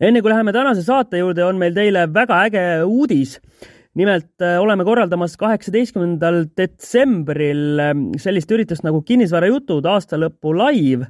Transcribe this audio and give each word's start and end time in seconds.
enne 0.00 0.22
kui 0.22 0.30
läheme 0.30 0.54
tänase 0.54 0.84
saate 0.86 1.22
juurde, 1.22 1.44
on 1.46 1.58
meil 1.58 1.74
teile 1.76 2.06
väga 2.14 2.44
äge 2.46 2.66
uudis. 2.86 3.38
nimelt 3.98 4.44
äh, 4.44 4.60
oleme 4.62 4.84
korraldamas 4.86 5.32
kaheksateistkümnendal 5.40 6.44
detsembril 6.56 7.80
äh, 7.82 7.94
sellist 8.20 8.50
üritust 8.54 8.84
nagu 8.86 9.00
Kinnisvarajutud 9.02 9.86
aastalõpu 9.90 10.52
live 10.54 11.08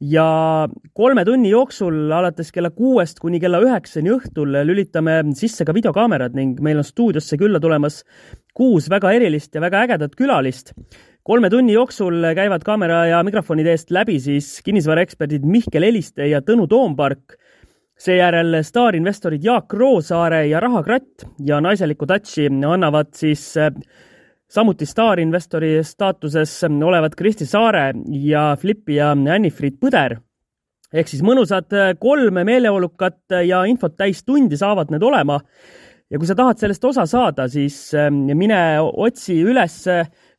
ja 0.00 0.68
kolme 0.94 1.24
tunni 1.26 1.50
jooksul 1.50 2.12
alates 2.14 2.52
kella 2.54 2.70
kuuest 2.70 3.18
kuni 3.20 3.40
kella 3.42 3.60
üheksani 3.60 4.14
õhtul 4.14 4.56
lülitame 4.70 5.18
sisse 5.36 5.66
ka 5.66 5.74
videokaamerad 5.76 6.38
ning 6.38 6.62
meil 6.64 6.80
on 6.80 6.86
stuudiosse 6.86 7.36
külla 7.36 7.60
tulemas 7.60 8.04
kuus 8.56 8.88
väga 8.88 9.12
erilist 9.18 9.54
ja 9.54 9.60
väga 9.60 9.82
ägedat 9.84 10.16
külalist. 10.16 10.72
kolme 11.22 11.50
tunni 11.50 11.74
jooksul 11.74 12.24
käivad 12.38 12.64
kaamera 12.64 13.04
ja 13.10 13.20
mikrofonide 13.26 13.74
eest 13.74 13.90
läbi 13.90 14.16
siis 14.22 14.62
kinnisvaraeksperdid 14.64 15.44
Mihkel 15.44 15.82
Eliste 15.82 16.30
ja 16.30 16.40
Tõnu 16.40 16.70
Toompark 16.70 17.36
seejärel 17.98 18.60
staarinvestorid 18.62 19.44
Jaak 19.44 19.74
Roosaare 19.74 20.44
ja 20.46 20.60
Raha 20.60 20.82
Kratt 20.86 21.26
ja 21.44 21.60
naiselikku 21.60 22.06
touch'i 22.06 22.46
annavad 22.46 23.10
siis 23.18 23.56
äh, 23.58 23.72
samuti 24.48 24.86
staarinvestori 24.86 25.78
staatuses 25.84 26.60
olevad 26.64 27.16
Kristi 27.18 27.46
Saare 27.46 27.92
ja 28.22 28.56
Flippi 28.60 28.96
ja 28.96 29.10
Anni-Friit 29.12 29.80
Põder. 29.82 30.18
ehk 30.92 31.08
siis 31.08 31.22
mõnusad 31.22 31.74
äh, 31.74 31.92
kolm 31.98 32.38
meeleolukat 32.44 33.40
ja 33.44 33.64
infot 33.64 33.96
täis 33.96 34.24
tundi 34.24 34.56
saavad 34.56 34.90
need 34.90 35.02
olema. 35.02 35.40
ja 36.10 36.18
kui 36.18 36.26
sa 36.26 36.34
tahad 36.34 36.58
sellest 36.58 36.84
osa 36.84 37.06
saada, 37.06 37.48
siis 37.48 37.94
äh, 37.94 38.10
mine 38.10 38.80
otsi 38.80 39.42
üles 39.42 39.86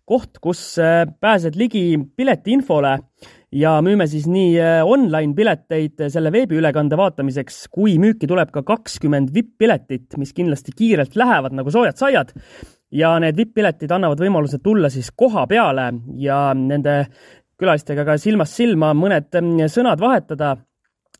koht, 0.09 0.39
kus 0.41 0.63
pääsed 1.21 1.57
ligi 1.59 1.83
piletiinfole 2.17 2.95
ja 3.55 3.77
müüme 3.81 4.05
siis 4.09 4.27
nii 4.29 4.53
äh, 4.61 4.79
online 4.85 5.33
pileteid 5.37 6.05
selle 6.13 6.31
veebiülekande 6.33 6.97
vaatamiseks, 6.99 7.63
kui 7.73 7.97
müüki 8.01 8.29
tuleb 8.29 8.51
ka 8.53 8.63
kakskümmend 8.65 9.33
vipp-piletit, 9.33 10.17
mis 10.21 10.33
kindlasti 10.37 10.75
kiirelt 10.75 11.17
lähevad 11.19 11.55
nagu 11.57 11.73
soojad 11.73 11.97
saiad. 11.97 12.33
ja 12.91 13.11
need 13.21 13.37
vipp-piletid 13.37 13.91
annavad 13.93 14.17
võimaluse 14.17 14.57
tulla 14.63 14.89
siis 14.89 15.11
koha 15.15 15.45
peale 15.47 15.91
ja 16.17 16.53
nende 16.57 17.03
külalistega 17.59 18.05
ka 18.05 18.15
silmast 18.17 18.55
silma 18.57 18.95
mõned 18.97 19.29
mm, 19.29 19.69
sõnad 19.69 20.01
vahetada 20.01 20.55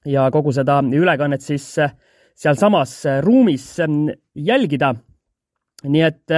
ja 0.06 0.30
kogu 0.32 0.52
seda 0.56 0.80
ülekannet 0.82 1.46
siis 1.46 1.78
äh, 1.78 1.94
sealsamas 2.36 3.06
äh, 3.06 3.22
ruumis 3.22 3.76
mm, 3.86 4.10
jälgida. 4.36 4.96
nii 5.84 6.02
et 6.04 6.32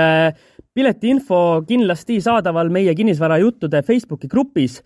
piletiinfo 0.73 1.63
kindlasti 1.67 2.21
saadaval 2.23 2.69
meie 2.71 2.93
kinnisvarajuttude 2.95 3.81
Facebooki 3.83 4.29
grupis 4.31 4.81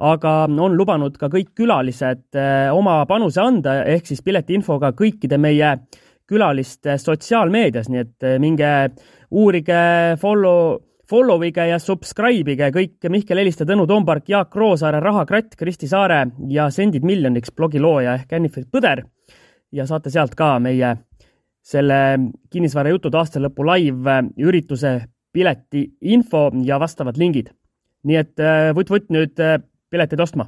aga 0.00 0.32
on 0.48 0.76
lubanud 0.78 1.16
ka 1.20 1.28
kõik 1.32 1.52
külalised 1.58 2.38
eh, 2.38 2.68
oma 2.72 3.02
panuse 3.08 3.40
anda, 3.42 3.80
ehk 3.84 4.08
siis 4.08 4.22
piletiinfoga 4.24 4.94
kõikide 4.96 5.38
meie 5.40 5.74
külaliste 6.30 6.96
sotsiaalmeedias, 7.00 7.90
nii 7.92 8.00
et 8.00 8.28
eh, 8.28 8.38
minge 8.42 8.70
uurige, 9.30 9.82
follow, 10.22 10.78
follow 11.10 11.44
ige 11.44 11.68
ja 11.68 11.78
subscribe 11.82 12.54
ige 12.54 12.70
kõik 12.74 13.10
Mihkel 13.12 13.42
Heliste, 13.42 13.68
Tõnu 13.68 13.86
Toompark, 13.90 14.28
Jaak 14.32 14.56
Roosaare, 14.56 15.02
Raha 15.04 15.26
Kratt, 15.28 15.54
Kristi 15.60 15.90
Saare 15.90 16.24
ja 16.48 16.70
Sendid 16.72 17.04
miljoniks 17.06 17.52
blogi 17.52 17.82
looja 17.82 18.16
ehk 18.22 18.32
Anni-Frit 18.38 18.70
Põder. 18.72 19.04
Ja 19.70 19.84
saate 19.86 20.10
sealt 20.10 20.32
ka 20.34 20.56
meie 20.58 20.96
selle 21.62 22.00
kinnisvarajutud 22.50 23.14
aastalõpu 23.14 23.66
live 23.68 24.16
ürituse 24.40 24.96
pileti 25.32 25.86
info 26.00 26.50
ja 26.64 26.80
vastavad 26.80 27.18
lingid. 27.18 27.50
nii 28.02 28.16
et 28.16 28.40
vutt-vutt 28.74 29.10
nüüd 29.12 29.36
piletid 29.90 30.20
ostma. 30.24 30.46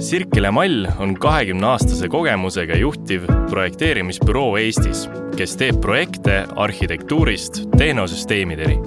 Sirkele 0.00 0.50
Mall 0.50 0.88
on 0.98 1.12
kahekümne 1.14 1.66
aastase 1.66 2.08
kogemusega 2.08 2.78
juhtiv 2.80 3.26
projekteerimisbüroo 3.50 4.56
Eestis, 4.58 5.04
kes 5.36 5.54
teeb 5.60 5.78
projekte 5.84 6.40
arhitektuurist 6.56 7.62
tehnosüsteemideni 7.78 8.80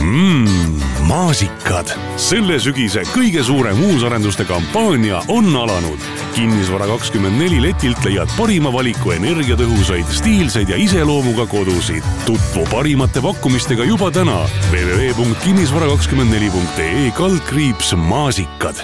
mm,. 0.00 0.85
Maasikad, 1.06 1.86
selle 2.18 2.56
sügise 2.62 3.02
kõige 3.12 3.42
suurem 3.46 3.78
uusarenduste 3.86 4.44
kampaania 4.48 5.20
on 5.32 5.56
alanud. 5.56 6.00
kinnisvara 6.34 6.86
kakskümmend 6.90 7.38
neli 7.40 7.62
letilt 7.62 8.04
leiad 8.04 8.28
parima 8.36 8.72
valiku 8.72 9.10
energiatõhusaid, 9.14 10.04
stiilseid 10.10 10.68
ja 10.68 10.76
iseloomuga 10.76 11.46
kodusid. 11.46 12.02
tutvu 12.26 12.66
parimate 12.70 13.20
pakkumistega 13.22 13.84
juba 13.84 14.10
täna. 14.10 14.48
www.kinnisvara24.ee 14.72 17.10
kaldkriips 17.14 17.94
maasikad. 17.96 18.74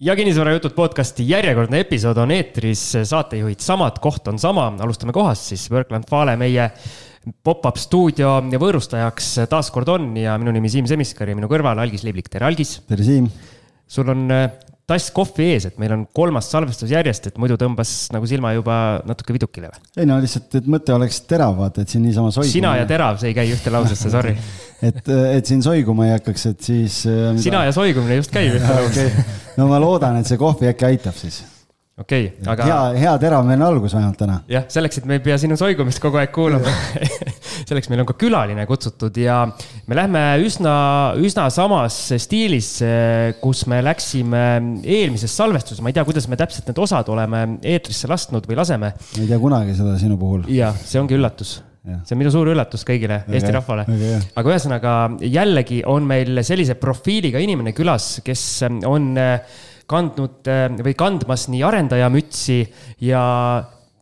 Ja 0.00 0.16
kinnisvarajutud 0.16 0.72
podcasti 0.74 1.28
järjekordne 1.28 1.80
episood 1.80 2.16
on 2.16 2.30
eetris, 2.30 2.92
saatejuhid 3.02 3.60
samad, 3.60 3.92
koht 4.02 4.28
on 4.28 4.38
sama, 4.38 4.72
alustame 4.80 5.12
kohast 5.12 5.42
siis, 5.48 5.70
Workland 5.70 6.04
Fale, 6.10 6.36
meie 6.36 6.70
pop-up 7.44 7.78
stuudio 7.80 8.36
võõrustajaks 8.60 9.32
taas 9.50 9.70
kord 9.74 9.90
on 9.94 10.12
ja 10.20 10.36
minu 10.40 10.54
nimi 10.54 10.70
Siim 10.72 10.88
Semiskar 10.90 11.30
ja 11.30 11.38
minu 11.38 11.48
kõrval 11.50 11.80
Algis 11.82 12.04
Liblik, 12.06 12.28
tere 12.32 12.48
Algis. 12.48 12.78
tere 12.88 13.06
Siim. 13.06 13.30
sul 13.88 14.10
on 14.12 14.26
äh, 14.32 14.48
tass 14.88 15.08
kohvi 15.16 15.46
ees, 15.54 15.64
et 15.70 15.78
meil 15.80 15.94
on 15.94 16.02
kolmas 16.16 16.50
salvestus 16.52 16.92
järjest, 16.92 17.30
et 17.30 17.38
muidu 17.40 17.56
tõmbas 17.60 17.92
nagu 18.12 18.28
silma 18.28 18.52
juba 18.56 18.76
natuke 19.08 19.36
vidukile 19.36 19.70
või? 19.72 19.80
ei 20.02 20.08
no 20.08 20.18
lihtsalt, 20.20 20.58
et 20.60 20.68
mõte 20.70 20.92
oleks 20.96 21.22
terav, 21.28 21.56
vaata, 21.56 21.84
et 21.84 21.94
siin 21.94 22.04
niisama 22.04 22.34
soiguma. 22.34 22.52
sina 22.52 22.74
ja 22.80 22.84
terav, 22.88 23.16
see 23.22 23.32
ei 23.32 23.38
käi 23.38 23.48
ühte 23.54 23.72
lausesse, 23.72 24.12
sorry 24.12 24.36
et, 24.88 25.00
et 25.08 25.48
siin 25.48 25.64
soiguma 25.64 26.10
ei 26.10 26.14
hakkaks, 26.18 26.46
et 26.52 26.68
siis. 26.68 27.00
Äh, 27.08 27.32
sina 27.40 27.64
ja 27.68 27.72
soigumine 27.76 28.20
just 28.20 28.34
käib 28.34 28.58
ühte 28.58 28.76
lausesse 28.76 29.26
no 29.56 29.70
ma 29.72 29.80
loodan, 29.80 30.20
et 30.20 30.28
see 30.28 30.40
kohvi 30.40 30.68
äkki 30.74 30.92
aitab 30.92 31.16
siis 31.16 31.40
okei 31.98 32.26
okay,, 32.26 32.46
aga. 32.50 32.64
hea, 32.66 33.02
hea 33.04 33.12
teravmeelne 33.22 33.66
algus 33.66 33.94
vähemalt 33.94 34.18
täna. 34.18 34.40
jah, 34.50 34.64
selleks, 34.72 34.98
et 34.98 35.04
me 35.06 35.18
ei 35.18 35.22
pea 35.22 35.36
sinu 35.38 35.58
soigumist 35.58 36.02
kogu 36.02 36.18
aeg 36.18 36.32
kuulama 36.34 36.72
selleks 37.68 37.90
meil 37.90 38.02
on 38.02 38.08
ka 38.08 38.16
külaline 38.18 38.64
kutsutud 38.66 39.14
ja 39.22 39.42
me 39.86 39.98
lähme 39.98 40.22
üsna, 40.42 40.74
üsna 41.22 41.46
samas 41.54 41.98
stiilis, 42.24 42.70
kus 43.42 43.64
me 43.70 43.78
läksime 43.84 44.42
eelmises 44.82 45.36
salvestuses, 45.38 45.82
ma 45.84 45.92
ei 45.92 45.98
tea, 45.98 46.06
kuidas 46.08 46.26
me 46.30 46.38
täpselt 46.40 46.66
need 46.70 46.80
osad 46.82 47.10
oleme 47.14 47.44
eetrisse 47.62 48.10
lasknud 48.10 48.48
või 48.50 48.58
laseme. 48.58 48.90
ma 48.98 49.22
ei 49.22 49.30
tea 49.30 49.38
kunagi 49.42 49.76
seda 49.78 49.94
sinu 50.00 50.18
puhul. 50.20 50.48
jah, 50.50 50.74
see 50.82 51.02
ongi 51.02 51.18
üllatus 51.18 51.60
Ja. 51.84 51.98
see 52.00 52.14
on 52.14 52.20
minu 52.22 52.30
suur 52.32 52.48
üllatus 52.48 52.80
kõigile 52.88 53.18
väga, 53.26 53.34
Eesti 53.36 53.50
rahvale. 53.52 53.82
aga 54.40 54.52
ühesõnaga 54.54 54.92
jällegi 55.20 55.82
on 55.84 56.06
meil 56.08 56.40
sellise 56.40 56.78
profiiliga 56.80 57.42
inimene 57.44 57.74
külas, 57.76 58.22
kes 58.24 58.44
on 58.88 59.10
äh, 59.20 59.58
kandnud 59.90 60.50
äh, 60.50 60.66
või 60.84 60.94
kandmas 60.98 61.48
nii 61.52 61.62
arendaja 61.66 62.10
mütsi 62.12 62.62
ja 63.04 63.24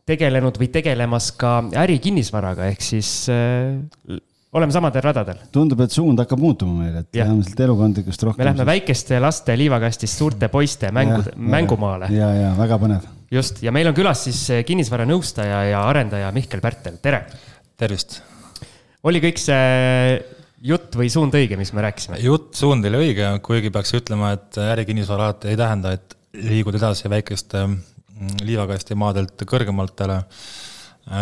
tegelenud 0.07 0.57
või 0.59 0.69
tegelemas 0.73 1.31
ka 1.39 1.61
ärikinnisvaraga, 1.83 2.67
ehk 2.73 2.83
siis 2.83 3.11
äh, 3.31 4.19
oleme 4.53 4.75
samadel 4.75 5.05
radadel. 5.05 5.39
tundub, 5.53 5.81
et 5.85 5.95
suund 5.95 6.19
hakkab 6.21 6.41
muutuma 6.41 6.83
meil, 6.83 6.99
et 7.01 7.19
läheme 7.21 7.45
sealt 7.45 7.63
elukondlikust 7.65 8.27
rohkem. 8.27 8.43
me 8.43 8.49
lähme 8.51 8.67
väikeste 8.67 9.19
laste 9.23 9.55
liivakastist 9.57 10.19
suurte 10.19 10.49
poiste 10.53 10.91
mängu, 10.91 11.23
mängumaale. 11.35 12.11
ja, 12.13 12.29
ja 12.35 12.51
väga 12.57 12.77
põnev. 12.81 13.07
just, 13.31 13.63
ja 13.63 13.73
meil 13.75 13.89
on 13.89 13.97
külas 13.97 14.27
siis 14.27 14.43
äh, 14.53 14.63
kinnisvaranõustaja 14.67 15.63
ja 15.71 15.87
arendaja 15.87 16.31
Mihkel 16.35 16.61
Pärtel, 16.61 16.99
tere. 17.01 17.25
tervist. 17.77 18.21
oli 19.03 19.23
kõik 19.23 19.41
see 19.41 20.42
jutt 20.63 20.95
või 20.97 21.09
suund 21.11 21.35
õige, 21.37 21.57
mis 21.59 21.73
me 21.75 21.83
rääkisime? 21.85 22.19
jutt, 22.23 22.53
suund 22.57 22.85
oli 22.89 23.01
õige, 23.07 23.29
kuigi 23.45 23.71
peaks 23.73 23.93
ütlema, 23.99 24.33
et 24.37 24.59
ärikinnisvara 24.63 25.29
alati 25.29 25.51
ei 25.51 25.59
tähenda, 25.59 25.93
et 25.97 26.15
liigud 26.39 26.77
edasi 26.79 27.11
väikeste 27.11 27.65
mm, 27.67 28.39
liivakasti 28.47 28.97
maadelt 28.99 29.43
kõrgematele. 29.49 30.21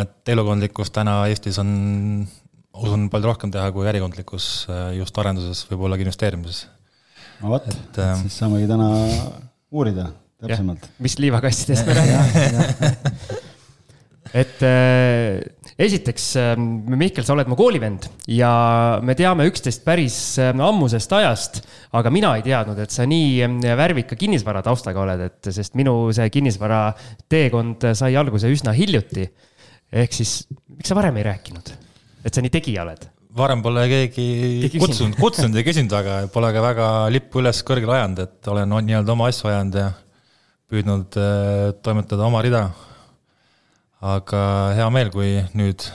et 0.01 0.34
elukondlikkus 0.34 0.94
täna 0.94 1.22
Eestis 1.31 1.59
on, 1.62 1.72
usun, 2.78 3.09
palju 3.12 3.31
rohkem 3.31 3.53
teha 3.53 3.72
kui 3.75 3.90
ärikondlikkus 3.90 4.51
just 4.97 5.18
arenduses, 5.18 5.66
võib-olla 5.72 5.97
ka 5.97 6.06
investeerimises. 6.06 6.66
no 7.41 7.56
vot, 7.56 7.72
siis 8.22 8.38
saamegi 8.38 8.69
täna 8.69 8.91
uurida 9.72 10.12
täpsemalt. 10.41 10.90
mis 11.00 11.18
liivakastidest 11.19 11.89
me 11.89 11.98
räägime 12.00 12.94
et 14.42 14.62
äh, 14.63 15.42
esiteks, 15.86 16.25
ähm, 16.39 16.66
Mihkel, 17.00 17.25
sa 17.25 17.36
oled 17.36 17.50
mu 17.50 17.57
koolivend 17.60 18.07
ja 18.30 18.51
me 19.06 19.16
teame 19.18 19.48
üksteist 19.50 19.83
päris 19.86 20.18
ähm, 20.42 20.62
ammusest 20.63 21.13
ajast, 21.18 21.62
aga 21.98 22.12
mina 22.13 22.33
ei 22.38 22.45
teadnud, 22.45 22.80
et 22.83 22.94
sa 22.94 23.07
nii 23.10 23.31
ähm, 23.45 23.60
värvika 23.80 24.18
kinnisvara 24.19 24.63
taustaga 24.66 25.04
oled, 25.06 25.24
et 25.30 25.51
sest 25.54 25.78
minu 25.80 25.95
see 26.16 26.28
kinnisvara 26.33 26.83
teekond 27.31 27.92
sai 27.98 28.13
alguse 28.19 28.51
üsna 28.51 28.75
hiljuti. 28.78 29.30
ehk 29.92 30.13
siis, 30.16 30.45
miks 30.78 30.92
sa 30.92 30.95
varem 30.95 31.18
ei 31.19 31.28
rääkinud, 31.28 31.74
et 32.24 32.33
sa 32.33 32.44
nii 32.44 32.54
tegija 32.54 32.86
oled? 32.86 33.10
varem 33.36 33.62
pole 33.63 33.86
keegi, 33.88 34.69
kutsunud, 34.75 35.16
kutsunud 35.19 35.56
ja 35.56 35.63
küsinud, 35.63 35.94
aga 35.95 36.22
pole 36.31 36.51
ka 36.51 36.63
väga 36.63 36.88
lippu 37.16 37.39
üles 37.39 37.63
kõrgele 37.68 37.95
ajanud, 37.95 38.25
et 38.28 38.51
olen 38.51 38.75
nii-öelda 38.88 39.16
oma 39.16 39.30
asju 39.31 39.51
ajanud 39.51 39.78
ja 39.80 39.92
püüdnud 40.72 41.19
äh, 41.19 41.69
toimetada 41.83 42.28
oma 42.28 42.44
rida 42.44 42.66
aga 44.01 44.44
hea 44.77 44.88
meel, 44.94 45.12
kui 45.13 45.36
nüüd 45.57 45.86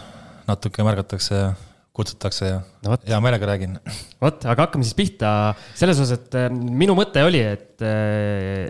natuke 0.46 0.84
märgatakse 0.86 1.34
ja 1.34 1.54
kutsutakse 1.96 2.50
ja 2.50 2.60
no 2.84 2.92
võt. 2.92 3.06
hea 3.08 3.18
meelega 3.24 3.48
räägin. 3.48 3.78
vot, 4.22 4.44
aga 4.44 4.66
hakkame 4.66 4.86
siis 4.86 4.96
pihta 4.98 5.30
selles 5.74 5.98
osas, 6.02 6.20
et 6.20 6.38
äh, 6.38 6.52
minu 6.52 6.96
mõte 6.98 7.24
oli, 7.24 7.40
et 7.40 7.82
äh, 7.84 8.68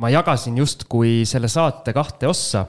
ma 0.00 0.08
jagasin 0.12 0.56
justkui 0.62 1.26
selle 1.28 1.50
saate 1.52 1.92
kahte 1.92 2.28
ossa. 2.30 2.64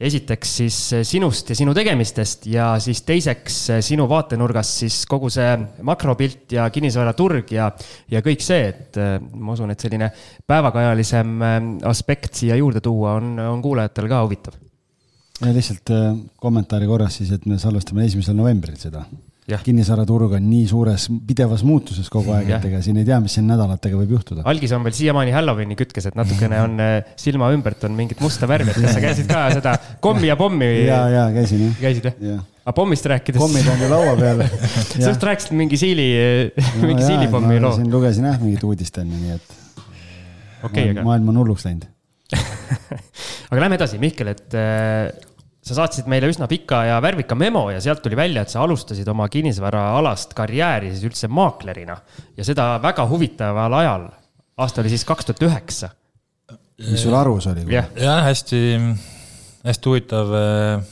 esiteks 0.00 0.54
siis 0.60 0.78
sinust 1.08 1.50
ja 1.50 1.58
sinu 1.58 1.74
tegemistest 1.76 2.46
ja 2.48 2.70
siis 2.80 3.02
teiseks 3.04 3.58
sinu 3.84 4.06
vaatenurgast 4.08 4.84
siis 4.84 5.02
kogu 5.10 5.28
see 5.34 5.50
makropilt 5.86 6.54
ja 6.56 6.68
kinnisvaraturg 6.72 7.52
ja, 7.52 7.68
ja 8.08 8.22
kõik 8.24 8.44
see, 8.44 8.70
et 8.70 9.00
ma 9.34 9.58
usun, 9.58 9.74
et 9.74 9.82
selline 9.82 10.12
päevakajalisem 10.46 11.36
aspekt 11.90 12.38
siia 12.38 12.56
juurde 12.60 12.80
tuua 12.84 13.18
on, 13.18 13.34
on 13.50 13.62
kuulajatel 13.64 14.08
ka 14.08 14.24
huvitav. 14.24 14.69
Ja 15.40 15.54
lihtsalt 15.56 15.92
kommentaari 16.40 16.86
korras 16.90 17.20
siis, 17.20 17.32
et 17.36 17.46
me 17.48 17.58
salvestame 17.58 18.04
esimesel 18.08 18.36
novembril 18.38 18.78
seda 18.80 19.06
kinnisvaraturg 19.64 20.36
on 20.38 20.44
nii 20.46 20.66
suures 20.68 21.06
pidevas 21.26 21.62
muutuses 21.66 22.08
kogu 22.12 22.34
aeg, 22.36 22.50
et 22.54 22.66
ega 22.68 22.80
siin 22.84 23.00
ei 23.00 23.06
tea, 23.08 23.18
mis 23.22 23.34
siin 23.36 23.48
nädalatega 23.50 23.98
võib 23.98 24.14
juhtuda. 24.16 24.44
algis 24.50 24.72
on 24.76 24.84
veel 24.86 24.96
siiamaani 24.96 25.34
Halloweeni 25.34 25.76
kütkes, 25.78 26.10
et 26.10 26.18
natukene 26.18 26.60
on 26.62 26.76
äh, 26.82 27.12
silma 27.20 27.50
ümbert 27.54 27.84
on 27.88 27.96
mingit 27.98 28.20
musta 28.22 28.48
värvi, 28.50 28.72
et 28.72 28.80
kas 28.80 28.96
sa 28.96 29.02
käisid 29.02 29.30
ka 29.30 29.44
seda 29.56 29.76
kommi 30.04 30.30
ja 30.30 30.36
pommi? 30.40 30.70
ja, 30.90 31.02
ja 31.12 31.26
käisin 31.34 31.66
jah. 31.66 31.78
käisid 31.80 32.10
jah? 32.10 32.42
aga 32.64 32.76
pommist 32.76 33.08
rääkides. 33.10 33.40
pommid 33.42 33.70
on 33.72 33.84
ju 33.84 33.90
laua 33.90 34.16
peal 34.20 34.44
sa 34.90 35.06
just 35.08 35.30
rääkisid 35.30 35.56
mingi 35.58 35.80
siili 35.80 36.10
no,, 36.56 36.84
mingi 36.86 37.06
siilipommi 37.06 37.62
loo. 37.62 37.74
siin 37.78 37.90
lugesin 37.92 38.28
jah 38.30 38.38
mingit 38.42 38.66
uudist 38.68 39.00
enne, 39.02 39.22
nii 39.24 39.38
et 39.38 39.56
okay, 40.68 40.92
aga... 40.92 41.06
maailm 41.06 41.32
on 41.32 41.42
hulluks 41.42 41.66
läinud 41.66 41.88
aga 43.50 43.64
lähme 43.64 43.80
edasi, 43.80 43.98
Mihkel, 43.98 44.30
et 44.30 44.54
äh, 44.54 45.08
sa 45.70 45.76
saatsid 45.78 46.08
meile 46.10 46.28
üsna 46.30 46.48
pika 46.50 46.82
ja 46.88 46.98
värvika 47.02 47.36
memo 47.38 47.68
ja 47.70 47.80
sealt 47.82 48.02
tuli 48.02 48.18
välja, 48.18 48.42
et 48.42 48.52
sa 48.52 48.64
alustasid 48.64 49.08
oma 49.12 49.28
kinnisvaraalast 49.30 50.34
karjääri 50.38 50.90
siis 50.90 51.06
üldse 51.06 51.30
maaklerina 51.30 51.96
ja 52.38 52.46
seda 52.46 52.72
väga 52.82 53.06
huvitaval 53.10 53.76
ajal. 53.80 54.08
aasta 54.60 54.82
oli 54.82 54.90
siis 54.92 55.06
kaks 55.06 55.28
tuhat 55.28 55.44
üheksa. 55.46 55.92
mis 56.90 57.04
sul 57.04 57.14
arus 57.14 57.46
oli? 57.52 57.66
jah 57.70 57.86
ja,, 57.96 58.20
hästi, 58.26 58.62
hästi 59.68 59.92
huvitav. 59.92 60.34
Eh, 60.40 60.88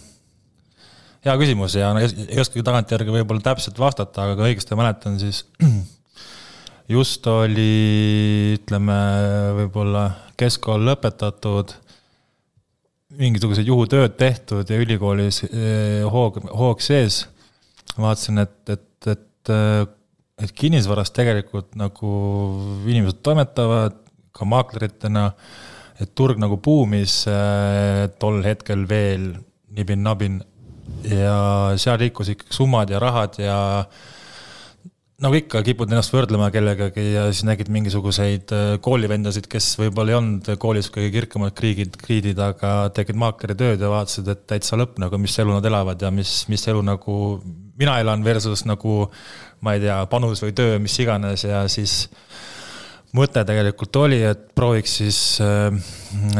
hea 1.26 1.36
küsimus 1.42 1.74
ja 1.74 1.90
no, 1.94 2.04
ei 2.06 2.40
oskagi 2.40 2.62
tagantjärgi 2.64 3.18
võib-olla 3.18 3.42
täpselt 3.50 3.78
vastata, 3.82 4.28
aga 4.28 4.38
kui 4.38 4.52
õigesti 4.52 4.78
mäletan, 4.78 5.18
siis 5.18 5.42
just 6.96 7.26
oli, 7.26 8.54
ütleme, 8.60 9.02
võib-olla 9.64 10.06
keskkool 10.38 10.86
lõpetatud 10.92 11.74
mingisugused 13.16 13.64
juhutööd 13.68 14.16
tehtud 14.20 14.68
ja 14.68 14.80
ülikoolis 14.82 15.42
eh, 15.48 16.04
hoog, 16.04 16.42
hoog 16.52 16.82
sees. 16.84 17.22
vaatasin, 17.96 18.42
et, 18.44 18.58
et, 18.68 19.08
et, 19.08 19.52
eh, 19.54 19.86
et 20.44 20.52
kinnisvaras 20.52 21.10
tegelikult 21.16 21.72
nagu 21.80 22.10
inimesed 22.86 23.22
toimetavad 23.24 23.96
ka 24.36 24.46
maakleritena, 24.46 25.30
et 25.98 26.12
turg 26.14 26.38
nagu 26.38 26.60
buumis 26.62 27.22
eh, 27.32 28.04
tol 28.20 28.42
hetkel 28.44 28.84
veel 28.90 29.32
nibin-nabin 29.74 30.42
ja 31.08 31.74
seal 31.80 31.98
liikus 32.00 32.32
ikkagi 32.32 32.54
summad 32.54 32.92
ja 32.92 33.00
rahad 33.02 33.40
ja 33.40 33.58
nagu 35.18 35.34
ikka, 35.34 35.64
kipud 35.66 35.90
ennast 35.90 36.12
võrdlema 36.14 36.46
kellegagi 36.54 37.02
ja 37.10 37.24
siis 37.32 37.42
nägid 37.48 37.70
mingisuguseid 37.74 38.52
äh, 38.54 38.66
koolivendasid, 38.82 39.48
kes 39.50 39.72
võib-olla 39.80 40.12
ei 40.12 40.16
olnud 40.20 40.50
koolis 40.62 40.92
kõige 40.94 41.10
kirkamad 41.16 41.56
kriigid, 41.58 41.96
kriidid, 41.98 42.38
aga 42.38 42.92
tegid 42.94 43.18
maakleri 43.18 43.56
tööd 43.58 43.82
ja 43.82 43.90
vaatasid, 43.90 44.30
et 44.30 44.44
täitsa 44.46 44.78
lõpp 44.78 45.00
nagu, 45.02 45.18
mis 45.18 45.34
elu 45.42 45.56
nad 45.56 45.66
elavad 45.66 46.04
ja 46.06 46.12
mis, 46.14 46.44
mis 46.52 46.62
elu 46.70 46.84
nagu 46.86 47.16
mina 47.78 47.96
elan 47.98 48.22
versus 48.22 48.62
nagu 48.68 49.08
ma 49.66 49.74
ei 49.74 49.82
tea, 49.82 49.96
panus 50.06 50.42
või 50.44 50.54
töö, 50.54 50.76
mis 50.82 50.94
iganes. 51.02 51.42
Ja 51.48 51.64
siis 51.66 52.04
mõte 53.18 53.42
tegelikult 53.46 53.98
oli, 53.98 54.20
et 54.22 54.44
prooviks 54.54 55.00
siis 55.00 55.18
äh, 55.42 55.74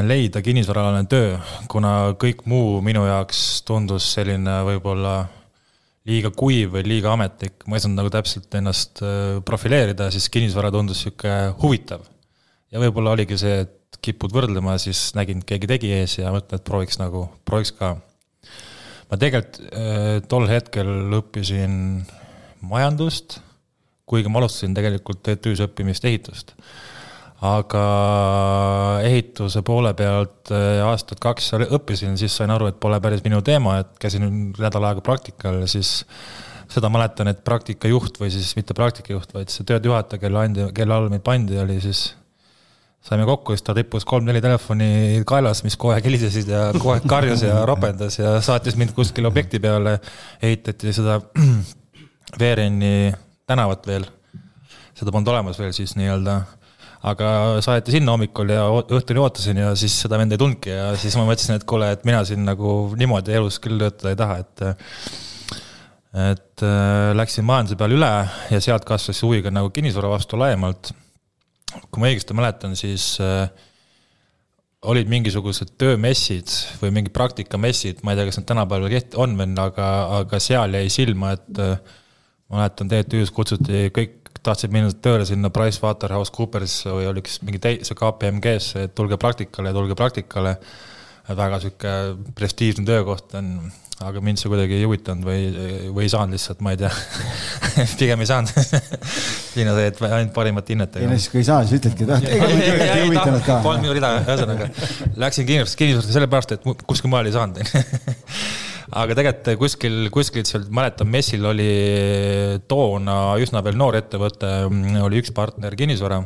leida 0.07 0.39
kinnisvaraalane 0.45 1.11
töö, 1.11 1.35
kuna 1.67 2.15
kõik 2.15 2.47
muu 2.47 2.79
minu 2.87 3.03
jaoks 3.11 3.65
tundus 3.67 4.07
selline 4.15 4.61
võib-olla 4.71 5.17
liiga 6.09 6.31
kuiv 6.35 6.77
või 6.77 6.85
liiga 6.87 7.13
ametlik, 7.13 7.65
ma 7.69 7.77
ei 7.77 7.85
saanud 7.85 8.01
nagu 8.01 8.13
täpselt 8.13 8.55
ennast 8.59 9.03
äh, 9.05 9.39
profileerida, 9.47 10.09
siis 10.15 10.29
kinnisvara 10.33 10.73
tundus 10.75 11.05
sihuke 11.05 11.35
huvitav. 11.63 12.07
ja 12.73 12.81
võib-olla 12.83 13.15
oligi 13.17 13.39
see, 13.41 13.65
et 13.67 13.99
kipud 14.05 14.33
võrdlema, 14.33 14.77
siis 14.81 15.11
nägin, 15.19 15.43
keegi 15.45 15.71
tegi 15.71 15.93
ees 15.99 16.19
ja 16.19 16.33
mõtlen, 16.35 16.61
et 16.61 16.67
prooviks 16.67 17.01
nagu, 17.01 17.27
prooviks 17.49 17.75
ka. 17.77 17.97
ma 19.11 19.21
tegelikult 19.21 19.61
äh, 19.69 20.15
tol 20.29 20.49
hetkel 20.51 20.91
õppisin 21.21 21.77
majandust, 22.65 23.41
kuigi 24.09 24.33
ma 24.33 24.41
alustasin 24.41 24.77
tegelikult 24.77 25.21
TTÜ-s 25.27 25.67
õppimist 25.69 26.07
ehitust 26.09 26.57
aga 27.39 27.83
ehituse 29.07 29.63
poole 29.63 29.93
pealt 29.99 30.51
äh, 30.51 30.83
aastat 30.83 31.21
kaks 31.23 31.53
õppisin, 31.69 32.17
siis 32.19 32.35
sain 32.35 32.51
aru, 32.51 32.73
et 32.73 32.81
pole 32.83 32.99
päris 33.03 33.23
minu 33.27 33.41
teema, 33.47 33.79
et 33.85 33.93
käisin 34.03 34.27
nädal 34.59 34.89
aega 34.91 35.05
praktikal 35.07 35.63
siis 35.71 36.03
seda 36.69 36.91
mäletan, 36.93 37.31
et 37.31 37.45
praktikajuht 37.47 38.19
või 38.21 38.33
siis 38.35 38.51
mitte 38.59 38.75
praktikajuht, 38.77 39.31
vaid 39.37 39.53
see 39.53 39.65
tööjuhataja, 39.69 40.21
kelle 40.21 40.43
andi, 40.43 40.67
kelle 40.77 40.97
all 40.97 41.09
meid 41.13 41.25
pandi, 41.25 41.57
oli 41.63 41.79
siis 41.81 42.11
saime 43.09 43.25
kokku, 43.25 43.55
siis 43.55 43.65
ta 43.65 43.73
rippus 43.77 44.05
kolm-neli 44.09 44.43
telefoni 44.45 45.23
kaelas, 45.29 45.63
mis 45.65 45.79
aeg 45.79 46.11
helisesid 46.11 46.51
ja 46.53 46.67
aeg 46.75 47.07
karjus 47.09 47.47
ja 47.47 47.63
ropendas 47.69 48.19
ja 48.19 48.35
saatis 48.45 48.77
mind 48.77 48.93
kuskile 48.97 49.31
objekti 49.31 49.63
peale. 49.63 49.99
ehitati 50.43 50.93
seda 50.93 51.21
Veereni 52.41 53.13
tänavat 53.49 53.87
veel, 53.87 54.05
seda 54.99 55.15
polnud 55.15 55.31
olemas 55.33 55.57
veel 55.59 55.73
siis 55.73 55.95
nii-öelda 55.97 56.43
aga 57.07 57.29
saeti 57.63 57.95
sinna 57.95 58.15
hommikul 58.15 58.51
ja 58.51 58.65
õhtuni 58.83 59.23
ootasin 59.23 59.61
ja 59.63 59.71
siis 59.79 59.95
seda 60.03 60.19
venda 60.19 60.35
ei 60.35 60.43
tulnudki 60.43 60.73
ja 60.73 60.91
siis 60.99 61.15
ma 61.19 61.27
mõtlesin, 61.29 61.59
et 61.59 61.67
kuule, 61.69 61.93
et 61.95 62.05
mina 62.09 62.25
siin 62.27 62.43
nagu 62.47 62.75
niimoodi 62.99 63.37
elus 63.39 63.61
küll 63.63 63.79
töötada 63.79 64.15
ei 64.15 64.19
taha, 64.19 64.39
et 64.43 64.65
et 66.19 66.65
äh, 66.65 67.13
läksin 67.15 67.47
majanduse 67.47 67.77
peale 67.79 67.99
üle 67.99 68.11
ja 68.51 68.61
sealt 68.65 68.87
kasvas 68.89 69.21
huvi 69.23 69.43
ka 69.45 69.53
nagu 69.53 69.71
kinnisvara 69.75 70.11
vastu 70.11 70.39
laiemalt. 70.41 70.93
kui 71.93 72.01
ma 72.01 72.09
õigesti 72.09 72.35
mäletan, 72.35 72.75
siis 72.81 73.19
äh, 73.21 73.47
olid 74.89 75.11
mingisugused 75.11 75.75
töömessid 75.79 76.51
või 76.81 76.95
mingi 76.97 77.13
praktikamessid, 77.13 78.01
ma 78.03 78.15
ei 78.15 78.19
tea, 78.19 78.29
kas 78.31 78.41
need 78.41 78.49
tänapäeval 78.49 78.93
keht-, 78.93 79.19
on 79.21 79.37
veel, 79.39 79.55
aga, 79.61 79.89
aga 80.23 80.41
seal 80.43 80.75
jäi 80.79 80.89
silma, 80.93 81.35
et 81.37 81.61
äh, 81.63 81.99
ma 82.49 82.63
mäletan, 82.63 82.91
TTÜ-s 82.91 83.35
kutsuti 83.37 83.89
kõik 83.95 84.28
tahtsid 84.49 84.75
minna 84.75 84.93
tööle 85.05 85.27
sinna 85.29 85.51
Pricewaterhouse 85.55 86.33
või 86.89 87.09
oli 87.11 87.25
üks 87.25 87.41
mingi 87.45 87.61
teise 87.63 87.97
KPMG-sse, 87.99 88.89
et 88.89 88.95
tulge 88.99 89.19
praktikale, 89.21 89.75
tulge 89.77 89.99
praktikale. 89.99 90.57
väga 91.29 91.61
sihuke 91.61 91.93
prestiižne 92.35 92.87
töökoht 92.89 93.35
on, 93.37 93.71
aga 94.01 94.21
mind 94.25 94.41
see 94.41 94.49
kuidagi 94.49 94.79
ei 94.79 94.87
huvitanud 94.87 95.27
või, 95.27 95.49
või 95.93 96.07
ei 96.07 96.13
saanud 96.13 96.37
lihtsalt, 96.37 96.63
ma 96.65 96.73
ei 96.73 96.79
tea 96.81 96.93
pigem 98.01 98.23
ei 98.25 98.31
saanud 98.31 98.53
siin 99.53 99.69
on 99.69 99.77
see, 99.77 99.91
et 99.91 100.01
ainult 100.07 100.33
parimat 100.37 100.73
hinnet. 100.73 100.97
ei 100.97 101.11
no 101.11 101.19
siis, 101.19 101.29
kui 101.33 101.43
ei 101.43 101.49
saa, 101.49 101.67
siis 101.67 101.83
ütledki, 101.83 102.07
et 102.07 102.31
ega 102.31 102.49
mind 102.49 102.65
tegelikult 102.65 102.95
ei 102.95 103.05
huvitanud 103.05 103.45
ka. 103.45 103.59
Polnud 103.67 103.85
minu 103.85 103.99
rida, 103.99 104.15
ühesõnaga 104.23 104.71
läksin 105.25 105.49
kinnisvarasse, 105.51 105.81
kinnisvarasse 105.83 106.17
sellepärast, 106.17 106.57
et 106.57 106.87
kuskil 106.89 107.13
mujal 107.13 107.29
ei 107.29 107.37
saanud 107.37 107.61
aga 108.97 109.17
tegelikult 109.19 109.61
kuskil, 109.61 109.97
kuskilt 110.15 110.49
seal 110.49 110.65
mäletan, 110.75 111.11
messil 111.13 111.45
oli 111.49 111.69
toona 112.71 113.37
üsna 113.43 113.63
veel 113.65 113.77
noor 113.81 113.99
ettevõte, 114.01 114.53
oli 115.05 115.21
üks 115.23 115.35
partner 115.37 115.77
kinnisvara, 115.79 116.23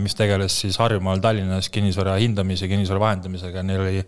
mis 0.00 0.16
tegeles 0.16 0.56
siis 0.64 0.78
Harjumaal, 0.80 1.20
Tallinnas 1.24 1.68
kinnisvara 1.72 2.16
hindamise, 2.22 2.68
kinnisvara 2.70 3.02
vahendamisega, 3.02 3.64
neil 3.66 3.84
oli 3.84 4.02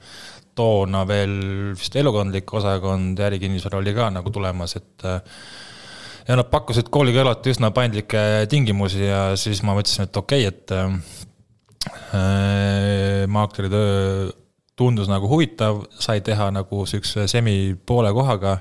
toona 0.56 1.04
veel 1.08 1.36
vist 1.76 1.96
elukondlik 2.00 2.52
osakond 2.56 3.18
ja 3.18 3.28
ärikinnisvara 3.28 3.80
oli 3.82 3.92
ka 3.96 4.08
nagu 4.14 4.32
tulemas, 4.32 4.76
et 4.78 5.04
ja 6.26 6.38
nad 6.38 6.48
pakkusid 6.50 6.88
kooliga 6.92 7.22
alati 7.22 7.52
üsna 7.52 7.70
paindlikke 7.74 8.46
tingimusi 8.50 9.04
ja 9.04 9.20
siis 9.38 9.62
ma 9.66 9.76
mõtlesin, 9.76 10.08
et 10.08 10.16
okei 10.18 10.48
okay,, 10.48 10.54
et 10.54 10.68
äh, 12.16 13.26
maakleri 13.30 13.70
töö 13.70 14.30
tundus 14.76 15.08
nagu 15.08 15.28
huvitav, 15.30 15.84
sai 15.98 16.20
teha 16.24 16.50
nagu 16.54 16.84
siukse 16.88 17.26
semi 17.30 17.76
poole 17.86 18.12
kohaga. 18.16 18.58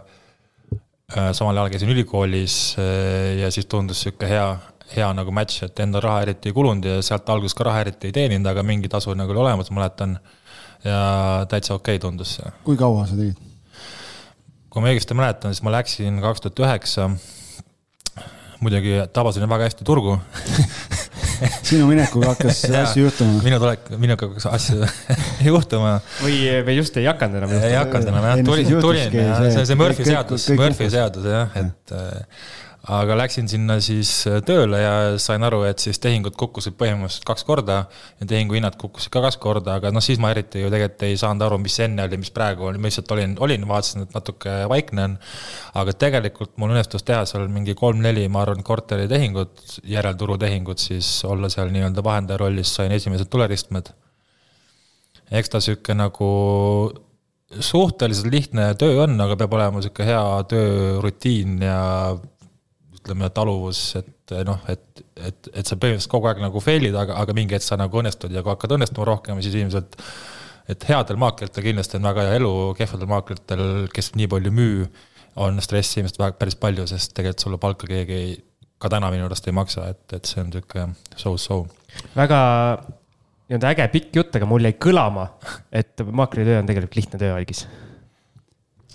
Äh, 1.15 1.29
samal 1.37 1.57
ajal 1.59 1.73
käisin 1.75 1.91
ülikoolis 1.93 2.55
äh, 2.81 3.35
ja 3.41 3.51
siis 3.53 3.67
tundus 3.69 3.99
sihuke 4.01 4.25
hea, 4.25 4.45
hea 4.95 5.09
nagu 5.13 5.33
match, 5.35 5.61
et 5.67 5.79
enda 5.83 6.01
raha 6.01 6.23
eriti 6.25 6.49
ei 6.49 6.55
kulunud 6.55 6.87
ja 6.87 6.95
sealt 7.05 7.29
alguses 7.29 7.53
ka 7.53 7.67
raha 7.67 7.83
eriti 7.85 8.09
ei 8.09 8.15
teeninud, 8.15 8.49
aga 8.49 8.63
mingi 8.65 8.89
tasu 8.89 9.13
nagu 9.13 9.35
oli 9.35 9.43
olemas, 9.43 9.69
mäletan. 9.75 10.17
ja 10.85 11.45
täitsa 11.49 11.75
okei 11.75 11.95
okay 11.95 12.01
tundus 12.01 12.35
see. 12.39 12.51
kui 12.65 12.77
kaua 12.77 13.05
sa 13.05 13.19
tegid? 13.19 13.37
kui 14.69 14.81
ma 14.81 14.89
õigesti 14.89 15.17
mäletan, 15.17 15.53
siis 15.53 15.63
ma 15.65 15.71
läksin 15.77 16.17
kaks 16.25 16.41
tuhat 16.41 16.63
üheksa. 16.65 17.09
muidugi 18.65 18.97
tabasin 19.13 19.45
väga 19.49 19.69
hästi 19.69 19.85
turgu 19.85 20.17
sinu 21.61 21.87
minekuga 21.89 22.33
hakkas 22.33 22.63
asju 22.81 23.05
juhtuma. 23.05 23.39
minu 23.45 23.59
tulek, 23.61 23.87
minuga 24.01 24.29
hakkas 24.29 24.49
asju 24.51 24.89
juhtuma. 25.49 25.95
või, 26.23 26.37
või 26.67 26.77
just 26.79 26.99
ei 27.01 27.07
hakanud 27.09 27.41
enam 27.41 27.55
ei 27.59 27.77
hakanud 27.77 28.11
enam 28.11 28.29
jah, 28.31 28.43
tulin, 28.49 28.75
tulin 28.87 29.17
see, 29.55 29.65
see 29.71 29.79
Murphy 29.79 30.07
seadus, 30.07 30.49
Murphy 30.57 30.91
seadus 30.93 31.27
jah, 31.29 31.57
et 31.61 31.95
äh, 31.95 32.45
aga 32.85 33.15
läksin 33.17 33.47
sinna 33.49 33.77
siis 33.81 34.09
äh, 34.29 34.37
tööle 34.45 34.77
ja 34.77 34.93
sain 35.21 35.43
aru, 35.45 35.63
et 35.65 35.81
siis 35.81 35.97
tehingud 36.01 36.35
kukkusid 36.37 36.75
põhimõtteliselt 36.77 37.25
kaks 37.25 37.45
korda 37.47 37.77
ja 38.19 38.27
tehinguhinnad 38.29 38.77
kukkusid 38.81 39.09
ka 39.13 39.23
kaks 39.25 39.39
korda, 39.41 39.79
aga 39.79 39.89
noh, 39.93 40.03
siis 40.05 40.21
ma 40.21 40.29
eriti 40.35 40.61
ju 40.61 40.69
tegelikult 40.69 41.05
ei 41.07 41.17
saanud 41.19 41.47
aru, 41.47 41.57
mis 41.63 41.77
enne 41.81 42.05
oli, 42.05 42.19
mis 42.21 42.33
praegu 42.35 42.69
oli, 42.69 42.81
ma 42.81 42.89
lihtsalt 42.89 43.13
olin, 43.15 43.33
olin, 43.41 43.65
vaatasin, 43.69 44.05
et 44.05 44.17
natuke 44.17 44.57
vaikne 44.69 45.07
on. 45.09 45.15
aga 45.81 45.95
tegelikult 46.05 46.53
mul 46.61 46.75
õnnestus 46.75 47.05
teha 47.07 47.23
seal 47.29 47.47
mingi 47.51 47.73
kolm-neli, 47.77 48.27
ma 48.29 48.43
arvan, 48.45 48.61
korteritehingut, 48.65 49.79
järelturutehingut, 49.89 50.81
siis 50.81 51.09
olla 51.25 51.49
seal 51.49 51.73
nii-öelda 51.73 52.05
vahendaja 52.05 52.43
rollis, 52.43 52.75
sain 52.77 52.93
esimesed 52.93 53.31
tuleristmed. 53.33 53.89
eks 55.33 55.49
ta 55.49 55.59
sihuke 55.63 55.97
nagu 55.97 56.29
suhteliselt 57.59 58.29
lihtne 58.33 58.69
töö 58.77 59.03
on, 59.03 59.17
aga 59.21 59.37
peab 59.39 59.53
olema 59.57 59.81
sihuke 59.81 60.05
hea 60.05 60.23
töörutiin 60.49 61.59
ja 61.65 61.81
ütleme, 63.05 63.29
taluvus, 63.33 63.81
et 63.99 64.33
noh, 64.47 64.57
et, 64.71 65.03
et, 65.21 65.51
et 65.53 65.67
sa 65.67 65.77
põhimõtteliselt 65.77 66.11
kogu 66.11 66.31
aeg 66.31 66.41
nagu 66.41 66.61
fail'id, 66.63 66.95
aga, 66.97 67.19
aga 67.21 67.35
mingi 67.37 67.53
hetk 67.53 67.65
sa 67.67 67.77
nagu 67.77 68.01
õnnestud 68.01 68.33
ja 68.33 68.41
kui 68.41 68.51
hakkad 68.55 68.73
õnnestuma 68.79 69.05
rohkem, 69.11 69.41
siis 69.45 69.57
ilmselt 69.61 69.93
et 70.71 70.87
headel 70.89 71.19
maakletel 71.21 71.65
kindlasti 71.67 71.99
on 71.99 72.07
väga 72.09 72.25
hea 72.25 72.39
elu, 72.39 72.51
kehvadel 72.79 73.09
maakletel, 73.11 73.63
kes 73.93 74.13
nii 74.17 74.29
palju 74.31 74.49
ei 74.49 74.57
müü, 74.57 74.89
on 75.45 75.61
stressi 75.61 76.01
ilmselt 76.01 76.19
väga, 76.21 76.37
päris 76.41 76.57
palju, 76.57 76.87
sest 76.89 77.13
tegelikult 77.13 77.45
sulle 77.45 77.61
palka 77.61 77.89
keegi 77.89 78.17
ei, 78.17 78.35
ka 78.81 78.89
täna 78.91 79.11
minu 79.13 79.27
arust 79.27 79.45
ei 79.47 79.55
maksa, 79.55 79.89
et, 79.93 80.05
et 80.17 80.29
see 80.29 80.41
on 80.41 80.49
niisugune 80.49 80.87
so-so. 81.21 81.61
väga 82.17 82.39
nii-öelda 83.45 83.73
äge 83.75 83.89
pikk 83.93 84.21
jutt, 84.21 84.37
aga 84.39 84.49
mul 84.49 84.65
jäi 84.65 84.73
kõlama, 84.81 85.29
et 85.69 86.01
maakleri 86.01 86.49
töö 86.49 86.61
on 86.63 86.69
tegelikult 86.71 86.97
lihtne 86.97 87.21
töö, 87.21 87.35
Algis 87.37 87.67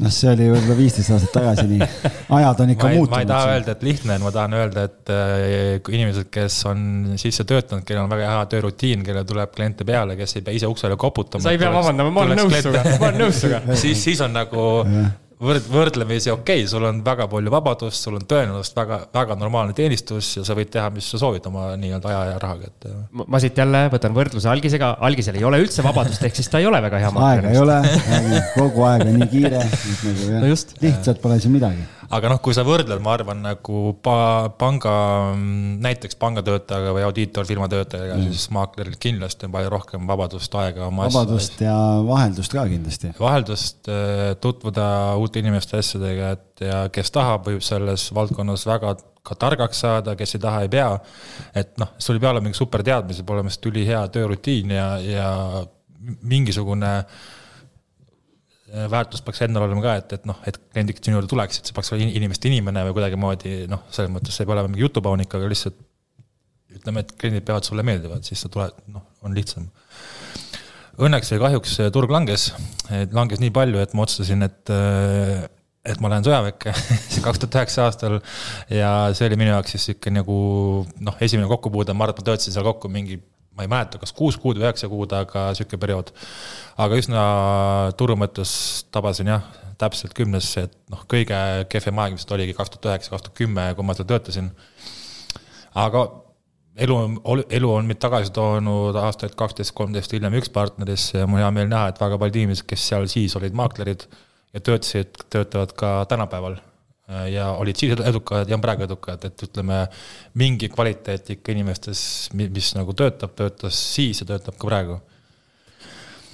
noh, 0.01 0.13
see 0.15 0.31
oli 0.33 0.49
võib-olla 0.51 0.77
viisteist 0.79 1.13
aastat 1.15 1.33
tagasi 1.35 1.67
nii, 1.71 1.89
ajad 2.39 2.63
on 2.65 2.75
ikka 2.75 2.87
ma 2.87 2.93
ei, 2.93 3.01
muutunud. 3.01 3.15
ma 3.15 3.23
ei 3.23 3.31
taha 3.31 3.55
öelda, 3.55 3.77
et 3.77 3.87
lihtne 3.87 4.17
on, 4.17 4.27
ma 4.27 4.35
tahan 4.35 4.59
öelda, 4.59 4.85
et 4.91 5.15
äh, 5.15 5.95
inimesed, 5.97 6.31
kes 6.33 6.59
on 6.71 6.85
sisse 7.21 7.47
töötanud, 7.49 7.87
kellel 7.89 8.07
on 8.07 8.13
väga 8.15 8.35
hea 8.35 8.45
töörutiin, 8.55 9.07
kellel 9.07 9.27
tuleb 9.29 9.55
kliente 9.57 9.87
peale, 9.89 10.17
kes 10.21 10.39
ei 10.39 10.47
pea 10.47 10.61
ise 10.61 10.71
uksele 10.71 10.99
koputama. 11.01 11.45
sa 11.45 11.55
ei 11.55 11.61
pea 11.61 11.73
vabandama, 11.75 12.15
ma 12.15 12.27
olen 12.27 12.45
nõus 12.45 12.57
sinuga, 12.57 12.85
ma 12.97 13.11
olen 13.11 13.21
nõus 13.27 13.43
sinuga 13.43 13.77
siis, 13.85 14.07
siis 14.09 14.23
on 14.27 14.37
nagu 14.37 14.69
võrd-, 15.41 15.69
võrdlemisi 15.73 16.33
okei 16.33 16.63
okay,, 16.63 16.71
sul 16.71 16.85
on 16.89 17.01
väga 17.05 17.27
palju 17.31 17.53
vabadust, 17.53 18.07
sul 18.07 18.19
on 18.19 18.27
tõenäoliselt 18.29 18.81
väga, 18.81 19.01
väga 19.15 19.37
normaalne 19.41 19.77
teenistus 19.77 20.33
ja 20.39 20.45
sa 20.47 20.57
võid 20.59 20.73
teha, 20.73 20.89
mis 20.95 21.09
sa 21.13 21.21
soovid 21.23 21.47
oma 21.51 21.71
nii-öelda 21.81 22.13
aja 22.13 22.25
ja 22.33 22.41
rahaga, 22.43 22.71
et. 22.71 22.91
ma 23.21 23.43
siit 23.43 23.59
jälle 23.61 23.85
võtan 23.93 24.17
võrdluse 24.17 24.51
algisega, 24.53 24.95
algisel 25.09 25.41
ei 25.41 25.47
ole 25.49 25.63
üldse 25.65 25.85
vabadust, 25.87 26.25
ehk 26.27 26.41
siis 26.41 26.51
ta 26.53 26.63
ei 26.63 26.69
ole 26.71 26.83
väga 26.85 27.05
hea. 27.05 27.15
aega 27.31 27.55
ei 27.55 27.63
ole, 27.63 27.81
kogu 28.57 28.87
aeg 28.89 29.07
on 29.07 29.17
nii 29.21 29.31
kiire, 29.33 29.65
et 29.65 30.05
nagu 30.09 30.29
jah 30.35 30.43
no, 30.45 30.53
lihtsalt 30.85 31.25
pole 31.25 31.41
siin 31.41 31.57
midagi 31.57 31.89
aga 32.11 32.31
noh, 32.33 32.41
kui 32.43 32.55
sa 32.57 32.65
võrdled, 32.67 32.99
ma 33.05 33.13
arvan, 33.15 33.43
nagu 33.45 33.93
pa-, 34.03 34.51
panga, 34.59 34.93
näiteks 35.83 36.19
pangatöötajaga 36.21 36.95
või 36.97 37.05
audiitorfirma 37.07 37.69
töötajaga 37.71 38.17
mm., 38.17 38.35
siis 38.35 38.51
maakleril 38.55 38.97
kindlasti 39.01 39.47
on 39.47 39.55
palju 39.55 39.73
rohkem 39.73 40.11
vabadust, 40.11 40.57
aega 40.59 40.89
oma 40.89 41.07
vabadust 41.07 41.55
asjadest. 41.55 41.65
ja 41.69 41.77
vaheldust 42.09 42.57
ka 42.57 42.67
kindlasti. 42.71 43.13
vaheldust, 43.21 43.81
äh, 43.93 44.25
tutvuda 44.43 44.89
uute 45.23 45.43
inimeste 45.45 45.79
asjadega, 45.79 46.35
et 46.37 46.67
ja 46.67 46.83
kes 46.93 47.15
tahab, 47.15 47.47
võib 47.47 47.63
selles 47.65 48.11
valdkonnas 48.17 48.67
väga 48.69 48.97
ka 49.27 49.37
targaks 49.37 49.83
saada, 49.85 50.17
kes 50.19 50.35
ei 50.35 50.43
taha, 50.43 50.63
ei 50.65 50.71
pea. 50.73 50.95
et 51.55 51.77
noh, 51.79 51.95
sul 51.99 52.19
ei 52.19 52.25
pea 52.25 52.35
olema 52.35 52.49
mingi 52.49 52.59
super 52.59 52.83
teadmisi, 52.87 53.23
peab 53.23 53.37
olema 53.39 53.53
lihtsalt 53.53 53.71
ülihea 53.71 54.07
töörutiin 54.15 54.73
ja, 54.75 54.95
ja 55.05 55.35
mingisugune 56.27 56.95
Äh, 57.01 57.40
väärtus 58.71 59.23
peaks 59.27 59.43
endal 59.47 59.67
olema 59.67 59.83
ka, 59.85 59.95
et, 60.01 60.13
et 60.19 60.27
noh, 60.29 60.39
et 60.47 60.59
kliendid 60.71 61.01
sinu 61.03 61.19
juurde 61.19 61.31
tuleksid, 61.31 61.67
see 61.67 61.77
peaks 61.77 61.93
olema 61.95 62.11
inimeste 62.21 62.51
inimene 62.51 62.85
või 62.89 62.97
kuidagimoodi 62.99 63.55
noh, 63.71 63.85
selles 63.91 64.13
mõttes 64.15 64.37
see 64.37 64.45
ei 64.45 64.51
pea 64.51 64.57
olema 64.57 64.71
mingi 64.71 64.85
jutupaunik, 64.85 65.35
aga 65.37 65.51
lihtsalt 65.51 65.79
ütleme, 66.81 67.03
et 67.03 67.15
kliendid 67.19 67.47
peavad 67.47 67.67
sulle 67.67 67.85
meeldivad, 67.87 68.23
siis 68.27 68.43
sa 68.45 68.51
tuled, 68.53 68.77
noh, 68.95 69.07
on 69.27 69.35
lihtsam. 69.37 69.67
Õnneks 71.01 71.33
või 71.35 71.43
kahjuks 71.47 71.79
turg 71.95 72.13
langes, 72.13 72.51
langes 73.17 73.41
nii 73.43 73.53
palju, 73.55 73.81
et 73.83 73.97
ma 73.97 74.05
otsustasin, 74.07 74.47
et 74.47 74.75
et 75.81 76.01
ma 76.03 76.11
lähen 76.13 76.27
sõjaväkke 76.27 76.75
kaks 77.25 77.41
tuhat 77.41 77.55
üheksa 77.57 77.87
aastal 77.87 78.19
ja 78.69 78.91
see 79.17 79.31
oli 79.31 79.39
minu 79.41 79.55
jaoks 79.55 79.73
siis 79.75 79.87
sihuke 79.89 80.13
nagu 80.13 80.35
noh, 81.01 81.17
esimene 81.25 81.49
kokkupuude, 81.49 81.95
ma 81.97 82.05
arvan, 82.05 82.19
et 82.19 82.21
ma 82.21 82.29
töötasin 82.29 82.53
seal 82.53 82.67
kokku 82.69 82.91
mingi 82.93 83.17
ma 83.57 83.67
ei 83.67 83.71
mäleta, 83.71 83.99
kas 84.01 84.13
kuus 84.17 84.39
kuud 84.41 84.59
või 84.59 84.69
üheksa 84.69 84.89
kuud, 84.91 85.13
aga 85.17 85.51
sihuke 85.59 85.79
periood. 85.81 86.13
aga 86.81 87.01
üsna 87.01 87.25
turu 87.99 88.17
mõttes 88.17 88.53
tabasin 88.95 89.33
jah, 89.33 89.45
täpselt 89.81 90.15
kümnesse, 90.17 90.69
et 90.69 90.77
noh, 90.93 91.03
kõige 91.11 91.37
kehvem 91.73 92.01
aeg 92.05 92.17
vist 92.19 92.33
oligi 92.33 92.55
kaks 92.57 92.75
tuhat 92.75 92.91
üheksa, 92.93 93.15
kaks 93.15 93.27
tuhat 93.27 93.39
kümme, 93.39 93.71
kui 93.77 93.87
ma 93.87 93.97
seal 93.97 94.09
töötasin. 94.11 94.51
aga 95.75 96.07
elu 96.81 96.97
on, 96.97 97.45
elu 97.51 97.73
on 97.75 97.91
mind 97.91 98.01
tagasi 98.03 98.33
toonud 98.37 98.97
aastaid 98.97 99.37
kaksteist, 99.39 99.75
kolmteist 99.77 100.13
hiljem 100.15 100.39
üks 100.41 100.53
partnerisse 100.55 101.23
ja 101.23 101.29
mul 101.29 101.43
hea 101.43 101.51
meel 101.55 101.71
näha, 101.71 101.91
et 101.91 102.01
väga 102.01 102.19
paljud 102.21 102.43
inimesed, 102.43 102.69
kes 102.71 102.89
seal 102.93 103.09
siis 103.11 103.37
olid 103.37 103.57
maaklerid 103.57 104.07
ja 104.55 104.61
töötasid, 104.61 105.25
töötavad 105.31 105.75
ka 105.79 105.95
tänapäeval 106.11 106.59
ja 107.31 107.51
olid 107.59 107.79
siis 107.79 107.99
edukad 108.07 108.49
ja 108.49 108.57
on 108.57 108.63
praegu 108.63 108.87
edukad, 108.87 109.25
et 109.27 109.47
ütleme, 109.47 109.83
mingi 110.39 110.71
kvaliteet 110.73 111.35
ikka 111.37 111.55
inimestes, 111.55 112.03
mis 112.39 112.73
nagu 112.77 112.95
töötab, 112.97 113.35
töötas 113.39 113.79
siis 113.95 114.23
ja 114.23 114.29
töötab 114.29 114.59
ka 114.61 114.71
praegu. 114.71 115.01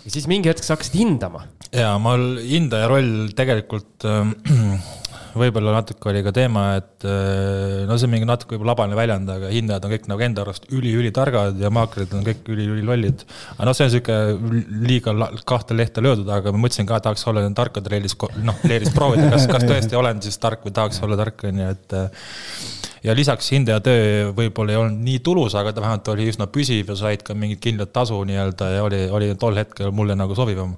ja 0.04 0.12
siis 0.12 0.28
mingi 0.30 0.50
hetk 0.52 0.64
sa 0.64 0.76
hakkasid 0.76 0.98
hindama. 1.00 1.46
ja 1.72 1.96
mul 1.98 2.36
hindaja 2.42 2.90
roll 2.92 3.32
tegelikult 3.36 4.04
äh, 4.04 4.34
võib-olla 5.36 5.74
natuke 5.76 6.10
oli 6.10 6.22
ka 6.24 6.32
teema, 6.34 6.64
et 6.80 7.06
eh, 7.06 7.84
no 7.88 7.96
see 7.96 8.08
on 8.08 8.12
mingi 8.14 8.28
natuke 8.28 8.54
võib-olla 8.54 8.74
labane 8.74 8.98
väljend, 8.98 9.30
aga 9.32 9.50
hindajad 9.52 9.86
on 9.86 9.94
kõik 9.94 10.08
nagu 10.10 10.24
enda 10.26 10.44
arust 10.44 10.68
üli-ülitargad 10.74 11.60
ja 11.62 11.70
maaklerid 11.74 12.14
on 12.16 12.24
kõik 12.26 12.48
üli-ülilollid. 12.54 13.26
aga 13.56 13.68
noh, 13.68 13.76
see 13.76 13.88
on 13.88 13.92
sihuke 13.94 14.18
liiga 14.86 15.14
kahte 15.48 15.76
lehte 15.76 16.04
löödud, 16.04 16.28
aga 16.32 16.54
ma 16.54 16.62
mõtlesin 16.64 16.88
ka, 16.88 17.00
tahaks 17.04 17.26
olla 17.30 17.44
tarkade 17.56 17.92
leeris, 17.92 18.16
noh, 18.46 18.64
leeris 18.66 18.94
proovida, 18.96 19.28
kas, 19.34 19.46
kas 19.50 19.68
tõesti 19.68 19.98
olen 19.98 20.24
siis 20.24 20.40
tark 20.42 20.66
või 20.66 20.74
tahaks 20.76 21.02
olla 21.06 21.20
tark, 21.20 21.46
on 21.50 21.62
ju, 21.62 21.70
et 21.76 21.96
eh, 22.00 22.26
ja 23.06 23.14
lisaks 23.14 23.52
hindaja 23.54 23.82
töö 23.84 24.32
võib-olla 24.36 24.74
ei 24.74 24.80
olnud 24.80 25.04
nii 25.06 25.20
tulus, 25.24 25.54
aga 25.58 25.72
ta 25.72 25.84
vähemalt 25.84 26.08
oli 26.14 26.26
üsna 26.32 26.48
püsiv 26.50 26.90
ja 26.90 26.98
said 26.98 27.22
ka 27.26 27.36
mingit 27.38 27.62
kindlat 27.62 27.92
tasu 27.94 28.18
nii-öelda 28.26 28.72
ja 28.74 28.84
oli, 28.86 29.06
oli 29.12 29.32
tol 29.38 29.58
hetkel 29.58 29.92
mulle 29.94 30.16
nagu 30.18 30.34
sobivam 30.38 30.74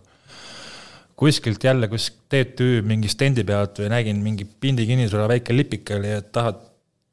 kuskilt 1.18 1.64
jälle 1.64 1.88
kus 1.90 2.10
TTÜ 2.30 2.82
mingi 2.86 3.10
stendi 3.10 3.42
pealt 3.46 3.80
või 3.82 3.90
nägin 3.90 4.20
mingi 4.22 4.46
pindi 4.46 4.86
kinnisvara 4.86 5.26
väike 5.32 5.56
lipike 5.56 5.96
oli, 5.98 6.12
et 6.20 6.28
tahad, 6.34 6.60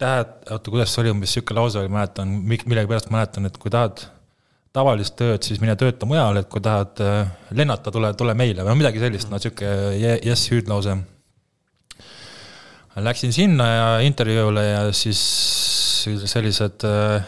tahad, 0.02 0.36
oota, 0.52 0.74
kuidas 0.74 0.94
see 0.94 1.02
oli, 1.04 1.14
umbes 1.16 1.34
sihuke 1.34 1.58
lause 1.58 1.82
oli, 1.82 1.90
mäletan, 1.90 2.36
millegipärast 2.46 3.10
mäletan, 3.14 3.50
et 3.50 3.58
kui 3.62 3.74
tahad 3.74 4.04
tavalist 4.76 5.16
tööd, 5.18 5.42
siis 5.48 5.62
mine 5.64 5.74
tööta 5.80 6.06
mujal, 6.10 6.38
et 6.38 6.50
kui 6.52 6.62
tahad 6.62 7.02
äh, 7.02 7.34
lennata, 7.56 7.94
tule, 7.96 8.12
tule 8.20 8.36
meile 8.38 8.66
või 8.68 8.82
midagi 8.84 9.02
sellist, 9.02 9.32
no 9.32 9.40
sihuke 9.42 9.72
yes 9.98 10.50
hüüdlause. 10.52 11.00
Läksin 12.96 13.34
sinna 13.36 13.66
ja 13.68 13.88
intervjuule 14.08 14.62
ja 14.64 14.84
siis 14.96 15.20
sellised 16.30 16.86
äh, 16.88 17.26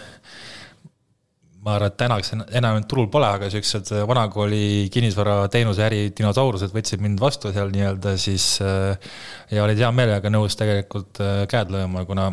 ma 1.68 1.76
arvan, 1.76 1.92
et 1.92 1.98
tänaks 2.00 2.30
enam 2.56 2.80
turul 2.88 3.10
pole, 3.12 3.28
aga 3.28 3.50
siuksed 3.52 3.92
äh, 3.92 4.04
vanakooli 4.08 4.88
kinnisvarateenuse 4.94 5.84
äri 5.84 6.02
dinosaurused 6.16 6.72
võtsid 6.76 7.04
mind 7.04 7.20
vastu 7.20 7.52
seal 7.56 7.74
nii-öelda 7.74 8.14
siis 8.22 8.46
äh, 8.64 9.10
ja 9.52 9.66
olid 9.66 9.82
hea 9.84 9.90
meelega 9.96 10.32
nõus 10.32 10.56
tegelikult 10.60 11.20
äh, 11.24 11.42
käed 11.52 11.74
lööma, 11.74 12.06
kuna 12.08 12.30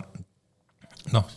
noh, 1.15 1.35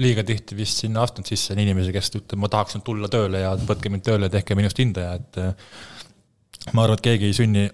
liiga 0.00 0.24
tihti 0.26 0.56
vist 0.56 0.80
sinna 0.80 1.04
astunud 1.04 1.28
sisse 1.28 1.52
on 1.52 1.60
inimesi, 1.60 1.92
kes 1.94 2.14
ütleb, 2.14 2.40
ma 2.40 2.50
tahaksin 2.52 2.84
tulla 2.86 3.10
tööle 3.12 3.44
ja 3.44 3.52
võtke 3.60 3.92
mind 3.92 4.06
tööle, 4.06 4.32
tehke 4.32 4.56
minust 4.58 4.80
hindaja, 4.80 5.18
et 5.20 6.72
ma 6.72 6.86
arvan, 6.86 6.96
et 6.96 7.04
keegi 7.04 7.28
ei 7.28 7.36
sünni, 7.36 7.66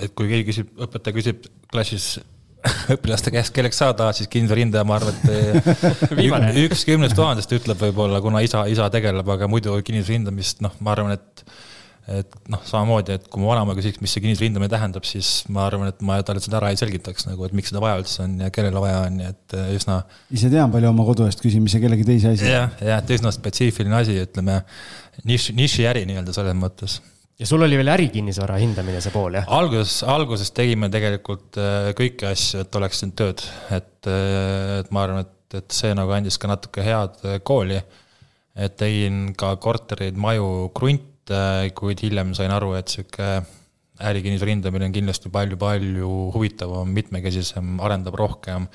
et 0.00 0.16
kui 0.16 0.32
keegi 0.32 0.48
küsib, 0.48 0.72
õpetaja 0.88 1.18
küsib 1.20 1.44
klassis 1.70 2.14
õpilaste 2.94 3.32
käest, 3.34 3.52
kelleks 3.56 3.78
sa 3.80 3.90
tahad, 3.96 4.16
siis 4.16 4.30
kindla 4.32 4.56
rindaja, 4.58 4.86
ma 4.88 4.98
arvan, 4.98 5.14
et 5.14 6.16
eh, 6.16 6.64
üks 6.66 6.86
kümnest 6.88 7.16
tuhandest 7.18 7.52
ütleb 7.56 7.80
võib-olla, 7.88 8.22
kuna 8.24 8.42
isa, 8.44 8.64
isa 8.70 8.88
tegeleb, 8.92 9.28
aga 9.36 9.48
muidu 9.50 9.76
kinnisvara 9.84 10.18
hindamist, 10.18 10.64
noh, 10.64 10.74
ma 10.84 10.94
arvan, 10.96 11.16
et 11.18 11.46
et 12.04 12.34
noh, 12.52 12.60
samamoodi, 12.68 13.14
et 13.16 13.28
kui 13.32 13.40
mu 13.40 13.48
vanaema 13.48 13.72
küsiks, 13.78 13.96
mis 14.04 14.12
see 14.12 14.20
kinnisvara 14.20 14.50
hindamine 14.50 14.68
tähendab, 14.68 15.06
siis 15.08 15.46
ma 15.48 15.62
arvan, 15.64 15.88
et 15.88 16.02
ma 16.04 16.18
talle 16.26 16.42
seda 16.44 16.58
ära 16.58 16.68
ei 16.74 16.76
selgitaks 16.76 17.24
nagu, 17.30 17.46
et 17.46 17.54
miks 17.56 17.72
seda 17.72 17.80
vaja 17.80 18.02
üldse 18.02 18.26
on 18.26 18.34
ja 18.44 18.50
kellele 18.52 18.82
vaja 18.84 19.06
on, 19.06 19.16
nii 19.22 19.30
et 19.30 19.56
eh, 19.56 19.70
üsna. 19.78 20.02
ise 20.36 20.52
tean 20.52 20.72
palju 20.74 20.90
oma 20.90 21.08
kodu 21.08 21.24
eest 21.24 21.40
küsimise 21.40 21.80
kellegi 21.80 22.04
teise 22.10 22.34
asi. 22.36 22.50
jah, 22.52 22.76
jah, 22.76 23.00
et 23.00 23.16
üsna 23.16 23.32
spetsiifiline 23.32 23.96
asi, 24.02 24.18
ütleme 24.20 24.60
nišš, 25.24 25.54
nišiäri 25.56 26.04
nii-öelda 26.10 26.36
selles 26.36 26.60
mõttes 26.60 27.00
ja 27.38 27.48
sul 27.48 27.64
oli 27.66 27.78
veel 27.78 27.90
ärikinnisvara 27.94 28.58
hindamine, 28.62 29.00
see 29.02 29.14
pool, 29.14 29.38
jah? 29.38 29.48
alguses, 29.56 29.98
alguses 30.10 30.52
tegime 30.54 30.90
tegelikult 30.92 31.58
äh, 31.60 31.90
kõiki 31.98 32.28
asju, 32.30 32.62
et 32.64 32.78
oleks 32.78 33.02
siin 33.02 33.14
tööd, 33.18 33.42
et, 33.74 34.08
äh, 34.10 34.80
et 34.80 34.92
ma 34.94 35.04
arvan, 35.06 35.26
et, 35.26 35.58
et 35.58 35.74
see 35.74 35.94
nagu 35.96 36.14
andis 36.14 36.38
ka 36.40 36.50
natuke 36.50 36.84
head 36.86 37.18
äh, 37.26 37.40
kooli. 37.42 37.82
et 38.54 38.76
tegin 38.78 39.32
ka 39.34 39.56
kortereid, 39.58 40.14
maju, 40.14 40.68
krunte, 40.78 41.40
kuid 41.74 42.04
hiljem 42.04 42.36
sain 42.38 42.52
aru, 42.54 42.76
et 42.78 42.92
sihuke 42.92 43.40
ärikinnisvara 44.04 44.52
hindamine 44.52 44.86
on 44.86 44.94
kindlasti 44.94 45.30
palju-palju 45.34 46.10
huvitavam, 46.34 46.92
mitmekesisem, 46.94 47.80
arendab 47.82 48.14
rohkem 48.18 48.68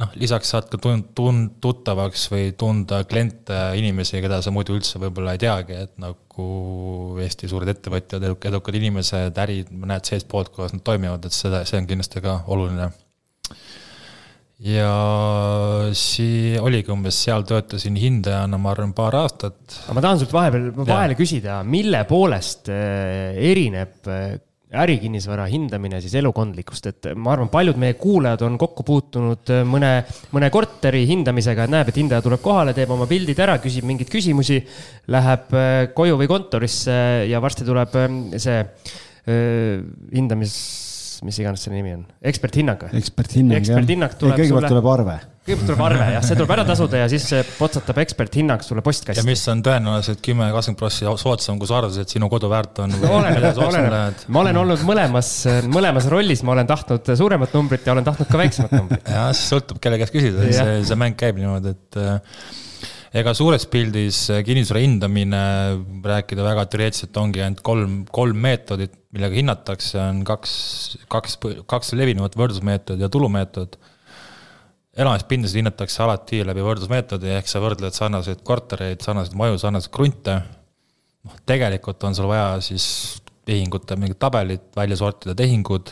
noh, 0.00 0.14
lisaks 0.18 0.52
saad 0.54 0.68
ka 0.70 0.78
tund-, 0.82 1.10
tund-, 1.18 1.56
tuttavaks 1.62 2.28
või 2.32 2.52
tunda 2.58 3.02
kliente, 3.08 3.58
inimesi, 3.78 4.20
keda 4.22 4.40
sa 4.44 4.52
muidu 4.54 4.76
üldse 4.78 5.00
võib-olla 5.02 5.34
ei 5.36 5.42
teagi, 5.42 5.76
et 5.86 5.96
nagu 6.40 7.20
Eesti 7.20 7.50
suured 7.50 7.68
ettevõtjad, 7.70 8.24
edukad 8.24 8.76
inimesed, 8.78 9.36
ärid, 9.42 9.70
näed 9.70 10.08
seestpoolt, 10.08 10.52
kuidas 10.54 10.74
nad 10.74 10.84
toimivad, 10.86 11.24
et 11.26 11.36
seda, 11.36 11.64
see 11.68 11.80
on 11.80 11.88
kindlasti 11.88 12.22
ka 12.24 12.40
oluline. 12.48 12.90
ja 14.60 14.92
siis 15.96 16.58
oligi 16.60 16.92
umbes, 16.92 17.16
seal 17.24 17.46
töötasin 17.48 17.96
hindajana, 17.96 18.58
ma 18.60 18.72
arvan, 18.74 18.92
paar 18.96 19.16
aastat. 19.22 19.58
aga 19.86 19.96
ma 19.96 20.04
tahan 20.04 20.20
sult 20.20 20.34
vahepeal, 20.36 20.70
vahele 20.80 21.16
küsida, 21.18 21.60
mille 21.64 22.04
poolest 22.08 22.72
eh, 22.72 23.36
erineb 23.50 24.08
eh, 24.08 24.38
ärikinnisvara 24.70 25.48
hindamine 25.50 25.98
siis 26.02 26.14
elukondlikust, 26.20 26.86
et 26.86 27.08
ma 27.18 27.32
arvan, 27.34 27.50
paljud 27.50 27.78
meie 27.80 27.96
kuulajad 27.98 28.44
on 28.46 28.58
kokku 28.60 28.84
puutunud 28.86 29.50
äh, 29.50 29.64
mõne, 29.66 29.92
mõne 30.34 30.50
korteri 30.54 31.02
hindamisega, 31.10 31.66
et 31.66 31.74
näeb, 31.74 31.90
et 31.90 31.98
hindaja 31.98 32.22
tuleb 32.26 32.42
kohale, 32.44 32.74
teeb 32.76 32.92
oma 32.94 33.08
pildid 33.10 33.40
ära, 33.42 33.58
küsib 33.62 33.88
mingeid 33.88 34.12
küsimusi, 34.12 34.60
läheb 35.10 35.56
äh, 35.58 35.80
koju 35.96 36.20
või 36.20 36.30
kontorisse 36.30 37.00
ja 37.30 37.42
varsti 37.42 37.66
tuleb 37.66 37.98
ähm, 37.98 38.22
see 38.38 38.62
äh, 38.62 39.82
hindamis 40.14 40.54
mis 41.26 41.40
iganes 41.42 41.64
selle 41.64 41.78
nimi 41.78 41.92
on, 41.96 42.06
eksperthinnang 42.30 42.86
või? 42.86 43.00
eksperthinnang, 43.00 43.58
jah. 43.58 43.62
eksperthinnang 43.62 44.16
tuleb 44.20 44.38
kõigepealt 44.40 44.66
sulle... 44.66 44.70
tuleb 44.72 44.88
arve. 44.92 45.16
kõigepealt 45.48 45.70
tuleb 45.70 45.82
arve 45.86 46.06
jah, 46.14 46.24
see 46.26 46.38
tuleb 46.38 46.54
ära 46.56 46.64
tasuda 46.68 47.02
ja 47.02 47.08
siis 47.12 47.26
potsatab 47.58 48.00
eksperthinnang 48.04 48.64
sulle 48.66 48.84
postkasti. 48.86 49.20
ja 49.20 49.26
mis 49.26 49.42
on 49.52 49.64
tõenäoliselt 49.66 50.22
kümme, 50.24 50.48
kakskümmend 50.54 50.80
prossa 50.80 51.14
soodsam, 51.24 51.60
kui 51.60 51.70
sa 51.70 51.78
arvasid, 51.80 52.06
et 52.06 52.16
sinu 52.16 52.30
kodu 52.32 52.50
väärt 52.52 52.82
on 52.84 52.96
oleneb, 53.00 53.60
oleneb. 53.66 54.24
ma 54.28 54.44
olen 54.46 54.62
olnud 54.64 54.86
mõlemas, 54.88 55.34
mõlemas 55.68 56.08
rollis, 56.12 56.44
ma 56.46 56.56
olen 56.56 56.70
tahtnud 56.70 57.12
suuremat 57.20 57.54
numbrit 57.58 57.86
ja 57.86 57.96
olen 57.96 58.08
tahtnud 58.08 58.30
ka 58.30 58.42
väiksemat 58.44 58.74
numbrit. 58.78 59.14
jah, 59.18 59.30
see 59.36 59.54
sõltub, 59.54 59.82
kelle 59.82 60.00
käest 60.00 60.16
küsida, 60.16 60.48
see, 60.48 60.82
see 60.88 61.00
mäng 61.00 61.18
käib 61.20 61.40
niimoodi, 61.40 61.76
et 61.76 62.02
ega 63.10 63.32
suures 63.34 63.64
pildis 63.70 64.22
kinnisvara 64.46 64.82
hindamine, 64.84 65.40
rääkida 66.06 66.44
väga 66.46 66.66
teoreetiliselt, 66.70 67.16
ongi 67.18 67.42
ainult 67.42 67.62
kolm, 67.66 67.96
kolm 68.14 68.38
meetodit, 68.44 68.94
millega 69.14 69.38
hinnatakse, 69.40 69.98
on 70.02 70.20
kaks, 70.26 70.52
kaks, 71.10 71.38
kaks 71.70 71.94
levinumat 71.98 72.38
võrdlusmeetod 72.38 73.02
ja 73.02 73.10
tulumeetod. 73.10 73.80
elamispindasid 75.00 75.60
hinnatakse 75.60 76.02
alati 76.04 76.44
läbi 76.46 76.62
võrdlusmeetodi, 76.62 77.34
ehk 77.38 77.50
sa 77.50 77.62
võrdled 77.62 77.94
sarnaseid 77.96 78.44
kortereid, 78.46 79.02
sarnaseid 79.02 79.36
maju, 79.38 79.58
sarnaseid 79.58 79.92
krunte. 79.94 80.38
noh, 81.26 81.34
tegelikult 81.46 82.04
on 82.04 82.14
sul 82.14 82.30
vaja 82.30 82.60
siis 82.62 83.20
tehingute 83.44 83.96
mingid 83.98 84.18
tabelid, 84.22 84.70
välja 84.76 84.96
sortida 84.96 85.34
tehingud 85.34 85.90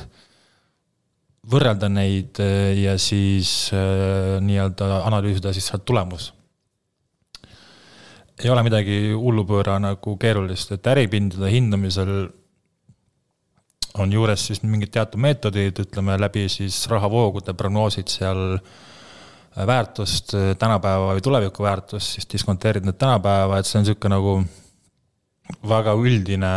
võrrelda 1.49 1.89
neid 1.91 2.39
ja 2.79 2.95
siis 3.01 3.73
äh, 3.75 4.39
nii-öelda 4.45 5.03
analüüsida 5.09 5.53
siis 5.57 5.67
sealt 5.67 5.85
tulemus 5.89 6.33
ei 8.45 8.51
ole 8.53 8.63
midagi 8.67 8.99
hullupööra 9.13 9.79
nagu 9.83 10.17
keerulist, 10.21 10.73
et 10.77 10.87
äripindade 10.93 11.51
hindamisel 11.51 12.13
on 13.99 14.13
juures 14.13 14.45
siis 14.51 14.63
mingid 14.63 14.93
teatud 14.95 15.21
meetodid, 15.23 15.81
ütleme 15.83 16.19
läbi 16.21 16.47
siis 16.53 16.77
rahavoogude 16.91 17.55
prognoosid 17.59 18.11
seal 18.13 18.61
väärtust, 19.67 20.35
tänapäeva 20.59 21.15
või 21.17 21.23
tuleviku 21.25 21.67
väärtust, 21.67 22.15
siis 22.15 22.29
diskonteerid 22.31 22.87
need 22.87 22.99
tänapäeva, 23.01 23.59
et 23.59 23.67
see 23.67 23.81
on 23.81 23.87
niisugune 23.87 24.15
nagu 24.15 24.35
väga 25.67 25.95
üldine, 25.99 26.51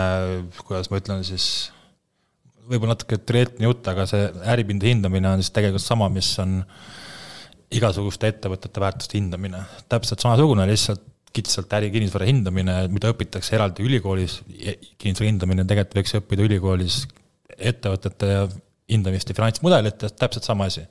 kuidas 0.68 0.92
ma 0.92 1.00
ütlen 1.02 1.24
siis, 1.26 1.46
võib-olla 2.70 2.94
natuke 2.94 3.18
teoreetiline 3.18 3.70
jutt, 3.70 3.88
aga 3.90 4.06
see 4.10 4.28
äripindade 4.54 4.92
hindamine 4.92 5.32
on 5.32 5.42
siis 5.42 5.54
tegelikult 5.56 5.86
sama, 5.86 6.12
mis 6.14 6.30
on 6.44 6.60
igasuguste 7.72 8.30
ettevõtete 8.30 8.84
väärtuste 8.84 9.18
hindamine. 9.18 9.64
täpselt 9.90 10.22
samasugune, 10.22 10.68
lihtsalt 10.68 11.08
kitsalt 11.34 11.74
ärikinnisvara 11.74 12.28
hindamine, 12.28 12.76
mida 12.92 13.12
õpitakse 13.14 13.56
eraldi 13.56 13.86
ülikoolis, 13.88 14.42
kinnisvara 15.00 15.30
hindamine 15.30 15.66
tegelikult 15.68 16.02
võiks 16.02 16.18
õppida 16.20 16.48
ülikoolis 16.48 17.06
ettevõtete 17.58 18.34
hindamist 18.92 19.30
ja 19.30 19.38
finantsmudelitest, 19.38 20.18
täpselt 20.20 20.48
sama 20.48 20.68
asi. 20.68 20.84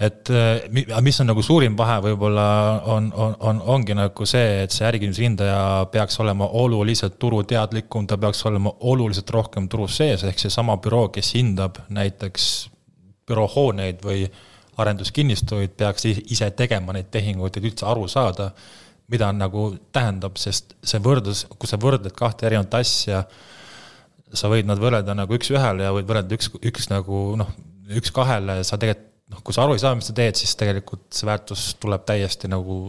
et 0.00 0.30
äh, 0.32 1.00
mis 1.04 1.20
on 1.20 1.28
nagu 1.28 1.42
suurim 1.44 1.74
vahe 1.76 1.98
võib-olla 2.06 2.44
on, 2.88 3.10
on, 3.12 3.34
on, 3.40 3.62
ongi 3.76 3.96
nagu 3.96 4.26
see, 4.26 4.62
et 4.64 4.72
see 4.72 4.86
ärikinnisvara 4.88 5.28
hindaja 5.28 5.62
peaks 5.92 6.20
olema 6.20 6.48
oluliselt 6.62 7.18
turuteadlikum, 7.18 8.06
ta 8.06 8.16
peaks 8.18 8.44
olema 8.48 8.72
oluliselt 8.80 9.30
rohkem 9.30 9.68
turus 9.68 9.98
sees, 10.00 10.24
ehk 10.24 10.40
seesama 10.40 10.78
büroo, 10.80 11.08
kes 11.12 11.34
hindab 11.36 11.82
näiteks 11.88 12.46
büroohooneid 13.28 14.00
või 14.04 14.24
arenduskinnistuid, 14.80 15.76
peaks 15.76 16.06
ise 16.08 16.50
tegema 16.56 16.94
neid 16.96 17.10
tehinguid, 17.12 17.56
et 17.56 17.68
üldse 17.68 17.86
aru 17.88 18.08
saada 18.08 18.50
mida 19.10 19.30
nagu 19.34 19.70
tähendab, 19.94 20.38
sest 20.38 20.76
see 20.86 21.00
võrdlus, 21.02 21.44
kui 21.58 21.70
sa 21.70 21.78
võrdled 21.80 22.14
kahte 22.16 22.46
erinevat 22.48 22.78
asja, 22.80 23.24
sa 24.30 24.50
võid 24.50 24.68
nad 24.68 24.78
võrrelda 24.78 25.16
nagu 25.18 25.34
üks-ühele 25.34 25.88
ja 25.88 25.94
võid 25.94 26.08
võrrelda 26.08 26.36
üks, 26.36 26.52
üks 26.62 26.90
nagu 26.92 27.22
noh, 27.40 27.50
üks-kahele, 27.98 28.60
sa 28.66 28.78
tegelikult 28.78 29.08
noh, 29.30 29.40
kui 29.46 29.54
sa 29.54 29.64
aru 29.64 29.76
ei 29.76 29.82
saa, 29.82 29.94
mis 29.94 30.10
sa 30.10 30.14
teed, 30.16 30.38
siis 30.38 30.56
tegelikult 30.58 31.06
see 31.14 31.28
väärtus 31.28 31.70
tuleb 31.82 32.04
täiesti 32.08 32.50
nagu 32.50 32.82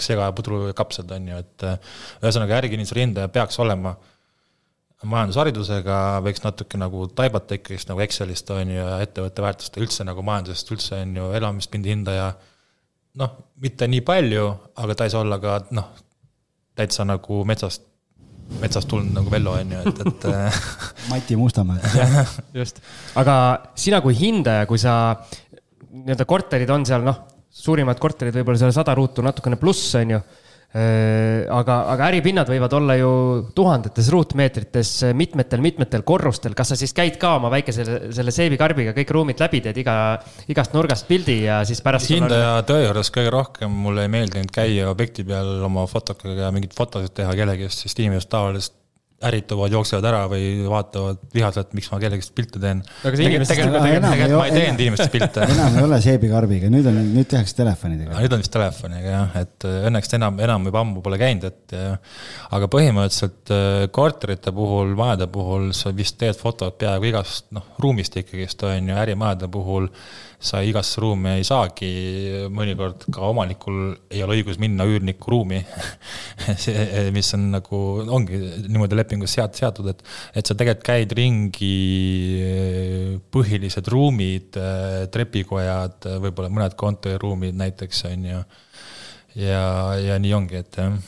sega 0.00 0.28
ja 0.28 0.36
pudru 0.36 0.66
ja 0.68 0.76
kapsad, 0.76 1.10
on 1.12 1.28
ju, 1.28 1.40
et 1.40 1.66
ühesõnaga 2.22 2.56
ärikinnisvara 2.60 3.04
hindaja 3.04 3.32
peaks 3.32 3.58
olema 3.60 3.94
majandusharidusega, 5.10 5.96
võiks 6.24 6.44
natuke 6.44 6.80
nagu 6.80 7.06
taibata 7.16 7.56
ikkagist 7.56 7.88
nagu 7.88 8.02
Excelist, 8.04 8.50
on 8.52 8.72
ju, 8.72 8.80
ja 8.80 8.98
ettevõtte 9.04 9.44
väärtust 9.44 9.76
üldse 9.80 10.04
nagu 10.08 10.24
majandusest 10.24 10.72
üldse, 10.74 11.00
on 11.04 11.14
ju, 11.16 11.28
elamispindi 11.36 11.92
hindaja 11.94 12.30
noh, 13.18 13.36
mitte 13.62 13.88
nii 13.90 14.02
palju, 14.06 14.46
aga 14.82 14.96
ta 14.96 15.06
ei 15.06 15.12
saa 15.12 15.24
olla 15.24 15.38
ka 15.42 15.56
noh, 15.76 15.88
täitsa 16.78 17.06
nagu 17.08 17.42
metsast, 17.48 17.86
metsast 18.60 18.88
tulnud 18.90 19.14
nagu 19.16 19.32
Vello 19.32 19.56
on 19.58 19.74
ju, 19.74 19.82
et, 19.90 20.02
et 20.06 20.28
äh, 20.30 20.60
Mati 21.10 21.38
Mustamäe. 21.38 21.80
just, 22.60 22.82
aga 23.20 23.36
sina 23.74 24.02
kui 24.04 24.16
hindaja, 24.18 24.68
kui 24.70 24.80
sa 24.80 24.94
nii-öelda 25.90 26.26
korterid 26.28 26.70
on 26.70 26.86
seal 26.86 27.04
noh, 27.06 27.24
suurimad 27.50 27.98
korterid 28.00 28.36
võib-olla 28.36 28.60
seal 28.60 28.74
sada 28.74 28.94
ruutu 28.94 29.24
natukene 29.26 29.58
pluss 29.60 29.96
on 29.98 30.16
ju 30.16 30.20
aga, 30.70 31.76
aga 31.90 32.08
äripinnad 32.12 32.50
võivad 32.50 32.74
olla 32.78 32.94
ju 32.94 33.10
tuhandetes 33.56 34.10
ruutmeetrites, 34.14 34.92
mitmetel-mitmetel 35.18 36.04
korrustel. 36.06 36.54
kas 36.54 36.70
sa 36.70 36.78
siis 36.78 36.94
käid 36.94 37.18
ka 37.18 37.34
oma 37.40 37.50
väikese 37.50 37.86
selle 38.14 38.30
seebikarbiga 38.34 38.94
kõik 38.94 39.10
ruumid 39.16 39.42
läbi, 39.42 39.62
teed 39.64 39.80
iga, 39.82 39.94
igast 40.46 40.76
nurgast 40.76 41.08
pildi 41.10 41.40
ja 41.42 41.60
siis 41.66 41.82
pärast. 41.82 42.12
hindaja 42.14 42.52
on... 42.60 42.68
töö 42.70 42.84
juures 42.84 43.10
kõige 43.14 43.34
rohkem 43.34 43.80
mulle 43.86 44.06
ei 44.06 44.12
meeldinud 44.14 44.54
käia 44.54 44.90
objekti 44.92 45.26
peal 45.26 45.56
oma 45.66 45.88
fotokaga 45.90 46.46
ja 46.46 46.52
mingeid 46.54 46.76
fotosid 46.78 47.16
teha 47.18 47.34
kellegist, 47.34 47.86
sest 47.86 48.04
inimesed 48.04 48.30
tavaliselt 48.30 48.79
ärrituvad, 49.20 49.72
jooksevad 49.74 50.06
ära 50.08 50.20
või 50.30 50.44
vaatavad 50.64 51.18
vihaselt, 51.34 51.74
miks 51.76 51.90
ma 51.92 51.98
kellegist 52.00 52.32
pilte 52.36 52.60
teen. 52.62 52.78
tegelikult, 53.04 53.74
ma 53.76 54.46
ei 54.46 54.54
teinud 54.54 54.80
inimestest 54.80 55.12
pilte. 55.12 55.44
enam 55.54 55.76
ei 55.76 55.84
ole 55.84 55.98
seebikarbiga, 56.04 56.70
nüüd 56.72 56.88
on, 56.88 56.96
nüüd 57.12 57.28
tehakse 57.28 57.58
telefonidega. 57.58 58.16
nüüd 58.16 58.36
on 58.36 58.40
vist 58.40 58.54
telefoniga 58.54 59.12
jah, 59.12 59.36
et 59.42 59.68
äh, 59.68 59.76
õnneks 59.90 60.16
enam, 60.16 60.40
enam 60.40 60.70
juba 60.70 60.80
ammu 60.86 61.04
pole 61.04 61.20
käinud, 61.20 61.44
et 61.50 61.76
aga 62.56 62.70
põhimõtteliselt 62.72 63.52
äh, 63.52 63.84
korterite 63.92 64.54
puhul, 64.56 64.96
majade 64.96 65.28
puhul 65.32 65.70
sa 65.76 65.92
vist 65.96 66.16
teed 66.20 66.40
fotot 66.40 66.80
peaaegu 66.80 67.10
igast 67.12 67.50
noh, 67.56 67.74
ruumist 67.82 68.16
ikkagist 68.22 68.64
on 68.64 68.88
ju, 68.88 68.98
ärimajade 69.04 69.52
puhul 69.52 69.92
sa 70.40 70.62
igasse 70.64 71.02
ruumi 71.02 71.34
ei 71.36 71.44
saagi, 71.44 71.90
mõnikord 72.52 73.04
ka 73.12 73.28
omanikul 73.28 73.92
ei 74.08 74.22
ole 74.24 74.38
õigus 74.38 74.56
minna 74.62 74.86
üürniku 74.88 75.34
ruumi 75.34 75.60
see, 76.62 77.10
mis 77.12 77.28
on 77.36 77.50
nagu, 77.52 77.80
ongi 78.08 78.40
niimoodi 78.64 78.96
lepingus 78.96 79.36
seat-, 79.36 79.60
seatud, 79.60 79.92
et, 79.92 80.02
et 80.32 80.46
sa 80.46 80.56
tegelikult 80.56 80.86
käid 80.88 81.14
ringi, 81.16 81.76
põhilised 83.34 83.92
ruumid, 83.92 84.56
trepikojad, 85.12 86.10
võib-olla 86.24 86.52
mõned 86.56 86.76
kontoriruumid 86.80 87.60
näiteks, 87.60 88.04
on 88.10 88.28
ju. 88.32 88.42
ja, 89.44 89.64
ja 90.00 90.20
nii 90.22 90.36
ongi, 90.40 90.64
et 90.64 90.80
jah 90.80 91.00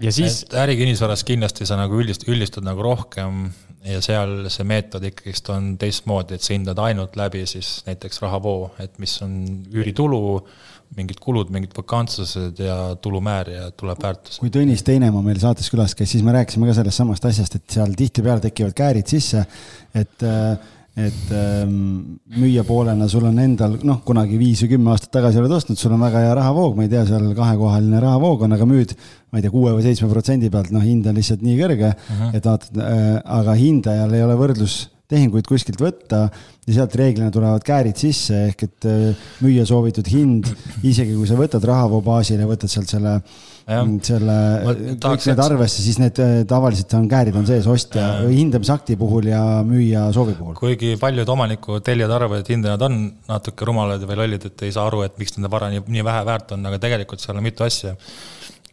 ja 0.00 0.12
siis. 0.12 0.44
ärikinnisvaras 0.54 1.24
kindlasti 1.28 1.66
sa 1.68 1.76
nagu 1.80 2.00
üldist-, 2.00 2.26
üldistad 2.30 2.64
nagu 2.66 2.82
rohkem 2.84 3.46
ja 3.84 4.00
seal 4.04 4.46
see 4.52 4.66
meetod 4.68 5.04
ikkagist 5.06 5.48
on 5.52 5.72
teistmoodi, 5.80 6.36
et 6.36 6.44
sa 6.44 6.54
hindad 6.54 6.78
ainult 6.82 7.16
läbi 7.18 7.44
siis 7.50 7.80
näiteks 7.88 8.22
rahavoo, 8.22 8.70
et 8.82 8.94
mis 9.02 9.14
on 9.24 9.32
üüritulu, 9.74 10.22
mingid 10.96 11.22
kulud, 11.24 11.48
mingid 11.54 11.72
vakantsused 11.76 12.60
ja 12.60 12.76
tulumäär 13.02 13.48
ja 13.50 13.70
tuleb 13.70 14.02
väärtus. 14.02 14.38
kui 14.42 14.52
Tõnis 14.52 14.84
Teinemaa 14.86 15.24
meil 15.24 15.40
saates 15.40 15.70
külas 15.72 15.96
käis, 15.98 16.12
siis 16.12 16.24
me 16.26 16.34
rääkisime 16.36 16.68
ka 16.68 16.76
sellest 16.78 17.00
samast 17.00 17.26
asjast, 17.30 17.56
et 17.58 17.78
seal 17.78 17.96
tihtipeale 17.98 18.44
tekivad 18.44 18.76
käärid 18.76 19.08
sisse, 19.08 19.46
et 19.96 20.26
äh, 20.28 20.70
et 20.92 21.30
ähm, 21.32 22.18
müüja 22.36 22.66
poolena 22.68 23.06
sul 23.08 23.24
on 23.24 23.38
endal, 23.40 23.78
noh, 23.88 24.02
kunagi 24.04 24.36
viis 24.36 24.60
või 24.64 24.74
kümme 24.74 24.92
aastat 24.92 25.14
tagasi 25.16 25.40
oled 25.40 25.54
ostnud, 25.56 25.78
sul 25.80 25.94
on 25.96 26.02
väga 26.04 26.20
hea 26.26 26.32
rahavoog, 26.36 26.74
ma 26.76 26.84
ei 26.84 26.90
tea, 26.92 27.04
seal 27.08 27.30
kahekohaline 27.36 28.00
rahavoog 28.02 28.44
on, 28.44 28.56
aga 28.58 28.66
müüd, 28.68 28.92
ma 29.32 29.40
ei 29.40 29.46
tea, 29.46 29.52
kuue 29.54 29.72
või 29.72 29.86
seitsme 29.86 30.10
protsendi 30.10 30.50
pealt, 30.52 30.72
noh, 30.74 30.84
hind 30.84 31.08
on 31.08 31.16
lihtsalt 31.16 31.44
nii 31.46 31.56
kõrge 31.60 31.94
uh, 31.94 32.10
-huh. 32.18 32.34
et 32.36 32.48
vaatad 32.48 32.82
äh,, 32.84 33.14
aga 33.40 33.54
hindajal 33.56 34.12
ei 34.18 34.26
ole 34.26 34.36
võrdlus 34.40 34.82
tehinguid 35.12 35.48
kuskilt 35.48 35.80
võtta 35.80 36.26
ja 36.66 36.74
sealt 36.76 36.94
reeglina 36.96 37.32
tulevad 37.32 37.64
käärid 37.64 37.96
sisse 38.00 38.46
ehk 38.50 38.66
et 38.68 38.88
äh, 38.88 39.24
müüa 39.44 39.64
soovitud 39.68 40.08
hind, 40.12 40.52
isegi 40.84 41.16
kui 41.16 41.28
sa 41.28 41.40
võtad 41.40 41.64
rahavoo 41.68 42.00
baasil 42.04 42.40
ja 42.40 42.48
võtad 42.48 42.72
sealt 42.72 42.92
selle 42.92 43.16
Ja. 43.16 43.51
Selle, 43.66 44.36
kõik 45.02 45.26
need 45.28 45.42
arvesse, 45.44 45.84
siis 45.84 45.98
need 46.02 46.18
äh, 46.22 46.34
tavaliselt 46.48 46.94
on 46.98 47.08
käärid 47.10 47.36
on 47.38 47.46
sees 47.48 47.68
ostja 47.70 48.08
hindamisakti 48.26 48.96
puhul 49.00 49.30
ja 49.30 49.42
müüja 49.66 50.08
soovi 50.14 50.34
puhul. 50.38 50.56
kuigi 50.58 50.96
paljud 51.00 51.28
omanikud, 51.36 51.82
tellijad 51.86 52.14
arvavad, 52.18 52.42
et 52.42 52.52
hindajad 52.52 52.86
on 52.88 53.00
natuke 53.30 53.68
rumalad 53.68 54.02
või 54.08 54.20
lollid, 54.24 54.48
et 54.50 54.66
ei 54.66 54.74
saa 54.74 54.86
aru, 54.90 55.04
et 55.06 55.18
miks 55.20 55.36
nende 55.38 55.50
vara 55.52 55.70
nii, 55.72 55.84
nii 55.86 56.06
vähe 56.06 56.24
väärt 56.28 56.56
on, 56.56 56.70
aga 56.70 56.82
tegelikult 56.82 57.22
seal 57.22 57.38
on 57.38 57.46
mitu 57.46 57.66
asja 57.66 57.94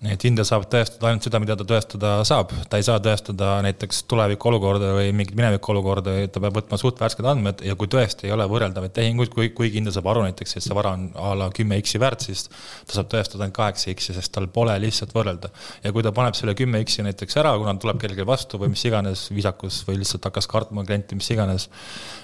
et 0.07 0.23
hindaja 0.23 0.47
saab 0.47 0.63
tõestada 0.71 1.09
ainult 1.09 1.25
seda, 1.25 1.39
mida 1.43 1.57
ta 1.59 1.65
tõestada 1.67 2.09
saab, 2.27 2.53
ta 2.71 2.79
ei 2.79 2.85
saa 2.87 3.01
tõestada 3.03 3.57
näiteks 3.65 4.05
tuleviku 4.07 4.47
olukorda 4.47 4.93
või 4.95 5.09
mingit 5.11 5.35
mineviku 5.35 5.73
olukorda, 5.73 6.13
ta 6.31 6.39
peab 6.39 6.55
võtma 6.55 6.77
suht 6.79 7.01
värsked 7.03 7.27
andmed 7.27 7.63
ja 7.67 7.75
kui 7.79 7.89
tõesti 7.91 8.29
ei 8.29 8.31
ole 8.31 8.45
võrreldavaid 8.47 8.93
tehinguid, 8.95 9.33
kui, 9.33 9.49
kuigi 9.55 9.81
hindaja 9.81 9.97
saab 9.97 10.07
aru 10.13 10.23
näiteks, 10.29 10.55
et 10.55 10.63
see 10.63 10.77
vara 10.77 10.93
on 10.95 11.09
a 11.19 11.33
la 11.41 11.49
kümme 11.55 11.81
X-i 11.83 11.99
väärt, 11.99 12.23
siis 12.29 12.45
ta 12.47 12.95
saab 12.95 13.09
tõestada 13.11 13.43
ainult 13.43 13.57
kaheksa 13.57 13.91
X-i, 13.91 14.15
sest 14.15 14.31
tal 14.37 14.47
pole 14.55 14.77
lihtsalt 14.79 15.11
võrrelda. 15.17 15.51
ja 15.83 15.91
kui 15.91 16.05
ta 16.05 16.15
paneb 16.15 16.39
selle 16.39 16.55
kümme 16.55 16.79
X-i 16.85 17.03
näiteks 17.03 17.35
ära, 17.43 17.51
kuna 17.59 17.75
tuleb 17.83 17.99
kellelgi 17.99 18.27
vastu 18.29 18.61
või 18.61 18.71
mis 18.77 18.85
iganes, 18.87 19.25
viisakus 19.35 19.81
või 19.89 19.99
lihtsalt 19.99 20.29
hakkas 20.31 20.47
kartma 20.47 20.87
klienti, 20.87 21.19
mis 21.19 21.27
iganes, 21.35 21.67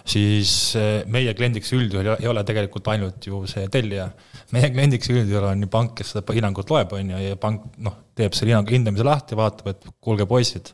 siis 0.08 0.56
eh, 0.80 1.04
meie 1.12 1.36
kliendiks 1.36 1.76
üldjuhul 1.76 2.16
ei 2.16 2.32
ole 2.32 2.48
tegelikult 2.48 2.88
ainult 2.96 3.28
ju 3.28 3.44
see 3.52 3.68
tellija 3.68 4.14
meie 4.54 4.70
kliendiks 4.74 5.10
üldjuhul 5.10 5.48
on 5.50 5.64
ju 5.66 5.70
pank, 5.72 5.96
kes 5.98 6.14
seda 6.14 6.36
hinnangut 6.36 6.70
loeb, 6.70 6.94
on 6.96 7.14
ju, 7.16 7.22
ja 7.24 7.38
pank 7.42 7.64
noh, 7.84 7.95
teeb 8.17 8.36
selle 8.36 8.54
hinnangu 8.54 8.75
hindamise 8.75 9.06
lahti, 9.08 9.38
vaatab, 9.39 9.71
et 9.73 9.88
kuulge, 10.04 10.28
poisid, 10.30 10.71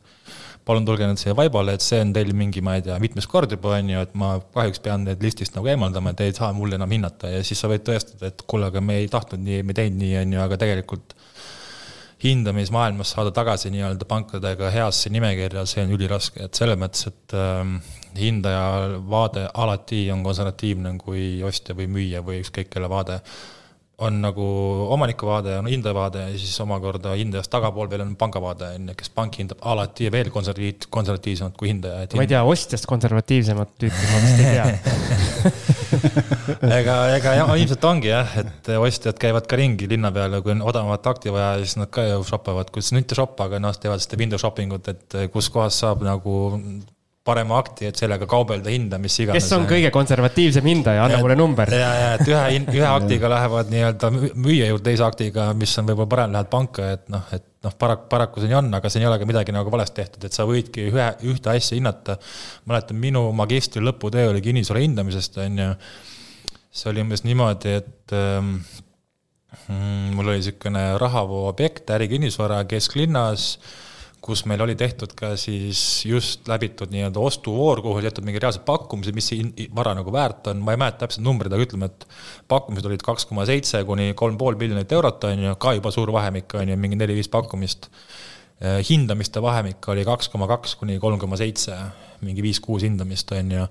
palun 0.67 0.86
tulge 0.86 1.08
nüüd 1.10 1.19
siia 1.19 1.34
vaibale, 1.38 1.75
et 1.75 1.86
see 1.86 2.01
on 2.04 2.12
teil 2.15 2.34
mingi, 2.38 2.62
ma 2.65 2.75
ei 2.77 2.84
tea, 2.86 2.97
mitmes 3.01 3.27
kord 3.30 3.51
juba, 3.54 3.75
on 3.80 3.89
ju, 3.91 4.04
et 4.06 4.13
ma 4.17 4.34
kahjuks 4.54 4.84
pean 4.86 5.08
need 5.08 5.23
listist 5.25 5.58
nagu 5.58 5.71
eemaldama, 5.71 6.13
et 6.13 6.25
ei 6.27 6.36
saa 6.38 6.51
mulle 6.56 6.77
enam 6.77 6.91
hinnata. 6.93 7.32
Ja 7.34 7.41
siis 7.45 7.62
sa 7.62 7.69
võid 7.71 7.86
tõestada, 7.88 8.30
et 8.30 8.43
kuule, 8.47 8.69
aga 8.69 8.84
me 8.86 8.99
ei 9.01 9.10
tahtnud 9.12 9.41
nii, 9.41 9.63
me 9.65 9.73
ei 9.73 9.80
teinud 9.82 10.04
nii, 10.04 10.13
on 10.21 10.36
ju, 10.38 10.43
aga 10.45 10.60
tegelikult 10.62 11.15
hindamismaailmas 12.21 13.15
saada 13.15 13.32
tagasi 13.34 13.71
nii-öelda 13.73 14.06
pankadega 14.06 14.69
heasse 14.69 15.10
nimekirja, 15.10 15.65
see 15.65 15.82
on 15.86 15.95
üliraske, 15.95 16.45
et 16.45 16.58
selles 16.58 16.77
mõttes, 16.77 17.08
et 17.10 17.34
äh, 17.34 17.63
hindaja 18.19 18.99
vaade 19.10 19.47
alati 19.54 20.04
on 20.13 20.21
konservatiivne 20.25 20.93
kui 21.01 21.41
ostja 21.47 21.75
või 21.77 21.89
müüja 21.95 22.21
või 22.25 22.43
ükskõik 22.43 22.69
kelle 22.73 22.91
vaade 22.91 23.21
on 24.02 24.22
nagu 24.24 24.46
omaniku 24.94 25.28
vaade, 25.30 25.52
on 25.62 25.68
hindaja 25.70 25.96
vaade 25.96 26.20
ja 26.24 26.30
siis 26.40 26.60
omakorda 26.64 27.10
hindajast 27.20 27.52
tagapool 27.54 27.90
veel 27.92 28.02
on 28.06 28.16
panga 28.20 28.40
vaade, 28.44 28.66
on 28.78 28.84
ju, 28.92 28.96
kes 28.98 29.10
pank 29.16 29.34
hindab 29.42 29.60
alati 29.74 30.04
veel 30.14 30.30
konservatiiv, 30.34 30.78
konservatiivsemalt 30.94 31.56
kui 31.60 31.68
hindaja. 31.70 31.96
ma 32.18 32.24
ei 32.26 32.32
tea, 32.32 32.42
ostjast 32.54 32.86
konservatiivsemat 32.90 33.70
tüüpi 33.82 34.04
ma 34.12 34.18
vist 34.26 34.40
ei 34.42 34.48
tea 34.56 34.68
ega, 36.80 36.96
ega 37.18 37.30
ja, 37.38 37.44
ilmselt 37.58 37.86
ongi 37.92 38.10
jah, 38.12 38.30
et 38.42 38.72
ostjad 38.78 39.18
käivad 39.22 39.46
ka 39.50 39.60
ringi 39.60 39.86
linna 39.92 40.10
peal 40.16 40.32
ja 40.38 40.42
kui 40.46 40.54
on 40.56 40.64
odavamat 40.66 41.12
akti 41.14 41.34
vaja, 41.34 41.52
siis 41.62 41.76
nad 41.82 41.90
ka 41.94 42.02
ju 42.08 42.24
shoppavad, 42.28 42.68
kus 42.74 42.88
nüüd 42.96 43.08
ei 43.12 43.22
shoppa, 43.22 43.42
aga 43.50 43.56
noh, 43.62 43.76
teevad 43.78 44.00
seda 44.04 44.20
window 44.22 44.40
shopping 44.42 44.70
ut, 44.78 44.86
et 44.92 45.08
kus 45.34 45.48
kohas 45.54 45.76
saab 45.84 46.00
nagu 46.08 46.34
parema 47.25 47.60
akti, 47.62 47.86
et 47.91 47.99
sellega 47.99 48.25
kaubelda 48.29 48.71
hinda, 48.73 48.97
mis 49.01 49.13
iganes. 49.21 49.43
kes 49.43 49.53
on 49.53 49.67
kõige 49.69 49.91
konservatiivsem 49.93 50.65
hindaja, 50.65 51.03
anna 51.05 51.19
mulle 51.21 51.36
number. 51.38 51.69
ja, 51.69 51.89
ja 51.99 52.07
et 52.17 52.25
ühe, 52.25 52.62
ühe 52.73 52.88
aktiga 52.97 53.29
lähevad 53.29 53.69
nii-öelda 53.69 54.10
müüja 54.15 54.69
juurde 54.71 54.88
teise 54.89 55.05
aktiga, 55.05 55.51
mis 55.57 55.75
on 55.77 55.91
võib-olla 55.91 56.10
parem, 56.15 56.34
lähed 56.34 56.49
panka, 56.53 56.88
et 56.97 57.03
noh, 57.13 57.27
et 57.38 57.45
noh, 57.62 57.75
paraku, 57.77 58.07
paraku 58.10 58.41
see 58.41 58.49
nii 58.49 58.57
on, 58.57 58.71
aga 58.73 58.89
siin 58.89 59.05
ei 59.05 59.10
ole 59.12 59.19
ka 59.21 59.27
midagi 59.29 59.53
nagu 59.53 59.73
valesti 59.73 60.01
tehtud, 60.01 60.25
et 60.25 60.38
sa 60.38 60.47
võidki 60.49 60.88
ühe, 60.89 61.07
ühte 61.29 61.53
asja 61.53 61.77
hinnata. 61.77 62.17
mäletan, 62.69 62.97
minu 63.03 63.27
magistri 63.38 63.86
lõputöö 63.86 64.31
oli 64.31 64.41
kinnisvara 64.47 64.81
hindamisest, 64.81 65.38
on 65.45 65.62
ju. 65.62 65.69
see 66.71 66.89
oli 66.89 67.05
umbes 67.05 67.21
niimoodi, 67.27 67.77
et 67.84 68.17
ähm, 68.17 68.55
mm, 69.67 70.10
mul 70.17 70.34
oli 70.34 70.41
niisugune 70.41 70.88
rahavoo 70.97 71.45
objekt, 71.53 71.93
ärikinnisvara 71.93 72.63
kesklinnas 72.65 73.51
kus 74.21 74.43
meil 74.45 74.62
oli 74.62 74.75
tehtud 74.77 75.15
ka 75.17 75.31
siis 75.39 75.79
just 76.05 76.49
läbitud 76.49 76.91
nii-öelda 76.93 77.21
ostuvoor, 77.25 77.81
kuhu 77.81 77.97
oli 77.97 78.05
tehtud 78.05 78.25
mingi 78.27 78.41
reaalsed 78.41 78.62
pakkumised, 78.67 79.15
mis 79.17 79.31
see 79.31 79.69
vara 79.75 79.95
nagu 79.97 80.13
väärt 80.13 80.51
on, 80.51 80.62
ma 80.62 80.75
ei 80.75 80.81
mäleta 80.81 81.03
täpselt 81.03 81.25
numbreid, 81.25 81.53
aga 81.55 81.65
ütleme, 81.65 81.89
et 81.89 82.05
pakkumised 82.51 82.86
olid 82.89 83.05
kaks 83.05 83.25
koma 83.29 83.47
seitse 83.49 83.81
kuni 83.88 84.12
kolm 84.17 84.38
pool 84.38 84.60
miljonit 84.62 84.93
eurot, 84.93 85.25
on 85.31 85.47
ju, 85.47 85.55
ka 85.62 85.73
juba 85.79 85.93
suur 85.95 86.13
vahemik, 86.13 86.53
on 86.60 86.69
ju, 86.69 86.77
mingi 86.77 86.99
neli-viis 87.01 87.31
pakkumist. 87.34 87.89
hindamiste 88.62 89.41
vahemik 89.41 89.88
oli 89.89 90.05
kaks 90.05 90.29
koma 90.29 90.45
kaks 90.47 90.75
kuni 90.77 90.99
kolm 91.01 91.17
koma 91.19 91.38
seitse, 91.41 91.73
mingi 92.21 92.45
viis-kuus 92.45 92.86
hindamist, 92.86 93.31
on 93.34 93.51
ju 93.57 93.65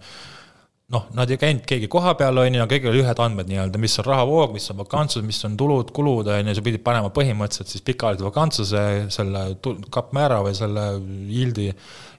noh, 0.91 1.07
nad 1.15 1.31
ei 1.31 1.39
käinud 1.39 1.63
keegi 1.69 1.89
koha 1.91 2.17
peal, 2.19 2.39
on 2.43 2.57
ju, 2.57 2.65
kõigil 2.71 2.91
oli 2.91 3.03
ühed 3.05 3.21
andmed 3.23 3.51
nii-öelda, 3.51 3.79
mis 3.83 3.95
on 4.03 4.07
rahavoog, 4.09 4.55
mis 4.57 4.67
on 4.73 4.81
vakantsus, 4.81 5.23
mis 5.27 5.39
on 5.47 5.55
tulud, 5.59 5.93
kulud, 5.95 6.31
on 6.35 6.51
ju, 6.51 6.55
sa 6.59 6.65
pidid 6.67 6.83
panema 6.87 7.13
põhimõtteliselt 7.15 7.71
siis 7.71 7.85
pikaajalise 7.87 8.27
vakantsuse, 8.27 8.83
selle 9.15 9.45
kappmäära 9.95 10.41
või 10.47 10.57
selle 10.59 10.87
yield'i 11.31 11.69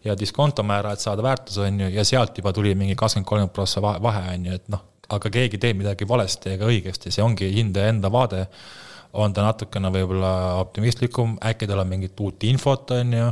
ja 0.08 0.16
diskontomäära, 0.20 0.96
et 0.96 1.04
saada 1.04 1.26
väärtus, 1.26 1.60
on 1.66 1.84
ju, 1.84 1.92
ja 1.98 2.08
sealt 2.08 2.40
juba 2.40 2.56
tuli 2.56 2.72
mingi 2.80 2.96
kakskümmend, 2.96 3.28
kolmkümmend 3.28 3.56
prossa 3.58 3.84
vahe, 3.84 4.24
on 4.38 4.48
ju, 4.48 4.62
et 4.62 4.72
noh, 4.72 4.88
aga 5.12 5.34
keegi 5.36 5.60
teeb 5.60 5.82
midagi 5.82 6.08
valesti 6.08 6.56
ega 6.56 6.72
õigesti, 6.72 7.12
see 7.12 7.26
ongi 7.26 7.52
hindaja 7.52 7.92
enda 7.92 8.12
vaade, 8.14 8.46
on 9.20 9.34
ta 9.36 9.44
natukene 9.44 9.92
võib-olla 9.92 10.34
optimistlikum, 10.62 11.36
äkki 11.44 11.68
tal 11.68 11.84
on 11.84 11.90
mingit 11.92 12.20
uut 12.24 12.48
infot, 12.48 12.96
on 12.96 13.18
ju 13.18 13.32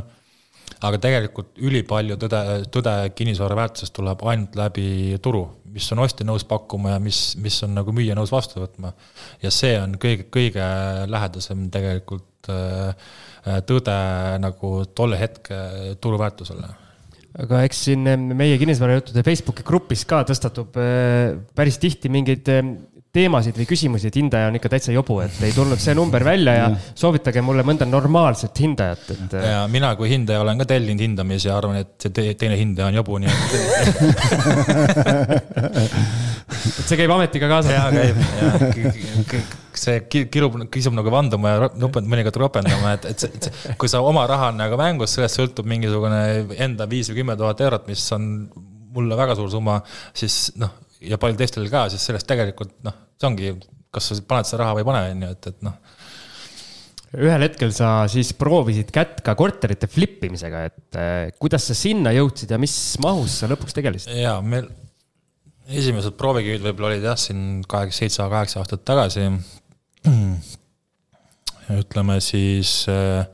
aga 0.86 1.00
tegelikult 1.02 1.58
ülipalju 1.60 2.16
tõde, 2.20 2.42
tõde 2.72 2.94
kinnisvara 3.16 3.58
väärtusest 3.58 3.94
tuleb 3.96 4.22
ainult 4.30 4.56
läbi 4.58 5.18
turu, 5.22 5.44
mis 5.74 5.86
on 5.94 6.02
ostja 6.04 6.26
nõus 6.26 6.46
pakkuma 6.48 6.96
ja 6.96 7.02
mis, 7.02 7.20
mis 7.40 7.60
on 7.66 7.76
nagu 7.76 7.94
müüja 7.94 8.16
nõus 8.18 8.32
vastu 8.34 8.62
võtma. 8.62 8.94
ja 9.42 9.52
see 9.54 9.76
on 9.80 9.96
kõige, 10.00 10.28
kõige 10.32 10.68
lähedasem 11.10 11.68
tegelikult 11.72 12.52
äh, 12.52 13.10
tõde 13.68 13.98
nagu 14.42 14.76
tolle 14.94 15.20
hetke 15.20 15.58
turuväärtusele 16.00 16.72
aga 17.44 17.60
eks 17.62 17.84
siin 17.86 18.08
meie 18.34 18.56
kinnisvarajuttude 18.58 19.22
Facebooki 19.26 19.64
grupis 19.66 20.02
ka 20.08 20.24
tõstatub 20.26 20.74
äh, 20.80 21.36
päris 21.54 21.78
tihti 21.82 22.10
mingeid 22.10 22.48
teemasid 23.10 23.56
või 23.58 23.66
küsimusi, 23.66 24.06
et 24.06 24.16
hindaja 24.20 24.48
on 24.50 24.56
ikka 24.58 24.70
täitsa 24.70 24.92
jobu, 24.94 25.16
et 25.24 25.34
ei 25.42 25.50
tulnud 25.54 25.80
see 25.82 25.94
number 25.98 26.22
välja 26.22 26.52
ja 26.54 26.66
soovitage 26.94 27.42
mulle 27.42 27.64
mõnda 27.66 27.86
normaalset 27.88 28.60
hindajat, 28.62 29.08
et. 29.16 29.32
ja 29.50 29.64
mina 29.70 29.90
kui 29.98 30.12
hindaja 30.12 30.44
olen 30.44 30.60
ka 30.62 30.66
tellinud 30.70 31.02
hindamisi 31.02 31.48
ja 31.48 31.56
arvan, 31.58 31.80
et 31.82 32.06
see 32.06 32.34
teine 32.38 32.58
hindaja 32.60 32.86
on 32.92 32.98
jobu, 33.00 33.18
nii 33.18 33.30
et 33.32 33.50
et 36.50 36.86
see 36.88 36.98
käib 37.00 37.10
ametiga 37.16 37.48
kaasas. 37.50 37.74
jaa, 37.74 37.88
käib, 37.90 38.16
see 39.74 39.96
kirub, 40.30 40.60
kisub 40.70 40.94
nagu 40.94 41.10
vanduma 41.10 41.54
ja 41.56 41.70
mõnikord 41.80 42.38
ropendama, 42.44 42.94
et, 42.94 43.08
et 43.10 43.26
et 43.26 43.48
see, 43.48 43.74
kui 43.80 43.90
sa 43.90 44.04
oma 44.06 44.22
raha 44.30 44.52
on 44.52 44.62
nagu 44.62 44.78
mängus, 44.78 45.16
sellest 45.16 45.40
sõltub 45.40 45.66
mingisugune 45.70 46.22
enda 46.62 46.86
viis 46.90 47.10
või 47.10 47.24
kümme 47.24 47.34
tuhat 47.40 47.58
eurot, 47.66 47.90
mis 47.90 48.06
on 48.14 48.30
mulle 48.94 49.18
väga 49.18 49.34
suur 49.38 49.50
summa, 49.50 49.80
siis 50.14 50.52
noh 50.62 50.78
ja 51.00 51.18
paljudel 51.20 51.44
teistel 51.44 51.68
ka, 51.72 51.86
siis 51.92 52.04
sellest 52.06 52.28
tegelikult 52.28 52.74
noh, 52.86 52.96
see 53.20 53.28
ongi, 53.30 53.54
kas 53.94 54.10
sa 54.10 54.20
paned 54.28 54.48
seda 54.48 54.64
raha 54.64 54.76
või 54.78 54.84
ei 54.84 54.90
pane, 54.90 55.02
on 55.14 55.24
ju, 55.24 55.30
et, 55.36 55.48
et 55.52 55.64
noh. 55.66 55.96
ühel 57.20 57.46
hetkel 57.46 57.72
sa 57.74 57.92
siis 58.10 58.32
proovisid 58.38 58.92
kätt 58.94 59.22
ka 59.26 59.34
korterite 59.38 59.88
flip 59.90 60.22
imisega, 60.28 60.66
et 60.70 61.00
eh, 61.00 61.32
kuidas 61.40 61.66
sa 61.70 61.76
sinna 61.78 62.14
jõudsid 62.16 62.52
ja 62.52 62.60
mis 62.60 62.76
mahus 63.02 63.40
sa 63.42 63.50
lõpuks 63.50 63.76
tegelesid? 63.76 64.14
jaa, 64.20 64.38
meil 64.44 64.68
esimesed 65.70 66.16
proovikivid 66.18 66.64
võib-olla 66.64 66.94
olid 66.94 67.04
jah, 67.06 67.18
siin 67.18 67.60
kaheksa, 67.70 68.02
seitse, 68.02 68.24
kaheksa 68.32 68.62
aastat 68.62 68.82
tagasi. 68.86 69.28
ütleme 71.80 72.16
siis 72.24 72.82
äh, 72.90 73.28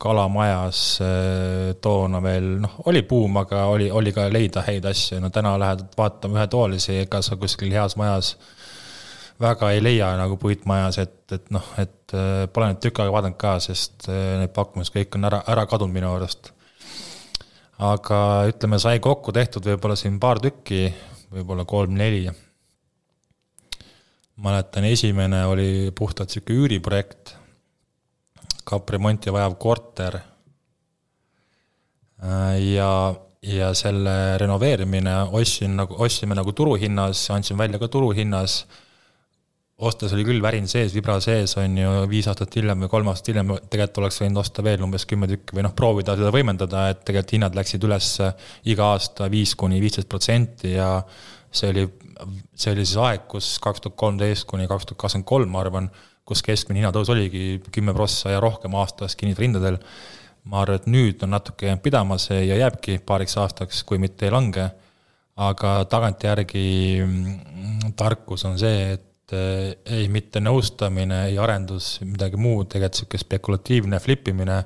kalamajas 0.00 0.80
eh, 1.04 1.74
toona 1.82 2.22
veel 2.24 2.54
noh, 2.62 2.78
oli 2.88 3.02
buum, 3.08 3.36
aga 3.42 3.66
oli, 3.72 3.90
oli 3.92 4.12
ka 4.16 4.28
leida 4.32 4.64
häid 4.64 4.86
asju, 4.88 5.20
no 5.20 5.28
täna 5.34 5.52
lähed 5.60 5.84
vaatama 5.98 6.40
ühetoolisi, 6.40 7.02
ega 7.02 7.20
sa 7.24 7.36
kuskil 7.40 7.72
heas 7.74 7.98
majas 8.00 8.34
väga 9.40 9.70
ei 9.74 9.82
leia 9.82 10.12
nagu 10.20 10.36
puitmajas, 10.40 11.00
et, 11.04 11.18
et 11.36 11.50
noh, 11.54 11.66
et 11.80 12.14
eh, 12.16 12.46
pole 12.52 12.70
nüüd 12.70 12.80
tükk 12.84 13.02
aega 13.02 13.14
vaadanud 13.16 13.38
ka, 13.40 13.56
sest 13.64 14.08
eh, 14.08 14.38
need 14.40 14.54
pakkumised 14.56 14.96
kõik 14.96 15.18
on 15.18 15.28
ära, 15.28 15.42
ära 15.52 15.66
kadunud 15.68 15.96
minu 15.96 16.12
arust. 16.14 16.52
aga 17.80 18.20
ütleme, 18.48 18.78
sai 18.80 19.00
kokku 19.00 19.32
tehtud 19.32 19.68
võib-olla 19.68 19.96
siin 19.96 20.16
paar 20.20 20.40
tükki, 20.40 20.86
võib-olla 21.32 21.64
kolm-neli. 21.64 22.30
mäletan, 24.40 24.84
esimene 24.84 25.44
oli 25.44 25.92
puhtalt 25.96 26.32
sihuke 26.32 26.56
üüriprojekt 26.56 27.36
kapremonti 28.70 29.32
vajav 29.34 29.56
korter. 29.60 30.20
Äh, 32.20 32.60
ja, 32.74 32.90
ja 33.42 33.72
selle 33.74 34.14
renoveerimine 34.40 35.16
ostsin 35.36 35.76
nagu, 35.80 35.96
ostsime 36.04 36.36
nagu 36.38 36.52
turuhinnas, 36.52 37.24
andsin 37.34 37.58
välja 37.58 37.80
ka 37.80 37.88
turuhinnas. 37.88 38.62
ostes 39.80 40.12
oli 40.12 40.26
küll 40.28 40.42
värin 40.44 40.66
sees, 40.68 40.92
vibra 40.92 41.14
sees, 41.24 41.54
on 41.56 41.78
ju, 41.78 41.90
viis 42.10 42.26
aastat 42.28 42.52
hiljem 42.58 42.82
või 42.84 42.90
kolm 42.92 43.06
aastat 43.08 43.30
hiljem 43.30 43.54
tegelikult 43.72 44.02
oleks 44.02 44.18
võinud 44.20 44.40
osta 44.42 44.64
veel 44.66 44.82
umbes 44.84 45.06
kümme 45.08 45.24
tükki 45.30 45.56
või 45.56 45.64
noh, 45.64 45.72
proovida 45.72 46.18
seda 46.18 46.28
võimendada, 46.34 46.82
et 46.92 47.00
tegelikult 47.00 47.32
hinnad 47.38 47.56
läksid 47.56 47.86
üles 47.88 48.10
iga 48.68 48.90
aasta 48.92 49.30
viis 49.32 49.54
kuni 49.56 49.80
viisteist 49.80 50.10
protsenti 50.12 50.74
ja 50.74 50.90
see 51.50 51.72
oli, 51.72 51.86
see 52.52 52.74
oli 52.74 52.84
siis 52.84 53.00
aeg, 53.00 53.24
kus 53.30 53.54
kaks 53.64 53.86
tuhat 53.86 53.96
kolmteist 54.04 54.44
kuni 54.50 54.68
kaks 54.68 54.90
tuhat 54.90 55.00
kakskümmend 55.00 55.28
kolm, 55.32 55.50
ma 55.54 55.64
arvan, 55.64 55.88
kus 56.30 56.44
keskmine 56.46 56.80
hinnatõus 56.80 57.10
oligi 57.12 57.60
kümme 57.74 57.94
prossa 57.96 58.36
ja 58.36 58.40
rohkem 58.42 58.76
aastas 58.78 59.16
kinnisvarahindadel. 59.18 59.80
ma 60.50 60.62
arvan, 60.62 60.78
et 60.80 60.86
nüüd 60.88 61.20
on 61.26 61.34
natuke 61.34 61.66
jäänud 61.66 61.82
pidama 61.84 62.16
see 62.18 62.46
ja 62.46 62.56
jääbki 62.62 63.02
paariks 63.06 63.36
aastaks, 63.42 63.82
kui 63.84 63.98
mitte 63.98 64.28
ei 64.28 64.32
lange. 64.32 64.70
aga 65.40 65.84
tagantjärgi 65.88 66.64
mm, 67.04 67.92
tarkus 67.96 68.44
on 68.44 68.58
see, 68.60 68.92
et 68.96 69.32
eh, 69.32 69.76
ei 69.98 70.08
mitte 70.08 70.40
nõustamine, 70.40 71.26
ei 71.30 71.38
arendus, 71.38 72.00
midagi 72.04 72.36
muud, 72.36 72.68
tegelikult 72.68 72.98
niisugune 72.98 73.24
spekulatiivne 73.24 74.00
flip 74.04 74.28
imine, 74.28 74.58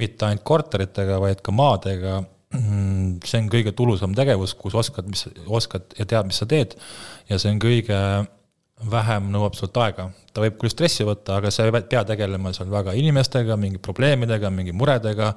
mitte 0.00 0.26
ainult 0.26 0.44
korteritega, 0.44 1.16
vaid 1.22 1.40
ka 1.44 1.54
maadega, 1.56 2.18
see 2.50 3.38
on 3.38 3.48
kõige 3.52 3.72
tulusam 3.78 4.14
tegevus, 4.16 4.56
kus 4.58 4.74
oskad, 4.74 5.08
mis, 5.08 5.24
oskad 5.46 5.94
ja 5.98 6.06
tead, 6.06 6.28
mis 6.28 6.40
sa 6.42 6.48
teed, 6.50 6.74
ja 7.30 7.38
see 7.38 7.52
on 7.54 7.60
kõige 7.62 8.00
vähem 8.90 9.28
nõuab 9.32 9.56
sult 9.58 9.76
aega. 9.80 10.08
ta 10.32 10.44
võib 10.44 10.60
küll 10.60 10.70
stressi 10.70 11.04
võtta, 11.04 11.40
aga 11.40 11.50
sa 11.50 11.66
ei 11.66 11.72
pea 11.74 12.04
tegelema 12.06 12.52
seal 12.54 12.70
väga 12.70 12.94
inimestega, 12.96 13.56
mingi 13.58 13.80
probleemidega, 13.82 14.50
mingi 14.54 14.72
muredega, 14.72 15.32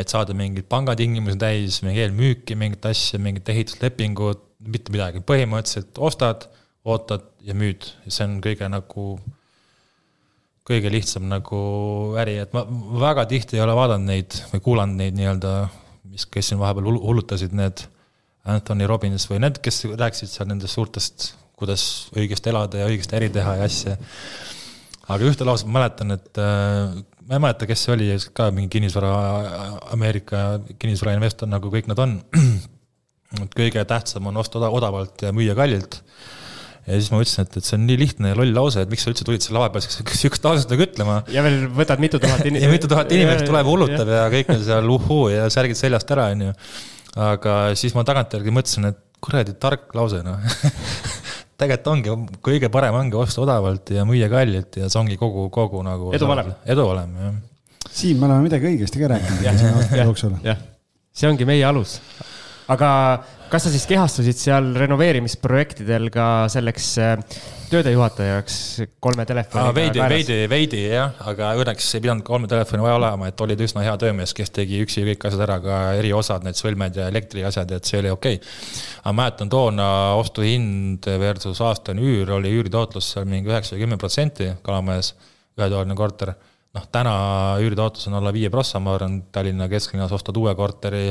et 0.00 0.08
saada 0.08 0.34
mingeid 0.34 0.66
pangatingimusi 0.70 1.38
täis, 1.38 1.82
mingi 1.84 2.00
eelmüüki, 2.06 2.56
mingit 2.56 2.86
asja, 2.88 3.20
mingit 3.20 3.48
ehituslepingut, 3.52 4.42
mitte 4.66 4.94
midagi, 4.94 5.20
põhimõtteliselt 5.28 6.00
ostad 6.00 6.48
ootad 6.88 7.28
ja 7.44 7.54
müüd, 7.56 7.84
see 8.08 8.24
on 8.24 8.38
kõige 8.44 8.68
nagu, 8.72 9.06
kõige 10.68 10.92
lihtsam 10.92 11.28
nagu 11.28 11.60
äri, 12.20 12.38
et 12.42 12.56
ma 12.56 12.64
väga 13.04 13.26
tihti 13.30 13.58
ei 13.58 13.64
ole 13.64 13.76
vaadanud 13.76 14.08
neid 14.08 14.40
või 14.54 14.64
kuulanud 14.64 15.00
neid 15.00 15.18
nii-öelda, 15.20 15.54
mis, 16.10 16.26
kes 16.32 16.50
siin 16.50 16.60
vahepeal 16.62 16.88
hullutasid, 16.96 17.52
need 17.56 17.84
Anthony 18.48 18.88
Robbins 18.88 19.28
või 19.28 19.42
need, 19.44 19.60
kes 19.60 19.84
rääkisid 19.92 20.32
seal 20.32 20.48
nendest 20.48 20.78
suurtest, 20.78 21.30
kuidas 21.60 21.84
õigesti 22.16 22.52
elada 22.52 22.82
ja 22.82 22.88
õigesti 22.90 23.16
äri 23.18 23.30
teha 23.34 23.58
ja 23.60 23.68
asja. 23.68 23.96
aga 25.10 25.28
ühte 25.28 25.46
lauset 25.46 25.68
ma 25.68 25.80
mäletan, 25.80 26.16
et 26.16 26.40
äh, 26.40 26.98
ma 27.28 27.38
ei 27.38 27.44
mäleta, 27.46 27.68
kes 27.70 27.86
see 27.86 27.94
oli, 27.94 28.10
ka 28.34 28.50
mingi 28.54 28.72
kinnisvara, 28.78 29.14
Ameerika 29.94 30.44
kinnisvarainvestor, 30.80 31.50
nagu 31.50 31.70
kõik 31.72 31.90
nad 31.90 32.02
on. 32.02 32.18
et 33.44 33.54
kõige 33.54 33.84
tähtsam 33.86 34.26
on 34.26 34.40
osta 34.42 34.62
odavalt 34.66 35.22
ja 35.22 35.30
müüa 35.34 35.54
kallilt 35.58 36.00
ja 36.86 36.96
siis 36.96 37.10
ma 37.12 37.20
ütlesin, 37.20 37.46
et, 37.46 37.58
et 37.60 37.66
see 37.66 37.76
on 37.76 37.84
nii 37.86 37.98
lihtne 38.00 38.32
ja 38.32 38.38
loll 38.38 38.54
lause, 38.56 38.82
et 38.82 38.90
miks 38.90 39.04
sa 39.04 39.12
üldse 39.12 39.26
tulid 39.26 39.44
selle 39.44 39.58
lava 39.58 39.70
peale 39.74 39.84
sihukest 39.86 40.46
lauset 40.46 40.72
nagu 40.72 40.86
ütlema. 40.86 41.18
ja 41.34 41.44
veel 41.46 41.68
võtad 41.76 42.02
mitu 42.02 42.20
tuhat 42.22 42.42
inimest 42.48 42.66
ja 42.66 42.72
mitu 42.72 42.90
tuhat 42.90 43.12
inimest 43.14 43.46
tuleb, 43.48 43.68
hullutab 43.68 44.10
ja 44.10 44.24
kõik 44.32 44.50
on 44.54 44.64
seal 44.64 44.90
uhuu 44.96 45.28
ja 45.34 45.46
särgid 45.52 45.78
seljast 45.78 46.10
ära, 46.16 46.30
on 46.34 46.48
ju. 46.48 46.56
aga 47.28 47.60
siis 47.78 47.94
ma 47.96 48.06
tagantjärgi 48.08 48.54
mõtlesin, 48.54 48.90
et 48.90 49.00
kuradi 49.20 49.54
tark 49.60 49.92
lause, 49.94 50.22
noh 50.24 50.40
tegelikult 51.60 51.92
ongi, 51.92 52.38
kõige 52.44 52.70
parem 52.72 52.96
ongi 52.96 53.18
osta 53.20 53.44
odavalt 53.44 53.92
ja 53.94 54.06
müüa 54.08 54.30
kallilt 54.32 54.80
ja 54.80 54.88
see 54.90 55.00
ongi 55.02 55.18
kogu, 55.20 55.48
kogu 55.54 55.84
nagu. 55.86 56.10
eduvalem. 56.16 56.52
eduvalem, 56.64 57.14
jah. 57.24 57.38
Siim, 57.90 58.20
me 58.20 58.28
oleme 58.28 58.46
midagi 58.46 58.68
õigesti 58.70 59.00
ka 59.00 59.08
rääkinud 59.14 59.46
siin 59.60 59.72
aastate 59.74 60.04
jooksul. 60.04 60.36
jah, 60.46 60.60
see 61.12 61.30
ongi 61.30 61.48
meie 61.48 61.64
alus. 61.66 61.98
Aga 62.70 62.90
kas 63.50 63.66
sa 63.66 63.72
siis 63.72 63.86
kehastusid 63.90 64.38
seal 64.38 64.68
renoveerimisprojektidel 64.78 66.06
ka 66.14 66.26
selleks 66.52 66.86
äh, 67.02 67.40
töödejuhatajaks 67.70 68.56
kolme 69.02 69.24
telefoniga? 69.26 69.72
veidi, 69.74 70.02
veidi, 70.12 70.36
veidi 70.50 70.82
jah, 70.84 71.16
aga 71.30 71.52
õnneks 71.58 71.88
ei 71.96 72.04
pidanud 72.04 72.24
kolme 72.26 72.50
telefoni 72.50 72.84
vaja 72.84 72.98
olema, 73.00 73.30
et 73.30 73.42
olid 73.42 73.64
üsna 73.66 73.82
hea 73.86 73.96
töömees, 74.00 74.34
kes 74.36 74.54
tegi 74.54 74.82
üksi 74.84 75.04
kõik 75.08 75.26
asjad 75.28 75.44
ära, 75.46 75.58
ka 75.64 75.80
eriosad, 75.98 76.46
need 76.46 76.58
sõlmed 76.58 77.00
ja 77.00 77.08
elektriasjad, 77.10 77.74
et 77.74 77.90
see 77.90 78.02
oli 78.02 78.14
okei. 78.14 78.38
Okay.. 78.38 78.78
aga 79.02 79.16
mäletan 79.22 79.52
toona 79.52 79.88
ostuhind 80.20 81.10
versus 81.22 81.62
aastane 81.66 82.06
üür 82.06 82.36
oli 82.38 82.54
üüritootlus 82.60 83.12
seal 83.16 83.26
mingi 83.30 83.50
üheksa 83.50 83.74
või 83.74 83.84
kümme 83.86 84.00
protsenti 84.00 84.52
Kalamajas, 84.62 85.14
ühetoaline 85.58 85.98
korter. 85.98 86.36
Noh, 86.70 86.84
täna 86.94 87.12
üüritootlus 87.58 88.06
on 88.06 88.20
alla 88.20 88.30
viie 88.30 88.50
prossa, 88.50 88.78
ma 88.78 88.94
arvan, 88.94 89.24
Tallinna 89.34 89.66
kesklinnas 89.70 90.12
ostad 90.14 90.36
uue 90.38 90.54
korteri 90.54 91.08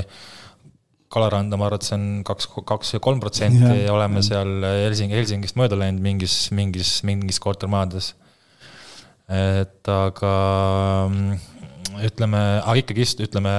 Kalaranda, 1.10 1.58
ma 1.58 1.66
arvan, 1.66 1.82
et 1.82 1.88
see 1.88 1.98
on 1.98 2.08
kaks, 2.28 2.50
kaks 2.70 2.94
ja 2.94 3.00
kolm 3.02 3.22
protsenti 3.24 3.84
ja 3.86 3.94
oleme 3.96 4.22
seal 4.26 4.62
Helsingi, 4.62 5.18
Helsingist 5.18 5.58
mööda 5.58 5.80
läinud 5.80 6.04
mingis, 6.06 6.36
mingis, 6.54 7.00
mingis 7.08 7.42
kortermajades. 7.42 8.12
et 9.30 9.90
aga 9.90 10.34
ütleme, 12.06 12.40
aga 12.62 12.76
ikkagist 12.80 13.22
ütleme, 13.26 13.52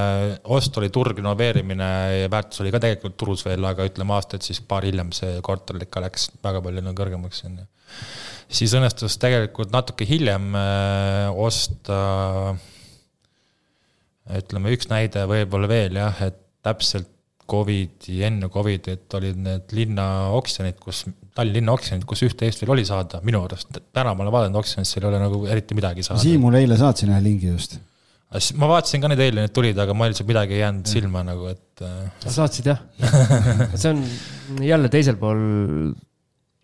ost 0.55 0.77
oli 0.79 0.91
turg, 0.95 1.19
renoveerimine 1.19 1.91
ja 2.23 2.31
väärtus 2.33 2.63
oli 2.63 2.73
ka 2.73 2.81
tegelikult 2.83 3.19
turus 3.21 3.45
veel, 3.47 3.65
aga 3.67 3.87
ütleme 3.89 4.15
aastaid 4.17 4.47
siis 4.47 4.63
paar 4.63 4.87
hiljem 4.87 5.13
see 5.17 5.41
korter 5.47 5.81
ikka 5.83 6.05
läks 6.07 6.31
väga 6.45 6.63
palju 6.65 6.85
nagu 6.87 6.99
kõrgemaks, 7.03 7.45
on 7.49 7.61
ju. 7.61 7.69
siis 8.61 8.75
õnnestus 8.79 9.19
tegelikult 9.21 9.73
natuke 9.75 10.07
hiljem 10.09 10.53
äh, 10.59 11.29
osta 11.35 12.01
ütleme, 14.39 14.75
üks 14.77 14.91
näide 14.91 15.27
võib-olla 15.31 15.71
veel 15.71 15.99
jah, 15.99 16.23
et 16.31 16.39
täpselt 16.63 17.11
Covidi, 17.51 18.21
enne 18.27 18.49
Covidit 18.53 19.15
olid 19.19 19.39
need 19.43 19.75
linnaoksjonid, 19.75 20.79
kus, 20.83 21.05
Tallinna 21.35 21.59
linnaoksjonid, 21.59 22.07
kus 22.09 22.25
üht-teist 22.27 22.63
veel 22.63 22.75
oli 22.77 22.85
saada, 22.87 23.23
minu 23.27 23.43
arust. 23.47 23.81
täna 23.95 24.15
ma 24.15 24.27
olen 24.27 24.35
vaadanud 24.35 24.61
oksjonist, 24.63 24.95
seal 24.95 25.07
ei 25.07 25.11
ole 25.13 25.23
nagu 25.23 25.41
eriti 25.51 25.79
midagi 25.79 26.05
saada. 26.07 26.23
Siim 26.23 26.45
mulle 26.47 26.63
eile 26.63 26.79
saatsin 26.81 27.13
ühe 27.13 27.23
lingi 27.25 27.51
just. 27.51 27.79
ma 28.61 28.69
vaatasin 28.71 29.03
ka 29.03 29.11
neid 29.11 29.25
eile, 29.27 29.47
need 29.47 29.55
tulid, 29.57 29.79
aga 29.83 29.97
mul 29.97 30.13
lihtsalt 30.13 30.31
midagi 30.31 30.59
ei 30.59 30.63
jäänud 30.63 30.87
ja. 30.87 30.95
silma 30.95 31.25
nagu, 31.27 31.51
et. 31.51 31.83
Äh, 31.87 32.13
sa 32.27 32.37
saatsid 32.43 32.71
jah 32.71 32.85
see 33.81 33.91
on 33.91 34.05
jälle 34.67 34.93
teisel 34.93 35.19
pool 35.19 35.41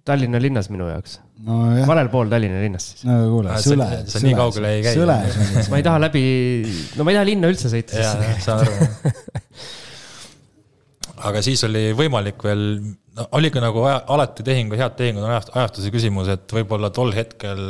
Tallinna 0.07 0.38
linnas 0.38 0.68
minu 0.70 0.87
jaoks 0.87 1.16
no,. 1.46 1.57
valel 1.88 2.12
pool 2.12 2.31
Tallinna 2.31 2.61
linnast 2.62 2.92
siis. 2.92 3.07
no 3.09 3.16
kuule, 3.33 3.57
Sõle. 3.64 3.88
sa 4.07 4.22
nii 4.22 4.37
kaugele 4.38 4.77
ei 4.77 4.85
käi. 4.87 5.03
ma 5.72 5.81
ei 5.81 5.87
taha 5.87 6.05
läbi, 6.07 6.22
no 6.94 7.07
ma 7.07 7.11
ei 7.11 7.18
taha 7.18 7.27
linna 7.33 7.51
üldse 7.51 7.72
sõita. 7.72 7.99
jaa, 8.05 8.38
saan 8.44 8.62
aru 8.62 9.16
aga 11.24 11.42
siis 11.44 11.64
oli 11.68 11.90
võimalik 11.96 12.42
veel, 12.44 12.62
no 13.16 13.26
oli 13.38 13.50
ka 13.55 13.62
nagu 13.64 13.85
aja, 13.88 14.02
alati 14.12 14.44
tehingu, 14.46 14.76
head 14.76 14.96
tehingud 14.98 15.24
on 15.24 15.33
ajast, 15.33 15.55
ajastuse 15.57 15.92
küsimus, 15.94 16.29
et 16.33 16.52
võib-olla 16.52 16.92
tol 16.94 17.14
hetkel 17.16 17.62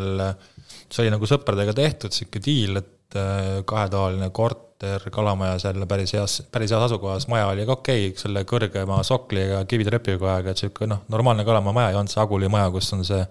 see 0.93 1.05
oli 1.05 1.13
nagu 1.15 1.29
sõpradega 1.29 1.75
tehtud 1.77 2.15
sihuke 2.15 2.41
diil, 2.43 2.81
et 2.81 3.19
äh, 3.19 3.61
kahetoaline 3.69 4.31
korter 4.35 5.07
Kalamajas 5.11 5.65
jälle 5.65 5.87
päris 5.89 6.13
heas, 6.13 6.41
päris 6.53 6.73
heas 6.75 6.87
asukohas, 6.89 7.29
maja 7.33 7.49
oli 7.49 7.65
ka 7.67 7.79
okei 7.79 8.11
okay,, 8.11 8.21
selle 8.21 8.45
kõrgema 8.49 9.01
sokliga, 9.07 9.63
kivitrepiga, 9.69 10.39
et 10.45 10.61
sihuke 10.61 10.89
noh, 10.91 11.05
normaalne 11.13 11.47
Kalamaja 11.49 11.79
maja 11.79 11.95
ei 11.95 12.01
olnud 12.01 12.13
see 12.13 12.23
Aguli 12.23 12.51
maja, 12.53 12.69
kus 12.75 12.93
on 12.97 13.05
see 13.09 13.23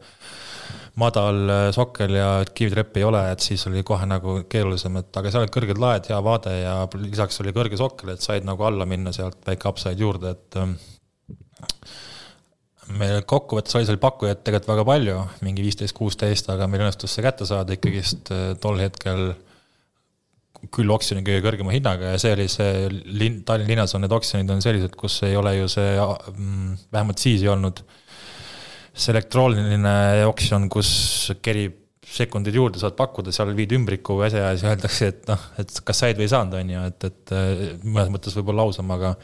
madal 0.99 1.49
äh, 1.51 1.67
sokkel 1.75 2.15
ja 2.15 2.29
kivitrepp 2.47 2.97
ei 2.99 3.05
ole, 3.07 3.21
et 3.33 3.43
siis 3.43 3.65
oli 3.69 3.83
kohe 3.87 4.07
nagu 4.07 4.37
keerulisem, 4.49 4.95
et 5.01 5.19
aga 5.19 5.31
seal 5.31 5.43
olid 5.43 5.53
kõrged 5.55 5.81
laed, 5.81 6.09
hea 6.11 6.19
vaade 6.23 6.55
ja 6.61 6.75
lisaks 7.01 7.41
oli 7.43 7.53
kõrge 7.55 7.79
sokkel, 7.79 8.13
et 8.13 8.23
said 8.23 8.47
nagu 8.47 8.63
alla 8.67 8.87
minna 8.89 9.13
sealt, 9.15 9.41
väike 9.47 9.71
upside 9.71 9.99
juurde, 9.99 10.35
et 10.37 10.59
ähm, 10.61 10.77
meil 12.95 13.25
kokkuvõttes 13.27 13.75
oli 13.75 13.89
seal 13.89 13.99
pakkujaid 14.01 14.43
tegelikult 14.45 14.71
väga 14.71 14.87
palju, 14.91 15.17
mingi 15.47 15.65
viisteist, 15.65 15.95
kuusteist, 15.97 16.47
aga 16.53 16.69
meil 16.71 16.85
õnnestus 16.85 17.15
see 17.15 17.25
kätte 17.25 17.47
saada 17.49 17.75
ikkagist 17.75 18.31
äh, 18.31 18.47
tol 18.61 18.79
hetkel 18.79 19.33
küll 20.73 20.89
oksjoni 20.95 21.21
kõige 21.25 21.43
kõrgema 21.45 21.73
hinnaga 21.75 22.13
ja 22.13 22.21
see 22.21 22.31
oli 22.33 22.47
see 22.49 22.87
linn, 22.89 23.43
Tallinna 23.45 23.73
linnas 23.73 23.93
on 23.97 24.05
need 24.05 24.15
oksjonid 24.15 24.49
on 24.53 24.63
sellised, 24.63 24.95
kus 24.97 25.19
ei 25.27 25.35
ole 25.37 25.57
ju 25.59 25.67
see, 25.69 25.91
mm, 25.99 26.71
vähemalt 26.95 27.21
siis 27.21 27.43
ei 27.43 27.51
olnud 27.51 27.83
see 28.95 29.11
elektrooniline 29.11 29.95
oksjon, 30.29 30.69
kus 30.71 30.91
kerib 31.43 31.81
sekundid 32.15 32.55
juurde 32.55 32.79
saad 32.79 32.95
pakkuda, 32.97 33.33
seal 33.33 33.51
viid 33.57 33.73
ümbriku 33.75 34.17
ese 34.25 34.39
ja 34.39 34.51
siis 34.53 34.65
öeldakse, 34.69 35.09
et 35.11 35.25
noh, 35.29 35.41
et 35.61 35.73
kas 35.87 36.01
said 36.03 36.19
või 36.19 36.27
ei 36.27 36.31
saanud, 36.31 36.57
on 36.59 36.71
ju, 36.71 36.83
et, 36.91 37.07
et 37.09 37.33
mõnes 37.83 38.11
mõttes 38.13 38.37
võib-olla 38.37 38.67
ausam, 38.67 38.93
aga 38.95 39.15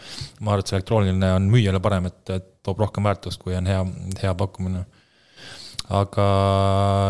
ma 0.41 0.55
arvan, 0.55 0.63
et 0.63 0.71
see 0.71 0.77
elektrooniline 0.79 1.29
on 1.38 1.47
müüjale 1.53 1.81
parem, 1.84 2.10
et, 2.10 2.34
et 2.34 2.49
toob 2.65 2.81
rohkem 2.84 3.07
väärtust, 3.07 3.41
kui 3.41 3.55
on 3.57 3.69
hea, 3.69 3.86
hea 4.21 4.34
pakkumine. 4.38 4.84
aga 6.01 6.27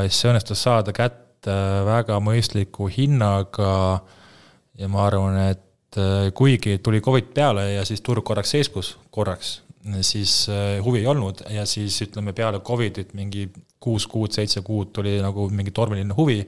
see 0.10 0.30
õnnestus 0.30 0.62
saada 0.68 0.94
kätte 0.96 1.58
väga 1.88 2.20
mõistliku 2.24 2.90
hinnaga 2.92 3.74
ja 4.78 4.92
ma 4.92 5.06
arvan, 5.08 5.40
et 5.56 6.00
kuigi 6.38 6.78
tuli 6.84 7.02
Covid 7.04 7.34
peale 7.36 7.72
ja 7.74 7.86
siis 7.88 8.04
turg 8.04 8.24
korraks 8.28 8.54
seiskus, 8.56 8.96
korraks, 9.12 9.62
siis 10.06 10.46
äh, 10.50 10.78
huvi 10.84 11.02
ei 11.02 11.08
olnud 11.10 11.44
ja 11.50 11.66
siis 11.66 11.98
ütleme 12.06 12.34
peale 12.38 12.60
Covidit 12.60 13.14
mingi 13.18 13.48
kuus 13.82 14.06
kuud, 14.08 14.32
seitse 14.34 14.62
kuud 14.62 14.92
tuli 14.94 15.16
nagu 15.24 15.48
mingi 15.50 15.74
tormiline 15.74 16.14
huvi, 16.18 16.44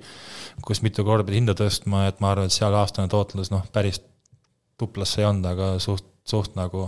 kus 0.65 0.83
mitu 0.85 1.05
korda 1.05 1.25
pidi 1.25 1.39
hinda 1.41 1.55
tõstma, 1.57 2.05
et 2.09 2.19
ma 2.21 2.33
arvan, 2.33 2.49
et 2.49 2.55
seal 2.55 2.75
aastane 2.77 3.09
tootlus 3.09 3.49
noh, 3.53 3.63
päris 3.73 4.01
tuplasse 4.77 5.23
ei 5.23 5.29
olnud, 5.29 5.47
aga 5.49 5.71
suht, 5.81 6.05
suht 6.29 6.53
nagu 6.59 6.85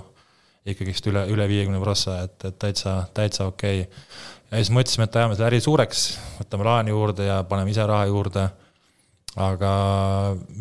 ikkagist 0.70 1.10
üle, 1.10 1.26
üle 1.34 1.48
viiekümne 1.50 1.82
prossa, 1.82 2.20
et, 2.26 2.38
et 2.46 2.58
täitsa, 2.62 2.98
täitsa 3.18 3.50
okei 3.50 3.84
okay. 3.86 4.14
ja 4.52 4.62
siis 4.62 4.74
mõtlesime, 4.74 5.10
et 5.10 5.18
ajame 5.18 5.38
selle 5.38 5.50
äri 5.50 5.62
suureks, 5.66 6.06
võtame 6.40 6.70
laenu 6.70 6.94
juurde 6.94 7.28
ja 7.30 7.42
paneme 7.50 7.74
ise 7.74 7.86
raha 7.90 8.06
juurde. 8.12 8.48
aga 9.36 9.70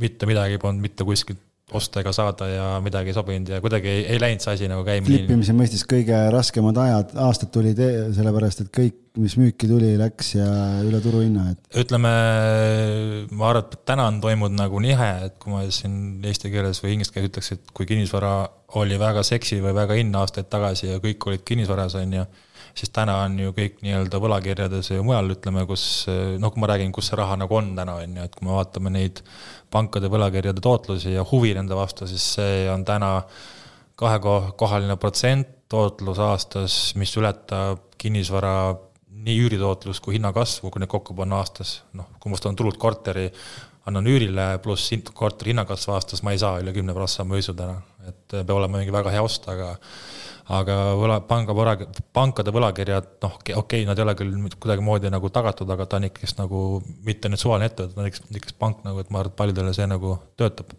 mitte 0.01 0.27
midagi 0.27 0.59
polnud 0.59 0.83
mitte 0.83 1.05
kuskilt 1.07 1.38
osta 1.78 2.02
ega 2.02 2.12
saada 2.14 2.48
ja 2.50 2.66
midagi 2.84 3.12
ei 3.12 3.16
sobinud 3.16 3.52
ja 3.54 3.60
kuidagi 3.64 3.90
ei, 3.90 4.04
ei 4.14 4.20
läinud 4.22 4.44
see 4.44 4.54
asi 4.56 4.68
nagu 4.70 4.84
käima. 4.87 5.06
flippimise 5.08 5.54
mõistes 5.56 5.84
kõige 5.88 6.18
raskemad 6.34 6.78
ajad, 6.84 7.14
aastad 7.26 7.52
tulid 7.54 7.80
sellepärast, 8.16 8.64
et 8.64 8.72
kõik, 8.74 9.00
mis 9.20 9.37
müüki 9.38 9.68
tuli, 9.70 9.92
läks 9.98 10.32
ja 10.34 10.46
üle 10.82 10.98
turuhinna, 11.04 11.50
et. 11.52 11.60
ütleme, 11.84 12.14
ma 13.30 13.50
arvan, 13.50 13.68
et 13.68 13.84
täna 13.87 14.08
on 14.10 14.18
toimunud 14.24 14.58
nagu 14.58 14.80
nihe, 14.82 15.10
et 15.28 15.38
kui 15.42 15.54
ma 15.54 15.62
siin 15.74 16.24
eesti 16.26 16.50
keeles 16.54 16.82
või 16.82 16.96
inglise 16.96 17.14
keeles 17.14 17.30
ütleks, 17.30 17.52
et 17.54 17.76
kui 17.76 17.87
kinnisvara 17.90 18.34
oli 18.80 18.98
väga 18.98 19.22
seksi 19.26 19.60
või 19.62 19.76
väga 19.76 20.00
in 20.02 20.10
aastaid 20.18 20.50
tagasi 20.50 20.90
ja 20.90 21.02
kõik 21.02 21.30
olid 21.30 21.46
kinnisvaras, 21.46 21.94
on 22.00 22.18
ju 22.20 22.26
siis 22.74 22.90
täna 22.90 23.16
on 23.24 23.37
ju 23.38 23.52
kõik 23.54 23.78
nii-öelda 23.84 24.20
võlakirjades 24.22 24.90
ja 24.90 25.02
mujal, 25.06 25.30
ütleme, 25.37 25.64
kus 25.68 25.84
noh, 26.42 26.52
kui 26.52 26.62
ma 26.62 26.70
räägin, 26.72 26.92
kus 26.94 27.10
see 27.10 27.18
raha 27.20 27.38
nagu 27.38 27.58
on 27.58 27.72
täna, 27.78 27.98
on 28.02 28.18
ju, 28.18 28.26
et 28.26 28.34
kui 28.34 28.48
me 28.48 28.56
vaatame 28.56 28.92
neid 28.94 29.22
pankade 29.74 30.10
võlakirjade 30.12 30.62
tootlusi 30.62 31.16
ja 31.16 31.24
huvi 31.26 31.52
nende 31.56 31.76
vastu, 31.76 32.06
siis 32.10 32.24
see 32.38 32.64
on 32.70 32.87
täna 32.87 33.18
kahekohaline 33.98 34.96
protsent 35.02 35.50
tootlus 35.70 36.20
aastas, 36.22 36.76
mis 36.98 37.12
ületab 37.18 37.94
kinnisvara 37.98 38.74
nii 39.24 39.37
üüritootlus 39.46 40.00
kui 40.04 40.18
hinnakasvu, 40.18 40.70
kui 40.70 40.82
need 40.82 40.92
kokku 40.92 41.16
panna 41.16 41.40
aastas. 41.40 41.78
noh, 41.96 42.10
kui 42.20 42.30
ma 42.30 42.38
ostan 42.38 42.56
tulult 42.58 42.78
korteri, 42.80 43.30
annan 43.88 44.06
üürile 44.08 44.58
pluss 44.64 44.92
korteri 45.12 45.54
hinnakasv 45.54 45.94
aastas, 45.94 46.22
ma 46.22 46.34
ei 46.34 46.42
saa 46.42 46.60
üle 46.62 46.74
kümne 46.76 46.94
prossa 46.96 47.24
mõisu 47.28 47.56
täna, 47.56 47.78
et 48.08 48.22
peab 48.34 48.56
olema 48.58 48.80
mingi 48.80 48.92
väga 48.94 49.14
hea 49.14 49.24
ost, 49.24 49.48
aga 49.48 49.74
aga 50.52 50.78
võla, 51.00 51.20
panga 51.28 51.54
võla, 51.57 51.74
pankade 52.12 52.52
võlakirjad, 52.52 53.07
noh, 53.22 53.37
okei 53.40 53.57
okay,, 53.57 53.85
nad 53.88 53.98
ei 53.98 54.04
ole 54.04 54.14
küll 54.18 54.35
kuidagimoodi 54.61 55.12
nagu 55.12 55.30
tagatud, 55.33 55.70
aga 55.72 55.87
ta 55.88 56.00
on 56.00 56.09
ikkagist 56.11 56.40
nagu 56.40 56.83
mitte 57.07 57.30
nüüd 57.33 57.40
suvaline 57.40 57.70
ettevõte, 57.70 57.94
ta 57.94 58.02
on 58.02 58.11
ikkagist, 58.11 58.35
ikkagist 58.37 58.59
pank 58.61 58.83
nagu, 58.85 59.00
et 59.00 59.12
ma 59.14 59.22
arvan, 59.22 59.33
et 59.33 59.38
paljudele 59.38 59.72
see 59.76 59.88
nagu 59.88 60.18
töötab. 60.37 60.74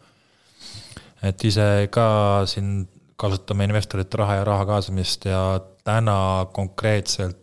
et 1.26 1.44
ise 1.44 1.88
ka 1.92 2.08
siin 2.46 2.86
kasutame 3.18 3.66
investorite 3.66 4.18
raha 4.20 4.36
ja 4.36 4.44
raha 4.46 4.66
kaasamist 4.70 5.26
ja 5.26 5.42
täna 5.88 6.46
konkreetselt 6.54 7.40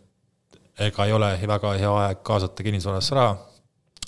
ega 0.79 1.05
ei 1.05 1.13
ole 1.13 1.31
väga 1.47 1.73
hea 1.77 1.93
aeg 2.05 2.23
kaasata 2.23 2.63
kinnisvarasse 2.63 3.15
raha. 3.15 3.37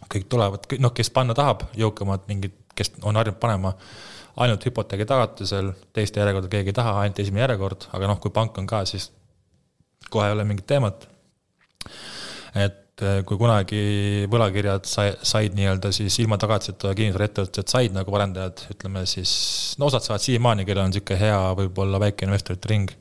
kõik 0.06 0.28
tulevad, 0.30 0.68
noh, 0.80 0.92
kes 0.94 1.10
panna 1.10 1.34
tahab, 1.34 1.64
jõukamad 1.76 2.28
mingid, 2.30 2.54
kes 2.78 2.92
on 3.02 3.16
harjunud 3.18 3.40
panema 3.42 3.74
ainult 4.44 4.66
hüpoteegi 4.68 5.08
tagatisel, 5.08 5.72
teiste 5.96 6.20
järjekorda 6.22 6.50
keegi 6.52 6.74
ei 6.74 6.78
taha, 6.78 6.98
ainult 7.04 7.22
esimene 7.24 7.46
järjekord, 7.46 7.88
aga 7.96 8.10
noh, 8.12 8.20
kui 8.24 8.34
pank 8.36 8.58
on 8.60 8.68
ka, 8.70 8.82
siis 8.90 9.10
kohe 10.12 10.28
ei 10.30 10.36
ole 10.36 10.46
mingit 10.48 10.68
teemat. 10.70 11.08
et 12.56 13.04
eh, 13.04 13.22
kui 13.28 13.38
kunagi 13.40 13.80
võlakirjad 14.32 14.86
sai, 14.88 15.14
said 15.28 15.56
nii-öelda 15.58 15.92
siis 15.96 16.16
ilma 16.24 16.38
tagatiseta 16.40 16.94
kinnisvaraettevõtted 16.96 17.72
said 17.72 17.96
nagu 17.96 18.16
arendajad, 18.16 18.64
ütleme 18.76 19.04
siis, 19.10 19.32
no 19.80 19.90
osad 19.90 20.06
saavad 20.06 20.24
siiamaani, 20.24 20.68
kellel 20.68 20.88
on 20.88 20.94
niisugune 20.94 21.20
hea 21.20 21.42
võib-olla 21.60 22.00
väike 22.06 22.28
investorite 22.28 22.72
ring. 22.72 22.94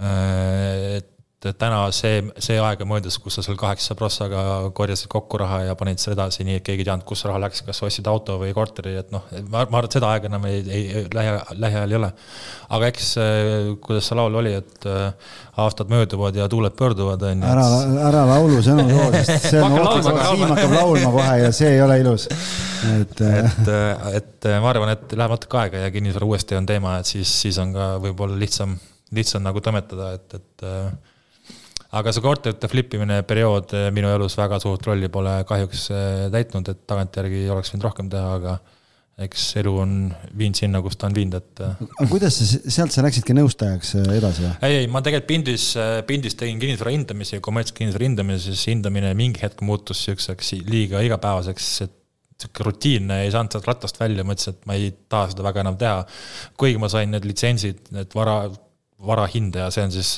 Eh, 0.00 1.00
et 1.00 1.10
täna 1.40 1.78
see, 1.96 2.18
see 2.42 2.58
aeg 2.60 2.82
on 2.84 2.90
möödas, 2.90 3.16
kus 3.20 3.38
sa 3.38 3.42
seal 3.44 3.56
kaheksa 3.60 3.94
prossaga 3.96 4.42
korjasid 4.76 5.08
kokku 5.08 5.38
raha 5.40 5.62
ja 5.70 5.76
panid 5.78 6.00
selle 6.02 6.18
edasi, 6.18 6.44
nii 6.44 6.58
et 6.58 6.64
keegi 6.66 6.84
ei 6.84 6.88
teadnud, 6.90 7.06
kus 7.08 7.24
raha 7.24 7.40
läks, 7.40 7.62
kas 7.64 7.80
ostsid 7.86 8.08
auto 8.12 8.36
või 8.42 8.52
korteri, 8.56 8.92
et 9.00 9.08
noh, 9.14 9.24
ma, 9.46 9.62
ma 9.62 9.80
arvan, 9.80 9.88
et 9.88 9.96
seda 9.96 10.10
aega 10.12 10.28
enam 10.28 10.44
ei, 10.50 10.60
ei, 10.68 11.04
lähi, 11.14 11.32
lähiajal 11.62 11.94
ei 11.94 11.98
ole. 12.00 12.10
aga 12.76 12.90
eks, 12.92 13.08
äh, 13.24 13.70
kuidas 13.80 14.10
see 14.10 14.20
laul 14.20 14.36
oli, 14.42 14.52
et 14.60 14.88
äh, 14.90 15.32
aastad 15.64 15.88
mööduvad 15.92 16.36
ja 16.36 16.48
tuuled 16.52 16.76
pöörduvad, 16.76 17.24
on 17.30 17.40
ju. 17.46 17.52
ära, 17.54 17.66
ära 18.10 18.24
laulu 18.34 18.60
sõnu 18.66 18.84
too, 18.90 19.08
sest 19.24 19.48
see 19.54 19.64
on 19.64 19.80
oht, 19.80 20.12
Siim 20.20 20.44
hakkab 20.52 20.76
laulma 20.76 21.12
kohe 21.16 21.38
ja 21.46 21.52
see 21.56 21.72
ei 21.72 21.80
ole 21.80 22.00
ilus. 22.02 22.28
et, 22.90 23.22
et, 23.30 23.70
et 24.20 24.50
ma 24.60 24.74
arvan, 24.74 24.92
et 24.92 25.16
läheb 25.16 25.38
natuke 25.38 25.64
aega 25.64 25.86
ja 25.86 25.94
kinnisvara 25.94 26.28
uuesti 26.28 26.60
on 26.60 26.68
teema, 26.68 26.98
et 27.00 27.08
siis, 27.08 27.32
siis 27.46 27.56
on 27.64 27.72
ka 27.72 27.94
võib-olla 28.04 28.36
lihtsam, 28.36 28.76
lihtsam 29.16 29.48
nagu 29.48 29.64
toimetada, 29.64 30.18
et, 30.20 30.36
et 30.36 31.08
aga 31.98 32.12
see 32.14 32.24
korterite 32.24 32.68
flip 32.70 32.92
imine 32.94 33.20
periood 33.28 33.72
eh, 33.76 33.88
minu 33.94 34.10
elus 34.14 34.36
väga 34.38 34.60
suurt 34.62 34.86
rolli 34.86 35.10
pole 35.12 35.40
kahjuks 35.48 35.86
eh, 35.94 36.26
täitnud, 36.34 36.70
et 36.72 36.84
tagantjärgi 36.90 37.48
oleks 37.50 37.72
võinud 37.74 37.86
rohkem 37.88 38.10
teha, 38.12 38.36
aga 38.38 38.58
eks 39.20 39.42
elu 39.60 39.72
on 39.82 39.94
viinud 40.38 40.56
sinna, 40.56 40.80
kus 40.80 40.96
ta 40.96 41.10
on 41.10 41.16
viinud, 41.16 41.36
et. 41.36 41.62
Eh. 41.66 41.86
aga 41.90 42.08
kuidas 42.08 42.38
sa, 42.38 42.60
sealt 42.76 42.94
sa 42.94 43.04
läksidki 43.04 43.36
nõustajaks 43.36 43.94
edasi 44.00 44.46
või? 44.46 44.52
ei, 44.68 44.76
ei, 44.82 44.90
ma 44.92 45.02
tegelikult 45.04 45.28
Pindis, 45.28 45.70
Pindis 46.08 46.38
tegin 46.40 46.62
kinnisvara 46.62 46.94
hindamisi, 46.94 47.42
kommertskinnisvara 47.44 48.08
hindamisi, 48.08 48.54
siis 48.54 48.70
hindamine 48.72 49.12
mingi 49.18 49.42
hetk 49.44 49.64
muutus 49.66 50.06
siukseks 50.06 50.54
liiga 50.70 51.02
igapäevaseks, 51.04 51.72
et 51.88 51.96
sihuke 52.40 52.64
rutiinne, 52.64 53.22
ei 53.24 53.32
saanud 53.34 53.52
sealt 53.52 53.68
rattast 53.68 54.00
välja, 54.00 54.24
mõtlesin, 54.24 54.56
et 54.56 54.68
ma 54.68 54.76
ei 54.78 54.90
taha 55.12 55.28
seda 55.34 55.44
väga 55.44 55.64
enam 55.64 55.76
teha. 55.80 56.04
kuigi 56.60 56.80
ma 56.80 56.88
sain 56.92 57.12
need 57.12 57.26
litsentsid, 57.28 57.90
need 57.92 58.14
vara, 58.16 58.44
varahindaja, 59.06 59.70
see 59.72 59.84
on 59.86 59.94
siis, 59.94 60.16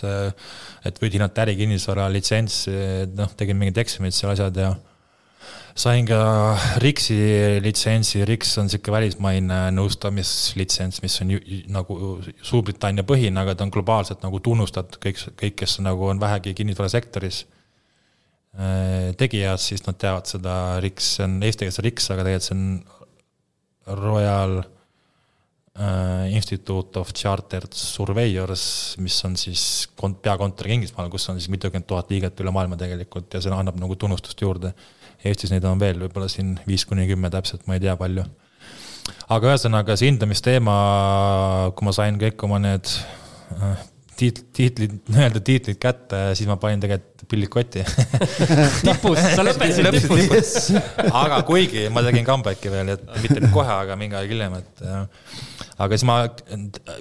et 0.86 0.96
võid 1.02 1.18
hinnata 1.18 1.44
ärikinnisvara 1.44 2.08
litsentsi, 2.12 2.72
noh, 3.14 3.30
tegin 3.38 3.58
mingid 3.60 3.78
eksamid 3.82 4.16
seal 4.16 4.32
asjad 4.34 4.58
ja 4.58 4.72
sain 5.78 6.06
ka 6.06 6.18
RIX-i 6.82 7.60
litsentsi, 7.64 8.24
RIX 8.28 8.58
on 8.60 8.68
niisugune 8.68 8.96
välismaine 8.96 9.60
nõustamislitsents, 9.76 11.00
mis 11.04 11.16
on 11.24 11.32
ju, 11.34 11.40
nagu 11.72 11.96
Suurbritannia 12.44 13.06
põhine, 13.08 13.40
aga 13.40 13.56
ta 13.56 13.66
on 13.66 13.72
globaalselt 13.72 14.24
nagu 14.24 14.40
tunnustatud, 14.44 15.00
kõik, 15.02 15.22
kõik, 15.40 15.56
kes 15.62 15.78
nagu 15.84 16.10
on 16.10 16.20
vähegi 16.20 16.54
kinnisvarasektoris 16.58 17.44
äh, 17.46 19.12
tegijad, 19.20 19.62
siis 19.64 19.86
nad 19.88 19.98
teavad 20.00 20.28
seda 20.28 20.58
RIX, 20.84 21.14
see 21.16 21.28
on 21.28 21.40
eesti 21.40 21.66
keeles 21.68 21.82
RIX, 21.86 22.10
aga 22.12 22.28
tegelikult 22.28 22.48
see 22.50 22.58
on 22.58 22.66
Royal 24.02 24.60
Institute 25.72 27.00
of 27.00 27.14
Chartered 27.16 27.72
Surveyors, 27.72 28.94
mis 29.00 29.16
on 29.24 29.38
siis 29.40 29.88
kont-, 29.96 30.18
peakontoriga 30.20 30.76
Inglismaal, 30.76 31.08
kus 31.08 31.24
on 31.32 31.38
siis 31.40 31.48
mitukümmend 31.48 31.86
tuhat 31.88 32.12
liiget 32.12 32.42
üle 32.44 32.52
maailma 32.52 32.76
tegelikult 32.76 33.32
ja 33.32 33.40
see 33.40 33.54
annab 33.56 33.78
nagu 33.80 33.96
tunnustust 33.96 34.44
juurde. 34.44 34.74
Eestis 35.24 35.52
neid 35.54 35.64
on 35.64 35.80
veel 35.80 36.02
võib-olla 36.02 36.28
siin 36.28 36.58
viis 36.66 36.84
kuni 36.88 37.06
kümme 37.08 37.30
täpselt, 37.32 37.64
ma 37.64 37.78
ei 37.78 37.84
tea 37.86 37.96
palju. 37.96 38.26
aga 39.32 39.48
ühesõnaga 39.48 39.96
see 39.96 40.10
hindamisteema, 40.10 40.76
kui 41.72 41.88
ma 41.88 41.96
sain 41.96 42.20
kõik 42.20 42.44
oma 42.44 42.60
need 42.60 42.92
uh, 43.56 43.72
tiit-, 44.20 44.44
tiitlid, 44.52 45.00
nii-öelda 45.14 45.40
tiitlid 45.40 45.80
kätte, 45.80 46.20
siis 46.36 46.50
ma 46.52 46.58
panin 46.60 46.84
tegelikult 46.84 47.11
pillid 47.30 47.50
kotti 47.52 47.82
tipus, 48.86 49.20
sa 49.20 49.44
lõpetasid 49.46 49.88
tipus. 49.96 50.52
aga 51.08 51.40
kuigi 51.48 51.86
ma 51.92 52.02
tegin 52.06 52.26
comeback'i 52.26 52.72
veel, 52.72 52.94
et 52.96 53.04
mitte 53.22 53.38
nüüd 53.38 53.52
kohe, 53.54 53.72
aga 53.84 53.96
mingi 54.00 54.18
aeg 54.18 54.32
hiljem, 54.34 54.58
et 54.60 54.84
aga 55.82 55.96
siis 55.96 56.06
ma, 56.08 56.18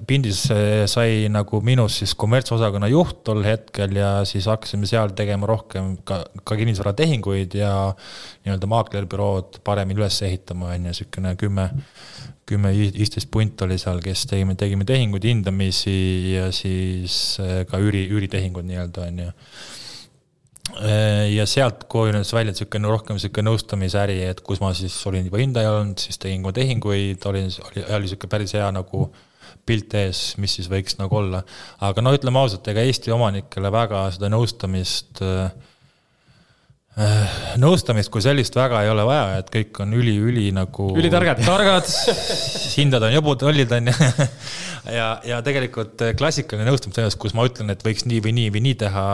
Pindis 0.07 0.45
sai 0.91 1.27
nagu 1.31 1.61
minust 1.65 2.01
siis 2.01 2.15
kommertsosakonna 2.19 2.89
juht 2.91 3.21
tol 3.27 3.43
hetkel 3.45 3.97
ja 3.99 4.13
siis 4.27 4.47
hakkasime 4.51 4.89
seal 4.89 5.15
tegema 5.17 5.49
rohkem 5.49 5.95
ka, 6.07 6.23
ka 6.47 6.57
kinnisvaratehinguid 6.59 7.57
ja 7.59 7.73
nii-öelda 8.45 8.71
maaklerbürood 8.71 9.61
paremini 9.67 10.01
üles 10.01 10.21
ehitama, 10.25 10.71
on 10.71 10.79
ju, 10.79 10.87
niisugune 10.87 11.35
kümme 11.39 11.69
kümme, 12.51 12.71
viisteist 12.75 13.29
punt 13.31 13.61
oli 13.63 13.77
seal, 13.79 14.01
kes 14.03 14.25
tegime, 14.27 14.57
tegime 14.59 14.83
tehinguid, 14.87 15.23
hindamisi 15.23 15.93
ja 16.33 16.49
siis 16.55 17.37
äh, 17.39 17.61
ka 17.69 17.79
üüri, 17.79 18.07
üüritehingud 18.11 18.67
nii-öelda, 18.67 19.07
on 19.07 19.21
ju. 19.23 19.29
Äh, 19.31 19.80
ja 21.35 21.45
sealt 21.49 21.83
kujunes 21.91 22.29
välja 22.33 22.53
niisugune 22.53 22.87
rohkem 22.87 23.17
niisugune 23.17 23.49
nõustamisäri, 23.49 24.19
et 24.29 24.39
kus 24.45 24.61
ma 24.61 24.69
siis 24.77 24.95
olin 25.09 25.25
juba 25.27 25.41
hindaja 25.41 25.73
olnud, 25.79 25.99
siis 25.99 26.21
tegin 26.21 26.45
ka 26.45 26.53
tehinguid, 26.55 27.25
olin, 27.27 27.49
oli, 27.67 27.83
oli 27.83 28.07
niisugune 28.07 28.31
päris 28.31 28.53
hea 28.55 28.69
nagu 28.75 29.07
pilt 29.67 29.93
ees, 29.97 30.21
mis 30.41 30.53
siis 30.57 30.69
võiks 30.71 30.95
nagu 31.01 31.17
olla. 31.17 31.41
aga 31.83 32.05
no 32.05 32.13
ütleme 32.15 32.39
ausalt, 32.39 32.67
ega 32.71 32.85
Eesti 32.85 33.11
omanikele 33.13 33.73
väga 33.73 34.05
seda 34.15 34.29
nõustamist 34.31 35.21
äh, 35.25 35.51
Äh, 35.51 35.70
nõustamist 37.61 38.11
kui 38.11 38.23
sellist 38.23 38.55
väga 38.57 38.81
ei 38.83 38.91
ole 38.91 39.05
vaja, 39.07 39.39
et 39.39 39.49
kõik 39.53 39.79
on 39.85 39.95
üli-üli 39.95 40.49
nagu. 40.55 40.89
ülitargad. 40.99 41.39
targad, 41.45 41.87
hindad 42.75 43.07
on 43.07 43.15
jõbud, 43.15 43.47
lollid 43.47 43.71
on 43.77 43.87
ju. 43.91 44.11
ja, 44.91 45.09
ja 45.25 45.41
tegelikult 45.45 46.03
klassikaline 46.19 46.67
nõustamine 46.67 46.99
selles, 46.99 47.15
kus 47.19 47.35
ma 47.37 47.47
ütlen, 47.47 47.71
et 47.71 47.83
võiks 47.85 48.07
nii 48.09 48.21
või 48.25 48.35
nii 48.37 48.53
või 48.55 48.65
nii 48.67 48.79
teha. 48.83 49.09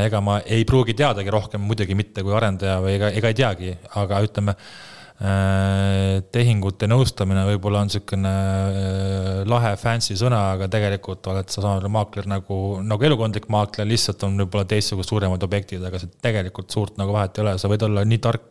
ega 0.00 0.20
ma 0.24 0.40
ei 0.42 0.64
pruugi 0.66 0.96
teadagi 0.98 1.30
rohkem, 1.30 1.62
muidugi 1.62 1.94
mitte 1.94 2.24
kui 2.26 2.34
arendaja 2.34 2.80
või 2.82 2.96
ega, 2.96 3.12
ega 3.20 3.30
ei 3.30 3.42
teagi, 3.44 3.74
aga 4.00 4.24
ütleme 4.24 4.56
Äh, 4.56 4.87
tehingute 5.18 6.86
nõustamine 6.86 7.42
võib-olla 7.48 7.80
on 7.82 7.88
niisugune 7.88 8.30
äh, 8.30 9.30
lahe 9.50 9.72
fancy 9.80 10.14
sõna, 10.18 10.44
aga 10.54 10.68
tegelikult 10.70 11.26
oled 11.32 11.50
sa 11.50 11.64
saanud 11.64 11.90
maakler 11.90 12.28
nagu, 12.30 12.58
nagu 12.86 13.08
elukondlik 13.08 13.48
maakler, 13.50 13.88
lihtsalt 13.90 14.22
on 14.28 14.38
võib-olla 14.44 14.68
teistsugused 14.70 15.10
suuremad 15.10 15.42
objektid, 15.42 15.82
aga 15.82 15.98
see 15.98 16.12
tegelikult 16.22 16.70
suurt 16.70 17.00
nagu 17.02 17.16
vahet 17.16 17.34
ei 17.34 17.46
ole, 17.46 17.56
sa 17.58 17.70
võid 17.72 17.82
olla 17.88 18.06
nii 18.06 18.22
tark 18.28 18.46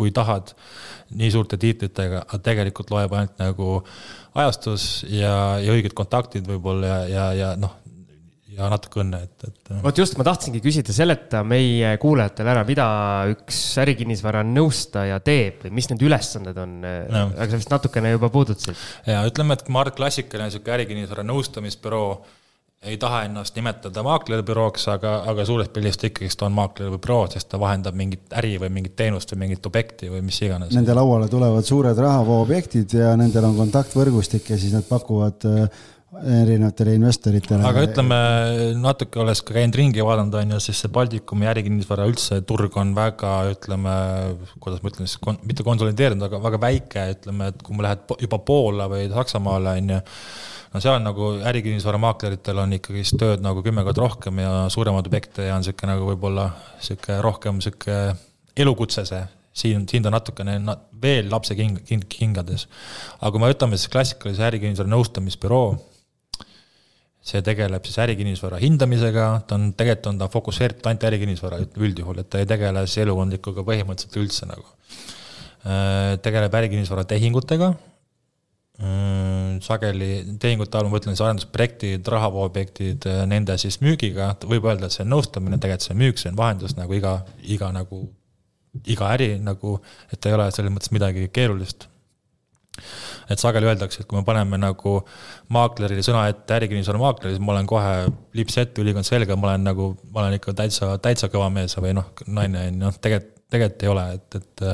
kui 0.00 0.10
tahad, 0.14 0.50
nii 1.18 1.30
suurte 1.34 1.58
tiitlitega, 1.60 2.24
aga 2.26 2.38
tegelikult 2.42 2.90
loeb 2.94 3.14
ainult 3.14 3.38
nagu 3.42 3.70
ajastus 4.38 5.04
ja, 5.10 5.60
ja 5.62 5.74
õiged 5.74 5.94
kontaktid 5.98 6.46
võib-olla 6.46 6.90
ja, 6.90 7.00
ja, 7.10 7.24
ja 7.36 7.48
noh, 7.58 7.76
ja 8.56 8.70
natuke 8.72 9.02
õnne, 9.02 9.20
et, 9.26 9.46
et. 9.46 9.70
vot 9.84 10.00
just, 10.02 10.16
ma 10.18 10.26
tahtsingi 10.26 10.62
küsida, 10.64 10.94
seleta 10.94 11.42
meie 11.46 11.92
kuulajatele 12.02 12.52
ära, 12.54 12.64
mida 12.68 12.88
üks 13.30 13.60
ärikinnisvara 13.82 14.42
nõustaja 14.46 15.20
teeb 15.24 15.64
või 15.66 15.76
mis 15.78 15.90
need 15.92 16.02
ülesanded 16.08 16.58
on 16.60 16.76
no., 16.82 17.24
aga 17.30 17.48
sa 17.52 17.60
vist 17.60 17.72
natukene 17.72 18.14
juba 18.16 18.32
puudutasid. 18.32 18.78
ja 19.06 19.22
ütleme, 19.28 19.56
et 19.56 19.70
Mart 19.72 19.96
klassikaline 19.98 20.50
sihuke 20.52 20.74
ärikinnisvara 20.74 21.26
nõustamisbüroo 21.26 22.12
ei 22.88 22.96
taha 22.96 23.26
ennast 23.26 23.56
nimetada 23.58 24.02
maaklerbürooks, 24.02 24.86
aga, 24.88 25.18
aga 25.28 25.44
suures 25.44 25.68
pildis 25.68 25.98
ta 26.00 26.08
ikkagist 26.08 26.40
on 26.46 26.54
maaklerbüroo, 26.56 27.26
sest 27.34 27.50
ta 27.52 27.60
vahendab 27.60 27.96
mingit 27.96 28.32
äri 28.40 28.54
või 28.62 28.70
mingit 28.78 28.94
teenust 28.96 29.34
või 29.34 29.42
mingit 29.42 29.66
objekti 29.68 30.08
või 30.08 30.22
mis 30.24 30.40
iganes. 30.40 30.72
Nende 30.72 30.96
lauale 30.96 31.28
tulevad 31.28 31.68
suured 31.68 32.00
rahavooobjektid 32.00 32.96
ja 32.96 33.12
nendel 33.20 33.50
on 33.50 33.58
kontaktvõrgustik 33.60 34.48
ja 34.54 34.58
siis 34.60 34.72
nad 34.72 34.88
pakuvad 34.88 35.44
äh, 35.50 35.82
erinevatele 36.18 36.96
investoritele. 36.98 37.62
aga 37.66 37.84
ütleme, 37.86 38.16
natuke 38.82 39.20
olles 39.22 39.42
ka 39.46 39.54
käinud 39.54 39.76
ringi 39.78 40.02
vaadanud, 40.02 40.34
on 40.40 40.54
ju, 40.56 40.60
siis 40.64 40.80
see 40.82 40.90
Baltikumi 40.92 41.46
ärikinnisvara 41.50 42.06
üldse 42.10 42.40
turg 42.46 42.74
on 42.80 42.90
väga, 42.96 43.34
ütleme, 43.52 43.94
kuidas 44.58 44.82
ma 44.82 44.90
ütlen 44.90 45.10
siis, 45.10 45.20
mitte 45.46 45.66
konsolideerunud, 45.66 46.26
aga 46.26 46.40
väga 46.42 46.62
väike, 46.64 47.04
ütleme, 47.14 47.52
et 47.54 47.62
kui 47.62 47.78
ma 47.78 47.86
lähed 47.86 48.16
juba 48.26 48.40
Poola 48.42 48.88
või 48.90 49.06
Saksamaale, 49.12 49.76
on 49.78 49.92
ju 49.94 50.00
no 50.70 50.82
seal 50.82 51.00
nagu 51.02 51.32
ärikinnisvaramakleritel 51.50 52.62
on 52.62 52.74
ikkagist 52.76 53.18
tööd 53.18 53.42
nagu 53.42 53.62
kümme 53.66 53.84
korda 53.86 54.04
rohkem 54.04 54.38
ja 54.42 54.52
suuremaid 54.70 55.08
objekte 55.10 55.48
ja 55.48 55.56
on 55.58 55.66
sihuke 55.66 55.88
nagu 55.90 56.06
võib-olla 56.12 56.46
sihuke 56.82 57.18
rohkem 57.24 57.58
sihuke 57.64 57.98
elukutse 58.58 59.04
see. 59.08 59.22
siin, 59.52 59.86
siin 59.90 60.02
ta 60.02 60.12
natukene 60.14 60.60
veel 61.02 61.26
lapse 61.30 61.56
king-, 61.58 61.82
king-, 61.86 62.06
kingades. 62.08 62.68
aga 63.18 63.32
kui 63.34 63.42
me 63.42 63.50
võtame 63.50 63.78
siis 63.78 63.90
klassikalise 63.90 64.46
ärikinnisvara 64.46 64.90
nõustamisbüroo, 64.92 65.72
see 67.30 67.44
tegeleb 67.46 67.86
siis 67.86 68.00
ärikinnisvara 68.02 68.58
hindamisega, 68.62 69.28
ta 69.46 69.58
on, 69.58 69.70
tegelikult 69.78 70.10
on 70.12 70.18
ta 70.20 70.30
fokusseeritud 70.32 70.90
ainult 70.90 71.06
ärikinnisvara 71.10 71.60
üldjuhul, 71.78 72.22
et 72.22 72.30
ta 72.32 72.42
ei 72.42 72.48
tegele 72.50 72.84
siis 72.86 73.04
elukondlikuga 73.06 73.64
põhimõtteliselt 73.66 74.18
üldse 74.22 74.50
nagu. 74.50 74.66
Äh, 75.60 76.18
tegeleb 76.24 76.54
ärikinnisvara 76.62 77.06
tehingutega 77.08 77.74
Äh, 78.80 79.58
sageli 79.60 80.22
tehingute 80.40 80.78
all 80.78 80.86
ma 80.88 80.94
mõtlen 80.94 81.12
siis 81.12 81.20
arendusprojektid, 81.26 82.06
rahavooobjektid, 82.14 83.04
äh, 83.10 83.18
nende 83.28 83.58
siis 83.60 83.76
müügiga, 83.84 84.30
võib 84.48 84.64
öelda, 84.70 84.88
et 84.88 84.94
see 84.94 85.04
on 85.04 85.10
nõustamine, 85.12 85.58
tegelikult 85.60 85.84
see 85.84 85.92
on 85.92 86.00
müük, 86.00 86.20
see 86.20 86.30
on 86.30 86.38
vahendus 86.38 86.72
nagu 86.78 86.96
iga, 86.96 87.12
iga 87.44 87.68
nagu, 87.76 87.98
iga 88.88 89.10
äri 89.18 89.34
nagu, 89.44 89.74
et 90.08 90.24
ei 90.24 90.36
ole 90.36 90.46
selles 90.56 90.72
mõttes 90.72 90.94
midagi 90.96 91.28
keerulist. 91.28 91.90
Et 93.30 93.42
sageli 93.42 93.68
öeldakse, 93.70 94.02
et 94.02 94.10
kui 94.10 94.18
me 94.18 94.24
paneme 94.26 94.60
nagu 94.60 94.96
maaklerile 95.54 96.04
sõna 96.06 96.26
ette 96.30 96.56
ärikinnisvara 96.58 97.02
maakler, 97.02 97.34
siis 97.34 97.44
ma 97.44 97.54
olen 97.56 97.68
kohe 97.70 97.92
lips 98.38 98.58
ette, 98.62 98.82
ülikond 98.84 99.08
selga, 99.08 99.36
ma 99.36 99.52
olen 99.52 99.68
nagu, 99.70 99.92
ma 100.14 100.24
olen 100.24 100.38
ikka 100.40 100.56
täitsa, 100.62 100.94
täitsa 101.02 101.30
kõva 101.32 101.50
mees 101.54 101.76
või 101.78 101.94
noh, 101.98 102.10
naine 102.26 102.66
on 102.66 102.72
ju, 102.72 102.80
noh 102.86 102.98
tegelikult, 102.98 103.36
tegelikult 103.50 103.86
ei 103.86 103.94
ole, 103.94 104.08
et, 104.16 104.40
et 104.40 104.66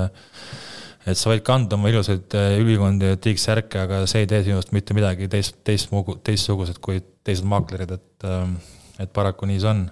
et 1.07 1.19
sa 1.19 1.31
võid 1.31 1.45
kanda 1.47 1.77
oma 1.79 1.91
ilusaid 1.91 2.35
äh, 2.39 2.57
ülikondi 2.61 3.13
ja 3.13 3.19
tiigsärke, 3.23 3.85
aga 3.87 4.03
see 4.11 4.25
ei 4.25 4.31
tee 4.31 4.43
sinust 4.49 4.73
mitte 4.75 4.97
midagi 4.97 5.29
teist, 5.31 5.61
teist, 5.67 5.93
teistsugused 6.27 6.81
kui 6.83 6.99
teised 7.27 7.47
maaklerid, 7.49 7.95
et, 7.95 8.27
ähm, 8.27 8.57
et 9.03 9.13
paraku 9.15 9.47
nii 9.47 9.63
see 9.63 9.71
on. 9.71 9.85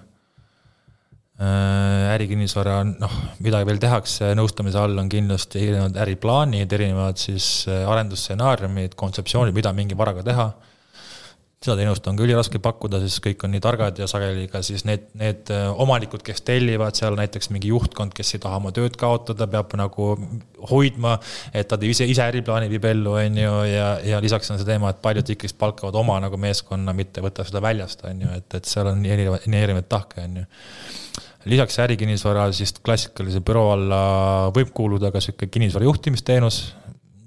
Äh, 1.35 2.13
ärikinnisvara, 2.15 2.77
noh, 2.87 3.15
mida 3.43 3.59
veel 3.67 3.79
tehakse 3.83 4.29
nõustamise 4.39 4.79
all, 4.79 4.93
on 5.01 5.09
kindlasti 5.11 5.65
erinevad 5.65 5.97
äriplaanid, 6.05 6.71
erinevad 6.77 7.19
siis 7.19 7.65
äh, 7.67 7.81
arendusstsenaariumid, 7.91 8.95
kontseptsioonid, 8.95 9.51
mida 9.57 9.73
mingi 9.75 9.97
varaga 9.99 10.23
teha. 10.23 10.45
Seda 11.65 11.75
teenust 11.81 12.07
on 12.07 12.15
ka 12.15 12.23
üliraske 12.23 12.61
pakkuda, 12.63 13.01
sest 13.03 13.19
kõik 13.25 13.43
on 13.43 13.51
nii 13.51 13.63
targad 13.65 13.99
ja 13.99 14.07
sageli 14.07 14.45
ka 14.47 14.61
siis 14.63 14.85
need, 14.87 15.09
need 15.19 15.51
äh, 15.51 15.65
omanikud, 15.83 16.23
kes 16.23 16.39
tellivad 16.47 16.95
seal 16.95 17.19
näiteks 17.19 17.51
mingi 17.51 17.73
juhtkond, 17.73 18.15
kes 18.15 18.37
ei 18.37 18.43
taha 18.47 18.61
oma 18.63 18.71
tööd 18.71 18.95
kaotada, 19.01 19.49
peab 19.51 19.75
nagu 19.75 20.09
hoidma, 20.71 21.17
et 21.51 21.67
ta 21.67 21.75
ise, 21.83 22.07
ise 22.07 22.23
äriplaani 22.29 22.71
viib 22.71 22.87
ellu, 22.93 23.17
on 23.19 23.43
ju, 23.43 23.59
ja, 23.73 23.91
ja 24.07 24.23
lisaks 24.23 24.55
on 24.55 24.63
see 24.63 24.71
teema, 24.71 24.95
et 24.95 25.03
paljud 25.03 25.35
ikkagi 25.35 25.59
palkavad 25.59 25.99
oma 25.99 26.15
nagu 26.23 26.39
meeskonna, 26.39 26.95
mitte 26.95 27.19
ei 27.19 27.27
võta 27.27 27.43
seda 27.43 27.59
väljast, 27.67 28.07
on 28.07 28.23
ju, 28.23 28.33
et, 28.39 28.61
et 28.61 28.71
seal 28.71 28.93
on 28.95 29.03
nii 29.03 29.17
erinevaid, 29.19 29.51
nii 29.51 29.67
erinevaid 29.67 29.91
tahke, 29.91 30.29
on 30.29 30.45
ju 30.45 30.51
lisaks 31.49 31.77
ärikinnisvara 31.83 32.47
siis 32.55 32.73
klassikalise 32.85 33.41
büroo 33.45 33.69
alla 33.75 34.01
võib 34.55 34.71
kuuluda 34.75 35.11
ka 35.13 35.21
sihuke 35.23 35.47
kinnisvara 35.51 35.85
juhtimisteenus, 35.87 36.59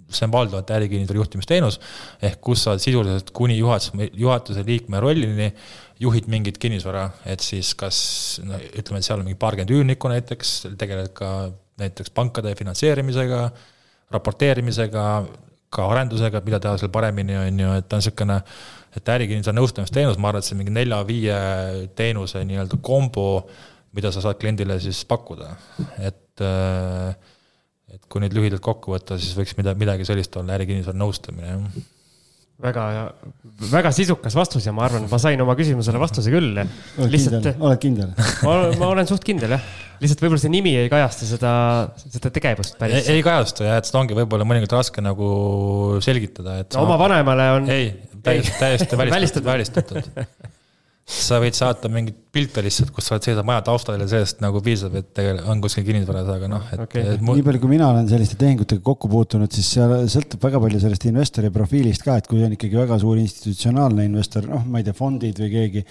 see 0.09 0.25
on 0.27 0.33
valdavalt 0.33 0.71
ärikinnisvara 0.75 1.21
juhtimisteenus, 1.21 1.79
ehk 2.25 2.41
kus 2.45 2.64
sa 2.66 2.77
sisuliselt 2.81 3.31
kuni 3.37 3.59
juhatus, 3.59 3.93
juhatuse 4.16 4.64
liikme 4.66 5.01
rollini 5.05 5.53
juhid 6.01 6.29
mingit 6.31 6.59
kinnisvara, 6.62 7.09
et 7.27 7.43
siis 7.45 7.75
kas 7.79 7.99
no 8.47 8.59
ütleme, 8.59 9.01
et 9.01 9.07
seal 9.07 9.19
on 9.19 9.27
mingi 9.27 9.39
paarkümmend 9.41 9.75
üürnikku 9.75 10.11
näiteks, 10.12 10.55
tegeled 10.79 11.12
ka 11.16 11.51
näiteks 11.79 12.14
pankade 12.14 12.55
finantseerimisega, 12.59 13.43
raporteerimisega, 14.14 15.05
ka 15.75 15.89
arendusega, 15.93 16.41
mida 16.47 16.61
teha 16.62 16.79
seal 16.81 16.93
paremini, 16.95 17.37
on 17.39 17.64
ju, 17.64 17.73
et 17.79 17.89
ta 17.89 17.99
on 17.99 18.03
niisugune, 18.03 18.39
et 18.99 19.11
ärikinnisvara 19.14 19.59
nõustamisteenus, 19.59 20.19
ma 20.19 20.31
arvan, 20.31 20.43
et 20.43 20.49
see 20.49 20.57
on 20.57 20.62
mingi 20.62 20.75
nelja-viie 20.75 21.41
teenuse 21.99 22.43
nii-öelda 22.49 22.79
kombo, 22.83 23.29
mida 23.97 24.12
sa 24.14 24.22
saad 24.24 24.41
kliendile 24.41 24.78
siis 24.82 25.05
pakkuda, 25.09 25.53
et 25.99 26.45
äh, 26.45 27.12
et 27.89 28.03
kui 28.12 28.20
nüüd 28.20 28.34
lühidalt 28.36 28.64
kokku 28.64 28.93
võtta, 28.93 29.16
siis 29.20 29.32
võiks 29.36 29.55
midagi, 29.57 29.80
midagi 29.80 30.05
sellist 30.09 30.34
olla, 30.36 30.59
ärikinnisvara 30.59 30.99
nõustamine, 31.01 31.55
jah 31.55 31.86
väga, 32.62 32.84
väga 33.70 33.91
sisukas 33.95 34.34
vastus 34.34 34.66
ja 34.66 34.72
ma 34.74 34.84
arvan, 34.89 35.07
et 35.07 35.12
ma 35.12 35.20
sain 35.22 35.41
oma 35.43 35.55
küsimusele 35.59 36.01
vastuse 36.03 36.32
küll. 36.32 36.59
lihtsalt. 36.99 37.53
oled 37.55 37.82
kindel? 37.82 38.11
ma, 38.47 38.57
ma 38.80 38.91
olen 38.91 39.09
suht 39.11 39.22
kindel 39.26 39.55
jah, 39.55 39.68
lihtsalt 40.03 40.24
võib-olla 40.24 40.43
see 40.43 40.53
nimi 40.53 40.74
ei 40.80 40.91
kajasta 40.91 41.28
seda, 41.28 41.53
seda 42.03 42.32
tegevust 42.34 42.78
päris. 42.80 43.07
ei 43.14 43.22
kajasta 43.26 43.68
jah, 43.68 43.78
et 43.78 43.91
seda 43.91 44.03
ongi 44.03 44.18
võib-olla 44.18 44.47
mõnikord 44.49 44.74
raske 44.80 45.05
nagu 45.05 45.30
selgitada, 46.05 46.59
et 46.64 46.74
no,. 46.74 46.86
oma 46.89 46.99
vanemale 47.01 47.51
on. 47.61 47.72
ei, 47.72 47.93
täiesti, 48.26 48.57
täiesti 48.59 48.99
välistatud, 49.05 49.51
välistatud 49.53 50.58
sa 51.09 51.39
võid 51.41 51.57
saata 51.57 51.89
mingit 51.89 52.17
pilte 52.33 52.61
lihtsalt, 52.61 52.91
kus 52.93 53.07
sa 53.09 53.15
oled 53.15 53.25
seisad 53.25 53.47
maja 53.49 53.63
taustal 53.65 53.97
ja 53.97 54.07
sellest 54.11 54.43
nagu 54.45 54.61
piisab, 54.65 54.93
et 54.99 55.07
tegelikult 55.17 55.49
on 55.55 55.63
kuskil 55.65 55.87
kinnisvaras, 55.87 56.29
aga 56.35 56.51
noh, 56.53 56.67
et 56.75 56.83
okay.. 56.85 57.15
Nii 57.25 57.45
palju, 57.47 57.63
kui 57.63 57.71
mina 57.71 57.87
olen 57.89 58.11
selliste 58.11 58.37
tehingutega 58.41 58.85
kokku 58.85 59.09
puutunud, 59.09 59.49
siis 59.55 59.71
seal 59.73 59.95
sõltub 60.13 60.45
väga 60.45 60.61
palju 60.61 60.83
sellest 60.83 61.07
investori 61.09 61.51
profiilist 61.55 62.05
ka, 62.05 62.19
et 62.21 62.29
kui 62.29 62.43
on 62.45 62.53
ikkagi 62.59 62.77
väga 62.77 62.99
suur 63.01 63.21
institutsionaalne 63.23 64.05
investor, 64.05 64.51
noh, 64.53 64.67
ma 64.69 64.83
ei 64.83 64.89
tea, 64.91 64.97
fondid 64.99 65.41
või 65.41 65.49
keegi, 65.55 65.85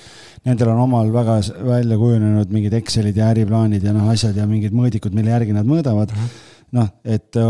nendel 0.45 0.71
on 0.75 0.83
omal 0.85 1.09
väga 1.15 1.39
välja 1.65 1.97
kujunenud 2.03 2.53
mingid 2.53 2.77
Excelid 2.77 3.17
ja 3.17 3.31
äriplaanid 3.33 3.89
ja 3.89 3.95
noh, 3.97 4.05
asjad 4.13 4.37
ja 4.37 4.45
mingid 4.49 4.77
mõõdikud, 4.77 5.17
mille 5.17 5.33
järgi 5.33 5.57
nad 5.57 5.65
mõõdavad 5.65 6.13
mm. 6.13 6.29
-hmm. 6.29 6.53
noh, 6.77 6.93
et, 7.17 7.41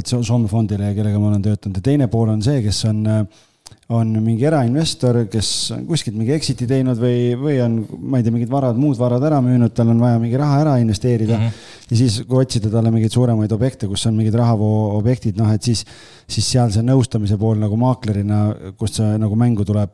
et 0.00 0.10
Soome 0.10 0.50
fondile, 0.50 0.90
kellega 0.98 1.22
ma 1.22 1.30
olen 1.30 1.46
töötanud 1.46 1.78
ja 1.78 1.86
teine 1.92 2.10
pool 2.10 2.34
on 2.34 2.42
see, 2.42 2.58
kes 2.66 2.84
on 2.90 3.06
äh, 3.06 3.42
on 3.92 4.12
mingi 4.22 4.46
erainvestor, 4.48 5.18
kes 5.30 5.48
on 5.76 5.84
kuskilt 5.88 6.16
mingi 6.16 6.34
exit'i 6.36 6.66
teinud 6.68 6.98
või, 7.00 7.34
või 7.38 7.58
on, 7.64 7.76
ma 7.98 8.20
ei 8.20 8.26
tea, 8.26 8.34
mingid 8.34 8.50
varad, 8.52 8.78
muud 8.80 8.98
varad 9.00 9.22
ära 9.28 9.40
müünud, 9.44 9.74
tal 9.76 9.92
on 9.92 10.00
vaja 10.02 10.20
mingi 10.22 10.38
raha 10.40 10.60
ära 10.62 10.76
investeerida 10.80 11.36
mm. 11.36 11.44
-hmm. 11.44 11.86
ja 11.90 11.98
siis, 12.00 12.18
kui 12.28 12.40
otsida 12.40 12.70
talle 12.72 12.92
mingeid 12.94 13.12
suuremaid 13.12 13.52
objekte, 13.52 13.88
kus 13.90 14.06
on 14.08 14.16
mingid 14.16 14.36
rahavoo 14.38 14.96
objektid, 14.98 15.36
noh, 15.40 15.50
et 15.52 15.62
siis, 15.62 15.84
siis 16.30 16.48
seal 16.54 16.72
see 16.72 16.84
nõustamise 16.86 17.36
pool 17.40 17.60
nagu 17.60 17.76
maaklerina, 17.80 18.40
kust 18.78 19.00
see 19.00 19.18
nagu 19.20 19.36
mängu 19.38 19.66
tuleb, 19.68 19.92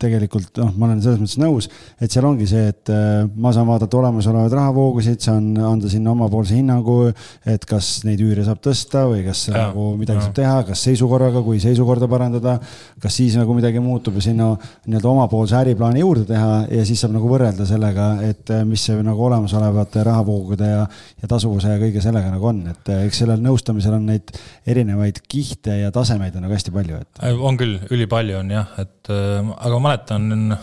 tegelikult 0.00 0.58
noh, 0.62 0.72
ma 0.76 0.88
olen 0.88 1.02
selles 1.04 1.22
mõttes 1.22 1.38
nõus, 1.42 1.70
et 2.00 2.10
seal 2.10 2.26
ongi 2.26 2.48
see, 2.50 2.64
et 2.72 2.92
äh, 2.94 3.28
ma 3.36 3.52
saan 3.54 3.68
vaadata 3.68 4.00
olemasolevaid 4.00 4.56
rahavoogusid, 4.58 5.20
saan 5.22 5.52
anda 5.56 5.90
sinna 5.92 6.14
omapoolse 6.16 6.58
hinnangu, 6.58 7.12
et 7.46 7.68
kas 7.68 8.02
neid 8.08 8.22
üüre 8.24 8.46
saab 8.46 8.62
tõsta 8.64 9.06
või 9.10 9.22
kas 9.28 9.46
ja, 9.50 9.68
nagu 9.68 9.92
midagi 10.00 10.22
ja. 10.22 10.26
saab 10.26 10.38
teha, 10.40 10.58
kas 10.72 10.86
seisukorraga, 10.88 11.44
kui 11.46 11.60
seisukorda 11.62 12.08
parandada, 12.10 12.58
kas 13.02 13.20
siis 13.20 13.27
nagu 13.36 13.54
midagi 13.56 13.80
muutub 13.82 14.16
ja 14.16 14.22
sinna 14.24 14.48
nii-öelda 14.86 15.10
omapoolse 15.10 15.58
äriplaani 15.58 16.00
juurde 16.00 16.24
teha 16.28 16.62
ja 16.70 16.84
siis 16.88 17.02
saab 17.02 17.12
nagu 17.16 17.28
võrrelda 17.30 17.66
sellega, 17.68 18.08
et 18.24 18.52
eh, 18.54 18.64
mis 18.68 18.86
see 18.88 18.96
nagu 19.04 19.24
olemasolevate 19.26 20.04
rahavoogude 20.08 20.70
ja, 20.70 20.86
ja 21.22 21.30
tasuvuse 21.30 21.74
ja 21.74 21.82
kõige 21.82 22.02
sellega 22.04 22.32
nagu 22.32 22.50
on, 22.50 22.64
et 22.72 22.92
eh, 22.94 23.04
eks 23.08 23.22
sellel 23.24 23.42
nõustamisel 23.44 23.98
on 23.98 24.08
neid 24.12 24.32
erinevaid 24.68 25.20
kihte 25.28 25.80
ja 25.82 25.92
tasemeid 25.94 26.36
on 26.38 26.46
nagu 26.46 26.56
hästi 26.56 26.74
palju, 26.74 27.02
et. 27.02 27.22
On 27.36 27.58
küll, 27.60 27.78
ülipalju 27.92 28.40
on 28.40 28.54
jah, 28.54 28.72
et 28.80 29.12
äh, 29.12 29.52
aga 29.58 29.76
ma 29.76 29.90
mäletan 29.90 30.56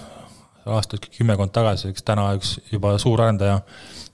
aastaid 0.65 1.09
kümmekond 1.13 1.53
tagasi, 1.53 1.91
üks 1.93 2.05
täna 2.05 2.31
üks 2.37 2.55
juba 2.71 2.95
suur 3.01 3.21
arendaja 3.21 3.59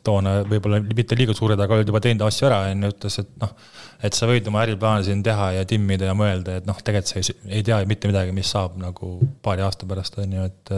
toona 0.05 0.39
võib-olla 0.47 0.81
mitte 0.83 1.17
liiga 1.19 1.35
suured, 1.37 1.59
aga 1.61 1.77
olid 1.77 1.89
juba 1.91 2.01
teinud 2.03 2.25
asju 2.25 2.49
ära, 2.49 2.63
on 2.71 2.85
ju, 2.85 2.91
ütles, 2.95 3.17
et 3.21 3.31
noh, 3.41 3.55
et 4.01 4.17
sa 4.17 4.29
võid 4.29 4.49
oma 4.49 4.63
äriplaane 4.65 5.05
siin 5.07 5.23
teha 5.25 5.51
ja 5.59 5.65
timmida 5.69 6.09
ja 6.09 6.17
mõelda, 6.17 6.59
et 6.61 6.69
noh, 6.69 6.77
tegelikult 6.81 7.13
sa 7.13 7.21
ei, 7.21 7.39
ei 7.59 7.65
tea 7.67 7.81
mitte 7.89 8.11
midagi, 8.11 8.35
mis 8.35 8.51
saab 8.51 8.77
nagu 8.81 9.17
paari 9.45 9.65
aasta 9.65 9.89
pärast, 9.89 10.19
on 10.21 10.37
ju, 10.37 10.51
et 10.51 10.75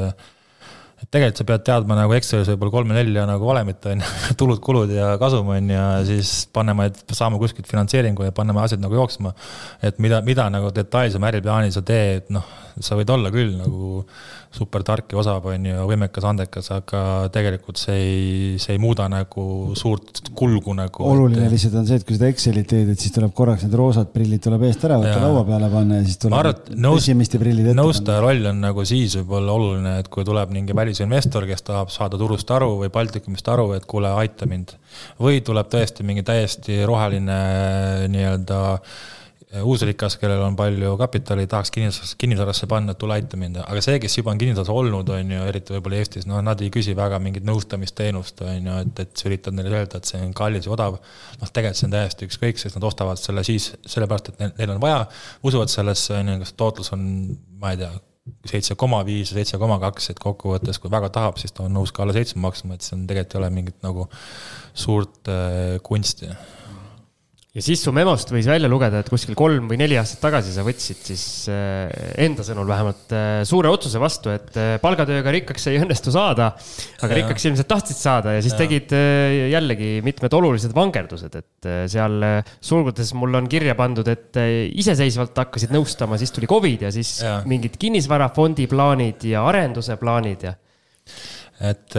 et 1.03 1.09
tegelikult 1.11 1.39
sa 1.41 1.45
pead 1.47 1.63
teadma 1.67 1.97
nagu 1.97 2.13
Excelis 2.15 2.47
võib-olla 2.53 2.73
kolme-nelja 2.77 3.25
nagu 3.27 3.47
valemit 3.47 3.83
on 3.91 4.03
ju, 4.03 4.11
tulud-kulud 4.39 4.93
ja 4.95 5.13
kasum 5.21 5.51
on 5.51 5.71
ju, 5.71 5.75
ja 5.75 5.87
siis 6.07 6.31
panema, 6.55 6.87
et 6.87 7.15
saame 7.15 7.39
kuskilt 7.41 7.67
finantseeringu 7.67 8.27
ja 8.27 8.35
paneme 8.35 8.63
asjad 8.63 8.83
nagu 8.83 8.95
jooksma. 8.95 9.33
et 9.83 9.99
mida, 10.03 10.21
mida 10.23 10.47
nagu 10.53 10.71
detailsem 10.75 11.27
äriplaani 11.27 11.73
sa 11.75 11.83
teed, 11.85 12.31
noh, 12.33 12.47
sa 12.81 12.97
võid 12.97 13.11
olla 13.13 13.29
küll 13.33 13.53
nagu 13.57 14.03
super 14.53 14.83
tark 14.85 15.11
ja 15.13 15.17
osav, 15.17 15.45
on 15.49 15.65
ju, 15.65 15.85
võimekas, 15.89 16.25
andekas, 16.29 16.69
aga 16.75 17.01
tegelikult 17.33 17.79
see 17.81 17.95
ei, 17.97 18.25
see 18.61 18.75
ei 18.75 18.81
muuda 18.81 19.07
nagu 19.09 19.73
suurt 19.77 20.21
kulgu 20.37 20.75
nagu. 20.77 21.05
oluline 21.09 21.47
et... 21.47 21.53
lihtsalt 21.55 21.79
on 21.81 21.87
see, 21.89 21.97
et 22.01 22.05
kui 22.07 22.17
seda 22.17 22.29
Excelit 22.29 22.69
teed, 22.69 22.91
et 22.93 23.01
siis 23.01 23.15
tuleb 23.15 23.33
korraks 23.37 23.65
need 23.65 23.77
roosad 23.79 24.11
prillid 24.13 24.43
tuleb 24.45 24.67
eest 24.69 24.85
ära 24.85 24.99
võtta, 25.01 25.17
laua 25.23 25.41
peale 25.47 25.71
panna 25.73 26.01
ja 26.01 26.05
siis 26.07 26.21
tuleb 26.21 26.61
pessimiste 26.83 27.41
prillid 27.41 27.71
ette. 27.71 27.79
nõustaja 27.81 28.21
roll 28.23 28.51
on 28.53 28.61
nagu 28.67 28.85
siis 28.89 29.17
võib-olla 29.21 29.57
oluline, 29.57 29.95
et 30.03 30.11
kui 30.13 30.27
tuleb 30.27 30.53
mingi 30.53 30.77
välisinvestor, 30.77 31.49
kes 31.49 31.65
tahab 31.71 31.93
saada 31.93 32.21
turust 32.21 32.53
aru 32.53 32.75
või 32.83 32.93
Baltikumist 32.93 33.49
aru, 33.49 33.71
et 33.77 33.89
kuule, 33.89 34.13
aita 34.21 34.49
mind. 34.49 34.77
või 35.21 35.41
tuleb 35.45 35.73
tõesti 35.73 36.05
mingi 36.05 36.21
täiesti 36.25 36.83
roheline 36.85 37.41
nii-öelda 38.13 38.63
Äh, 38.63 39.22
uusrikas, 39.61 40.15
kellel 40.17 40.41
on 40.41 40.55
palju 40.57 40.95
kapitali, 40.97 41.45
tahaks 41.47 41.71
kinnisvarasse, 41.73 42.15
kinnisvarasse 42.17 42.67
panna, 42.69 42.95
tule 42.97 43.13
aita 43.17 43.37
mind, 43.37 43.59
aga 43.61 43.81
see, 43.85 43.99
kes 44.01 44.17
juba 44.17 44.31
on 44.33 44.39
kinnisvaras 44.41 44.71
olnud, 44.73 45.09
on 45.13 45.33
ju, 45.35 45.41
eriti 45.49 45.75
võib-olla 45.75 45.99
Eestis, 46.01 46.25
noh, 46.29 46.41
nad 46.45 46.61
ei 46.63 46.71
küsi 46.73 46.95
väga 46.97 47.19
mingit 47.21 47.45
nõustamisteenust, 47.45 48.41
on 48.47 48.69
ju, 48.69 48.77
et, 48.87 49.03
et 49.05 49.11
sa 49.19 49.27
üritad 49.29 49.57
neile 49.57 49.75
öelda, 49.83 50.01
et 50.01 50.09
see 50.09 50.21
on 50.23 50.33
kallis 50.37 50.69
ja 50.69 50.73
odav. 50.73 50.97
noh, 51.41 51.51
tegelikult 51.51 51.81
see 51.81 51.89
on 51.89 51.93
täiesti 51.93 52.29
ükskõik, 52.29 52.61
sest 52.61 52.79
nad 52.79 52.87
ostavad 52.89 53.21
selle 53.21 53.43
siis 53.45 53.69
sellepärast, 53.85 54.33
et 54.33 54.41
neil, 54.41 54.55
neil 54.57 54.73
on 54.77 54.81
vaja, 54.81 55.05
usuvad 55.45 55.73
sellesse, 55.73 56.17
on 56.17 56.33
ju, 56.33 56.39
kas 56.45 56.57
tootlus 56.57 56.93
on, 56.97 57.05
ma 57.61 57.75
ei 57.75 57.83
tea, 57.83 57.91
seitse 58.47 58.77
koma 58.79 59.03
viis, 59.05 59.35
seitse 59.35 59.59
koma 59.61 59.77
kaks, 59.83 60.09
et 60.13 60.23
kokkuvõttes, 60.23 60.79
kui 60.81 60.91
väga 60.91 61.11
tahab, 61.13 61.37
siis 61.41 61.53
ta 61.53 61.67
on 61.67 61.77
nõus 61.77 61.93
ka 61.93 62.05
alla 62.05 62.15
seitsme 62.15 62.41
maksma, 62.45 62.79
et 62.79 62.85
see 62.85 62.97
on 62.97 63.05
tegelikult 63.09 63.37
ei 63.37 63.43
ole 63.43 63.53
mingit 63.53 63.79
nagu 63.85 64.09
suurt 64.85 65.29
äh, 65.29 65.77
kunsti 65.83 66.31
ja 67.53 67.61
siis 67.61 67.83
su 67.85 67.91
memost 67.93 68.31
võis 68.33 68.47
välja 68.49 68.69
lugeda, 68.69 69.03
et 69.03 69.09
kuskil 69.13 69.35
kolm 69.37 69.67
või 69.69 69.77
neli 69.77 69.97
aastat 69.99 70.23
tagasi 70.23 70.49
sa 70.55 70.63
võtsid 70.65 71.03
siis 71.05 71.25
äh, 71.53 71.85
enda 72.25 72.41
sõnul 72.45 72.65
vähemalt 72.65 73.13
äh, 73.13 73.41
suure 73.45 73.69
otsuse 73.69 74.01
vastu, 74.01 74.31
et 74.33 74.57
äh, 74.57 74.71
palgatööga 74.81 75.35
rikkaks 75.35 75.67
ei 75.69 75.77
õnnestu 75.83 76.09
saada, 76.15 76.49
aga 76.97 77.11
ja. 77.11 77.19
rikkaks 77.19 77.45
ilmselt 77.51 77.69
tahtsid 77.69 77.99
saada 77.99 78.33
ja 78.33 78.41
siis 78.41 78.55
ja. 78.55 78.61
tegid 78.63 78.95
jällegi 79.51 79.91
mitmed 80.05 80.33
olulised 80.33 80.73
vangerdused, 80.73 81.37
et 81.37 81.69
seal 81.93 82.25
sulgudes 82.57 83.13
mul 83.21 83.37
on 83.37 83.51
kirja 83.51 83.77
pandud, 83.77 84.09
et 84.09 84.41
iseseisvalt 84.73 85.37
hakkasid 85.45 85.77
nõustama, 85.77 86.17
siis 86.17 86.33
tuli 86.33 86.49
Covid 86.49 86.87
ja 86.87 86.93
siis 86.95 87.19
ja. 87.21 87.37
mingid 87.45 87.77
kinnisvarafondi 87.77 88.65
plaanid 88.73 89.29
ja 89.29 89.45
arenduse 89.45 90.01
plaanid 90.01 90.49
ja 90.49 90.57
et 91.69 91.93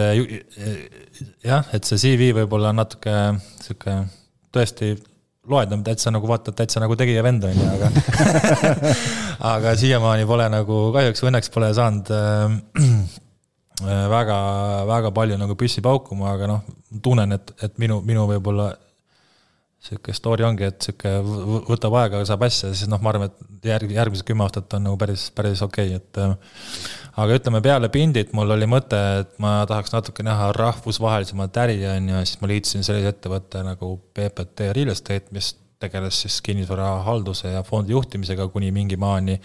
jah, 1.47 1.63
et 1.71 1.87
see 1.87 2.01
CV 2.01 2.33
võib-olla 2.43 2.75
on 2.75 2.83
natuke 2.83 3.19
sihuke 3.63 4.01
tõesti 4.51 4.97
loed 5.51 5.75
on 5.75 5.83
täitsa 5.85 6.13
nagu 6.13 6.29
vaatad, 6.29 6.55
täitsa 6.57 6.81
nagu 6.83 6.95
tegija 6.99 7.23
vend 7.25 7.45
on 7.47 7.59
ju, 7.59 7.67
aga 7.75 7.91
aga 9.55 9.75
siiamaani 9.79 10.25
pole 10.29 10.47
nagu 10.53 10.79
kahjuks 10.95 11.23
või 11.23 11.31
õnneks 11.31 11.53
pole 11.53 11.69
saanud 11.77 12.11
äh, 12.15 12.57
väga, 13.83 14.39
väga 14.87 15.11
palju 15.15 15.37
nagu 15.39 15.57
püssi 15.59 15.83
paukuma, 15.85 16.33
aga 16.35 16.49
noh, 16.49 16.65
tunnen, 17.03 17.35
et, 17.35 17.55
et 17.65 17.77
minu, 17.81 17.99
minu 18.05 18.25
võib-olla 18.29 18.71
sihuke 19.85 20.15
story 20.17 20.45
ongi, 20.47 20.65
et 20.65 20.81
sihuke 20.81 21.11
võtab 21.67 21.93
aega, 21.99 22.23
saab 22.25 22.45
asja, 22.47 22.71
siis 22.73 22.89
noh, 22.89 23.01
ma 23.03 23.11
arvan, 23.11 23.29
et 23.29 23.69
järg, 23.69 23.91
järgmised 23.93 24.25
kümme 24.25 24.45
aastat 24.47 24.73
on 24.77 24.87
nagu 24.87 24.97
päris, 25.01 25.27
päris 25.35 25.61
okei 25.65 25.93
okay,, 25.93 26.01
et 26.01 26.21
äh, 26.23 26.33
aga 27.15 27.37
ütleme, 27.39 27.61
peale 27.63 27.89
Pindit 27.93 28.33
mul 28.35 28.51
oli 28.55 28.67
mõte, 28.69 28.99
et 29.21 29.35
ma 29.43 29.57
tahaks 29.69 29.93
natuke 29.95 30.23
näha 30.25 30.49
rahvusvahelisemat 30.55 31.61
äri, 31.63 31.77
on 31.89 32.09
ju, 32.11 32.23
siis 32.27 32.41
ma 32.41 32.49
liitusin 32.51 32.83
sellise 32.87 33.13
ettevõtte 33.13 33.63
nagu 33.65 33.95
PPT 34.15 34.73
Real 34.75 34.91
Estate, 34.91 35.31
mis 35.35 35.53
tegeles 35.79 36.21
siis 36.23 36.39
kinnisvarahalduse 36.45 37.51
ja 37.51 37.63
fondi 37.63 37.91
juhtimisega 37.91 38.47
kuni 38.47 38.71
mingi 38.71 38.97
maani. 38.97 39.39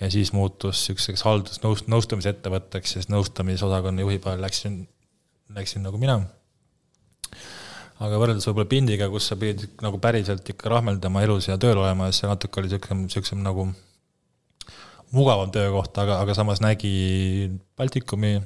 ja 0.00 0.10
siis 0.10 0.32
muutus 0.32 0.80
niisuguseks 0.80 1.24
haldusnõust-, 1.24 1.88
nõustamisettevõtteks, 1.92 2.96
siis 2.96 3.08
nõustamisosakonna 3.12 4.04
juhi 4.04 4.18
peale 4.18 4.40
läksin, 4.44 4.82
läksin 5.56 5.82
nagu 5.82 5.98
mina. 5.98 6.20
aga 8.00 8.16
võrreldes 8.16 8.48
võib-olla 8.48 8.68
Pindiga, 8.68 9.08
kus 9.12 9.28
sa 9.28 9.36
pidid 9.36 9.80
nagu 9.84 9.98
päriselt 10.00 10.48
ikka 10.48 10.72
rahmeldama 10.72 11.22
elus 11.22 11.48
ja 11.48 11.58
tööl 11.60 11.78
olema, 11.78 12.08
siis 12.08 12.24
see 12.24 12.32
natuke 12.32 12.60
oli 12.60 12.68
niisugusem, 12.70 13.04
niisugusem 13.04 13.42
nagu 13.44 13.68
mugavam 15.16 15.50
töökoht, 15.54 15.92
aga, 15.98 16.20
aga 16.24 16.34
samas 16.36 16.62
nägi 16.62 17.50
Baltikumi, 17.78 18.38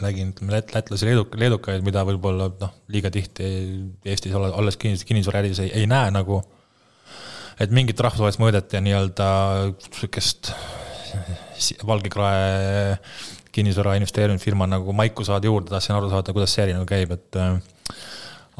nägin 0.00 0.32
ütleme 0.34 0.54
lät-, 0.54 0.72
lätlasi, 0.74 1.08
leeduk-, 1.08 1.36
leedukaid, 1.40 1.84
mida 1.86 2.04
võib-olla 2.08 2.50
noh, 2.60 2.74
liiga 2.92 3.12
tihti 3.12 3.48
Eestis 4.04 4.36
olles, 4.36 4.54
olles 4.56 4.78
kinnis, 4.80 5.04
kinnisvaraäris 5.08 5.62
ei, 5.64 5.72
ei 5.82 5.90
näe 5.90 6.12
nagu. 6.14 6.42
et 7.60 7.72
mingit 7.76 8.00
rahvusvahelist 8.00 8.40
mõõdet 8.40 8.72
ja 8.72 8.80
nii-öelda 8.80 9.26
sihukest 9.90 10.52
valgekrae 11.84 12.96
kinnisvara 13.52 13.96
investeerimisfirma 13.98 14.68
nagu 14.70 14.94
maiku 14.96 15.26
saada 15.26 15.50
juurde, 15.50 15.68
tahtsin 15.72 15.96
aru 15.96 16.08
saada, 16.12 16.32
kuidas 16.32 16.54
see 16.54 16.70
nagu 16.70 16.86
käib, 16.88 17.12
et 17.16 17.40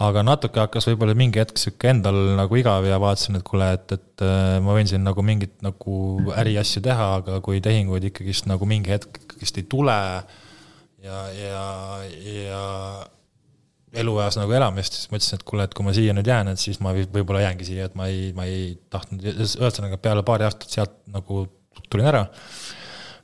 aga 0.00 0.22
natuke 0.24 0.62
hakkas 0.62 0.88
võib-olla 0.88 1.14
mingi 1.18 1.40
hetk 1.42 1.60
sihuke 1.60 1.90
endal 1.92 2.16
nagu 2.38 2.56
igav 2.56 2.86
ja 2.88 2.98
vaatasin, 3.02 3.38
et 3.40 3.46
kuule, 3.46 3.68
et, 3.76 3.96
et 3.96 4.24
äh, 4.24 4.56
ma 4.64 4.76
võin 4.76 4.88
siin 4.88 5.04
nagu 5.04 5.24
mingit 5.26 5.58
nagu 5.64 5.96
äriasju 6.40 6.82
teha, 6.86 7.08
aga 7.20 7.40
kui 7.44 7.60
tehinguid 7.64 8.08
ikkagist 8.10 8.48
nagu 8.50 8.68
mingi 8.68 8.94
hetk 8.94 9.20
ikkagist 9.24 9.60
ei 9.60 9.68
tule 9.70 9.96
ja, 11.04 11.20
ja, 11.36 11.64
ja 12.24 12.64
eluajas 14.00 14.38
nagu 14.38 14.54
elamist, 14.54 14.96
siis 14.96 15.10
mõtlesin, 15.12 15.40
et 15.40 15.46
kuule, 15.48 15.66
et 15.66 15.76
kui 15.76 15.86
ma 15.86 15.94
siia 15.96 16.14
nüüd 16.16 16.28
jään, 16.30 16.52
et 16.52 16.62
siis 16.62 16.78
ma 16.84 16.94
võib-olla 16.96 17.44
jäängi 17.44 17.66
siia, 17.66 17.88
et 17.90 17.96
ma 17.98 18.06
ei, 18.10 18.30
ma 18.36 18.46
ei 18.48 18.76
tahtnud, 18.92 19.24
ühesõnaga 19.34 19.98
peale 20.00 20.24
paari 20.26 20.46
aastat 20.46 20.76
sealt 20.78 20.94
nagu 21.10 21.44
tulin 21.90 22.08
ära 22.12 22.28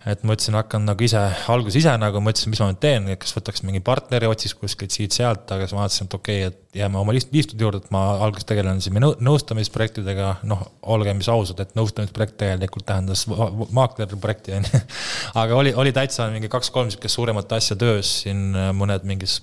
et 0.07 0.23
mõtlesin, 0.27 0.55
hakkan 0.55 0.85
nagu 0.87 1.03
ise, 1.03 1.19
alguses 1.51 1.81
ise 1.81 1.93
nagu 1.99 2.21
mõtlesin, 2.23 2.53
mis 2.53 2.61
ma 2.63 2.69
nüüd 2.71 2.79
teen, 2.83 3.09
kas 3.19 3.35
võtaks 3.35 3.65
mingi 3.67 3.81
partneri, 3.85 4.29
otsiks 4.31 4.55
kuskilt 4.61 4.95
siit-sealt, 4.95 5.51
aga 5.51 5.67
siis 5.67 5.75
ma 5.75 5.83
vaatasin, 5.83 6.07
et 6.07 6.15
okei 6.19 6.45
okay,, 6.45 6.53
et 6.53 6.79
jääme 6.81 7.01
oma 7.01 7.15
liistude 7.17 7.67
juurde, 7.67 7.81
et 7.83 7.91
ma 7.95 8.05
alguses 8.23 8.47
tegelen 8.47 8.79
siin 8.85 9.01
nõustamisprojektidega, 9.03 10.29
noh, 10.47 10.63
olgem 10.95 11.23
siis 11.23 11.33
ausad, 11.35 11.65
et 11.65 11.75
nõustamisprojekt 11.79 12.39
tegelikult 12.45 12.87
tähendas 12.87 13.27
maakleri 13.27 14.21
projekti, 14.23 14.55
on 14.61 14.71
ju. 14.71 14.83
aga 15.43 15.59
oli, 15.59 15.75
oli 15.75 15.95
täitsa 15.97 16.31
mingi 16.31 16.53
kaks-kolm 16.53 16.95
sihukest 16.95 17.19
suuremat 17.19 17.59
asja 17.59 17.79
töös 17.81 18.21
siin, 18.23 18.49
mõned 18.79 19.07
mingis 19.09 19.41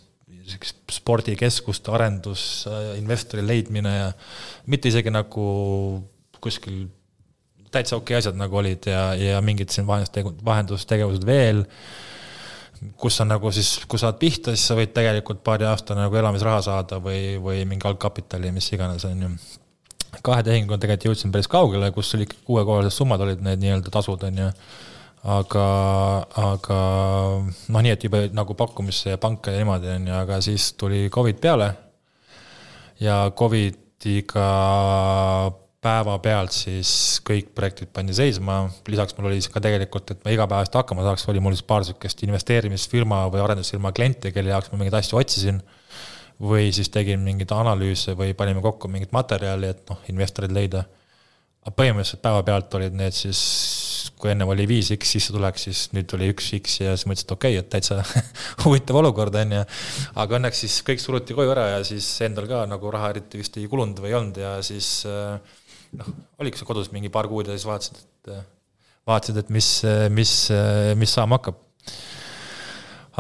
spordikeskuste 0.92 1.92
arendus, 1.96 2.66
investori 3.00 3.44
leidmine 3.46 3.94
ja 3.96 4.10
mitte 4.70 4.92
isegi 4.92 5.12
nagu 5.12 5.46
kuskil 6.44 6.86
täitsa 7.74 7.98
okei 7.98 8.16
okay 8.16 8.22
asjad 8.22 8.40
nagu 8.40 8.58
olid 8.60 8.88
ja, 8.90 9.04
ja 9.18 9.42
mingid 9.46 9.74
siin 9.74 9.88
vahendustegu-, 9.88 10.36
vahendustegevused 10.46 11.26
veel, 11.28 11.64
kus 13.00 13.20
on 13.24 13.32
nagu 13.32 13.52
siis, 13.56 13.74
kui 13.90 14.02
saad 14.02 14.20
pihta, 14.22 14.54
siis 14.54 14.68
sa 14.70 14.78
võid 14.78 14.94
tegelikult 14.96 15.44
paari 15.46 15.68
aasta 15.70 15.98
nagu 15.98 16.16
elamisraha 16.20 16.62
saada 16.66 17.00
või, 17.04 17.36
või 17.42 17.66
mingi 17.70 17.88
algkapitali, 17.90 18.52
mis 18.56 18.72
iganes, 18.76 19.06
on 19.10 19.28
ju. 19.28 19.34
kahe 20.22 20.44
tehinguga 20.46 20.78
tegelikult 20.78 21.12
jõudsin 21.12 21.34
päris 21.34 21.52
kaugele, 21.52 21.92
kus 21.96 22.14
oli 22.16 22.28
ikkagi 22.28 22.46
kuuekohalised 22.50 22.98
summad 22.98 23.22
olid 23.24 23.46
need 23.46 23.64
nii-öelda 23.64 23.94
tasud, 23.94 24.28
on 24.28 24.44
ju 24.46 24.50
aga, 25.24 25.68
aga 26.36 26.80
noh, 27.72 27.80
nii 27.80 27.94
et 27.96 28.04
juba 28.04 28.26
nagu 28.36 28.56
pakkumisse 28.60 29.16
ja 29.16 29.22
panka 29.22 29.54
ja 29.54 29.64
niimoodi, 29.64 29.92
on 29.96 30.08
ju, 30.12 30.16
aga 30.20 30.40
siis 30.44 30.74
tuli 30.80 31.08
Covid 31.14 31.40
peale 31.40 31.70
ja 33.00 33.32
Covidiga 33.36 34.48
päevapealt 35.84 36.56
siis 36.56 36.90
kõik 37.28 37.52
projektid 37.58 37.92
pandi 37.94 38.16
seisma, 38.16 38.64
lisaks 38.88 39.16
mul 39.18 39.30
oli 39.30 39.42
siis 39.42 39.52
ka 39.52 39.62
tegelikult, 39.64 40.14
et 40.14 40.24
ma 40.24 40.34
igapäevaselt 40.34 40.80
hakkama 40.80 41.06
saaks, 41.06 41.28
oli 41.32 41.44
mul 41.44 41.56
siis 41.58 41.68
paar 41.68 41.86
sihukest 41.88 42.24
investeerimisfirma 42.28 43.26
või 43.34 43.44
arendusfirma 43.44 43.92
kliente, 43.96 44.32
kelle 44.36 44.54
jaoks 44.54 44.72
ma 44.72 44.80
mingeid 44.80 45.00
asju 45.02 45.20
otsisin. 45.22 45.64
või 46.44 46.72
siis 46.74 46.90
tegin 46.92 47.22
mingeid 47.24 47.52
analüüse 47.56 48.16
või 48.20 48.34
panime 48.36 48.60
kokku 48.62 48.90
mingit 48.92 49.12
materjali, 49.14 49.68
et 49.70 49.90
noh, 49.90 50.00
investoreid 50.10 50.52
leida. 50.52 50.84
aga 51.64 51.76
põhimõtteliselt 51.78 52.22
päevapealt 52.24 52.74
olid 52.76 52.96
need 53.00 53.16
siis, 53.16 53.42
kui 54.20 54.32
ennem 54.32 54.50
oli 54.52 54.66
viis 54.68 54.90
X 54.92 55.14
sissetulek, 55.16 55.58
siis 55.62 55.86
nüüd 55.94 56.08
tuli 56.12 56.28
üks 56.34 56.50
X 56.58 56.80
ja 56.82 56.96
siis 56.98 57.08
mõtlesin, 57.08 57.28
et 57.28 57.36
okei 57.38 57.58
okay,, 57.58 57.64
et 57.64 57.70
täitsa 57.70 58.04
huvitav 58.66 59.00
olukord 59.00 59.36
on 59.36 59.60
ju. 59.60 59.64
aga 60.16 60.40
õnneks 60.40 60.64
siis 60.66 60.80
kõik 60.84 61.04
suruti 61.04 61.38
koju 61.38 61.54
ära 61.54 61.68
ja 61.76 61.84
siis 61.88 62.08
endal 62.26 62.50
ka 62.50 62.66
nagu 62.68 62.92
raha 62.92 63.14
eriti 63.14 63.40
vist 63.40 63.60
ei 63.62 63.68
kulunud 63.68 64.00
või 64.04 64.12
ei 64.12 64.18
olnud 64.20 64.42
ja 64.44 64.58
siis 64.66 65.06
äh, 65.08 65.38
noh, 66.00 66.12
oligi 66.42 66.60
see 66.60 66.68
kodus 66.70 66.92
mingi 66.94 67.12
paar 67.14 67.30
kuud 67.32 67.50
ja 67.50 67.56
siis 67.58 67.68
vaatasid, 67.70 68.02
et 68.02 68.36
vaatasid, 69.10 69.40
et 69.44 69.54
mis, 69.54 69.70
mis, 70.16 70.34
mis 71.00 71.16
saama 71.20 71.40
hakkab. 71.40 71.58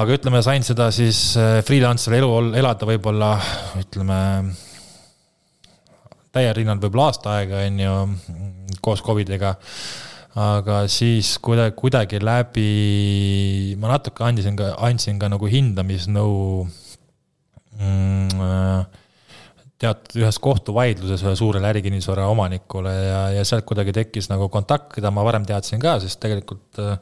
aga 0.01 0.15
ütleme, 0.17 0.41
sain 0.45 0.63
seda 0.65 0.89
siis 0.95 1.33
freelancer'i 1.67 2.21
elu 2.21 2.31
elada 2.57 2.87
võib-olla 2.89 3.33
ütleme 3.81 4.21
täiel 6.33 6.55
rinnal 6.57 6.81
võib-olla 6.81 7.11
aasta 7.11 7.37
aega, 7.37 7.61
on 7.67 7.79
ju, 7.83 7.93
koos 8.81 9.03
Covidiga. 9.05 9.53
aga 10.33 10.79
siis 10.89 11.35
kuidagi, 11.37 11.75
kuidagi 11.77 12.17
läbi, 12.23 13.75
ma 13.77 13.91
natuke 13.91 14.25
andsin 14.25 14.57
ka, 14.57 14.71
andsin 14.81 15.19
ka 15.21 15.29
nagu 15.29 15.45
hindamisnõu 15.45 16.33
mm, 17.77 18.41
teatud 19.83 20.21
ühes 20.23 20.39
kohtuvaidluses 20.43 21.23
ühe 21.25 21.35
suurele 21.39 21.69
ärikinnisvara 21.73 22.27
omanikule 22.31 22.93
ja, 22.93 23.23
ja 23.37 23.47
sealt 23.47 23.67
kuidagi 23.69 23.95
tekkis 23.95 24.29
nagu 24.31 24.49
kontakt, 24.53 24.91
keda 24.95 25.11
ma 25.13 25.25
varem 25.27 25.47
teadsin 25.47 25.81
ka, 25.83 25.97
sest 26.03 26.21
tegelikult 26.23 26.79
äh, 26.81 26.95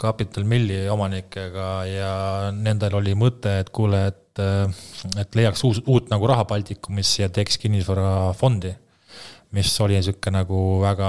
Capital 0.00 0.46
Milli 0.48 0.84
omanikega 0.90 1.68
ja 1.86 2.14
nendel 2.54 2.98
oli 2.98 3.14
mõte, 3.18 3.58
et 3.62 3.70
kuule, 3.74 4.06
et, 4.12 4.42
äh, 4.42 4.86
et 5.20 5.38
leiaks 5.38 5.66
uus, 5.66 5.82
uut 5.86 6.10
nagu 6.12 6.30
raha 6.30 6.46
Baltikumisse 6.50 7.26
ja 7.26 7.30
teeks 7.32 7.60
kinnisvarafondi 7.62 8.74
mis 9.54 9.70
oli 9.80 9.94
niisugune 9.94 10.40
nagu 10.40 10.60
väga 10.82 11.08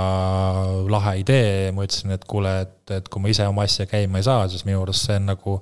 lahe 0.94 1.16
idee, 1.24 1.72
ma 1.74 1.86
ütlesin, 1.88 2.14
et 2.14 2.28
kuule, 2.30 2.52
et, 2.66 2.78
et 2.94 3.08
kui 3.10 3.24
ma 3.24 3.32
ise 3.32 3.48
oma 3.50 3.66
asja 3.66 3.88
käima 3.90 4.22
ei 4.22 4.28
saa, 4.28 4.46
siis 4.52 4.68
minu 4.68 4.84
arust 4.84 5.08
see 5.08 5.18
on 5.18 5.32
nagu 5.32 5.56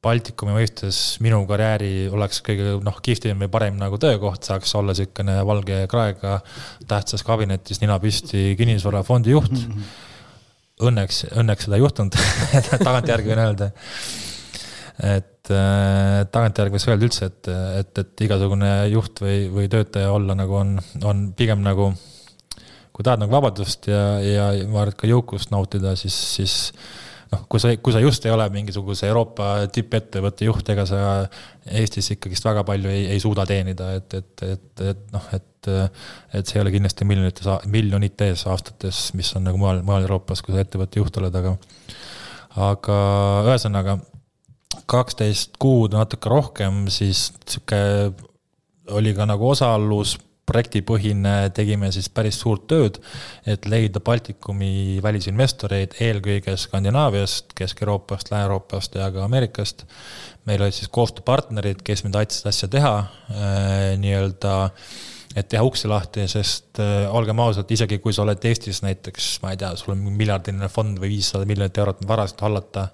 Baltikumi 0.00 0.54
mõistes 0.56 0.98
minu 1.20 1.42
karjääri 1.48 2.08
oleks 2.08 2.40
kõige 2.44 2.78
noh, 2.80 3.00
kihvtim 3.04 3.42
või 3.44 3.50
parem 3.52 3.76
nagu 3.76 3.98
töökoht, 4.00 4.46
saaks 4.48 4.72
olla 4.78 4.94
niisugune 4.96 5.34
valge 5.44 5.82
kraega 5.92 6.38
tähtsas 6.88 7.24
kabinetis, 7.26 7.82
nina 7.82 7.98
püsti 8.00 8.54
kinnisvarafondi 8.56 9.36
juht 9.36 9.52
mm. 9.52 9.66
-hmm. 9.66 9.98
Õnneks, 10.80 11.26
õnneks 11.36 11.66
seda 11.66 11.76
ei 11.76 11.82
juhtunud 11.82 12.14
tagantjärgi 12.86 13.28
võin 13.28 13.42
öelda 13.42 13.66
et 15.00 15.50
äh, 15.52 16.22
tagantjärgi 16.32 16.76
võiks 16.76 16.88
öelda 16.88 17.06
üldse, 17.08 17.28
et, 17.28 17.50
et, 17.80 18.00
et 18.02 18.24
igasugune 18.26 18.70
juht 18.92 19.20
või, 19.20 19.42
või 19.52 19.68
töötaja 19.72 20.12
olla 20.12 20.36
nagu 20.36 20.56
on, 20.60 20.78
on 21.04 21.22
pigem 21.36 21.60
nagu 21.64 21.90
kui 22.92 23.06
tahad 23.06 23.22
nagu 23.22 23.32
vabadust 23.32 23.88
ja, 23.88 24.02
ja 24.20 24.50
ma 24.68 24.82
arvan, 24.82 24.92
et 24.92 25.00
ka 25.00 25.08
jõukust 25.08 25.52
nautida, 25.54 25.94
siis, 25.96 26.16
siis 26.34 26.56
noh, 27.32 27.44
kui 27.50 27.62
sa, 27.62 27.72
kui 27.76 27.94
sa 27.94 28.02
just 28.02 28.26
ei 28.26 28.34
ole 28.34 28.46
mingisuguse 28.52 29.08
Euroopa 29.10 29.52
tippettevõtte 29.72 30.48
juht, 30.48 30.72
ega 30.74 30.86
sa 30.88 31.02
Eestis 31.70 32.12
ikkagist 32.16 32.46
väga 32.46 32.64
palju 32.66 32.90
ei, 32.90 33.06
ei 33.14 33.22
suuda 33.22 33.46
teenida, 33.48 33.92
et, 33.98 34.18
et, 34.18 34.44
et, 34.48 34.84
et 34.92 35.06
noh, 35.14 35.30
et 35.36 35.46
et 35.68 36.48
see 36.48 36.56
ei 36.56 36.62
ole 36.62 36.70
kindlasti 36.72 37.04
miljonites, 37.04 37.48
miljonites 37.68 38.46
aastates, 38.48 39.10
mis 39.12 39.28
on 39.36 39.44
nagu 39.44 39.58
mujal, 39.60 39.82
mujal 39.84 40.06
Euroopas, 40.06 40.40
kui 40.40 40.54
sa 40.54 40.62
ettevõtte 40.64 41.02
juht 41.02 41.18
oled, 41.20 41.36
aga 41.36 41.52
aga 42.70 42.96
ühesõnaga 43.44 43.98
kaksteist 44.90 45.58
kuud, 45.60 45.92
natuke 45.94 46.32
rohkem, 46.32 46.86
siis 46.88 47.28
sihuke 47.44 47.80
oli 48.96 49.12
ka 49.14 49.26
nagu 49.28 49.50
osalus 49.52 50.16
projektipõhine, 50.50 51.34
tegime 51.56 51.90
siis 51.94 52.10
päris 52.12 52.40
suurt 52.42 52.66
tööd, 52.70 52.98
et 53.48 53.68
leida 53.70 54.02
Baltikumi 54.04 54.98
välisinvestoreid 55.04 55.96
eelkõige 56.02 56.56
Skandinaaviast, 56.60 57.54
Kesk-Euroopast, 57.58 58.32
Lääne-Euroopast 58.32 58.98
ja 59.00 59.10
ka 59.14 59.24
Ameerikast. 59.24 59.86
meil 60.48 60.62
olid 60.62 60.74
siis 60.74 60.88
koostööpartnerid, 60.88 61.82
kes 61.84 62.04
mind 62.04 62.16
aitasid 62.18 62.46
asja 62.50 62.68
teha 62.68 62.94
äh, 62.98 63.96
nii-öelda 64.00 64.54
et 65.36 65.46
teha 65.48 65.62
uksi 65.62 65.88
lahti, 65.88 66.26
sest 66.28 66.80
äh, 66.82 67.06
olgem 67.14 67.38
ausad, 67.38 67.70
isegi 67.70 68.00
kui 68.02 68.12
sa 68.12 68.24
oled 68.24 68.44
Eestis 68.44 68.82
näiteks, 68.82 69.36
ma 69.44 69.52
ei 69.54 69.60
tea, 69.60 69.74
sul 69.78 69.94
on 69.94 70.02
miljardiline 70.16 70.68
fond 70.68 70.98
või 70.98 71.14
viissada 71.14 71.46
miljonit 71.46 71.78
eurot 71.78 72.02
varasid 72.08 72.42
hallata 72.42 72.88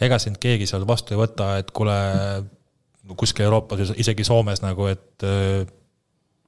ega 0.00 0.18
sind 0.20 0.40
keegi 0.40 0.68
seal 0.68 0.86
vastu 0.88 1.14
ei 1.14 1.20
võta, 1.20 1.52
et 1.60 1.70
kuule, 1.76 1.96
kuskil 3.20 3.46
Euroopas, 3.46 3.92
isegi 4.00 4.24
Soomes 4.26 4.62
nagu, 4.64 4.88
et 4.90 5.26
äh, 5.26 5.62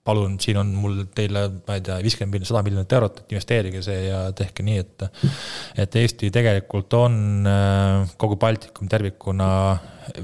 palun, 0.04 0.34
siin 0.42 0.58
on 0.58 0.72
mul 0.74 1.04
teile, 1.14 1.44
ma 1.66 1.76
ei 1.78 1.84
tea, 1.86 1.98
viiskümmend 2.02 2.34
miljonit, 2.34 2.50
sada 2.50 2.62
miljonit 2.66 2.94
eurot, 2.96 3.20
et 3.22 3.34
investeerige 3.34 3.82
see 3.86 4.00
ja 4.08 4.22
tehke 4.36 4.64
nii, 4.66 4.82
et 4.82 5.04
et 5.84 5.98
Eesti 6.02 6.32
tegelikult 6.34 6.94
on 6.98 7.46
äh, 7.46 8.14
kogu 8.18 8.38
Baltikum 8.42 8.90
tervikuna 8.90 9.48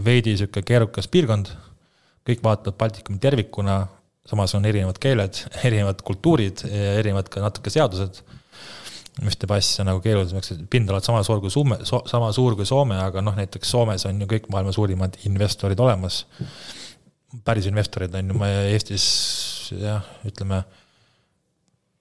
veidi 0.04 0.34
niisugune 0.34 0.66
keerukas 0.66 1.06
piirkond, 1.12 1.52
kõik 2.26 2.42
vaatavad 2.44 2.78
Baltikumi 2.80 3.22
tervikuna, 3.22 3.84
samas 4.28 4.54
on 4.58 4.66
erinevad 4.68 4.98
keeled, 5.02 5.44
erinevad 5.68 6.02
kultuurid, 6.06 6.66
erinevad 6.98 7.30
ka 7.32 7.44
natuke 7.44 7.72
seadused 7.72 8.22
mis 9.24 9.38
teeb 9.38 9.50
asja 9.56 9.82
nagu 9.86 10.02
keerulisemaks, 10.02 10.52
et 10.54 10.66
pindalad 10.70 11.02
sama 11.06 11.24
suur 11.26 11.40
kui 11.42 11.50
Soome 11.50 11.80
so,, 11.88 12.02
sama 12.06 12.30
suur 12.34 12.54
kui 12.58 12.66
Soome, 12.68 12.98
aga 13.02 13.22
noh, 13.24 13.34
näiteks 13.38 13.72
Soomes 13.74 14.06
on 14.06 14.20
ju 14.22 14.28
kõik 14.30 14.46
maailma 14.52 14.74
suurimad 14.74 15.18
investorid 15.26 15.80
olemas. 15.82 16.20
Päris 17.44 17.68
investorid 17.68 18.14
on 18.18 18.32
ju, 18.32 18.50
Eestis 18.72 19.06
jah, 19.76 20.04
ütleme, 20.28 20.62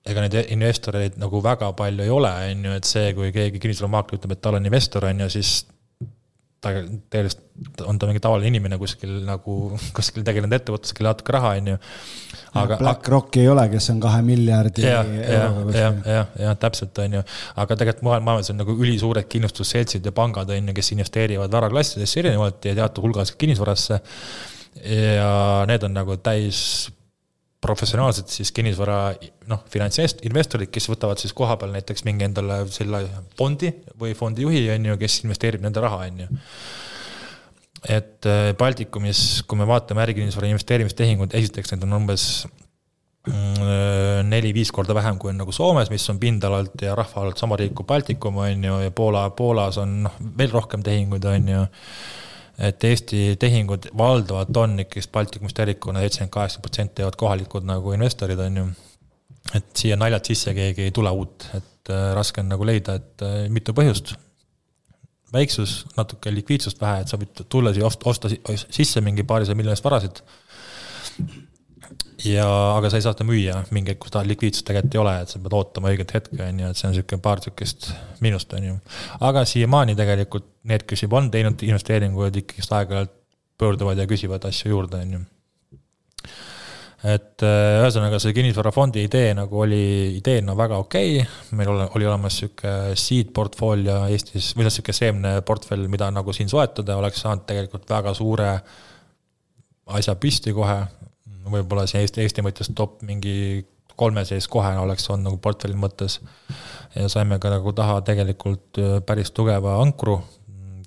ega 0.08 0.24
neid 0.24 0.38
investoreid 0.56 1.18
nagu 1.20 1.42
väga 1.44 1.74
palju 1.78 2.06
ei 2.06 2.14
ole, 2.14 2.32
on 2.52 2.70
ju, 2.70 2.76
et 2.80 2.88
see, 2.88 3.10
kui 3.18 3.34
keegi 3.36 3.64
kinnisvaramaakler 3.64 4.22
ütleb, 4.22 4.38
et 4.38 4.46
tal 4.46 4.60
on 4.60 4.70
investor, 4.70 5.10
on 5.10 5.26
ju, 5.26 5.34
siis 5.38 5.58
ta 6.64 6.72
tegelikult 7.14 7.84
on 7.86 8.00
ta 8.00 8.08
mingi 8.10 8.22
tavaline 8.22 8.50
inimene 8.50 8.80
kuskil 8.82 9.12
nagu, 9.26 9.58
kuskil 9.96 10.26
tegelenud 10.26 10.56
ettevõttes, 10.58 10.94
kellel 10.98 11.14
natuke 11.14 11.36
raha, 11.36 11.52
on 11.60 11.70
ju. 11.72 11.78
aga. 12.62 12.80
BlackRocki 12.82 13.44
ei 13.44 13.52
ole, 13.52 13.68
kes 13.72 13.92
on 13.94 14.02
kahe 14.02 14.24
miljardi 14.26 14.86
ja, 14.86 15.04
euroga. 15.06 15.78
jah, 15.78 16.00
jah, 16.16 16.36
jah, 16.42 16.58
täpselt, 16.62 16.98
on 17.04 17.20
ju. 17.20 17.24
aga 17.64 17.78
tegelikult 17.84 18.06
maailmas 18.10 18.52
on 18.54 18.62
nagu 18.64 18.78
ülisuured 18.78 19.30
kindlustusseltsid 19.30 20.06
ja 20.10 20.14
pangad, 20.18 20.50
on 20.54 20.72
ju, 20.72 20.78
kes 20.78 20.94
investeerivad 20.98 21.54
varaklassidesse 21.54 22.24
erinevalt 22.24 22.70
ja 22.70 22.78
teatud 22.82 23.06
hulgas 23.06 23.36
kinnisvarasse. 23.38 24.02
Ja 24.84 25.32
need 25.70 25.84
on 25.88 25.96
nagu 25.98 26.18
täis 26.24 26.60
professionaalsed 27.64 28.30
siis 28.32 28.52
kinnisvara 28.54 29.00
noh, 29.50 29.64
finantsinvestorid, 29.72 30.70
kes 30.74 30.90
võtavad 30.92 31.22
siis 31.22 31.34
kohapeal 31.38 31.74
näiteks 31.74 32.06
mingi 32.06 32.28
endale 32.28 32.62
selle 32.74 33.02
fondi 33.38 33.72
või 34.00 34.14
fondijuhi, 34.18 34.68
on 34.76 34.92
ju, 34.92 35.00
kes 35.02 35.24
investeerib 35.26 35.66
nende 35.66 35.82
raha, 35.84 36.04
on 36.06 36.22
ju. 36.24 36.30
et 37.98 38.30
äh, 38.30 38.52
Baltikumis, 38.60 39.44
kui 39.50 39.60
me 39.60 39.68
vaatame 39.70 40.06
ärikinnisvara 40.06 40.52
investeerimistehinguid, 40.54 41.34
esiteks 41.40 41.74
need 41.74 41.88
on 41.88 41.98
umbes 41.98 42.28
mm, 43.26 44.30
neli-viis 44.30 44.72
korda 44.76 44.94
vähem, 44.98 45.18
kui 45.18 45.34
on 45.34 45.42
nagu 45.42 45.56
Soomes, 45.56 45.90
mis 45.94 46.06
on 46.14 46.22
pindalalt 46.22 46.86
ja 46.86 46.94
rahvaarvult 46.98 47.42
sama 47.42 47.58
riik 47.58 47.74
kui 47.78 47.90
Baltikum, 47.90 48.38
on 48.46 48.70
ju, 48.70 48.80
ja 48.86 48.94
Poola, 48.94 49.28
Poolas 49.34 49.82
on 49.82 50.04
noh, 50.06 50.22
veel 50.38 50.54
rohkem 50.54 50.86
tehinguid, 50.86 51.26
on 51.34 51.54
ju 51.56 51.66
et 52.58 52.84
Eesti 52.84 53.36
tehingud 53.40 53.90
valdavalt 53.98 54.58
on 54.58 54.80
ikkagist 54.82 55.12
Baltikumist 55.12 55.58
tervikuna, 55.58 56.02
seitsekümmend 56.04 56.34
kaheksa 56.34 56.62
protsenti 56.64 57.04
jäävad 57.04 57.18
kohalikud 57.20 57.68
nagu 57.70 57.94
investorid, 57.94 58.40
on 58.40 58.58
ju. 58.58 58.68
et 59.56 59.68
siia 59.80 59.96
naljalt 59.96 60.26
sisse 60.26 60.54
keegi 60.54 60.88
ei 60.88 60.92
tule 60.92 61.12
uut, 61.12 61.50
et 61.56 61.92
äh, 61.94 62.08
raske 62.18 62.42
on 62.42 62.50
nagu 62.52 62.66
leida, 62.66 62.98
et 63.00 63.26
äh, 63.26 63.36
mitu 63.50 63.74
põhjust. 63.78 64.16
väiksus, 65.34 65.86
natuke 65.98 66.32
likviidsust 66.32 66.82
vähe, 66.82 67.02
et 67.04 67.12
sa 67.12 67.18
võid 67.20 67.44
tulla 67.50 67.74
siia 67.76 67.86
osta, 67.86 68.10
osta 68.10 68.30
sisse 68.56 69.02
mingi 69.02 69.24
paarisaja 69.28 69.60
miljonist 69.60 69.84
varasid 69.84 70.24
ja, 72.26 72.48
aga 72.78 72.90
sa 72.90 72.98
ei 72.98 73.06
saa 73.06 73.14
seda 73.14 73.28
müüa 73.28 73.60
mingi 73.76 73.94
hetk, 73.94 74.02
kui 74.02 74.12
seda 74.12 74.24
likviidsust 74.28 74.66
tegelikult 74.68 74.98
ei 74.98 75.02
ole, 75.04 75.14
et 75.22 75.32
sa 75.34 75.42
pead 75.44 75.56
ootama 75.58 75.92
õiget 75.94 76.14
hetke, 76.18 76.40
on 76.42 76.62
ju, 76.64 76.72
et 76.72 76.80
see 76.80 76.90
on 76.90 76.94
niisugune 76.96 77.24
paar 77.24 77.42
niisugust 77.42 77.90
miinust, 78.26 78.54
on 78.58 78.68
ju. 78.72 78.76
aga 79.30 79.46
siiamaani 79.50 79.98
tegelikult 80.00 80.50
need, 80.72 80.86
kes 80.90 81.06
juba 81.06 81.22
on 81.22 81.32
teinud 81.34 81.64
investeeringuid, 81.68 82.42
ikkagist 82.42 82.74
aeg-ajalt 82.74 83.14
pöörduvad 83.58 84.02
ja 84.02 84.08
küsivad 84.10 84.46
asju 84.50 84.74
juurde, 84.74 85.02
on 85.06 85.14
ju. 85.18 85.22
et 87.14 87.46
äh, 87.46 87.78
ühesõnaga, 87.84 88.20
see 88.22 88.34
kinnisvarafondi 88.34 89.06
idee 89.06 89.32
nagu 89.38 89.62
oli 89.62 90.18
ideena 90.18 90.52
no, 90.52 90.58
väga 90.58 90.82
okei 90.82 91.20
okay., 91.22 91.56
meil 91.60 91.70
ole, 91.76 91.90
oli 92.00 92.10
olemas 92.10 92.42
niisugune 92.42 92.98
seed 92.98 93.30
portfoolio 93.38 94.04
Eestis, 94.10 94.56
või 94.58 94.66
noh, 94.66 94.74
niisugune 94.74 95.02
seemneportfell, 95.04 95.86
mida 95.94 96.10
nagu 96.14 96.34
siin 96.34 96.50
soetada, 96.50 96.98
oleks 96.98 97.22
saanud 97.22 97.46
tegelikult 97.46 97.86
väga 97.94 98.18
suure 98.18 98.54
asja 99.98 100.18
püsti 100.20 100.52
kohe, 100.56 100.82
võib-olla 101.52 101.88
see 101.90 102.04
Eesti, 102.06 102.24
Eesti 102.24 102.46
mõttes 102.46 102.72
top 102.76 103.02
mingi 103.08 103.66
kolme 103.98 104.24
sees 104.30 104.48
kohe 104.52 104.76
oleks 104.78 105.10
olnud 105.10 105.32
nagu 105.32 105.40
portfelli 105.42 105.78
mõttes. 105.80 106.20
ja 106.96 107.10
saime 107.12 107.40
ka 107.42 107.52
nagu 107.54 107.74
taha 107.78 108.02
tegelikult 108.06 108.80
äh, 108.82 109.00
päris 109.06 109.34
tugeva 109.36 109.80
ankru, 109.82 110.20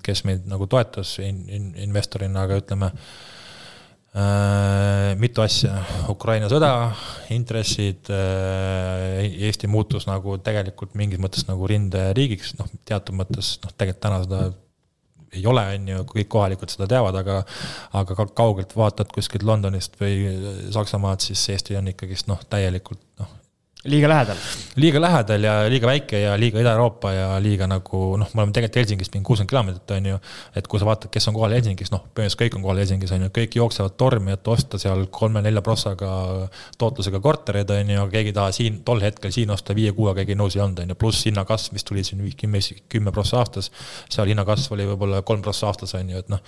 kes 0.03 0.23
meid 0.27 0.47
nagu 0.49 0.67
toetas 0.67 1.17
in, 1.23 1.43
in, 1.49 1.69
investorina, 1.85 2.45
aga 2.47 2.57
ütleme 2.61 2.89
äh,, 4.15 5.11
mitu 5.21 5.43
asja, 5.43 5.83
Ukraina 6.11 6.49
sõda, 6.51 6.71
intressid 7.35 8.09
äh,, 8.11 9.27
Eesti 9.49 9.69
muutus 9.71 10.07
nagu 10.09 10.37
tegelikult 10.43 10.95
mingis 10.99 11.21
mõttes 11.21 11.47
nagu 11.51 11.69
rinderiigiks, 11.69 12.55
noh, 12.59 12.71
teatud 12.87 13.19
mõttes, 13.19 13.57
noh, 13.63 13.75
tegelikult 13.75 14.05
täna 14.07 14.23
seda 14.25 14.43
ei 15.33 15.45
ole, 15.47 15.63
on 15.75 15.91
ju, 15.93 16.05
kõik 16.11 16.31
kohalikud 16.31 16.71
seda 16.73 16.87
teavad, 16.91 17.15
aga 17.21 17.41
aga 17.99 18.17
ka 18.17 18.25
kaugelt 18.35 18.75
vaatad 18.77 19.11
kuskilt 19.15 19.45
Londonist 19.47 19.95
või 20.01 20.25
Saksamaad, 20.73 21.23
siis 21.23 21.43
Eesti 21.55 21.77
on 21.79 21.91
ikkagist 21.93 22.27
noh, 22.31 22.41
täielikult 22.51 23.01
noh, 23.21 23.37
liiga 23.83 24.09
lähedal. 24.09 24.37
liiga 24.75 25.01
lähedal 25.01 25.43
ja 25.43 25.53
liiga 25.69 25.87
väike 25.87 26.19
ja 26.19 26.35
liiga 26.39 26.59
Ida-Euroopa 26.61 27.11
ja 27.13 27.29
liiga 27.41 27.67
nagu 27.67 28.01
noh, 28.17 28.29
me 28.33 28.43
oleme 28.43 28.53
tegelikult 28.53 28.77
Helsingist 28.77 29.15
mingi 29.15 29.25
kuuskümmend 29.25 29.49
kilomeetrit, 29.49 29.91
on 29.95 30.09
ju. 30.11 30.19
et 30.55 30.67
kui 30.69 30.79
sa 30.79 30.85
vaatad, 30.85 31.09
kes 31.13 31.27
on 31.31 31.37
kohal 31.37 31.55
Helsingis, 31.57 31.89
noh, 31.93 32.03
põhimõtteliselt 32.05 32.43
kõik 32.43 32.59
on 32.59 32.65
kohal 32.67 32.81
Helsingis, 32.83 33.15
on 33.17 33.25
ju, 33.25 33.31
kõik 33.39 33.57
jooksevad 33.57 33.97
tormi, 33.97 34.35
et 34.37 34.51
osta 34.53 34.77
seal 34.81 35.07
kolme-nelja 35.09 35.65
prossaga 35.65 36.13
tootlusega 36.77 37.23
kortereid, 37.25 37.73
on 37.73 37.93
ju, 37.95 38.07
keegi 38.13 38.33
ei 38.33 38.37
taha 38.37 38.53
siin, 38.55 38.81
tol 38.85 39.01
hetkel 39.01 39.33
siin 39.33 39.49
osta 39.57 39.75
viie-kuuega, 39.77 40.21
keegi 40.21 40.37
nõus 40.37 40.57
ei 40.59 40.65
olnud, 40.65 40.83
on 40.85 40.93
ju, 40.93 41.01
pluss 41.01 41.25
hinnakasv, 41.29 41.73
mis 41.73 41.87
tuli 41.87 42.05
siin 42.05 42.21
kümme, 42.37 42.61
kümme 42.89 43.15
prossa 43.15 43.41
aastas. 43.41 43.71
seal 44.09 44.29
hinnakasv 44.29 44.77
oli 44.77 44.85
võib-olla 44.93 45.25
kolm 45.25 45.41
prossa 45.41 45.71
aastas, 45.71 45.97
on 45.97 46.13
ju, 46.13 46.21
et 46.21 46.29
noh 46.29 46.45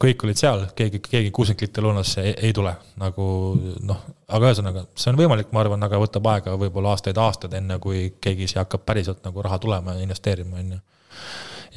kõik 0.00 0.24
olid 0.26 0.38
seal, 0.40 0.64
keegi, 0.76 1.00
keegi 1.04 1.32
liitri 1.32 1.84
lõunasse 1.84 2.22
ei, 2.24 2.34
ei 2.48 2.52
tule 2.56 2.72
nagu 3.00 3.26
noh, 3.86 4.02
aga 4.26 4.50
ühesõnaga, 4.50 4.84
see 4.98 5.12
on 5.12 5.18
võimalik, 5.20 5.52
ma 5.54 5.62
arvan, 5.62 5.82
aga 5.86 6.00
võtab 6.02 6.26
aega 6.32 6.56
võib-olla 6.58 6.94
aastaid-aastaid, 6.94 7.54
enne 7.58 7.78
kui 7.82 8.08
keegi 8.20 8.48
siia 8.50 8.64
hakkab 8.64 8.86
päriselt 8.86 9.22
nagu 9.26 9.44
raha 9.44 9.58
tulema 9.62 9.96
ja 9.96 10.06
investeerima, 10.06 10.60
on 10.60 10.76
ju. 10.76 10.80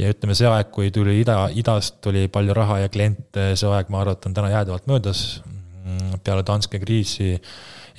ja 0.01 0.14
ütleme, 0.14 0.38
see 0.38 0.49
aeg, 0.49 0.72
kui 0.74 0.91
tuli 0.95 1.20
ida, 1.22 1.41
idast 1.53 1.99
tuli 2.05 2.28
palju 2.32 2.55
raha 2.57 2.82
ja 2.86 2.93
kliente, 2.93 3.51
see 3.60 3.70
aeg, 3.70 3.91
ma 3.93 4.01
arvan, 4.03 4.18
on 4.26 4.38
täna 4.38 4.53
jäädavalt 4.55 4.89
möödas. 4.89 5.28
Mm, 5.80 6.20
peale 6.24 6.43
Danske 6.45 6.80
kriisi 6.82 7.36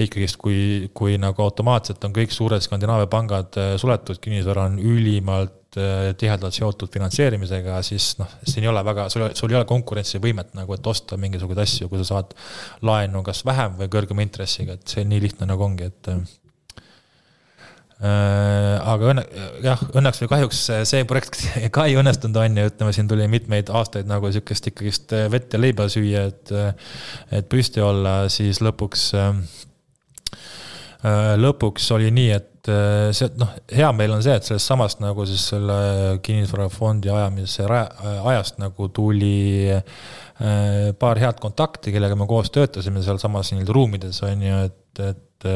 ikkagist, 0.01 0.37
kui, 0.41 0.91
kui 0.95 1.17
nagu 1.21 1.43
automaatselt 1.45 2.05
on 2.07 2.13
kõik 2.17 2.33
suured 2.35 2.63
Skandinaavia 2.65 3.09
pangad 3.11 3.57
äh, 3.61 3.73
suletud, 3.81 4.21
kinnisvara 4.23 4.69
on 4.71 4.79
ülimalt 4.79 5.60
Äh, 5.79 6.17
tihedalt 6.19 6.57
seotud 6.57 6.91
finantseerimisega, 6.91 7.77
siis 7.87 8.17
noh, 8.19 8.27
siin 8.43 8.65
ei 8.65 8.69
ole 8.73 8.81
väga, 8.83 9.05
sul, 9.13 9.29
sul 9.39 9.53
ei 9.53 9.59
ole 9.61 9.69
konkurentsivõimet 9.71 10.57
nagu, 10.59 10.75
et 10.75 10.89
osta 10.91 11.15
mingisuguseid 11.15 11.63
asju, 11.63 11.87
kui 11.87 12.01
sa 12.01 12.09
saad 12.09 12.33
laenu 12.89 13.23
kas 13.23 13.45
vähem 13.47 13.77
või 13.79 13.87
kõrgema 13.93 14.25
intressiga, 14.27 14.75
et 14.75 14.91
see 14.91 15.05
nii 15.07 15.23
lihtne 15.23 15.47
nagu 15.47 15.63
ongi, 15.63 15.87
et 15.87 16.11
äh, 16.11 16.19
aga 18.83 19.13
õnne, 19.13 19.25
jah, 19.63 19.87
õnneks 19.95 20.25
või 20.25 20.33
kahjuks 20.35 20.67
see 20.91 21.07
projekt 21.07 21.47
ka 21.77 21.87
ei 21.87 21.95
õnnestunud, 22.03 22.43
on 22.43 22.59
ju, 22.65 22.67
ütleme, 22.73 22.97
siin 22.99 23.15
tuli 23.15 23.31
mitmeid 23.31 23.71
aastaid 23.71 24.11
nagu 24.11 24.27
sihukest 24.35 24.73
ikkagist 24.73 25.15
vett 25.31 25.55
ja 25.55 25.63
leiba 25.63 25.87
süüa, 25.87 26.27
et, 26.33 26.51
et 27.31 27.47
püsti 27.47 27.79
olla, 27.79 28.25
siis 28.27 28.59
lõpuks 28.59 29.13
äh, 29.23 29.39
lõpuks 31.41 31.87
oli 31.97 32.11
nii, 32.13 32.31
et 32.35 32.69
äh, 32.69 33.09
see, 33.17 33.31
noh, 33.41 33.53
hea 33.73 33.89
meel 33.97 34.17
on 34.17 34.25
see, 34.25 34.35
et 34.37 34.47
sellest 34.47 34.69
samast 34.69 35.01
nagu 35.01 35.25
siis 35.29 35.47
selle 35.53 35.79
kinnisvarafondi 36.25 37.13
ajamise 37.13 37.65
ajast 37.71 38.61
nagu 38.61 38.91
tuli 38.93 39.71
äh, 39.73 40.93
paar 41.01 41.21
head 41.23 41.41
kontakti, 41.41 41.95
kellega 41.95 42.19
me 42.19 42.29
koos 42.29 42.53
töötasime 42.53 43.05
sealsamas 43.05 43.55
nii-öelda 43.55 43.77
ruumides, 43.77 44.21
on 44.29 44.45
ju, 44.45 44.61
et, 44.69 45.05
et 45.09 45.51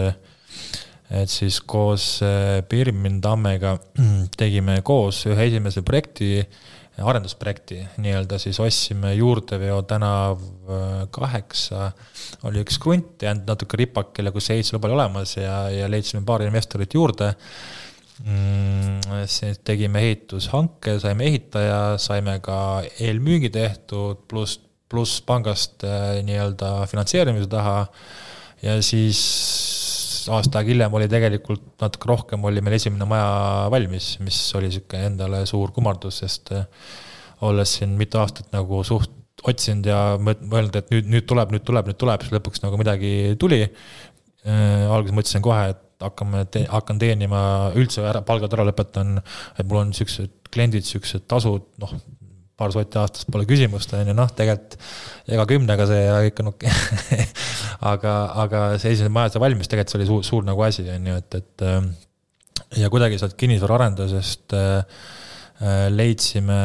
et 1.14 1.30
siis 1.30 1.60
koos 1.60 2.22
äh, 2.24 2.62
Birmin 2.68 3.20
Tammega 3.22 3.76
tegime 4.40 4.80
koos 4.86 5.24
ühe 5.28 5.50
esimese 5.50 5.84
projekti, 5.86 6.38
arendusprojekti 7.02 7.80
nii-öelda 7.98 8.38
siis 8.38 8.60
ostsime 8.62 9.14
Juurdeveo 9.14 9.80
tänav 9.82 10.42
kaheksa 11.14 11.90
oli 12.46 12.62
üks 12.62 12.78
krunt 12.82 13.22
jäänud 13.22 13.48
natuke 13.50 13.78
ripakile, 13.80 14.30
kus 14.34 14.50
ehitusluba 14.54 14.88
oli 14.88 14.98
olemas 14.98 15.36
ja, 15.36 15.64
ja 15.74 15.88
leidsime 15.90 16.22
paar 16.26 16.44
investorit 16.46 16.94
juurde 16.94 17.32
mm,. 18.22 19.26
siis 19.26 19.60
tegime 19.66 20.04
ehitushanke, 20.06 20.98
saime 21.02 21.26
ehitaja, 21.30 21.80
saime 21.98 22.38
ka 22.44 22.58
eelmüügi 23.02 23.50
tehtud, 23.54 24.22
pluss, 24.30 24.60
pluss 24.90 25.22
pangast 25.26 25.84
äh, 25.86 26.20
nii-öelda 26.26 26.76
finantseerimise 26.90 27.50
taha. 27.50 27.86
ja 28.62 28.78
siis 28.82 29.20
aasta 30.32 30.60
aega 30.60 30.72
hiljem 30.72 30.94
oli 30.98 31.08
tegelikult 31.10 31.66
natuke 31.82 32.10
rohkem, 32.10 32.44
oli 32.48 32.62
meil 32.64 32.78
esimene 32.78 33.08
maja 33.08 33.68
valmis, 33.72 34.14
mis 34.24 34.38
oli 34.58 34.70
sihuke 34.74 35.00
endale 35.08 35.44
suur 35.50 35.72
kummardus, 35.76 36.22
sest 36.22 36.52
äh, 36.56 36.64
olles 37.44 37.76
siin 37.78 37.96
mitu 37.98 38.20
aastat 38.22 38.52
nagu 38.54 38.82
suht 38.86 39.12
otsinud 39.44 39.88
ja 39.90 40.00
mõelnud, 40.20 40.76
et 40.78 40.92
nüüd, 40.94 41.08
nüüd 41.10 41.26
tuleb, 41.28 41.52
nüüd 41.52 41.64
tuleb, 41.66 41.90
nüüd 41.90 41.98
tuleb, 42.00 42.24
siis 42.24 42.32
lõpuks 42.32 42.62
nagu 42.64 42.78
midagi 42.80 43.34
tuli 43.40 43.64
äh,. 43.64 44.86
alguses 44.94 45.16
mõtlesin 45.16 45.44
kohe, 45.44 45.74
et 45.74 45.82
hakkame 46.04 46.44
te,, 46.52 46.64
hakkan 46.70 47.00
teenima, 47.00 47.40
üldse 47.78 48.04
ära, 48.06 48.22
palgad 48.26 48.54
ära 48.56 48.66
lõpetan, 48.68 49.18
et 49.58 49.66
mul 49.68 49.82
on 49.82 49.94
siuksed 49.96 50.52
kliendid, 50.54 50.86
siuksed 50.88 51.26
tasud, 51.30 51.66
noh, 51.82 51.94
paar 52.60 52.74
sotti 52.74 53.00
aastas 53.00 53.26
pole 53.30 53.48
küsimust, 53.50 53.92
on 53.98 54.12
ju, 54.12 54.14
noh, 54.16 54.30
tegelikult 54.36 54.78
ega 55.34 55.48
kümnega 55.50 55.88
see 55.90 56.06
okei 56.14 56.48
okay. 56.52 57.26
aga, 57.92 58.14
aga 58.44 58.64
see 58.78 58.94
esimene 58.94 59.14
maja 59.16 59.34
sai 59.34 59.42
valmis, 59.42 59.70
tegelikult 59.70 59.94
see 59.94 60.02
oli 60.02 60.08
suur, 60.10 60.24
suur 60.30 60.46
nagu 60.46 60.66
asi, 60.66 60.86
on 60.94 61.12
ju, 61.12 61.20
et, 61.22 61.40
et 61.40 61.66
äh, 61.66 61.84
ja 62.84 62.92
kuidagi 62.92 63.18
sealt 63.20 63.36
kinnisvaraarendusest 63.40 64.58
äh, 64.58 64.82
Äh, 65.62 65.86
leidsime 65.86 66.56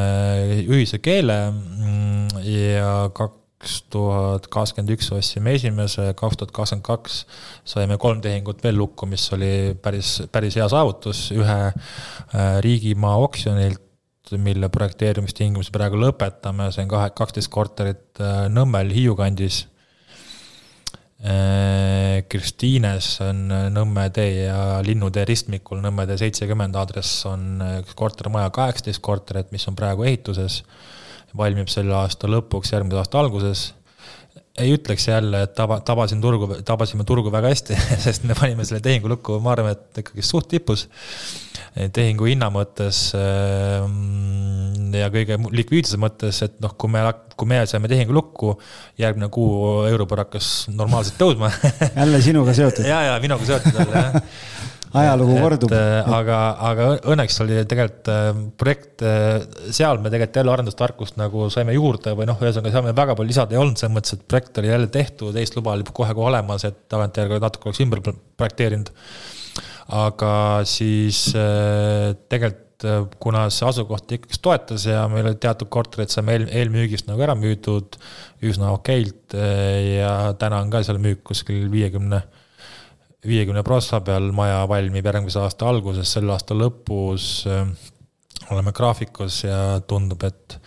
ühise 0.65 0.97
keele 0.97 1.35
mm, 1.53 2.39
ja 2.41 3.11
kaks 3.13 3.75
tuhat 3.93 4.47
kakskümmend 4.49 4.95
üks 4.95 5.11
ostsime 5.13 5.53
esimese, 5.59 6.07
kaks 6.17 6.39
tuhat 6.39 6.55
kakskümmend 6.55 6.87
kaks 6.87 7.19
saime 7.69 7.99
kolm 8.01 8.23
tehingut 8.25 8.63
veel 8.65 8.79
lukku, 8.81 9.05
mis 9.05 9.27
oli 9.37 9.75
päris, 9.77 10.15
päris 10.33 10.57
hea 10.57 10.65
saavutus 10.73 11.27
ühe 11.37 11.59
äh, 11.69 12.57
riigimaa 12.65 13.19
oksjonilt, 13.27 13.83
mille 14.37 14.69
projekteerimistingimusi 14.69 15.73
praegu 15.73 15.97
lõpetame, 15.97 16.69
see 16.71 16.85
on 16.85 16.93
kahe, 16.93 17.09
kaksteist 17.17 17.49
korterit 17.53 18.21
äh, 18.21 18.45
Nõmmel 18.53 18.93
Hiiu 18.93 19.17
kandis 19.17 19.63
Äh, 21.19 22.23
Kristiines 22.31 23.17
on 23.19 23.49
Nõmme 23.75 24.05
tee 24.15 24.45
ja 24.45 24.77
Linnutee 24.85 25.25
ristmikul 25.27 25.81
Nõmme 25.83 26.05
tee 26.07 26.15
seitsekümmend 26.21 26.77
aadress 26.79 27.25
on 27.27 27.59
üks 27.81 27.97
kortermaja, 27.99 28.53
kaheksateist 28.55 29.03
korterit, 29.03 29.49
mis 29.51 29.67
on 29.67 29.75
praegu 29.75 30.07
ehituses. 30.07 30.63
valmib 31.37 31.67
selle 31.69 31.93
aasta 31.93 32.27
lõpuks, 32.27 32.71
järgmise 32.73 32.97
aasta 32.97 33.19
alguses. 33.19 33.73
Ei 34.63 34.73
ütleks 34.75 35.07
jälle, 35.09 35.43
et 35.47 35.53
taba, 35.57 35.79
tabasin 35.85 36.21
turgu, 36.23 36.49
tabasime 36.65 37.05
turgu 37.07 37.31
väga 37.33 37.51
hästi, 37.53 37.77
sest 38.05 38.25
me 38.27 38.37
panime 38.37 38.65
selle 38.67 38.83
tehingu 38.85 39.11
lukku, 39.11 39.39
ma 39.43 39.53
arvan, 39.55 39.75
et 39.77 40.03
ikkagi 40.03 40.25
suht 40.25 40.49
tipus 40.51 40.87
tehingu 41.93 42.25
hinna 42.27 42.49
mõttes 42.51 43.11
ähm, 43.15 44.89
ja 44.97 45.07
kõige 45.13 45.37
likviidsuse 45.53 45.99
mõttes, 46.01 46.41
et 46.45 46.57
noh, 46.63 46.73
kui 46.79 46.91
me, 46.91 47.03
kui 47.39 47.49
me 47.49 47.61
saime 47.69 47.91
tehingu 47.91 48.15
lukku, 48.15 48.55
järgmine 48.99 49.29
kuu 49.33 49.85
Euribor 49.87 50.25
hakkas 50.25 50.67
normaalselt 50.73 51.19
tõusma. 51.21 51.53
Jälle 51.93 52.21
sinuga 52.25 52.57
seotud. 52.57 52.87
Ja, 52.89 53.03
ja 53.05 53.17
minuga 53.21 53.45
seotud 53.45 53.79
jälle 53.79 54.05
jah 54.07 54.21
ajalugu 54.97 55.39
kordub. 55.43 55.73
aga, 56.19 56.37
aga 56.69 56.87
õnneks 57.13 57.39
oli 57.45 57.59
tegelikult 57.69 58.11
äh, 58.13 58.29
projekt, 58.59 59.03
äh, 59.05 59.41
seal 59.75 60.01
me 60.01 60.09
tegelikult 60.13 60.41
jälle 60.41 60.55
arendustarkust 60.55 61.19
nagu 61.21 61.49
saime 61.53 61.75
juurde 61.77 62.15
või 62.17 62.29
noh, 62.29 62.39
ühesõnaga 62.41 62.73
seal 62.73 62.87
meil 62.87 62.97
väga 62.97 63.17
palju 63.19 63.33
lisada 63.33 63.57
ei 63.57 63.61
olnud, 63.61 63.77
selles 63.81 63.95
mõttes, 63.95 64.17
et 64.17 64.23
projekt 64.29 64.61
oli 64.61 64.71
jälle 64.71 64.89
tehtud, 64.93 65.35
teist 65.35 65.59
luba 65.59 65.75
oli 65.77 65.85
kohe-kohe 65.85 66.31
olemas, 66.33 66.65
et 66.69 66.87
tagantjärgi 66.91 67.41
natuke 67.43 67.69
oleks 67.69 67.83
ümber 67.85 68.01
projekteerinud 68.39 68.93
aga 69.89 70.33
siis 70.69 71.29
äh, 71.37 72.13
tegelikult 72.29 72.85
äh, 72.85 73.05
kuna 73.21 73.47
see 73.53 73.67
asukoht 73.69 74.11
ikkagi 74.17 74.41
toetas 74.43 74.85
ja 74.89 75.05
meil 75.11 75.25
olid 75.25 75.41
teatud 75.41 75.69
korterid 75.73 76.13
saime 76.13 76.37
eel, 76.37 76.45
eelmüügist 76.61 77.09
nagu 77.09 77.23
ära 77.25 77.35
müüdud 77.37 77.97
üsna 78.45 78.73
okeilt 78.75 79.35
äh, 79.37 79.95
ja 79.99 80.13
täna 80.39 80.61
on 80.63 80.69
ka 80.73 80.83
seal 80.85 81.01
müük 81.01 81.23
kuskil 81.31 81.67
viiekümne, 81.73 82.21
viiekümne 83.27 83.63
prossa 83.67 83.99
peal, 84.05 84.31
maja 84.35 84.61
valmib 84.69 85.05
järgmise 85.05 85.41
aasta 85.43 85.67
alguses, 85.69 86.13
selle 86.13 86.31
aasta 86.35 86.55
lõpus 86.57 87.43
oleme 88.49 88.71
graafikus 88.75 89.43
ja 89.43 89.59
tundub, 89.87 90.23
et 90.23 90.59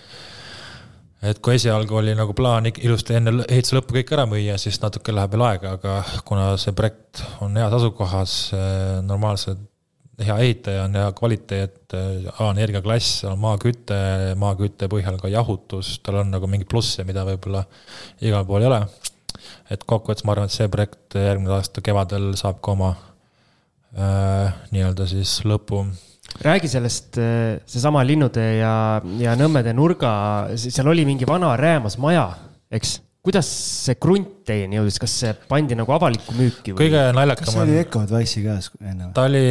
et 1.23 1.39
kui 1.39 1.55
esialgu 1.55 2.01
oli 2.01 2.17
nagu 2.19 2.35
plaan 2.35 2.67
ilusti 2.73 3.15
enne 3.15 3.45
ehituse 3.47 3.77
lõppu 3.77 3.95
kõik 3.95 4.11
ära 4.17 4.25
müüa, 4.27 4.57
siis 4.59 4.81
natuke 4.83 5.15
läheb 5.15 5.37
veel 5.37 5.45
aega, 5.47 5.77
aga 5.79 5.99
kuna 6.27 6.49
see 6.59 6.75
projekt 6.75 7.23
on 7.45 7.55
heas 7.57 7.77
asukohas, 7.79 8.35
normaalselt 9.07 9.63
hea 10.23 10.37
ehitaja 10.45 10.85
on 10.85 10.99
hea 10.99 11.13
kvaliteet, 11.17 11.79
A-energiaklass, 11.93 13.23
maaküte, 13.41 13.97
maakütte 14.41 14.89
põhjal 14.93 15.19
ka 15.21 15.31
jahutus, 15.33 15.95
tal 16.05 16.23
on 16.23 16.33
nagu 16.35 16.49
mingeid 16.51 16.71
plusse, 16.71 17.05
mida 17.09 17.25
võib-olla 17.29 17.65
igal 18.25 18.47
pool 18.49 18.65
ei 18.65 18.71
ole. 18.71 18.83
Et 19.73 19.85
kokkuvõttes 19.89 20.27
ma 20.29 20.37
arvan, 20.37 20.51
et 20.51 20.55
see 20.55 20.71
projekt 20.73 21.17
järgmine 21.19 21.57
aasta 21.57 21.85
kevadel 21.85 22.33
saab 22.39 22.61
ka 22.65 22.75
oma 22.77 22.95
äh, 23.97 24.53
nii-öelda 24.75 25.09
siis 25.11 25.41
lõpu 25.49 25.85
räägi 26.41 26.69
sellest, 26.69 27.19
äh, 27.21 27.61
seesama 27.67 28.05
Linnutee 28.07 28.59
ja, 28.61 28.75
ja 29.21 29.37
Nõmmede 29.39 29.75
nurga, 29.77 30.13
seal 30.57 30.93
oli 30.93 31.07
mingi 31.09 31.29
vana 31.29 31.57
räämas 31.61 31.99
maja, 32.03 32.29
eks? 32.73 33.01
kuidas 33.23 33.47
see 33.47 33.95
krunt 34.03 34.41
teieni 34.49 34.81
jõudis, 34.81 34.97
kas 34.99 35.13
see 35.21 35.35
pandi 35.47 35.77
nagu 35.79 35.93
avalikku 35.95 36.35
müüki 36.35 36.73
või? 36.73 36.81
kõige 36.81 37.03
naljakam 37.15 37.45
on. 37.45 37.47
kas 37.47 37.55
see 37.55 37.63
oli 37.63 37.77
Eco 37.79 38.01
Advice'i 38.03 38.43
käes 38.43 38.69
enne? 38.81 39.11
ta 39.15 39.27
oli 39.29 39.43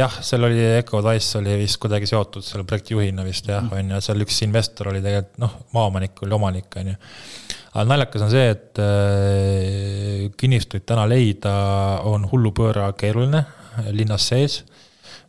jah, 0.00 0.16
seal 0.26 0.46
oli 0.48 0.64
Eco 0.80 0.98
Advice 0.98 1.38
oli 1.38 1.54
vist 1.60 1.78
kuidagi 1.82 2.10
seotud 2.10 2.46
selle 2.46 2.66
projektijuhina 2.66 3.26
vist 3.26 3.46
jah, 3.46 3.62
mhm. 3.62 3.76
on 3.78 3.94
ju, 3.94 4.02
seal 4.08 4.26
üks 4.26 4.40
investor 4.48 4.90
oli 4.90 5.02
tegelikult 5.04 5.38
noh, 5.44 5.54
maaomanik 5.76 6.24
oli 6.26 6.36
omanik, 6.40 6.80
on 6.82 6.90
ju. 6.90 6.98
Aga 7.70 7.86
naljakas 7.86 8.26
on 8.26 8.32
see, 8.32 8.46
et 8.54 8.80
äh, 8.82 10.26
kinnistuid 10.40 10.86
täna 10.88 11.06
leida 11.10 11.52
on 12.08 12.26
hullupööra 12.30 12.90
keeruline 12.98 13.44
linnas 13.94 14.26
sees. 14.30 14.64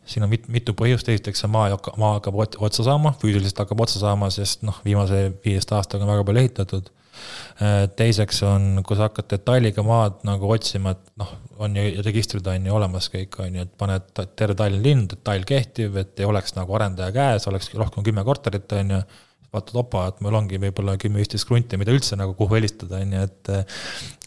siin 0.04 0.24
on 0.26 0.30
mit-, 0.32 0.48
mitu 0.50 0.74
põhjust, 0.74 1.08
esiteks 1.08 1.44
see 1.44 1.50
maa, 1.50 1.68
maa 2.00 2.16
hakkab 2.16 2.40
otsa 2.42 2.82
saama, 2.82 3.14
füüsiliselt 3.20 3.62
hakkab 3.62 3.84
otsa 3.84 4.02
saama, 4.02 4.30
sest 4.34 4.66
noh, 4.66 4.80
viimase 4.84 5.28
viieteist 5.44 5.72
aastaga 5.76 6.04
on 6.04 6.10
väga 6.10 6.26
palju 6.26 6.42
ehitatud. 6.42 6.90
Äh, 7.62 7.84
teiseks 7.96 8.42
on, 8.48 8.82
kui 8.86 8.98
sa 8.98 9.06
hakkad 9.06 9.28
detailiga 9.30 9.84
maad 9.86 10.24
nagu 10.26 10.50
otsima, 10.50 10.96
et 10.96 11.12
noh, 11.22 11.30
on 11.62 11.76
ju 11.78 12.02
registrid 12.02 12.46
on 12.50 12.66
ju 12.66 12.74
olemas 12.74 13.06
kõik, 13.12 13.38
on 13.44 13.60
ju, 13.60 13.66
et 13.68 13.74
paned 13.78 14.08
terve 14.34 14.56
Tallinna 14.58 14.82
linn, 14.82 15.06
detail 15.12 15.46
kehtiv, 15.46 16.00
et 16.02 16.18
ei 16.18 16.26
oleks 16.26 16.56
nagu 16.58 16.74
arendaja 16.78 17.14
käes, 17.14 17.46
oleks 17.52 17.70
rohkem 17.78 18.06
kümme 18.06 18.24
korterit, 18.26 18.74
on 18.80 18.96
ju 18.96 19.02
vaatad, 19.52 19.76
opa, 19.82 20.06
et 20.10 20.24
mul 20.24 20.38
ongi 20.38 20.60
võib-olla 20.62 20.96
kümme-viisteist 21.00 21.48
krunti, 21.48 21.78
mida 21.80 21.92
üldse 21.94 22.16
nagu 22.20 22.34
kuhu 22.38 22.56
helistada, 22.56 23.02
on 23.04 23.14
ju, 23.16 23.28
et 23.28 23.54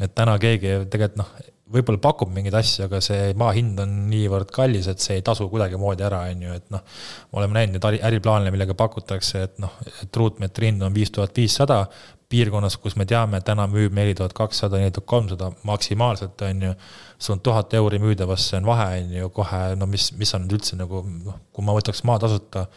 et 0.06 0.16
täna 0.18 0.38
keegi 0.42 0.80
tegelikult 0.92 1.22
noh, 1.24 1.36
võib-olla 1.76 2.02
pakub 2.02 2.30
mingeid 2.34 2.56
asju, 2.60 2.86
aga 2.86 3.00
see 3.02 3.32
maa 3.40 3.54
hind 3.56 3.80
on 3.82 3.94
niivõrd 4.12 4.52
kallis, 4.54 4.86
et 4.92 5.02
see 5.02 5.18
ei 5.18 5.24
tasu 5.26 5.48
kuidagimoodi 5.50 6.06
ära, 6.06 6.22
on 6.30 6.44
ju, 6.46 6.58
et 6.60 6.68
noh, 6.74 6.84
me 7.32 7.42
oleme 7.42 7.58
näinud 7.58 7.80
neid 7.80 8.06
äriplaane, 8.06 8.54
millega 8.54 8.78
pakutakse, 8.78 9.42
et 9.48 9.58
noh, 9.64 9.74
et 10.04 10.20
ruutmeetri 10.22 10.70
hind 10.70 10.86
on 10.86 10.94
viis 10.96 11.12
tuhat 11.16 11.34
viissada, 11.38 11.82
piirkonnas, 12.30 12.78
kus 12.82 12.96
me 12.98 13.06
teame, 13.10 13.42
täna 13.46 13.66
müüb 13.70 13.94
neli 13.98 14.16
tuhat 14.18 14.34
kakssada, 14.38 14.80
neli 14.82 14.94
tuhat 14.94 15.10
kolmsada 15.10 15.52
maksimaalselt, 15.66 16.42
on 16.46 16.66
ju, 16.70 16.74
sul 17.18 17.38
on 17.38 17.44
tuhat 17.46 17.74
euri 17.78 18.02
müüdavasse 18.04 18.60
on 18.60 18.70
vahe, 18.70 19.02
on 19.02 19.16
ju, 19.20 19.30
kohe, 19.34 19.62
no 19.80 19.90
mis, 19.90 20.12
mis 20.20 20.34
on 20.38 20.46
üldse 20.50 20.78
nagu 20.78 21.02
noh, 21.06 21.40
kui 21.54 21.66
ma 21.66 21.74
võtaks 21.78 22.06
maa 22.06 22.22
tasuta, 22.22 22.68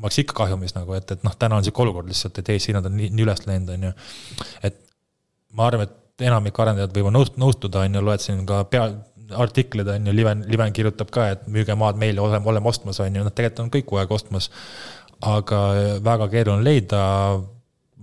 ma 0.00 0.08
oleks 0.08 0.22
ikka 0.24 0.36
kahjumis 0.42 0.74
nagu, 0.76 0.96
et, 0.96 1.14
et 1.14 1.24
noh, 1.26 1.36
täna 1.38 1.58
on 1.58 1.64
niisugune 1.64 1.90
olukord 1.90 2.08
lihtsalt, 2.10 2.40
et 2.40 2.52
Eesti 2.54 2.72
hinnad 2.72 2.88
on 2.88 2.96
nii, 2.96 3.10
nii 3.14 3.26
üles 3.26 3.44
läinud, 3.46 3.72
on 3.76 3.88
ju. 3.88 3.92
et 4.66 4.78
ma 5.56 5.68
arvan, 5.68 5.88
et 5.88 6.26
enamik 6.26 6.58
arendajad 6.64 6.96
võivad 6.96 7.16
nõust-, 7.16 7.40
nõustuda, 7.40 7.84
on 7.86 7.98
ju, 7.98 8.04
loed 8.08 8.24
siin 8.24 8.44
ka 8.48 8.62
pea, 8.72 8.86
artikleid 9.40 9.88
on 9.92 10.08
ju, 10.08 10.14
Liven, 10.16 10.46
Liven 10.50 10.72
kirjutab 10.76 11.12
ka, 11.14 11.28
et 11.36 11.44
müüge 11.52 11.76
maad 11.78 12.00
meile, 12.00 12.22
oleme, 12.24 12.48
oleme 12.50 12.72
ostmas, 12.72 12.98
on 13.04 13.20
ju, 13.20 13.26
noh, 13.26 13.34
tegelikult 13.34 13.66
on 13.66 13.74
kõik 13.76 13.88
kogu 13.90 14.00
aeg 14.02 14.16
ostmas. 14.16 14.50
aga 15.20 15.58
väga 16.00 16.30
keeruline 16.32 16.64
leida 16.64 17.00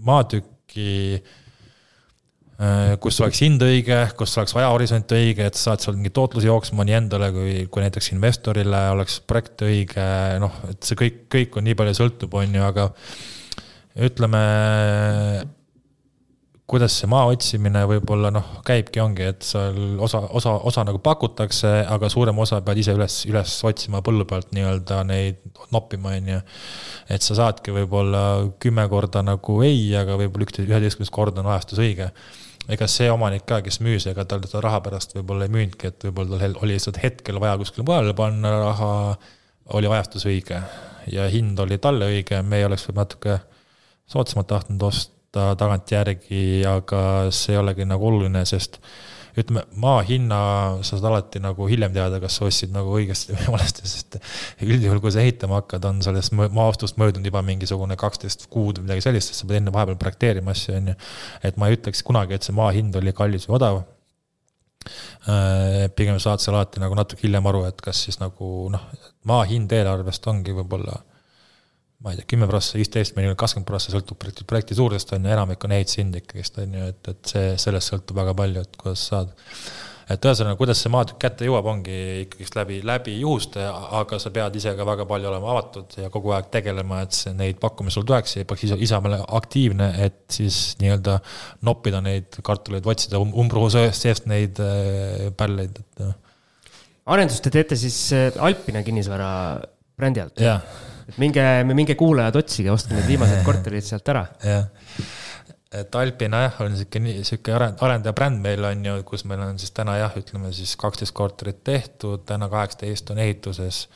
maatükk, 0.05 0.53
mingi 0.77 1.15
äh, 1.15 1.35
kus 3.03 3.19
oleks 3.21 3.43
hind 3.45 3.61
õige, 3.61 3.99
kus 4.17 4.31
oleks 4.39 4.55
ajahorisont 4.57 5.11
õige, 5.13 5.45
et 5.45 5.57
saad 5.59 5.83
seal 5.83 5.97
mingi 5.97 6.09
tootluse 6.13 6.49
jooksma 6.49 6.85
nii 6.87 6.95
endale 6.97 7.29
kui, 7.35 7.57
kui 7.69 7.83
näiteks 7.83 8.15
investorile 8.15 8.79
oleks 8.95 9.19
projekt 9.29 9.61
õige, 9.67 10.05
noh, 10.41 10.55
et 10.71 10.81
see 10.87 10.97
kõik, 10.97 11.19
kõik 11.35 11.59
on 11.59 11.67
nii 11.67 11.77
palju 11.77 11.99
sõltub, 11.99 12.33
on 12.39 12.57
ju, 12.57 12.63
aga 12.65 12.87
ütleme, 14.07 14.41
kuidas 16.67 16.95
see 16.97 17.09
maa 17.13 17.27
otsimine 17.29 17.83
võib-olla 17.87 18.31
noh, 18.33 18.49
käibki, 18.65 19.03
ongi, 19.05 19.29
et 19.35 19.45
seal 19.45 20.01
osa, 20.01 20.23
osa, 20.25 20.55
osa 20.71 20.87
nagu 20.89 20.97
pakutakse, 21.05 21.75
aga 21.85 22.09
suurem 22.09 22.41
osa 22.41 22.63
pead 22.65 22.81
ise 22.81 22.97
üles, 22.97 23.19
üles 23.29 23.53
otsima 23.69 24.01
põllu 24.05 24.25
pealt 24.25 24.49
nii-öelda 24.57 25.03
neid 25.05 25.45
noppima, 25.77 26.17
on 26.17 26.33
ju. 26.33 26.41
et 27.13 27.21
sa 27.21 27.37
saadki 27.37 27.77
võib-olla 27.77 28.25
kümme 28.57 28.89
korda 28.89 29.21
nagu 29.29 29.61
ei, 29.61 29.93
aga 30.01 30.17
võib-olla 30.17 30.49
üksteist, 30.49 30.73
üheteistkümnes 30.73 31.13
kord 31.13 31.37
on 31.37 31.53
ajastus 31.53 31.85
õige 31.85 32.09
ega 32.67 32.87
see 32.91 33.09
omanik 33.11 33.45
ka, 33.47 33.61
kes 33.65 33.79
müüs, 33.83 34.07
ega 34.11 34.25
tal 34.27 34.43
seda 34.45 34.61
raha 34.65 34.81
pärast 34.85 35.15
võib-olla 35.15 35.47
ei 35.47 35.53
müünudki, 35.53 35.91
et 35.91 36.07
võib-olla 36.09 36.39
tal 36.41 36.57
oli 36.61 36.75
lihtsalt 36.75 37.01
hetkel 37.03 37.39
vaja 37.43 37.57
kuskile 37.61 37.85
mujale 37.87 38.15
panna 38.17 38.53
raha, 38.61 38.93
oli 39.77 39.91
ajastus 39.91 40.27
õige. 40.27 40.61
Ja 41.11 41.27
hind 41.31 41.59
oli 41.63 41.77
talle 41.79 42.09
õige, 42.11 42.41
meie 42.43 42.65
oleks 42.67 42.87
võib 42.89 42.99
natuke 42.99 43.37
soodsamalt 44.11 44.49
tahtnud 44.51 44.83
osta 44.89 45.15
ta 45.31 45.51
tagantjärgi, 45.59 46.63
aga 46.67 47.01
see 47.35 47.55
ei 47.55 47.61
olegi 47.61 47.85
nagu 47.87 48.07
oluline, 48.09 48.43
sest 48.47 48.79
ütleme, 49.37 49.63
maa 49.77 50.01
hinna 50.05 50.37
sa 50.81 50.95
saad 50.95 51.07
alati 51.11 51.41
nagu 51.43 51.67
hiljem 51.69 51.93
teada, 51.95 52.19
kas 52.23 52.39
sa 52.39 52.47
ostsid 52.47 52.71
nagu 52.73 52.93
õigesti 52.97 53.35
või 53.35 53.51
valesti, 53.55 53.89
sest 53.89 54.17
üldjuhul, 54.65 55.01
kui 55.03 55.13
sa 55.13 55.21
ehitama 55.23 55.61
hakkad, 55.61 55.85
on 55.89 56.01
sellest 56.05 56.33
maa-ostust 56.37 56.97
möödunud 57.01 57.29
juba 57.29 57.43
mingisugune 57.45 57.97
kaksteist 57.99 58.47
kuud 58.53 58.79
või 58.79 58.87
midagi 58.87 59.05
sellist, 59.05 59.33
sest 59.33 59.43
sa 59.43 59.49
pead 59.49 59.61
enne 59.61 59.73
vahepeal 59.75 59.99
projekteerima 60.01 60.55
asju, 60.55 60.77
on 60.79 60.91
ju. 60.93 60.97
et 61.49 61.59
ma 61.61 61.69
ei 61.69 61.77
ütleks 61.77 62.01
kunagi, 62.07 62.37
et 62.37 62.47
see 62.47 62.57
maa 62.57 62.71
hind 62.75 62.97
oli 62.97 63.13
kallis 63.17 63.47
või 63.49 63.59
odav. 63.59 63.83
Äh, 65.27 65.87
pigem 65.97 66.17
saad 66.23 66.41
seal 66.41 66.55
alati 66.55 66.81
nagu 66.81 66.95
natuke 66.97 67.27
hiljem 67.27 67.49
aru, 67.49 67.65
et 67.67 67.81
kas 67.83 68.05
siis 68.07 68.21
nagu 68.21 68.71
noh, 68.73 68.89
maa 69.27 69.43
hind 69.49 69.73
eelarvest 69.75 70.25
ongi 70.31 70.55
võib-olla 70.55 71.01
ma 72.03 72.13
ei 72.13 72.19
tea, 72.19 72.27
kümme 72.29 72.47
prossa, 72.49 72.77
viisteist, 72.77 73.15
mõnikord 73.17 73.39
kakskümmend 73.41 73.67
prossa, 73.67 73.91
sõltub 73.93 74.19
projekti, 74.21 74.45
projekti 74.47 74.77
suurusest, 74.77 75.15
on 75.17 75.25
ju, 75.25 75.33
enamik 75.33 75.63
on 75.65 75.73
ehitushind 75.79 76.17
ikkagist, 76.19 76.59
on 76.61 76.77
ju, 76.77 76.87
et, 76.93 77.11
et 77.13 77.29
see, 77.33 77.51
sellest 77.61 77.93
sõltub 77.93 78.19
väga 78.19 78.35
palju, 78.37 78.65
et 78.65 78.81
kuidas 78.81 79.05
saad. 79.09 79.31
et 80.07 80.23
ühesõnaga, 80.23 80.55
kuidas 80.55 80.79
see 80.79 80.91
maatükk 80.93 81.17
kätte 81.19 81.47
jõuab, 81.47 81.65
ongi 81.67 81.95
ikkagist 82.21 82.55
läbi, 82.55 82.77
läbi 82.85 83.17
juhuste, 83.17 83.65
aga 83.97 84.19
sa 84.21 84.29
pead 84.31 84.55
ise 84.55 84.71
ka 84.77 84.85
väga 84.87 85.07
palju 85.09 85.27
olema 85.27 85.49
avatud 85.51 85.97
ja 85.99 86.11
kogu 86.13 86.31
aeg 86.37 86.51
tegelema, 86.53 87.01
et 87.03 87.17
see, 87.17 87.33
neid 87.35 87.57
pakkumisi 87.59 87.97
sul 87.97 88.05
tuleks 88.07 88.37
ja 88.37 88.47
peaks 88.47 88.67
ise, 88.69 88.77
ise 88.87 88.99
olema 89.01 89.25
aktiivne, 89.41 89.89
et 90.05 90.21
siis 90.31 90.77
nii-öelda 90.79 91.17
noppida 91.67 91.99
neid 92.05 92.39
kartuleid, 92.45 92.87
otsida 92.87 93.19
um-, 93.19 93.33
umbrohu 93.41 93.73
seest 93.73 94.29
neid 94.29 94.61
äh, 94.63 95.31
pälleid, 95.35 95.81
et. 95.81 96.05
arendust 97.09 97.43
te 97.43 97.51
teete 97.57 97.75
siis 97.79 97.97
äh, 98.15 98.29
Alpina 98.37 98.85
kinnisvara 98.85 99.31
brändi 99.97 100.23
alt? 100.23 100.45
jah 100.45 100.61
minge, 101.21 101.45
minge 101.71 101.95
kuulajad, 101.99 102.35
otsige, 102.41 102.71
ostke 102.73 102.97
need 102.97 103.07
viimased 103.09 103.43
korterid 103.47 103.85
sealt 103.85 104.11
ära. 104.13 104.25
jah, 104.43 104.67
et 105.77 105.95
Alpina 105.99 106.43
jah, 106.45 106.59
on 106.65 106.75
sihuke, 106.79 107.01
sihuke 107.27 107.55
arendaja 107.57 108.15
bränd 108.17 108.43
meil 108.43 108.67
on 108.67 108.83
ju, 108.85 108.97
kus 109.07 109.25
meil 109.29 109.43
on 109.45 109.59
siis 109.61 109.73
täna 109.75 109.97
jah, 109.99 110.19
ütleme 110.19 110.51
siis 110.55 110.75
kaksteist 110.79 111.15
korterit 111.17 111.63
tehtud, 111.67 112.25
täna 112.27 112.49
kaheksateist 112.51 113.11
on 113.13 113.23
ehituses. 113.23 113.87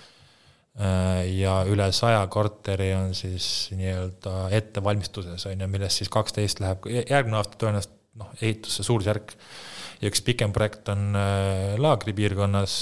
Äh, 0.79 1.25
ja 1.35 1.57
üle 1.67 1.89
saja 1.91 2.21
korteri 2.31 2.93
on 2.95 3.09
siis 3.15 3.45
nii-öelda 3.75 4.45
ettevalmistuses 4.55 5.43
on 5.49 5.59
ju, 5.59 5.67
millest 5.67 5.99
siis 5.99 6.11
kaksteist 6.11 6.61
läheb 6.63 6.87
järgmine 6.87 7.41
aasta 7.41 7.59
tõenäoliselt 7.59 7.97
noh, 8.21 8.29
ehitusse 8.39 8.85
suurusjärk 8.87 9.33
ja 10.01 10.09
üks 10.09 10.23
pikem 10.25 10.53
projekt 10.55 10.89
on 10.91 11.15
äh, 11.17 11.75
Laagri 11.81 12.13
piirkonnas, 12.17 12.73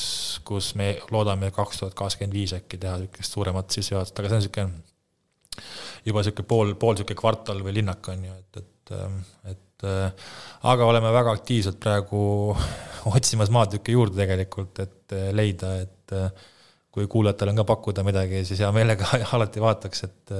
kus 0.47 0.73
me 0.79 0.93
loodame 1.11 1.51
kaks 1.55 1.81
tuhat 1.81 1.97
kakskümmend 1.99 2.35
viis 2.35 2.53
äkki 2.55 2.79
teha 2.79 2.95
niisugust 3.01 3.35
suuremat 3.35 3.75
sissejuhatust, 3.75 4.21
aga 4.21 4.31
see 4.31 4.37
on 4.37 4.43
niisugune 4.43 5.65
juba 6.07 6.23
niisugune 6.23 6.51
pool, 6.53 6.75
pool 6.79 6.95
niisugune 6.95 7.19
kvartal 7.19 7.63
või 7.65 7.75
linnak 7.79 8.11
on 8.13 8.23
ju, 8.29 8.37
et, 8.39 8.61
et, 8.61 8.93
ähm, 8.95 9.17
et 9.51 9.87
äh, 9.89 10.29
aga 10.71 10.87
oleme 10.87 11.11
väga 11.15 11.35
aktiivselt 11.35 11.81
praegu 11.83 12.21
otsimas 13.15 13.51
maatükke 13.55 13.95
juurde 13.97 14.23
tegelikult, 14.23 14.79
et 14.85 15.17
äh, 15.17 15.33
leida, 15.35 15.75
et 15.83 16.15
kui 16.89 17.05
kuulajatel 17.05 17.51
on 17.51 17.59
ka 17.59 17.67
pakkuda 17.69 18.01
midagi, 18.01 18.41
siis 18.47 18.63
hea 18.63 18.71
meelega 18.73 19.11
alati 19.35 19.61
vaataks, 19.61 20.07
et 20.07 20.31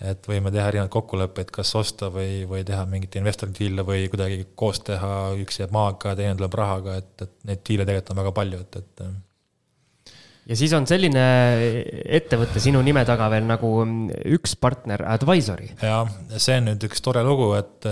et 0.00 0.28
võime 0.30 0.52
teha 0.54 0.68
erinevaid 0.70 0.92
kokkuleppeid, 0.94 1.52
kas 1.54 1.72
osta 1.78 2.10
või, 2.14 2.42
või 2.48 2.64
teha 2.66 2.84
mingit 2.90 3.16
investor 3.18 3.50
deal'e 3.54 3.84
või 3.86 4.04
kuidagi 4.10 4.44
koos 4.58 4.82
teha, 4.86 5.14
üks 5.42 5.58
jääb 5.62 5.72
maaga, 5.74 6.14
teine 6.18 6.36
tuleb 6.38 6.58
rahaga, 6.58 6.98
et, 7.02 7.14
et 7.24 7.32
neid 7.48 7.64
diil'e 7.66 7.86
tegelikult 7.88 8.14
on 8.14 8.20
väga 8.22 8.34
palju, 8.36 8.60
et, 8.66 8.78
et. 8.82 10.14
ja 10.52 10.58
siis 10.60 10.74
on 10.78 10.86
selline 10.90 11.24
ettevõte 12.20 12.62
sinu 12.62 12.82
nime 12.86 13.02
taga 13.08 13.30
veel 13.32 13.48
nagu 13.48 13.72
üks 14.38 14.54
partner 14.60 15.02
Advisory. 15.16 15.72
jah, 15.82 16.06
see 16.36 16.60
on 16.60 16.70
nüüd 16.70 16.86
üks 16.90 17.02
tore 17.02 17.24
lugu, 17.26 17.50
et 17.58 17.90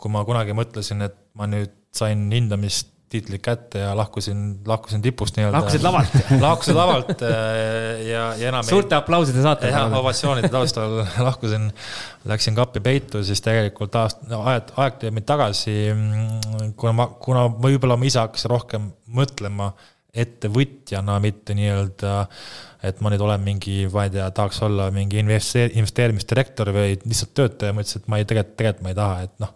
kui 0.00 0.14
ma 0.14 0.26
kunagi 0.26 0.56
mõtlesin, 0.58 1.06
et 1.06 1.18
ma 1.38 1.50
nüüd 1.50 1.74
sain 1.94 2.26
hindamist 2.34 2.93
tiitli 3.14 3.38
kätte 3.38 3.78
ja 3.84 3.92
lahkusin, 3.96 4.42
lahkusin 4.66 5.02
tipust 5.02 5.36
nii-öelda. 5.38 5.58
lahkusid 5.58 5.84
lavalt 5.86 6.16
lahkusin 6.46 6.76
lavalt 6.76 7.22
äh, 7.22 8.02
ja, 8.08 8.24
ja 8.40 8.50
enam 8.50 8.66
suurte 8.66 8.98
aplauside 8.98 9.42
saate. 9.44 9.70
jah, 9.70 9.92
ovatsioonide 10.00 10.50
taustal 10.52 11.00
lahkusin, 11.28 11.70
läksin 12.30 12.58
kappi 12.58 12.82
peitu, 12.84 13.22
siis 13.26 13.42
tegelikult 13.44 13.94
aast-, 14.00 14.24
aeg, 14.40 14.74
aeg 14.82 15.00
teeb 15.02 15.14
mind 15.14 15.28
tagasi, 15.30 15.76
kuna 16.80 16.94
ma, 16.98 17.08
kuna 17.26 17.46
võib-olla 17.52 17.98
ma 18.00 18.10
ise 18.10 18.22
hakkasin 18.24 18.50
rohkem 18.50 18.90
mõtlema 19.14 19.70
ettevõtjana, 20.14 21.18
mitte 21.22 21.54
nii-öelda, 21.58 22.14
et 22.86 23.00
ma 23.02 23.10
nüüd 23.10 23.22
olen 23.26 23.42
mingi, 23.42 23.80
ma 23.94 24.06
ei 24.06 24.14
tea, 24.14 24.26
tahaks 24.34 24.60
olla 24.66 24.90
mingi 24.94 25.22
investeer-, 25.22 25.74
investeerimisdirektor 25.74 26.70
või 26.74 26.98
lihtsalt 27.02 27.34
töötaja, 27.34 27.74
ma 27.74 27.82
ütlesin, 27.82 28.02
et 28.04 28.10
ma 28.10 28.20
ei, 28.20 28.26
tegelikult, 28.30 28.58
tegelikult 28.58 28.86
ma 28.86 28.94
ei 28.94 28.98
taha, 28.98 29.28
et 29.28 29.38
noh 29.42 29.54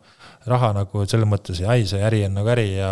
raha 0.50 0.72
nagu 0.76 1.04
selles 1.08 1.28
mõttes 1.28 1.62
ei 1.62 1.68
haise, 1.68 2.00
äri 2.04 2.24
on 2.26 2.36
nagu 2.38 2.52
äri 2.52 2.68
ja 2.76 2.90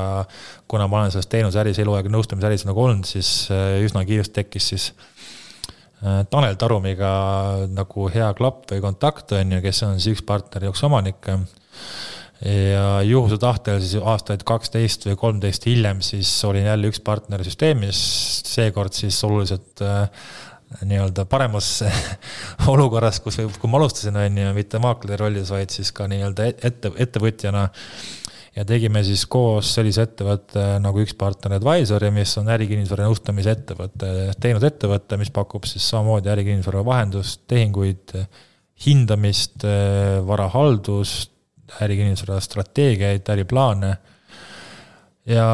kuna 0.69 0.89
ma 0.91 1.03
olen 1.03 1.15
selles 1.15 1.31
teenusäris 1.33 1.81
eluaeg 1.83 2.11
nõustamisäris 2.13 2.67
nagu 2.69 2.85
olnud, 2.85 3.09
siis 3.09 3.51
äh, 3.55 3.79
üsna 3.85 4.05
kiiresti 4.09 4.41
tekkis 4.41 4.69
siis 4.73 4.89
äh, 6.03 6.25
Tanel 6.31 6.59
Tarumiga 6.61 7.13
nagu 7.73 8.11
hea 8.13 8.29
klapp 8.39 8.69
või 8.73 8.85
kontakt, 8.85 9.37
on 9.37 9.57
ju, 9.57 9.63
kes 9.65 9.83
on 9.89 9.97
siis 9.99 10.17
üks 10.17 10.27
partner 10.27 10.67
ja 10.67 10.75
üks 10.75 10.85
omanik. 10.87 11.33
ja 12.45 13.01
juhuse 13.01 13.39
tahtel 13.41 13.79
siis 13.81 14.03
aastaid 14.03 14.43
kaksteist 14.45 15.07
või 15.09 15.17
kolmteist 15.17 15.65
hiljem 15.67 16.03
siis 16.05 16.29
olin 16.45 16.67
jälle 16.69 16.91
üks 16.91 17.01
partner 17.01 17.41
süsteemis, 17.45 18.01
seekord 18.45 18.93
siis 18.93 19.23
oluliselt 19.25 19.81
äh, 19.81 20.11
nii-öelda 20.83 21.27
paremas 21.31 21.69
olukorras, 22.73 23.21
kus, 23.25 23.39
kui 23.61 23.71
ma 23.71 23.81
alustasin, 23.81 24.17
on 24.21 24.41
ju, 24.41 24.55
mitte 24.57 24.81
maakleri 24.83 25.21
rollis, 25.21 25.53
vaid 25.55 25.75
siis 25.75 25.93
ka 25.95 26.09
nii-öelda 26.11 26.49
ette, 26.53 26.93
ettevõtjana. 27.07 27.69
ja 28.57 28.65
tegime 28.65 29.03
siis 29.05 29.27
koos 29.29 29.75
sellise 29.77 30.07
ettevõtte 30.07 30.65
nagu 30.81 31.03
üks 31.03 31.15
partner 31.19 31.59
Advisory, 31.59 32.11
mis 32.11 32.33
on 32.41 32.49
ärikinnisvara 32.55 33.07
nõustamise 33.07 33.53
ettevõte, 33.53 34.11
teenusettevõte, 34.41 35.19
mis 35.21 35.31
pakub 35.31 35.69
siis 35.69 35.87
samamoodi 35.91 36.33
ärikinnisvara 36.33 36.85
vahendust, 36.85 37.43
tehinguid, 37.53 38.17
hindamist, 38.87 39.65
varahaldust, 40.27 41.33
ärikinnisvara 41.83 42.41
strateegiaid, 42.41 43.29
äriplaane 43.33 43.97
ja 45.27 45.47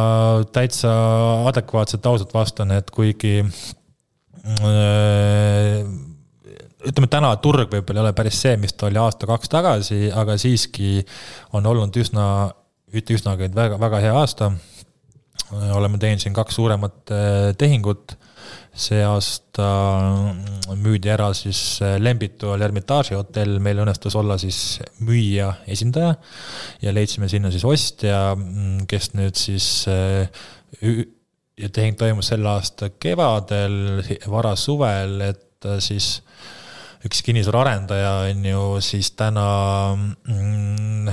täitsa 0.53 0.91
adekvaatselt 1.49 2.07
ausalt 2.07 2.35
vastan, 2.35 2.75
et 2.77 2.91
kuigi 2.93 3.41
ütleme, 6.83 7.09
täna 7.11 7.31
turg 7.43 7.71
võib-olla 7.71 8.01
ei 8.01 8.07
ole 8.07 8.15
päris 8.17 8.41
see, 8.43 8.57
mis 8.61 8.75
ta 8.75 8.89
oli 8.89 8.99
aasta-kaks 9.01 9.53
tagasi, 9.53 10.01
aga 10.15 10.37
siiski 10.41 10.99
on 11.57 11.67
olnud 11.71 11.97
üsna, 12.03 12.27
ütle 12.93 13.19
üsnagi, 13.19 13.49
et 13.49 13.57
väga, 13.57 13.79
väga 13.81 14.03
hea 14.03 14.17
aasta. 14.19 14.53
oleme 15.53 15.99
teinud 16.01 16.21
siin 16.21 16.35
kaks 16.35 16.55
suuremat 16.55 17.11
äh, 17.13 17.55
tehingut. 17.59 18.17
see 18.75 19.03
aasta 19.05 19.67
müüdi 20.81 21.11
ära 21.13 21.29
siis 21.37 21.79
äh, 21.85 21.99
Lembitu 22.01 22.55
Hermitaaži 22.57 23.15
hotell, 23.15 23.59
meil 23.61 23.79
õnnestus 23.79 24.17
olla 24.17 24.39
siis 24.39 24.81
müüja 24.99 25.53
esindaja 25.67 26.15
ja 26.83 26.93
leidsime 26.93 27.29
sinna 27.29 27.51
siis 27.51 27.65
ostja, 27.65 28.35
mm, 28.35 28.87
kes 28.89 29.13
nüüd 29.15 29.37
siis 29.37 29.87
äh, 29.93 30.29
ja 31.61 31.69
tehing 31.69 31.99
toimus 31.99 32.33
selle 32.33 32.49
aasta 32.49 32.91
kevadel, 33.01 34.03
varasuvel, 34.31 35.21
et 35.29 35.71
siis 35.85 36.17
üks 37.07 37.23
kinnisvaraarendaja 37.27 38.13
on 38.31 38.45
ju 38.47 38.65
siis 38.85 39.11
täna 39.19 39.47
mm, 39.97 41.11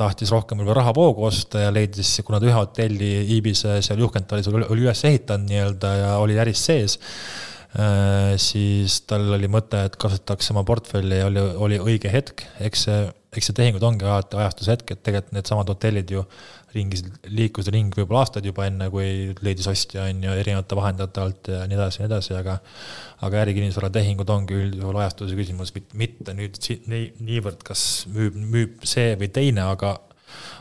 tahtis 0.00 0.32
rohkem 0.34 0.58
võib-olla 0.58 0.80
rahavoogu 0.80 1.26
osta 1.28 1.66
ja 1.66 1.72
leidis, 1.74 2.16
kuna 2.26 2.40
ta 2.40 2.48
ühe 2.48 2.56
hotelli 2.56 3.10
Iibise 3.36 3.78
seal 3.84 4.00
Juhkentalis 4.02 4.48
oli, 4.50 4.66
oli 4.66 4.86
üles 4.86 5.04
ehitanud 5.06 5.50
nii-öelda 5.50 5.92
ja 6.00 6.14
oli 6.22 6.38
äris 6.40 6.64
sees 6.66 6.96
äh,, 6.98 8.34
siis 8.40 9.02
tal 9.08 9.28
oli 9.36 9.50
mõte, 9.50 9.84
et 9.86 9.98
kasutaks 10.00 10.50
oma 10.54 10.64
portfelli 10.66 11.20
ja 11.20 11.28
oli, 11.30 11.46
oli 11.68 11.80
õige 11.92 12.10
hetk, 12.10 12.46
eks 12.64 12.88
see, 12.88 13.04
eks 13.36 13.50
see 13.50 13.60
tehingud 13.60 13.86
ongi 13.86 14.08
alati 14.08 14.40
ajastushetk, 14.40 14.96
et 14.96 15.04
tegelikult 15.06 15.38
needsamad 15.38 15.70
hotellid 15.70 16.16
ju 16.16 16.24
ringis, 16.74 17.04
liikus 17.30 17.68
ringi 17.72 18.00
võib-olla 18.00 18.24
aastaid 18.24 18.46
juba 18.48 18.66
enne, 18.68 18.88
kui 18.92 19.34
leidis 19.44 19.68
ostja, 19.70 20.06
on 20.10 20.24
ju, 20.26 20.32
erinevate 20.42 20.78
vahendajate 20.78 21.22
alt 21.22 21.52
ja 21.52 21.60
nii 21.70 21.78
edasi 21.78 22.00
ja 22.00 22.06
nii 22.06 22.12
edasi, 22.12 22.34
aga 22.38 22.58
aga 23.24 23.42
ärikinnisvara 23.44 23.90
tehingud 23.94 24.30
ongi 24.30 24.56
üldjuhul 24.58 24.98
ajastuse 25.00 25.36
küsimus, 25.38 25.72
mitte 25.94 26.34
nüüd 26.36 26.58
nii, 26.90 27.04
niivõrd, 27.24 27.62
kas 27.66 27.84
müüb, 28.12 28.36
müüb 28.56 28.88
see 28.88 29.14
või 29.20 29.30
teine, 29.32 29.64
aga 29.70 29.96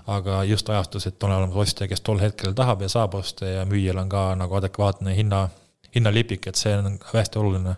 aga 0.07 0.43
just 0.43 0.69
ajastus, 0.69 1.07
et 1.07 1.23
on 1.23 1.31
olemas 1.31 1.55
ostja, 1.55 1.87
kes 1.87 2.01
tol 2.03 2.19
hetkel 2.21 2.53
tahab 2.57 2.83
ja 2.83 2.89
saab 2.91 3.15
osta 3.19 3.47
ja 3.47 3.65
müüjal 3.65 4.01
on 4.03 4.11
ka 4.11 4.25
nagu 4.39 4.57
adekvaatne 4.59 5.15
hinna, 5.15 5.47
hinnalipik, 5.95 6.47
et 6.47 6.59
see 6.59 6.75
on 6.77 6.97
hästi 7.13 7.39
oluline. 7.39 7.75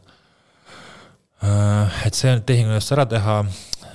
Äh, 1.46 2.06
et 2.08 2.18
see 2.18 2.34
tehing 2.48 2.72
õnnestus 2.72 2.96
ära 2.96 3.06
teha, 3.10 3.42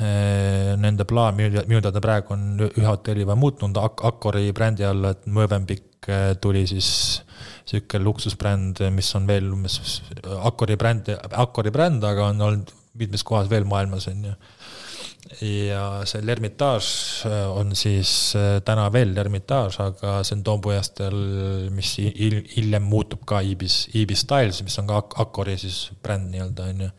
nende 0.01 1.05
plaan 1.09 1.37
minu, 1.37 1.63
minu 1.69 1.81
teada 1.85 2.01
praegu 2.03 2.35
on 2.37 2.45
ühe 2.67 2.87
hotelli 2.87 3.25
juba 3.27 3.37
muutnud 3.39 3.77
Ak-, 3.81 4.05
Accori 4.09 4.53
brändi 4.57 4.87
alla, 4.87 5.13
et 5.15 5.27
Mövenpick 5.27 6.09
äh, 6.09 6.35
tuli 6.41 6.67
siis 6.71 6.91
niisugune 7.71 8.05
luksusbränd, 8.05 8.83
mis 8.95 9.11
on 9.19 9.29
veel 9.29 9.51
umbes 9.53 10.01
Accori 10.41 10.77
bränd, 10.81 11.13
Accori 11.31 11.73
bränd, 11.75 12.05
aga 12.07 12.31
on 12.33 12.47
olnud 12.47 12.73
mitmes 13.01 13.25
kohas 13.27 13.51
veel 13.51 13.69
maailmas, 13.69 14.09
on 14.11 14.25
ju. 14.31 14.37
ja 15.47 15.83
see 16.09 16.25
L'Hermitage 16.25 17.29
on 17.55 17.75
siis 17.79 18.33
täna 18.67 18.89
veel 18.93 19.13
L'Hermitage, 19.15 19.79
aga 19.85 20.17
see 20.27 20.39
on 20.39 20.43
Toompuiesteel, 20.49 21.21
mis 21.77 21.93
hiljem 22.01 22.89
muutub 22.89 23.23
ka 23.29 23.43
Ibis, 23.47 23.85
Ibis 24.01 24.25
Styles, 24.27 24.63
mis 24.67 24.79
on 24.83 24.91
ka 24.91 25.05
Accori 25.23 25.59
siis 25.61 25.91
bränd 26.03 26.33
nii-öelda, 26.33 26.73
on 26.73 26.85
ju. 26.89 26.91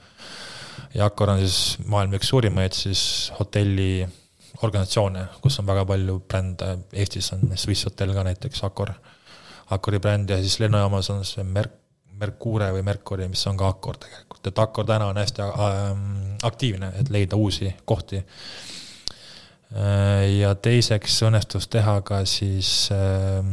Ja 0.95 1.05
Accor 1.05 1.35
on 1.35 1.39
siis 1.39 1.77
maailma 1.85 2.19
üks 2.19 2.31
suurimaid 2.31 2.75
siis 2.75 3.03
hotelli 3.39 4.07
organisatsioone, 4.61 5.25
kus 5.41 5.59
on 5.59 5.67
väga 5.67 5.85
palju 5.89 6.19
brände, 6.27 6.75
Eestis 6.93 7.31
on 7.33 7.53
Swiss 7.55 7.87
Hotel 7.87 8.13
ka 8.13 8.25
näiteks, 8.27 8.63
Accor 8.67 8.93
Accori 9.71 9.99
bränd 10.03 10.29
ja 10.29 10.37
siis 10.41 10.59
lennujaamas 10.59 11.09
on 11.13 11.23
see 11.25 11.43
Merk, 11.47 11.77
Mercure 12.21 12.67
või 12.75 12.83
Mercury, 12.85 13.25
mis 13.31 13.41
on 13.49 13.57
ka 13.57 13.69
Accor 13.71 13.97
tegelikult, 14.01 14.43
et 14.47 14.59
Accor 14.59 14.85
täna 14.85 15.07
on 15.09 15.17
hästi 15.17 15.45
ähm, 15.47 16.03
aktiivne, 16.43 16.91
et 16.99 17.09
leida 17.09 17.39
uusi 17.39 17.71
kohti. 17.85 18.19
Äh, 19.71 20.27
ja 20.41 20.53
teiseks 20.55 21.21
õnnestus 21.25 21.69
teha 21.71 21.95
ka 22.05 22.21
siis 22.29 22.91
äh, 22.93 23.47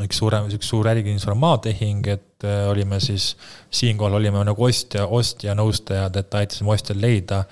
üks 0.00 0.22
suurem, 0.22 0.48
üks 0.56 0.70
suur 0.72 0.88
ärikinnisvara 0.88 1.36
maatehing, 1.36 2.06
et 2.08 2.46
äh, 2.48 2.64
olime 2.70 3.00
siis, 3.04 3.34
siinkohal 3.70 4.16
olime 4.20 4.44
nagu 4.48 4.64
ostja, 4.64 5.04
ostja 5.06 5.56
nõustajad, 5.58 6.16
et 6.22 6.40
aitasime 6.40 6.72
ostjal 6.72 7.02
leida 7.02 7.44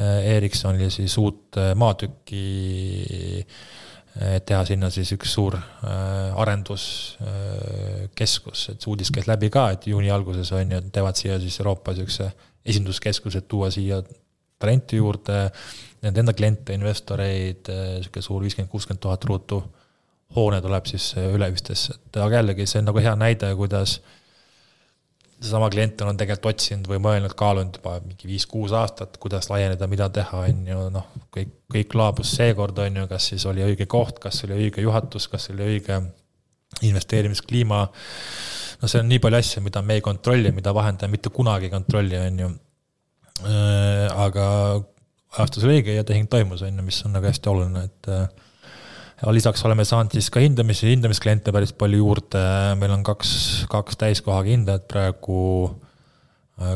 Ericssonile 0.00 0.86
siis 0.94 1.16
uut 1.18 1.58
maatükki 1.76 2.44
et 4.18 4.42
teha 4.46 4.64
sinna 4.66 4.88
siis 4.90 5.12
üks 5.14 5.34
suur 5.36 5.54
äh, 5.56 5.62
arenduskeskus, 6.42 8.68
et 8.72 8.80
see 8.82 8.90
uudis 8.90 9.10
käis 9.14 9.28
läbi 9.30 9.50
ka, 9.54 9.70
et 9.76 9.86
juuni 9.90 10.10
alguses 10.10 10.50
on 10.56 10.72
ju, 10.74 10.80
teevad 10.92 11.16
siia 11.18 11.34
siis 11.42 11.60
Euroopa 11.62 11.88
niisuguse 11.94 12.26
esinduskeskuse, 12.66 13.38
et 13.38 13.48
tuua 13.48 13.68
siia 13.72 13.96
talente 14.60 14.96
juurde, 14.98 15.36
nende 16.04 16.18
enda 16.24 16.32
kliente, 16.36 16.70
investoreid, 16.76 17.62
niisugune 17.70 18.22
suur 18.26 18.40
viiskümmend, 18.44 18.72
kuuskümmend 18.72 19.02
tuhat 19.06 19.22
ruutu 19.30 19.58
hoone 20.36 20.60
tuleb 20.62 20.86
siis 20.86 21.12
Üleüstesse, 21.18 21.96
et 21.98 22.18
aga 22.22 22.40
jällegi, 22.40 22.66
see 22.70 22.80
on 22.82 22.90
nagu 22.90 23.02
hea 23.02 23.14
näide, 23.18 23.50
kuidas 23.58 23.98
seesama 25.40 25.70
klient 25.72 26.00
on 26.04 26.18
tegelikult 26.20 26.54
otsinud 26.54 26.88
või 26.90 27.00
mõelnud, 27.00 27.32
kaalunud 27.38 27.78
juba 27.80 27.94
mingi 28.04 28.28
viis-kuus 28.28 28.74
aastat, 28.76 29.16
kuidas 29.22 29.48
laieneda, 29.50 29.88
mida 29.88 30.10
teha, 30.12 30.42
on 30.50 30.66
ju, 30.68 30.80
noh, 30.92 31.06
kõik, 31.32 31.54
kõik 31.72 31.96
laabus 31.96 32.34
seekord, 32.36 32.78
on 32.84 33.00
ju, 33.00 33.06
kas 33.10 33.30
siis 33.32 33.46
oli 33.48 33.64
õige 33.64 33.88
koht, 33.90 34.20
kas 34.20 34.42
oli 34.44 34.58
õige 34.58 34.84
juhatus, 34.84 35.30
kas 35.32 35.48
oli 35.54 35.64
õige 35.64 35.96
investeerimiskliima. 36.86 37.80
no 38.82 38.88
see 38.88 39.00
on 39.00 39.08
nii 39.08 39.22
palju 39.24 39.40
asju, 39.40 39.64
mida 39.64 39.82
me 39.82 39.96
ei 39.96 40.04
kontrolli, 40.04 40.52
mida 40.52 40.74
vahendaja 40.76 41.10
mitte 41.10 41.32
kunagi 41.32 41.70
ei 41.70 41.72
kontrolli, 41.72 42.20
on 42.20 42.44
ju. 42.44 42.52
Äh, 43.40 44.06
aga 44.20 44.44
ajastus 45.38 45.64
oli 45.64 45.80
õige 45.80 45.96
ja 45.96 46.04
tehing 46.04 46.28
toimus, 46.28 46.62
on 46.66 46.76
ju, 46.76 46.84
mis 46.84 47.00
on 47.08 47.16
nagu 47.16 47.28
hästi 47.30 47.48
oluline, 47.48 47.86
et 47.88 48.12
äh, 48.12 48.28
lisaks 49.28 49.64
oleme 49.68 49.84
saanud 49.84 50.14
siis 50.16 50.30
ka 50.32 50.40
hindamisi, 50.40 50.88
hindamiskliente 50.94 51.52
päris 51.52 51.74
palju 51.76 52.00
juurde, 52.00 52.42
meil 52.80 52.94
on 52.94 53.04
kaks, 53.04 53.32
kaks 53.70 54.00
täiskohaga 54.00 54.48
hindajat 54.48 54.86
praegu, 54.88 55.40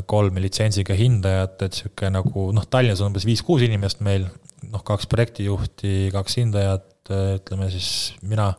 kolm 0.09 0.41
litsentsiga 0.41 0.97
hindajat, 0.97 1.65
et 1.67 1.79
sihuke 1.81 2.11
nagu 2.13 2.49
noh, 2.57 2.67
Tallinnas 2.69 3.03
on 3.05 3.13
umbes 3.13 3.27
viis-kuus 3.29 3.65
inimest 3.67 4.01
meil, 4.05 4.27
noh, 4.69 4.85
kaks 4.85 5.09
projektijuhti, 5.13 6.11
kaks 6.13 6.39
hindajat, 6.41 6.89
ütleme 7.09 7.69
siis 7.73 7.89
mina. 8.25 8.53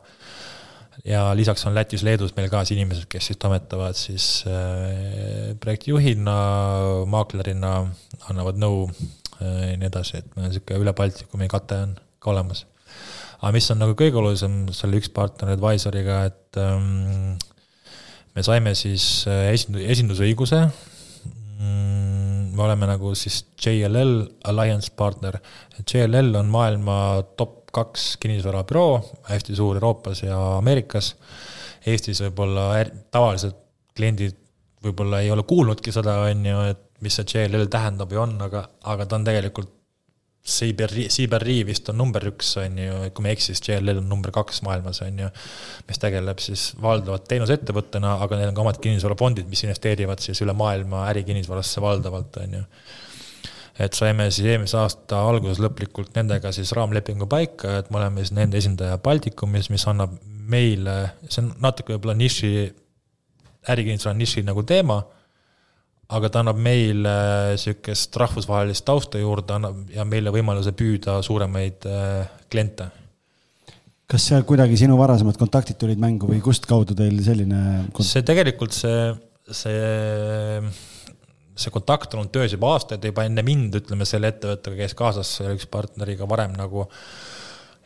Ja 1.06 1.28
lisaks 1.38 1.62
on 1.68 1.74
Lätis-Leedus 1.76 2.32
meil 2.34 2.48
ka 2.50 2.64
siis 2.66 2.78
inimesed, 2.78 3.06
kes 3.10 3.28
siis 3.30 3.38
toimetavad 3.42 3.98
siis 3.98 4.28
äh, 4.50 5.52
projektijuhina, 5.62 6.36
maaklerina, 7.10 7.74
annavad 8.30 8.58
nõu 8.58 8.86
äh, 8.88 9.68
ja 9.70 9.76
nii 9.78 9.90
edasi, 9.90 10.22
et 10.22 10.32
meil 10.34 10.48
on 10.48 10.54
niisugune 10.54 10.82
üle 10.82 10.94
Baltikumi 10.98 11.50
kate 11.52 11.78
on 11.84 11.94
ka 12.18 12.34
olemas 12.34 12.64
aga 13.40 13.52
mis 13.56 13.68
on 13.72 13.82
nagu 13.82 13.96
kõige 13.98 14.20
olulisem 14.20 14.64
selle 14.76 15.00
üks 15.00 15.10
partner 15.14 15.54
advisor'iga, 15.54 16.22
et 16.30 16.60
ähm, 16.60 17.36
me 18.36 18.44
saime 18.46 18.74
siis 18.78 19.26
äh, 19.30 19.50
esindu-, 19.54 19.82
esindusõiguse 19.84 20.62
mm,. 20.66 22.54
me 22.56 22.64
oleme 22.64 22.88
nagu 22.88 23.12
siis 23.18 23.42
JLL 23.60 24.22
Alliance 24.48 24.92
partner. 24.96 25.38
JLL 25.82 26.40
on 26.40 26.50
maailma 26.52 26.96
top 27.36 27.66
kaks 27.76 28.14
kinnisvarabüroo, 28.22 29.00
hästi 29.28 29.56
suur 29.58 29.76
Euroopas 29.76 30.22
ja 30.24 30.38
Ameerikas. 30.56 31.12
Eestis 31.86 32.22
võib-olla 32.24 32.70
tavaliselt 33.12 33.58
kliendid 33.96 34.36
võib-olla 34.84 35.20
ei 35.24 35.30
ole 35.32 35.44
kuulnudki 35.48 35.92
seda, 35.94 36.18
on 36.28 36.44
ju, 36.46 36.62
et 36.72 36.82
mis 37.04 37.16
see 37.16 37.26
JLL 37.32 37.68
tähendab 37.72 38.10
või 38.12 38.22
on, 38.22 38.36
aga, 38.46 38.64
aga 38.92 39.06
ta 39.06 39.18
on 39.18 39.26
tegelikult 39.26 39.72
Cyber, 40.46 40.92
CyberRe 41.10 41.56
vist 41.66 41.88
on 41.90 41.96
number 41.98 42.22
üks, 42.28 42.52
on 42.62 42.76
ju, 42.78 42.98
kui 43.14 43.24
ma 43.24 43.32
ei 43.32 43.34
eksi, 43.34 43.50
siis 43.50 43.64
JLL 43.66 43.98
on 43.98 44.06
number 44.06 44.30
kaks 44.34 44.60
maailmas, 44.62 45.00
on 45.02 45.18
ju, 45.24 45.30
mis 45.88 45.98
tegeleb 45.98 46.38
siis 46.42 46.68
valdavalt 46.82 47.26
teenusettevõttena, 47.32 48.12
aga 48.22 48.38
neil 48.38 48.52
on 48.52 48.58
ka 48.58 48.62
omad 48.62 48.78
kinnisvarafondid, 48.84 49.48
mis 49.50 49.64
investeerivad 49.66 50.22
siis 50.22 50.38
üle 50.46 50.54
maailma 50.54 51.02
ärikinnisvarasse 51.08 51.82
valdavalt, 51.82 52.38
on 52.44 52.54
ju. 52.60 52.62
et 53.82 53.98
saime 53.98 54.28
siis 54.30 54.46
eelmise 54.52 54.78
aasta 54.78 55.24
alguses 55.32 55.58
lõplikult 55.64 56.14
nendega 56.14 56.54
siis 56.54 56.70
raamlepingu 56.78 57.26
paika, 57.26 57.80
et 57.80 57.90
me 57.90 57.98
oleme 57.98 58.22
siis 58.22 58.36
nende 58.38 58.62
esindaja 58.62 59.02
Baltikumis, 59.02 59.66
mis 59.74 59.88
annab 59.90 60.14
meile, 60.46 60.96
see 61.26 61.42
on 61.42 61.50
natuke 61.66 61.96
võib-olla 61.96 62.14
niši, 62.22 62.52
ärikinnisvara 63.74 64.14
niši 64.14 64.46
nagu 64.46 64.62
teema 64.62 65.02
aga 66.06 66.30
ta 66.30 66.42
annab 66.42 66.58
meile 66.62 67.14
sihukest 67.58 68.14
rahvusvahelist 68.20 68.84
tausta 68.86 69.18
juurde, 69.18 69.56
annab 69.56 69.90
ja 69.94 70.06
meile 70.06 70.32
võimaluse 70.34 70.74
püüda 70.76 71.18
suuremaid 71.26 71.86
äh, 71.90 72.28
kliente. 72.52 72.90
kas 74.06 74.28
seal 74.30 74.44
kuidagi 74.46 74.78
sinu 74.78 74.98
varasemad 75.00 75.38
kontaktid 75.40 75.80
tulid 75.80 76.02
mängu 76.02 76.30
või 76.30 76.42
kust 76.44 76.68
kaudu 76.70 76.94
teil 76.94 77.18
selline? 77.26 77.88
see 77.98 78.22
tegelikult 78.26 78.76
see, 78.76 79.08
see, 79.50 80.60
see 81.58 81.74
kontakt 81.74 82.14
on 82.14 82.22
olnud 82.22 82.34
töös 82.34 82.54
juba 82.54 82.76
aastaid, 82.76 83.02
juba 83.10 83.26
enne 83.26 83.42
mind, 83.46 83.80
ütleme 83.82 84.06
selle 84.06 84.30
ettevõttega 84.30 84.84
käis 84.84 84.94
kaasas 84.94 85.40
üks 85.50 85.66
partneriga 85.72 86.28
varem 86.30 86.54
nagu 86.54 86.86
äh, 86.86 87.00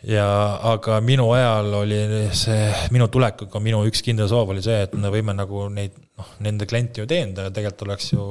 ja 0.07 0.27
aga 0.73 1.01
minu 1.05 1.29
ajal 1.37 1.75
oli 1.83 1.99
see, 2.37 2.68
minu 2.95 3.09
tulekuga 3.12 3.61
minu 3.62 3.83
üks 3.89 4.03
kindel 4.05 4.31
soov 4.31 4.55
oli 4.55 4.62
see, 4.64 4.79
et 4.87 4.95
me 4.97 5.11
võime 5.12 5.35
nagu 5.37 5.66
neid, 5.73 5.97
noh, 6.21 6.31
nende 6.45 6.68
kliente 6.68 7.03
ju 7.03 7.09
teenida 7.11 7.49
ja 7.49 7.55
tegelikult 7.55 7.87
oleks 7.89 8.12
ju 8.12 8.25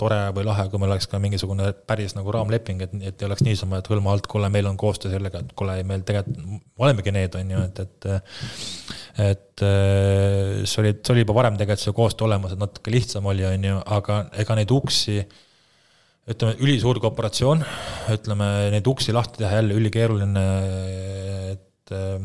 tore 0.00 0.20
või 0.36 0.46
lahe, 0.46 0.68
kui 0.70 0.80
meil 0.80 0.94
oleks 0.94 1.08
ka 1.10 1.20
mingisugune 1.22 1.72
päris 1.88 2.16
nagu 2.16 2.32
raamleping, 2.34 2.82
et, 2.86 2.96
et 3.10 3.22
ei 3.22 3.28
oleks 3.28 3.44
niisama, 3.46 3.82
et 3.82 3.92
hõlma 3.92 4.14
alt, 4.14 4.28
kuule, 4.30 4.50
meil 4.52 4.68
on 4.70 4.78
koostöö 4.80 5.12
sellega, 5.12 5.42
et 5.42 5.54
kuule, 5.58 5.76
meil 5.88 6.04
tegelikult, 6.08 6.60
olemegi 6.82 7.14
need, 7.14 7.38
on 7.38 7.54
ju, 7.56 7.68
et, 7.68 7.86
et 7.86 8.10
et 9.22 9.62
see 9.62 10.80
oli, 10.80 10.94
see 10.96 11.12
oli 11.12 11.24
juba 11.26 11.34
varem 11.36 11.56
tegelikult 11.60 11.84
see 11.84 11.96
koostöö 11.96 12.30
olemas, 12.30 12.54
et 12.54 12.62
natuke 12.62 12.94
lihtsam 12.94 13.26
oli, 13.28 13.44
on 13.48 13.66
ju, 13.68 13.80
aga 13.98 14.22
ega 14.40 14.56
neid 14.56 14.72
uksi 14.72 15.18
ütleme, 16.32 16.54
ülisuur 16.62 17.00
kooperatsioon, 17.02 17.64
ütleme, 18.14 18.48
neid 18.72 18.88
uksi 18.88 19.14
lahti 19.14 19.42
teha 19.42 19.58
jälle 19.58 19.76
ülikeeruline, 19.80 20.46
et 21.52 21.94
äh, 21.96 22.22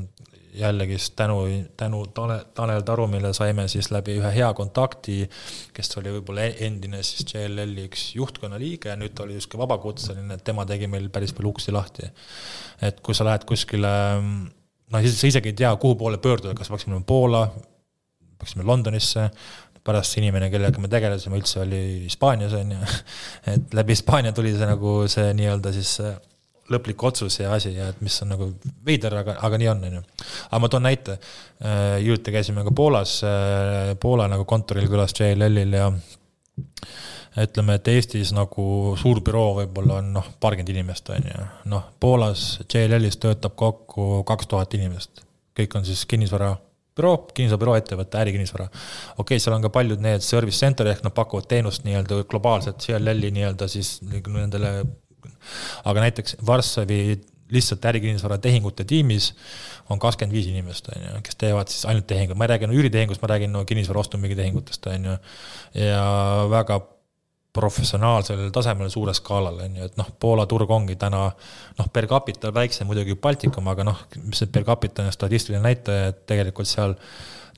jällegist 0.60 1.16
tänu, 1.16 1.40
tänu 1.78 2.06
Tanel, 2.14 2.44
Tanel 2.54 2.82
Tarumile 2.82 3.34
saime 3.34 3.68
siis 3.72 3.92
läbi 3.92 4.18
ühe 4.20 4.32
hea 4.36 4.50
kontakti, 4.58 5.22
kes 5.74 5.98
oli 6.02 6.14
võib-olla 6.18 6.48
e-, 6.48 6.56
endine 6.68 7.04
siis 7.06 7.26
JLL-i 7.34 7.88
üks 7.88 8.10
juhtkonna 8.18 8.60
liige, 8.62 8.96
nüüd 9.00 9.16
ta 9.18 9.26
oli 9.26 9.38
justkui 9.38 9.62
vabakutseline, 9.62 10.38
et 10.38 10.46
tema 10.48 10.66
tegi 10.70 10.90
meil 10.92 11.10
päris 11.14 11.36
palju 11.38 11.54
uksi 11.56 11.76
lahti. 11.76 12.10
et 12.82 13.02
kui 13.02 13.16
sa 13.18 13.26
lähed 13.28 13.46
kuskile, 13.50 13.94
noh, 14.22 15.08
sa 15.14 15.32
isegi 15.32 15.54
ei 15.54 15.58
tea, 15.64 15.76
kuhu 15.82 15.96
poole 16.00 16.22
pöörduda, 16.22 16.56
kas 16.58 16.70
peaksime 16.70 16.96
minema 16.96 17.08
Poola, 17.08 17.48
peaksime 18.38 18.66
Londonisse, 18.68 19.30
pärast 19.88 20.14
see 20.14 20.22
inimene, 20.22 20.50
kellega 20.52 20.82
me 20.84 20.90
tegelesime 20.92 21.40
üldse, 21.40 21.62
oli 21.64 21.82
Hispaanias, 22.06 22.56
on 22.58 22.74
ju. 22.76 22.96
et 23.54 23.78
läbi 23.78 23.96
Hispaania 23.96 24.34
tuli 24.36 24.54
see 24.58 24.68
nagu 24.70 24.98
see 25.12 25.32
nii-öelda 25.38 25.74
siis 25.76 25.94
lõplik 26.74 27.04
otsus 27.10 27.40
ja 27.40 27.54
asi 27.56 27.74
ja 27.76 27.90
et 27.92 28.00
mis 28.04 28.16
on 28.24 28.34
nagu 28.34 28.50
veider, 28.86 29.16
aga, 29.22 29.38
aga 29.48 29.60
nii 29.62 29.70
on, 29.72 29.84
on 29.88 30.00
ju. 30.00 30.06
aga 30.50 30.62
ma 30.64 30.70
toon 30.72 30.88
näite, 30.88 31.18
äh, 31.64 31.98
hiljuti 31.98 32.34
käisime 32.36 32.66
ka 32.68 32.74
Poolas, 32.76 33.20
äh, 33.28 33.94
Poola 34.02 34.28
nagu 34.32 34.46
kontoril 34.50 34.90
külas 34.92 35.16
JLL-il 35.18 35.78
ja 35.78 35.92
ütleme, 37.38 37.78
et 37.78 37.88
Eestis 37.92 38.34
nagu 38.34 38.96
suur 38.98 39.22
büroo 39.26 39.50
võib-olla 39.62 40.02
on 40.02 40.14
noh, 40.16 40.30
paarkümmend 40.42 40.74
inimest, 40.74 41.12
on 41.14 41.32
ju. 41.32 41.48
noh, 41.74 41.90
Poolas 42.00 42.48
JLL-is 42.66 43.20
töötab 43.22 43.56
kokku 43.60 44.24
kaks 44.28 44.50
tuhat 44.54 44.74
inimest. 44.78 45.24
kõik 45.58 45.74
on 45.78 45.86
siis 45.86 46.06
kinnisvara 46.06 46.56
büroo, 46.98 47.18
kinnisvarabüroo 47.34 47.76
ettevõte, 47.78 48.20
ärikinnisvara. 48.22 48.68
okei 48.68 49.24
okay,, 49.24 49.44
seal 49.44 49.56
on 49.56 49.66
ka 49.66 49.72
paljud 49.74 50.02
need 50.04 50.26
service 50.26 50.60
center 50.60 50.90
ehk 50.92 51.04
nad 51.06 51.16
pakuvad 51.16 51.48
teenust 51.50 51.86
nii-öelda 51.88 52.24
globaalselt 52.30 52.82
CLL-i 52.84 53.32
nii-öelda 53.36 53.70
siis 53.72 53.98
nendele, 54.04 54.72
aga 55.86 56.06
näiteks 56.08 56.38
Varssavi 56.46 57.02
lihtsalt 57.52 57.86
ärikinnisvara 57.86 58.38
tehingute 58.38 58.84
tiimis 58.84 59.32
on 59.90 60.00
kakskümmend 60.00 60.36
viis 60.36 60.50
inimest, 60.52 60.90
on 60.96 61.06
ju, 61.06 61.22
kes 61.24 61.40
teevad 61.40 61.72
siis 61.72 61.86
ainult 61.88 62.08
tehinguid, 62.10 62.38
ma 62.38 62.44
ei 62.44 62.54
räägi 62.54 62.68
no 62.68 62.76
üüritehingust, 62.76 63.24
ma 63.24 63.32
räägin 63.32 63.54
no 63.56 63.64
kinnisvara 63.66 64.04
ostu-müügi 64.04 64.36
tehingutest, 64.36 64.88
on 64.92 65.06
ju. 65.12 65.18
ja 65.80 66.04
väga 66.52 66.82
professionaalsel 67.58 68.50
tasemel 68.54 68.92
suurel 68.94 69.16
skaalal, 69.18 69.62
on 69.64 69.80
ju, 69.80 69.88
et 69.88 69.96
noh, 70.00 70.10
Poola 70.20 70.46
turg 70.50 70.72
ongi 70.72 70.98
täna 71.00 71.24
noh, 71.80 71.90
per 71.94 72.10
capita 72.10 72.52
väiksem 72.54 72.90
muidugi 72.90 73.16
Baltikum, 73.22 73.72
aga 73.72 73.88
noh, 73.88 74.04
mis 74.26 74.44
see 74.44 74.52
per 74.52 74.68
capita 74.68 75.06
on 75.06 75.16
statistiline 75.16 75.64
näitaja, 75.64 76.12
et 76.12 76.22
tegelikult 76.30 76.70
seal 76.70 76.98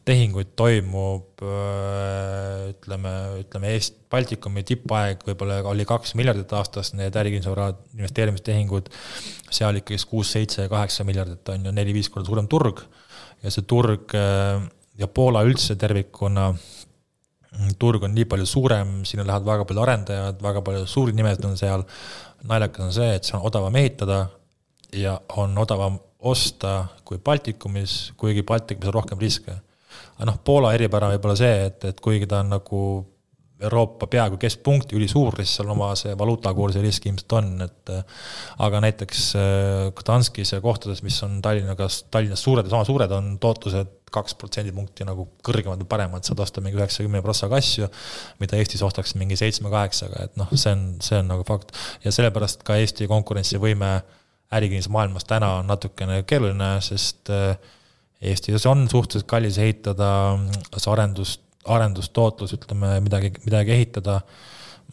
tehinguid 0.10 0.56
toimub 0.60 1.44
ütleme, 1.44 3.14
ütleme 3.44 3.74
Eest-, 3.76 4.00
Baltikumi 4.12 4.66
tippaeg 4.68 5.22
võib-olla 5.28 5.62
oli 5.70 5.86
kaks 5.88 6.16
miljardit 6.18 6.52
aastas, 6.58 6.92
need 6.98 7.16
ärikinnisvara 7.22 7.70
investeerimistehingud, 7.98 8.90
seal 9.54 9.80
ikkagi 9.80 10.02
kuus, 10.10 10.34
seitse, 10.34 10.66
kaheksa 10.72 11.06
miljardit 11.08 11.54
on 11.54 11.70
ju, 11.70 11.76
neli-viis 11.76 12.10
korda 12.10 12.28
suurem 12.30 12.50
turg 12.50 12.82
ja 13.44 13.54
see 13.54 13.66
turg 13.70 14.18
ja 15.00 15.08
Poola 15.14 15.46
üldse 15.48 15.78
tervikuna 15.80 16.50
turg 17.80 18.04
on 18.06 18.14
nii 18.14 18.28
palju 18.30 18.46
suurem, 18.48 19.00
sinna 19.08 19.26
lähevad 19.28 19.48
väga 19.48 19.66
palju 19.70 19.84
arendajad, 19.84 20.42
väga 20.44 20.62
palju 20.66 20.86
suuri 20.90 21.16
nimesid 21.18 21.48
on 21.50 21.58
seal. 21.58 21.86
naljakas 22.50 22.86
on 22.86 22.94
see, 22.96 23.16
et 23.16 23.24
see 23.28 23.36
on 23.38 23.46
odavam 23.48 23.76
ehitada 23.76 24.20
ja 24.96 25.20
on 25.38 25.58
odavam 25.58 26.00
osta 26.20 26.86
kui 27.04 27.18
Baltikumis, 27.18 28.14
kuigi 28.18 28.44
Baltikumis 28.44 28.88
on 28.88 28.94
rohkem 28.94 29.20
riske. 29.20 29.56
Aga 30.20 30.28
noh, 30.28 30.42
Poola 30.44 30.74
eripära 30.76 31.14
võib 31.14 31.30
olla 31.30 31.40
see, 31.40 31.56
et, 31.70 31.86
et 31.88 32.04
kuigi 32.04 32.28
ta 32.28 32.44
on 32.44 32.54
nagu 32.58 32.84
Euroopa 33.60 34.08
peaaegu 34.08 34.38
keskpunkt, 34.40 34.94
ülisuur, 34.96 35.36
siis 35.42 35.58
seal 35.58 35.72
oma 35.74 35.90
see 36.00 36.14
valuutakursi 36.20 36.80
risk 36.84 37.10
ilmselt 37.10 37.34
on, 37.36 37.48
et 37.66 37.92
aga 38.64 38.80
näiteks 38.86 39.24
äh, 39.36 39.88
Gdanskis 39.98 40.54
ja 40.54 40.62
kohtades, 40.64 41.02
mis 41.04 41.18
on 41.28 41.42
Tallinnaga, 41.44 41.90
Tallinnas 42.12 42.44
suured 42.46 42.68
ja 42.68 42.72
sama 42.72 42.88
suured, 42.88 43.12
on 43.16 43.34
tootlused 43.44 43.98
kaks 44.16 44.38
protsendipunkti 44.40 45.06
nagu 45.06 45.26
kõrgemad 45.46 45.84
või 45.84 45.90
paremad, 45.92 46.24
saad 46.26 46.40
osta 46.44 46.64
mingi 46.64 46.80
üheksa-kümne 46.80 47.22
prossaga 47.26 47.60
asju, 47.60 47.90
mida 48.40 48.58
Eestis 48.58 48.84
ostaks 48.86 49.14
mingi 49.20 49.38
seitsme-kaheksaga, 49.40 50.30
et 50.30 50.40
noh, 50.40 50.50
see 50.56 50.72
on, 50.74 50.86
see 51.04 51.20
on 51.20 51.28
nagu 51.34 51.44
fakt. 51.48 51.76
ja 52.06 52.16
sellepärast 52.16 52.64
ka 52.68 52.80
Eesti 52.80 53.10
konkurentsivõime 53.12 53.92
ärikinnismaailmas 54.56 55.28
täna 55.30 55.58
on 55.60 55.68
natukene 55.70 56.24
keeruline, 56.24 56.78
sest 56.86 57.30
äh, 57.36 57.60
Eestis. 58.20 58.66
On 58.68 58.84
suhteliselt 58.92 59.30
kallis 59.30 59.58
ehitada, 59.62 60.10
see 60.76 60.92
arendust 60.92 61.46
arendustootlus, 61.70 62.54
ütleme, 62.56 62.96
midagi, 63.04 63.34
midagi 63.46 63.74
ehitada, 63.76 64.20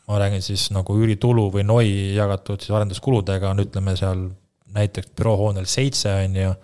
ma 0.06 0.18
räägin 0.20 0.42
siis 0.44 0.68
nagu 0.74 0.96
üüritulu 0.98 1.48
või 1.54 1.64
NOI 1.66 1.92
jagatud 2.16 2.62
siis 2.62 2.74
arenduskuludega. 2.74 3.52
On, 3.54 3.62
ütleme 3.64 3.96
seal 3.98 4.26
näiteks 4.76 5.12
büroohoonel 5.16 5.68
seitse, 5.70 6.12
on 6.26 6.36
ju, 6.40 6.54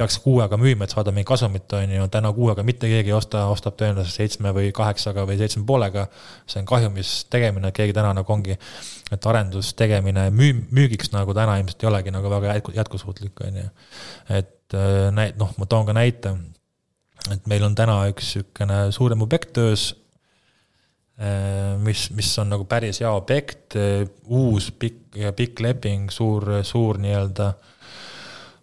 peaks 0.00 0.16
kuuega 0.24 0.56
müüma, 0.60 0.86
et 0.86 0.94
saada 0.94 1.12
mingi 1.12 1.28
kasumit, 1.28 1.68
on 1.76 1.92
ju, 1.92 2.06
täna 2.12 2.30
kuuega 2.36 2.64
mitte 2.66 2.88
keegi 2.88 3.12
ei 3.12 3.16
osta, 3.16 3.44
ostab 3.52 3.76
tõenäoliselt 3.80 4.16
seitsme 4.16 4.52
või 4.56 4.70
kaheksaga 4.76 5.26
või 5.28 5.36
seitsme 5.40 5.66
poolega, 5.68 6.06
see 6.48 6.62
on 6.62 6.68
kahjumis 6.68 7.12
tegemine, 7.32 7.72
keegi 7.76 7.96
täna 7.96 8.14
nagu 8.16 8.32
ongi, 8.32 8.56
et 9.12 9.28
arendus 9.28 9.74
tegemine 9.78 10.28
müü-, 10.32 10.64
müügiks 10.72 11.12
nagu 11.12 11.36
täna 11.36 11.58
ilmselt 11.60 11.84
ei 11.84 11.90
olegi 11.90 12.14
nagu 12.14 12.32
väga 12.32 12.56
jätkusuutlik, 12.78 13.44
on 13.46 13.60
ju. 13.60 13.68
et 14.40 14.78
äh, 14.78 15.08
näit-, 15.16 15.36
noh, 15.40 15.52
ma 15.60 15.68
toon 15.68 15.88
ka 15.90 15.96
näite. 15.96 16.36
Et 17.30 17.50
meil 17.52 17.64
on 17.66 17.74
täna 17.76 17.98
üks 18.08 18.30
niisugune 18.38 18.86
suurem 18.96 19.20
objekt 19.20 19.50
töös, 19.58 19.90
eh, 21.20 21.74
mis, 21.84 22.06
mis 22.16 22.30
on 22.40 22.48
nagu 22.48 22.64
päris 22.64 23.02
hea 23.02 23.10
objekt, 23.12 23.76
eh, 23.76 24.06
uus 24.24 24.70
pikk, 24.72 25.18
pikk 25.36 25.60
leping, 25.60 26.08
suur, 26.14 26.48
suur 26.64 26.96
nii-öelda 27.02 27.50
äh, 27.50 27.79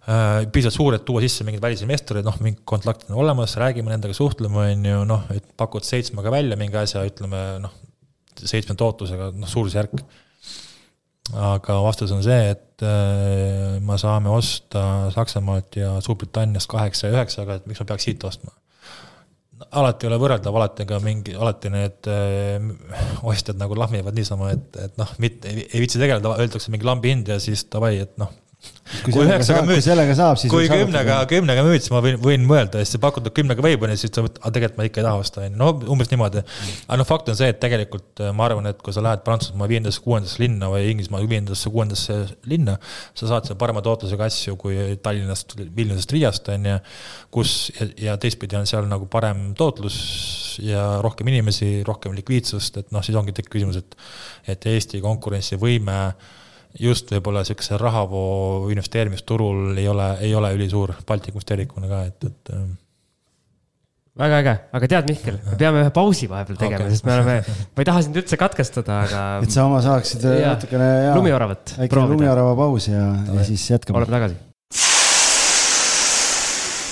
piisavalt 0.08 0.76
suur, 0.76 0.96
et 0.96 1.04
tuua 1.04 1.20
sisse 1.24 1.44
mingeid 1.44 1.64
välisinvestoreid, 1.64 2.24
noh, 2.24 2.38
mingid 2.40 2.62
kontaktid 2.70 3.12
on 3.12 3.20
olemas, 3.26 3.58
räägime 3.60 3.92
nendega, 3.92 4.16
suhtleme, 4.16 4.70
on 4.72 4.86
ju, 4.88 5.02
noh, 5.10 5.26
et 5.36 5.50
pakud 5.60 5.84
seitsmega 5.84 6.32
välja 6.32 6.56
mingi 6.60 6.80
asja, 6.80 7.04
ütleme 7.10 7.42
noh, 7.64 7.74
seitsme 8.40 8.78
tootlusega, 8.80 9.34
noh, 9.36 9.52
suurusjärk 9.52 9.98
aga 11.36 11.80
vastus 11.84 12.14
on 12.16 12.24
see, 12.24 12.54
et 12.54 12.86
äh, 12.86 13.80
me 13.84 13.98
saame 14.00 14.32
osta 14.32 15.10
Saksamaalt 15.16 15.76
ja 15.80 15.98
Suurbritanniast 16.04 16.70
kaheksa 16.72 17.10
ja 17.10 17.18
üheksaga, 17.18 17.58
et 17.58 17.68
miks 17.68 17.82
ma 17.84 17.90
peaks 17.92 18.08
siit 18.08 18.24
ostma. 18.28 18.54
alati 19.72 20.06
ei 20.06 20.12
ole 20.12 20.20
võrreldav, 20.22 20.56
alati 20.56 20.86
ka 20.88 21.00
mingi, 21.04 21.36
alati 21.36 21.72
need 21.74 22.10
äh, 22.14 22.68
ostjad 23.28 23.60
nagu 23.60 23.76
lahmivad 23.76 24.16
niisama, 24.16 24.54
et, 24.56 24.70
et 24.80 25.00
noh, 25.02 25.12
mitte 25.20 25.52
ei, 25.52 25.68
ei 25.68 25.84
viitsi 25.84 26.00
tegeleda, 26.00 26.38
öeldakse 26.38 26.72
mingi 26.72 26.88
lambi 26.88 27.12
hind 27.12 27.34
ja 27.34 27.42
siis 27.44 27.66
davai, 27.74 27.98
et 28.06 28.16
noh 28.22 28.32
kui, 29.04 29.12
kui 29.14 29.26
üheksaga 29.26 29.64
müüd, 29.68 29.82
kui 30.52 30.68
kümnega, 30.72 31.18
kümnega 31.30 31.64
müüd, 31.66 31.84
siis 31.84 31.92
ma 31.94 32.02
võin, 32.04 32.18
võin 32.24 32.46
mõelda, 32.48 32.82
siis 32.88 33.00
pakud 33.04 33.28
kümnega 33.36 33.64
ju, 33.64 33.98
siis 34.00 34.14
sa 34.14 34.24
mõtled, 34.24 34.40
aga 34.42 34.54
tegelikult 34.56 34.80
ma 34.80 34.88
ikka 34.88 35.02
ei 35.02 35.08
taha 35.08 35.22
osta, 35.22 35.44
on 35.44 35.50
ju, 35.52 35.60
no 35.60 35.70
umbes 35.94 36.12
niimoodi. 36.12 36.44
aga 36.88 37.00
noh, 37.02 37.08
fakt 37.10 37.32
on 37.32 37.38
see, 37.40 37.50
et 37.52 37.60
tegelikult 37.64 38.24
äh, 38.24 38.32
ma 38.36 38.48
arvan, 38.48 38.70
et 38.72 38.80
kui 38.84 38.96
sa 38.96 39.04
lähed 39.04 39.24
Prantsusmaa 39.28 39.70
viiendasse, 39.72 40.02
kuuendasse 40.04 40.42
linna 40.44 40.72
või 40.72 40.88
Inglismaa 40.94 41.24
viiendasse, 41.28 41.72
kuuendasse 41.74 42.20
linna, 42.48 42.78
sa 43.18 43.32
saad 43.34 43.50
seal 43.50 43.60
parema 43.60 43.84
tootlusega 43.86 44.30
asju 44.32 44.56
kui 44.62 44.80
Tallinnast, 45.04 45.58
Vilniusest, 45.58 46.16
Riiast, 46.16 46.52
on 46.56 46.72
ju, 46.72 46.80
kus 47.36 47.58
ja, 47.76 47.90
ja 48.10 48.18
teistpidi 48.22 48.60
on 48.60 48.68
seal 48.70 48.88
nagu 48.90 49.10
parem 49.12 49.52
tootlus 49.58 50.00
ja 50.64 50.98
rohkem 51.04 51.28
inimesi, 51.30 51.84
rohkem 51.88 52.16
likviidsust, 52.18 52.82
et 52.82 52.96
noh, 52.96 53.04
siis 53.06 53.18
ongi 53.20 53.36
tekib 53.36 53.58
küsimus, 53.60 53.84
et 53.84 53.96
et 54.48 54.64
Eesti 54.72 55.02
konkurentsivõime 55.04 55.98
just 56.80 57.14
võib-olla 57.14 57.44
niisuguse 57.44 57.78
rahavoo 57.82 58.68
investeerimisturul 58.74 59.78
ei 59.78 59.88
ole, 59.92 60.10
ei 60.26 60.34
ole 60.38 60.52
ülisuur 60.58 60.96
Baltikumist 61.08 61.50
tervikuna 61.50 61.90
ka, 61.90 62.04
et, 62.10 62.28
et. 62.30 62.54
Ähm. 62.56 62.76
väga 64.18 64.42
äge, 64.42 64.56
aga 64.80 64.92
tead, 64.94 65.12
Mihkel, 65.12 65.40
me 65.46 65.60
peame 65.60 65.86
ühe 65.86 65.94
pausi 65.94 66.30
vahepeal 66.32 66.60
tegema 66.62 66.84
okay., 66.86 66.96
sest 66.96 67.08
me 67.08 67.16
oleme, 67.18 67.38
ma 67.76 67.86
ei 67.86 67.92
taha 67.92 68.04
sind 68.08 68.20
üldse 68.24 68.40
katkestada, 68.42 69.04
aga. 69.06 69.24
et 69.46 69.54
sa 69.54 69.68
oma 69.70 69.84
saaksid 69.86 70.26
äh, 70.26 70.42
ja, 70.44 70.56
natukene. 70.56 70.92
lumioravat. 71.18 71.78
väike 71.84 72.06
lumiorava 72.16 72.58
paus 72.58 72.92
ja, 72.92 73.08
ja 73.34 73.48
siis 73.48 73.70
jätkame. 73.74 74.04
oleme 74.04 74.18
tagasi 74.20 74.47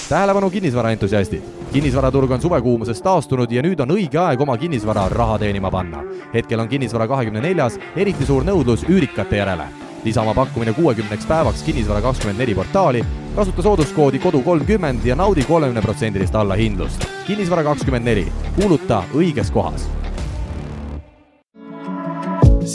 tähelepanu 0.10 0.50
kinnisvaraentusiastid! 0.50 1.42
kinnisvaraturg 1.74 2.32
on 2.32 2.42
suvekuumusest 2.42 3.04
taastunud 3.04 3.52
ja 3.52 3.64
nüüd 3.66 3.80
on 3.82 3.96
õige 3.96 4.20
aeg 4.22 4.42
oma 4.42 4.58
kinnisvara 4.58 5.08
raha 5.10 5.40
teenima 5.42 5.72
panna. 5.72 6.04
hetkel 6.34 6.60
on 6.60 6.70
kinnisvara 6.70 7.08
kahekümne 7.08 7.42
neljas 7.42 7.80
eriti 7.96 8.26
suur 8.26 8.46
nõudlus 8.46 8.86
üürikate 8.90 9.42
järele. 9.42 9.66
lisa 10.06 10.22
oma 10.22 10.34
pakkumine 10.34 10.74
kuuekümneks 10.74 11.26
päevaks 11.26 11.64
Kinnisvara 11.64 12.02
kakskümmend 12.02 12.40
neli 12.40 12.56
portaali, 12.56 13.06
kasuta 13.36 13.62
sooduskoodi 13.62 14.20
kodu 14.20 14.42
kolmkümmend 14.42 15.06
ja 15.06 15.16
naudi 15.16 15.44
kolmekümneprotsendilist 15.44 16.36
allahindlust. 16.36 17.08
kinnisvara 17.28 17.64
kakskümmend 17.64 18.06
neli, 18.06 18.32
kuuluta 18.62 19.04
õiges 19.14 19.52
kohas 19.52 19.90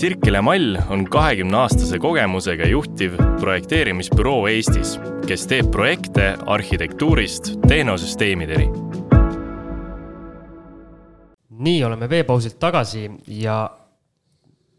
Sirkele 0.00 0.40
Mall 0.40 0.78
on 0.88 1.02
kahekümne 1.04 1.56
aastase 1.60 1.98
kogemusega 2.00 2.64
juhtiv 2.70 3.18
projekteerimisbüroo 3.40 4.46
Eestis, 4.48 4.94
kes 5.28 5.42
teeb 5.50 5.68
projekte 5.74 6.30
arhitektuurist 6.46 7.50
tehnosüsteemideni. 7.68 8.70
nii, 11.50 11.84
oleme 11.84 12.08
veepausilt 12.10 12.56
tagasi 12.58 13.10
ja 13.26 13.58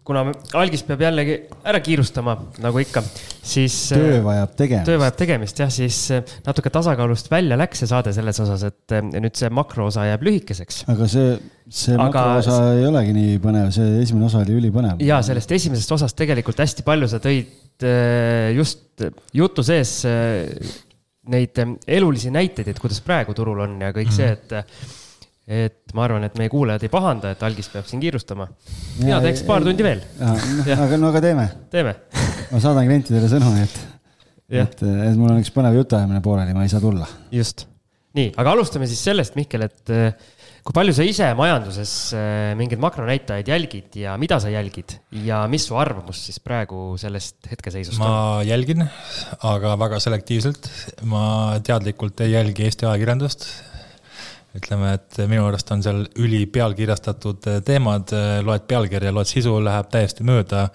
kuna 0.07 0.23
algis 0.57 0.81
peab 0.85 1.03
jällegi 1.03 1.35
ära 1.67 1.79
kiirustama, 1.83 2.33
nagu 2.63 2.81
ikka, 2.81 3.03
siis. 3.45 3.75
töö 3.93 4.19
vajab 4.25 4.55
tegemist. 4.57 4.87
töö 4.89 4.99
vajab 5.01 5.17
tegemist 5.19 5.61
jah, 5.61 5.71
siis 5.73 5.99
natuke 6.45 6.71
tasakaalust 6.73 7.29
välja 7.31 7.57
läks 7.59 7.83
see 7.83 7.91
saade 7.91 8.13
selles 8.15 8.41
osas, 8.41 8.65
et 8.71 8.95
nüüd 9.13 9.37
see 9.37 9.51
makroosa 9.53 10.07
jääb 10.09 10.25
lühikeseks. 10.25 10.83
aga 10.91 11.09
see, 11.11 11.35
see 11.69 11.97
Aga... 11.97 12.07
makroosa 12.07 12.59
ei 12.79 12.87
olegi 12.89 13.17
nii 13.17 13.41
põnev, 13.43 13.69
see 13.75 13.99
esimene 14.01 14.29
osa 14.29 14.41
oli 14.41 14.57
ülipõnev. 14.57 15.03
ja 15.05 15.21
sellest 15.25 15.53
esimesest 15.59 15.97
osast 15.97 16.17
tegelikult 16.17 16.63
hästi 16.65 16.87
palju 16.87 17.11
sa 17.11 17.21
tõid 17.21 17.85
just 18.57 19.05
jutu 19.37 19.65
sees 19.65 19.99
neid 21.31 21.61
elulisi 21.85 22.33
näiteid, 22.33 22.73
et 22.73 22.81
kuidas 22.81 23.01
praegu 23.05 23.37
turul 23.37 23.61
on 23.67 23.77
ja 23.85 23.93
kõik 23.93 24.09
see, 24.13 24.33
et 24.33 24.57
et 25.51 25.95
ma 25.97 26.05
arvan, 26.07 26.23
et 26.27 26.37
meie 26.39 26.51
kuulajad 26.51 26.85
ei 26.87 26.91
pahanda, 26.91 27.33
et 27.35 27.41
algis 27.43 27.67
peab 27.73 27.87
siin 27.89 28.01
kiirustama. 28.03 28.47
mina 29.01 29.19
teeks 29.23 29.43
paar 29.47 29.65
tundi 29.65 29.83
veel. 29.83 30.03
aga, 30.77 30.99
no 31.01 31.11
aga 31.11 31.23
teeme. 31.23 31.47
teeme 31.73 31.97
ma 32.51 32.59
saadan 32.61 32.87
klientidele 32.87 33.31
sõnumi, 33.31 33.65
et, 33.65 33.79
et, 34.65 34.83
et 34.83 35.17
mul 35.17 35.33
on 35.33 35.41
üks 35.41 35.51
põnev 35.55 35.77
jutuajamine 35.81 36.21
pooleli, 36.23 36.55
ma 36.55 36.67
ei 36.67 36.71
saa 36.71 36.83
tulla. 36.83 37.07
just, 37.33 37.65
nii, 38.17 38.31
aga 38.41 38.55
alustame 38.55 38.87
siis 38.89 39.01
sellest, 39.07 39.35
Mihkel, 39.39 39.65
et 39.67 39.93
eh, 39.95 40.37
kui 40.63 40.75
palju 40.75 40.93
sa 40.95 41.05
ise 41.07 41.31
majanduses 41.37 41.95
eh, 42.17 42.51
mingeid 42.59 42.81
makronäitajaid 42.83 43.51
jälgid 43.51 43.97
ja 44.03 44.15
mida 44.21 44.37
sa 44.43 44.51
jälgid 44.53 44.97
ja 45.25 45.41
mis 45.51 45.65
su 45.67 45.79
arvamus 45.79 46.25
siis 46.27 46.39
praegu 46.43 46.93
sellest 47.01 47.49
hetkeseisust 47.51 47.99
on? 47.99 48.05
ma 48.05 48.45
jälgin, 48.47 48.85
aga 49.47 49.75
väga 49.83 49.99
selektiivselt. 50.03 50.71
ma 51.11 51.25
teadlikult 51.65 52.23
ei 52.23 52.35
jälgi 52.35 52.67
Eesti 52.67 52.87
ajakirjandust 52.87 53.49
ütleme, 54.57 54.95
et 54.97 55.19
minu 55.31 55.45
arust 55.47 55.69
on 55.71 55.83
seal 55.83 56.01
ülipealkirjastatud 56.19 57.47
teemad, 57.67 58.11
loed 58.45 58.65
pealkirja, 58.67 59.13
loed 59.15 59.29
sisu, 59.29 59.55
läheb 59.63 59.91
täiesti 59.93 60.27
mööda. 60.27 60.69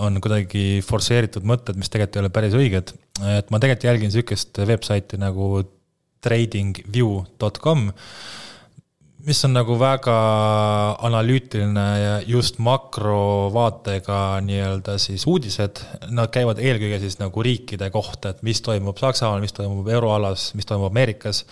on 0.00 0.20
kuidagi 0.24 0.80
forsseeritud 0.80 1.44
mõtted, 1.44 1.76
mis 1.76 1.90
tegelikult 1.92 2.16
ei 2.16 2.20
ole 2.22 2.30
päris 2.32 2.54
õiged. 2.56 2.94
et 3.36 3.50
ma 3.50 3.58
tegelikult 3.60 3.84
jälgin 3.84 4.12
sihukest 4.12 4.58
veebsaiti 4.66 5.18
nagu 5.20 5.62
tradingview.com 6.22 7.90
mis 9.26 9.44
on 9.46 9.52
nagu 9.54 9.76
väga 9.78 10.14
analüütiline 11.06 11.84
ja 12.00 12.14
just 12.26 12.58
makrovaatega 12.62 14.18
nii-öelda 14.42 14.96
siis 15.02 15.26
uudised, 15.30 15.82
nad 16.10 16.32
käivad 16.34 16.58
eelkõige 16.62 16.98
siis 17.02 17.20
nagu 17.20 17.44
riikide 17.44 17.90
kohta, 17.94 18.32
et 18.32 18.42
mis 18.46 18.62
toimub 18.64 18.98
Saksamaal, 18.98 19.42
mis 19.44 19.54
toimub 19.54 19.88
euroalas, 19.94 20.48
mis 20.58 20.66
toimub 20.66 20.90
Ameerikas, 20.90 21.44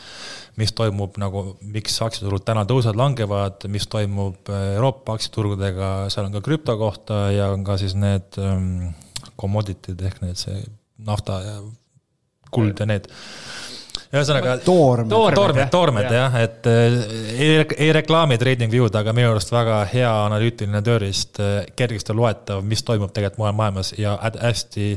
mis 0.58 0.74
toimub 0.76 1.18
nagu, 1.22 1.44
miks 1.62 2.00
aktsiaturud 2.02 2.44
täna 2.46 2.66
tõusevad, 2.68 2.98
langevad, 2.98 3.68
mis 3.70 3.86
toimub 3.90 4.50
Euroopa 4.50 5.14
aktsiaturgudega, 5.18 5.92
seal 6.10 6.26
on 6.26 6.34
ka 6.34 6.44
krüpto 6.46 6.74
kohta 6.80 7.28
ja 7.36 7.52
on 7.54 7.62
ka 7.66 7.78
siis 7.80 7.94
need 7.98 8.40
um, 8.42 8.90
commodity'd 9.38 10.02
ehk 10.10 10.24
need 10.24 10.40
see 10.40 10.58
nafta 11.06 11.38
ja 11.44 11.60
kuld 12.50 12.82
ja 12.82 12.88
need 12.90 13.06
ühesõnaga. 14.10 14.56
toormed. 14.64 15.12
toormed, 15.12 15.68
toormed 15.72 16.10
jah, 16.14 16.36
et 16.40 16.66
äh, 16.70 16.96
ei, 17.36 17.52
ei 17.76 17.92
reklaami 17.94 18.38
TradingView'd, 18.40 18.96
aga 19.00 19.14
minu 19.16 19.30
arust 19.34 19.52
väga 19.54 19.82
hea 19.92 20.10
analüütiline 20.26 20.82
tööriist, 20.86 21.40
äh, 21.42 21.62
kergesti 21.78 22.16
loetav, 22.16 22.64
mis 22.66 22.82
toimub 22.86 23.14
tegelikult 23.14 23.44
mujal 23.44 23.56
maailmas 23.60 23.94
ja 23.98 24.16
hästi 24.20 24.90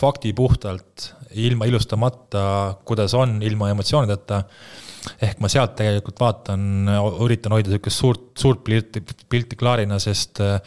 faktipuhtalt, 0.00 1.10
ilma 1.40 1.66
ilustamata, 1.70 2.44
kuidas 2.86 3.14
on, 3.18 3.38
ilma 3.46 3.70
emotsioonideta 3.74 4.44
ehk 5.24 5.38
ma 5.40 5.48
sealt 5.48 5.76
tegelikult 5.78 6.18
vaatan, 6.20 6.88
üritan 7.24 7.54
hoida 7.56 7.72
sihukest 7.72 8.02
suurt, 8.02 8.24
suurt 8.38 8.64
pilti, 8.66 9.02
pilti 9.32 9.56
klaarina, 9.56 10.00
sest 10.02 10.42
äh, 10.44 10.58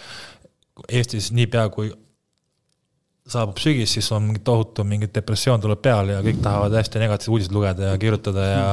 Eestis 0.89 1.27
niipea, 1.37 1.67
kui 1.69 1.91
saabub 3.33 3.59
sügis, 3.61 3.93
siis 3.95 4.09
on 4.15 4.27
mingi 4.29 4.41
tohutu 4.45 4.85
mingi 4.87 5.09
depressioon 5.13 5.61
tuleb 5.63 5.81
peale 5.83 6.17
ja 6.17 6.23
kõik 6.25 6.41
tahavad 6.43 6.75
hästi 6.79 7.01
negatiivseid 7.03 7.33
uudiseid 7.35 7.55
lugeda 7.57 7.91
ja 7.91 7.99
kirjutada 8.01 8.47
ja 8.47 8.65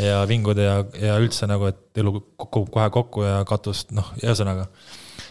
ja 0.00 0.20
vinguda 0.28 0.66
ja, 0.66 0.76
ja 1.00 1.18
üldse 1.22 1.48
nagu, 1.50 1.70
et 1.70 2.02
elu 2.02 2.14
kukub 2.40 2.70
kohe 2.74 2.88
kokku 2.94 3.26
ja 3.26 3.40
katust, 3.48 3.94
noh, 3.96 4.12
ühesõnaga. 4.22 4.68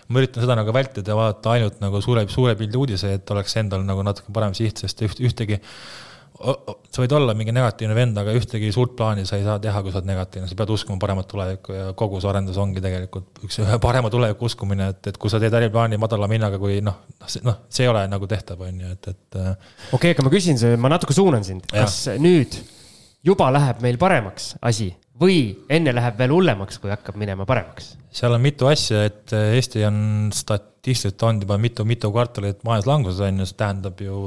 ma 0.09 0.21
üritan 0.21 0.43
seda 0.43 0.57
nagu 0.57 0.73
vältida 0.73 1.11
ja 1.13 1.17
vaadata 1.17 1.55
ainult 1.55 1.81
nagu 1.83 2.01
suure, 2.01 2.25
suure 2.33 2.55
pildi 2.57 2.77
uudiseid, 2.79 3.21
et 3.21 3.33
oleks 3.35 3.55
endal 3.61 3.85
nagu 3.85 4.03
natuke 4.05 4.33
parem 4.33 4.55
siht, 4.57 4.81
sest 4.81 5.01
üht, 5.05 5.21
ühtegi 5.21 5.59
sa 6.39 7.01
võid 7.03 7.13
olla 7.15 7.33
mingi 7.35 7.51
negatiivne 7.55 7.95
vend, 7.97 8.17
aga 8.21 8.33
ühtegi 8.37 8.69
suurt 8.71 8.93
plaani 8.99 9.25
sa 9.27 9.37
ei 9.39 9.43
saa 9.43 9.57
teha, 9.61 9.81
kui 9.83 9.91
sa 9.91 9.99
oled 9.99 10.07
negatiivne, 10.07 10.47
sa 10.47 10.55
pead 10.59 10.71
uskuma 10.71 10.99
paremat 11.01 11.27
tulevikku 11.31 11.75
ja 11.75 11.87
kogu 11.99 12.21
see 12.23 12.29
arendus 12.31 12.59
ongi 12.61 12.83
tegelikult 12.83 13.41
üks 13.47 13.59
parema 13.83 14.11
tuleviku 14.13 14.47
uskumine, 14.47 14.89
et, 14.93 15.11
et 15.11 15.19
kui 15.19 15.31
sa 15.31 15.41
teed 15.41 15.55
äriplaani 15.59 15.99
madalama 15.99 16.37
hinnaga, 16.37 16.59
kui 16.61 16.79
noh, 16.85 17.01
noh, 17.45 17.59
see 17.67 17.83
ei 17.85 17.91
ole 17.91 18.05
nagu 18.11 18.29
tehtav, 18.31 18.63
on 18.63 18.83
ju, 18.85 18.91
et, 18.95 19.11
et. 19.11 19.39
Äh, 19.39 19.49
okei 19.91 19.97
okay,, 19.97 20.15
aga 20.15 20.27
ma 20.27 20.33
küsin, 20.33 20.61
ma 20.79 20.93
natuke 20.95 21.15
suunan 21.17 21.43
sind, 21.47 21.67
kas 21.73 22.05
nüüd 22.21 22.55
juba 23.27 23.49
läheb 23.51 23.83
meil 23.83 23.99
paremaks 23.99 24.53
asi 24.63 24.93
või 25.19 25.41
enne 25.75 25.91
läheb 25.95 26.15
veel 26.21 26.31
hullemaks, 26.37 26.79
kui 26.79 26.93
hakkab 26.93 27.19
minema 27.19 27.47
paremaks? 27.49 27.97
seal 28.15 28.37
on 28.37 28.43
mitu 28.43 28.69
asja, 28.71 29.03
et 29.09 29.35
Eesti 29.35 29.83
on 29.87 30.29
statistiliselt 30.33 31.27
olnud 31.27 31.43
juba 31.43 31.59
mitu-mitu 31.59 32.13
kvartalit 32.15 32.63
majanduslanguses 32.63 33.27
on 33.27 33.43
ju, 33.43 33.49
see 33.49 33.59
tähendab 33.59 33.99
ju 34.07 34.23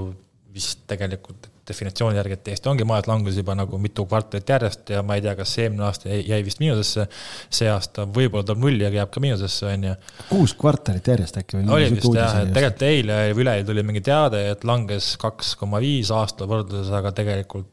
vist 0.53 0.85
tegelikult 0.91 1.49
definitsiooni 1.73 2.21
järgi, 2.21 2.39
et 2.39 2.53
Eesti 2.53 2.71
ongi 2.73 2.87
majanduslangus 2.89 3.41
juba 3.41 3.57
nagu 3.59 3.81
mitu 3.83 4.07
kvartalit 4.07 4.55
järjest 4.55 4.95
ja 4.95 5.03
ma 5.07 5.19
ei 5.19 5.25
tea, 5.25 5.35
kas 5.39 5.57
eelmine 5.65 5.87
aasta 5.89 6.13
jäi 6.15 6.41
vist 6.47 6.63
miinusesse. 6.63 7.09
see 7.51 7.71
aasta 7.73 8.07
võib-olla 8.07 8.47
tuleb 8.47 8.65
nulli, 8.67 8.87
aga 8.87 9.03
jääb 9.03 9.13
ka 9.15 9.25
miinusesse, 9.25 9.69
on 9.73 9.91
ju. 9.91 9.99
kuus 10.31 10.57
kvartalit 10.61 11.13
järjest 11.15 11.43
äkki 11.43 11.59
või? 11.59 11.69
oli 11.79 11.93
vist 11.97 12.09
jah, 12.17 12.41
et 12.45 12.55
tegelikult 12.55 12.89
eile 12.89 13.21
või 13.33 13.47
üleeile 13.47 13.69
tuli 13.69 13.87
mingi 13.91 14.05
teade, 14.07 14.47
et 14.55 14.67
langes 14.69 15.15
kaks 15.23 15.55
koma 15.61 15.83
viis 15.83 16.13
aasta 16.15 16.49
võrdluses, 16.51 16.93
aga 16.95 17.15
tegelikult 17.17 17.71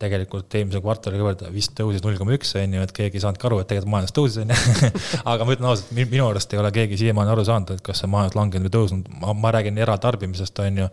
tegelikult 0.00 0.54
eelmise 0.56 0.80
kvartaliga 0.80 1.24
võrrelda 1.26 1.50
vist 1.52 1.74
tõusis 1.76 2.00
null 2.04 2.16
koma 2.16 2.32
üks, 2.36 2.54
on 2.56 2.76
ju, 2.76 2.84
et 2.86 2.92
keegi 2.96 3.18
ei 3.18 3.24
saanudki 3.24 3.48
aru, 3.48 3.58
et 3.60 3.68
tegelikult 3.68 3.92
majandus 3.92 4.14
tõusis, 4.16 4.38
on 4.40 4.54
ju. 4.54 4.92
aga 5.32 5.46
ma 5.46 5.56
ütlen 5.56 5.68
ausalt, 5.68 5.90
minu 5.98 6.28
arust 6.28 6.54
ei 6.54 6.60
ole 6.62 6.70
keegi 6.74 7.00
siiamaani 7.02 7.34
aru 7.34 7.44
saanud, 7.48 7.74
et 7.76 7.84
kas 7.84 8.00
see 8.00 8.10
majandus 8.10 8.38
langenud 8.38 8.68
või 8.68 8.74
tõusnud, 8.78 9.10
ma, 9.20 9.34
ma 9.36 9.52
räägin 9.56 9.80
eratarbimisest, 9.84 10.62
on 10.64 10.80
ju 10.84 10.88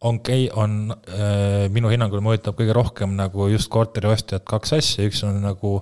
okei 0.00 0.48
okay,, 0.48 0.62
on 0.62 0.92
äh, 1.08 1.66
minu 1.72 1.88
hinnangul 1.88 2.20
mõjutab 2.24 2.58
kõige 2.58 2.74
rohkem 2.76 3.14
nagu 3.16 3.48
just 3.48 3.70
korteriostjat 3.72 4.44
kaks 4.48 4.74
asja, 4.76 5.06
üks 5.08 5.22
on 5.24 5.40
nagu 5.44 5.78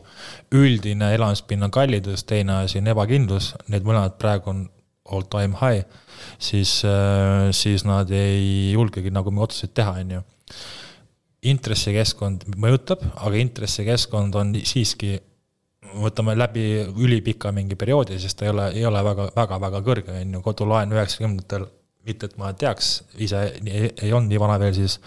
üldine 0.55 1.11
elamispinna 1.17 1.71
kallidus, 1.75 2.23
teine 2.29 2.61
asi 2.63 2.79
on 2.79 2.93
ebakindlus, 2.95 3.53
need 3.73 3.87
mõlemad 3.87 4.17
praegu 4.21 4.53
on 4.53 4.65
all 5.11 5.27
time 5.29 5.59
high, 5.61 5.85
siis 6.39 6.79
äh,, 6.89 7.51
siis 7.53 7.85
nad 7.85 8.11
ei 8.15 8.73
julgegi 8.73 9.13
nagu 9.13 9.35
otsuseid 9.35 9.75
teha, 9.75 9.99
on 10.01 10.17
ju. 10.19 10.25
intressikeskkond 11.45 12.47
mõjutab, 12.57 13.03
aga 13.21 13.37
intressikeskkond 13.37 14.37
on 14.41 14.55
siiski 14.65 15.19
võtame 16.01 16.33
läbi 16.39 16.85
ülipika 17.03 17.53
mingi 17.53 17.77
perioodi, 17.79 18.17
sest 18.23 18.39
ta 18.39 18.47
ei 18.47 18.53
ole, 18.55 18.69
ei 18.79 18.87
ole 18.87 19.03
väga, 19.05 19.29
väga, 19.37 19.59
väga 19.61 19.83
kõrge, 19.85 20.21
on 20.23 20.39
ju, 20.39 20.43
kodulaen 20.47 20.95
üheksakümnendatel 20.95 21.67
mitte 22.05 22.29
et 22.29 22.37
ma 22.41 22.51
teaks, 22.57 22.91
ise 23.25 23.41
ei, 23.65 23.89
ei 23.89 24.13
olnud 24.13 24.29
nii 24.29 24.41
vana 24.43 24.59
veel 24.61 24.75
siis, 24.77 24.99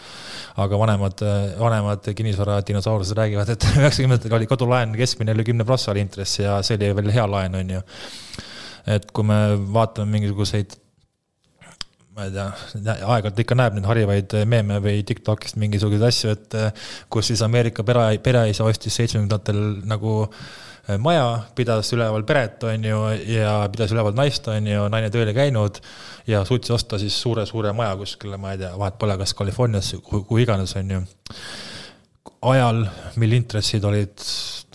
aga 0.63 0.79
vanemad, 0.81 1.21
vanemad 1.59 2.09
kinnisvaradinosaurused 2.17 3.17
räägivad, 3.19 3.53
et 3.53 3.67
üheksakümnendatel 3.75 4.37
oli 4.39 4.49
kodulaen 4.49 4.97
keskmine 4.97 5.35
üle 5.37 5.45
kümne 5.47 5.67
prossa 5.67 5.93
oli 5.93 6.01
intress 6.05 6.41
ja 6.41 6.57
see 6.65 6.79
oli 6.79 6.91
veel 6.97 7.13
hea 7.13 7.29
laen, 7.29 7.57
on 7.61 7.77
ju. 7.77 7.85
et 8.97 9.09
kui 9.13 9.27
me 9.29 9.39
vaatame 9.73 10.17
mingisuguseid 10.17 10.77
ma 12.17 12.25
ei 12.25 12.33
tea, 12.33 12.47
aeg-ajalt 13.05 13.43
ikka 13.43 13.55
näeb 13.59 13.75
neid 13.77 13.85
harivaid 13.85 14.33
meeme 14.49 14.79
või 14.81 15.03
Tiktokist 15.05 15.59
mingisuguseid 15.61 16.05
asju, 16.07 16.33
et 16.33 16.55
kus 17.13 17.29
siis 17.29 17.43
Ameerika 17.45 17.85
pere, 17.85 18.07
pereisa 18.25 18.65
ostis 18.65 18.97
seitsmekümnendatel 18.97 19.61
nagu 19.85 20.23
maja, 20.95 21.25
pidas 21.55 21.91
üleval 21.95 22.23
peret, 22.27 22.63
on 22.63 22.85
ju, 22.87 22.99
ja 23.33 23.55
pidas 23.71 23.91
üleval 23.91 24.15
naist, 24.15 24.47
on 24.51 24.67
ju, 24.69 24.85
naine 24.91 25.09
tööl 25.11 25.27
ei 25.27 25.35
käinud 25.35 25.81
ja 26.27 26.43
suutis 26.47 26.71
osta 26.75 26.99
siis 27.01 27.15
suure-suure 27.21 27.73
maja 27.75 27.95
kuskile, 27.99 28.39
ma 28.39 28.53
ei 28.53 28.61
tea, 28.61 28.71
vahet 28.79 28.95
pole, 28.99 29.17
kas 29.19 29.35
Californias, 29.35 29.93
kuhu 30.03 30.39
iganes, 30.43 30.75
on 30.79 30.95
ju. 30.95 31.01
ajal, 32.47 32.85
mil 33.19 33.35
intressid 33.35 33.83
olid 33.87 34.23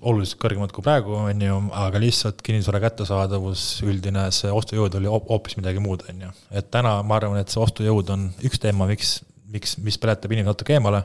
oluliselt 0.02 0.40
kõrgemad 0.42 0.72
kui 0.74 0.84
praegu, 0.84 1.14
on 1.30 1.42
ju, 1.44 1.58
aga 1.78 2.00
lihtsalt 2.02 2.42
kinnisvara 2.44 2.80
kättesaadavus, 2.82 3.66
üldine 3.86 4.26
see 4.34 4.50
ostujõud 4.52 4.96
oli 4.98 5.10
hoopis 5.10 5.56
midagi 5.60 5.82
muud, 5.82 6.04
on 6.10 6.26
ju. 6.26 6.32
et 6.50 6.70
täna 6.74 6.98
ma 7.06 7.20
arvan, 7.20 7.38
et 7.40 7.52
see 7.52 7.62
ostujõud 7.62 8.10
on 8.12 8.26
üks 8.44 8.60
teema, 8.60 8.88
miks, 8.90 9.20
miks, 9.52 9.78
mis 9.80 10.00
peletab 10.02 10.34
inimesi 10.34 10.52
natuke 10.52 10.76
eemale. 10.76 11.04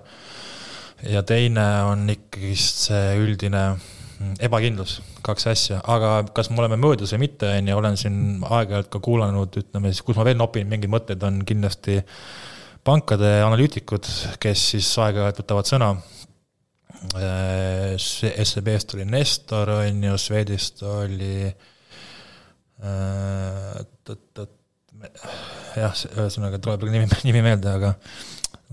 ja 1.08 1.22
teine 1.24 1.68
on 1.92 2.10
ikkagist 2.10 2.88
see 2.90 3.14
üldine 3.22 3.70
ebakindlus, 4.44 4.98
kaks 5.26 5.48
asja, 5.52 5.80
aga 5.86 6.20
kas 6.36 6.50
me 6.52 6.62
oleme 6.64 6.80
möödas 6.82 7.14
või 7.14 7.28
mitte, 7.28 7.50
on 7.60 7.72
ju, 7.72 7.78
olen 7.78 7.98
siin 8.00 8.20
aeg-ajalt 8.44 8.92
ka 8.94 9.02
kuulanud, 9.04 9.60
ütleme 9.62 9.94
siis, 9.94 10.04
kus 10.06 10.18
ma 10.18 10.26
veel 10.28 10.40
nopin 10.40 10.70
mingeid 10.70 10.94
mõtteid, 10.94 11.26
on 11.28 11.42
kindlasti 11.48 12.00
pankade 12.88 13.38
analüütikud, 13.46 14.10
kes 14.42 14.70
siis 14.74 14.94
aeg-ajalt 15.04 15.44
võtavad 15.44 15.70
sõna 15.70 15.92
Äh, 17.16 17.98
SEB-st 17.98 18.94
oli 18.96 19.06
Nestor, 19.06 19.70
on 19.70 20.04
ju, 20.04 20.18
Swedist 20.18 20.82
oli 20.88 21.46
äh, 21.46 21.54
jah, 25.78 25.94
ühesõnaga 26.18 26.58
tuleb 26.64 26.84
nimi, 26.90 27.08
nimi 27.28 27.42
meelde, 27.46 27.70
aga 27.70 27.94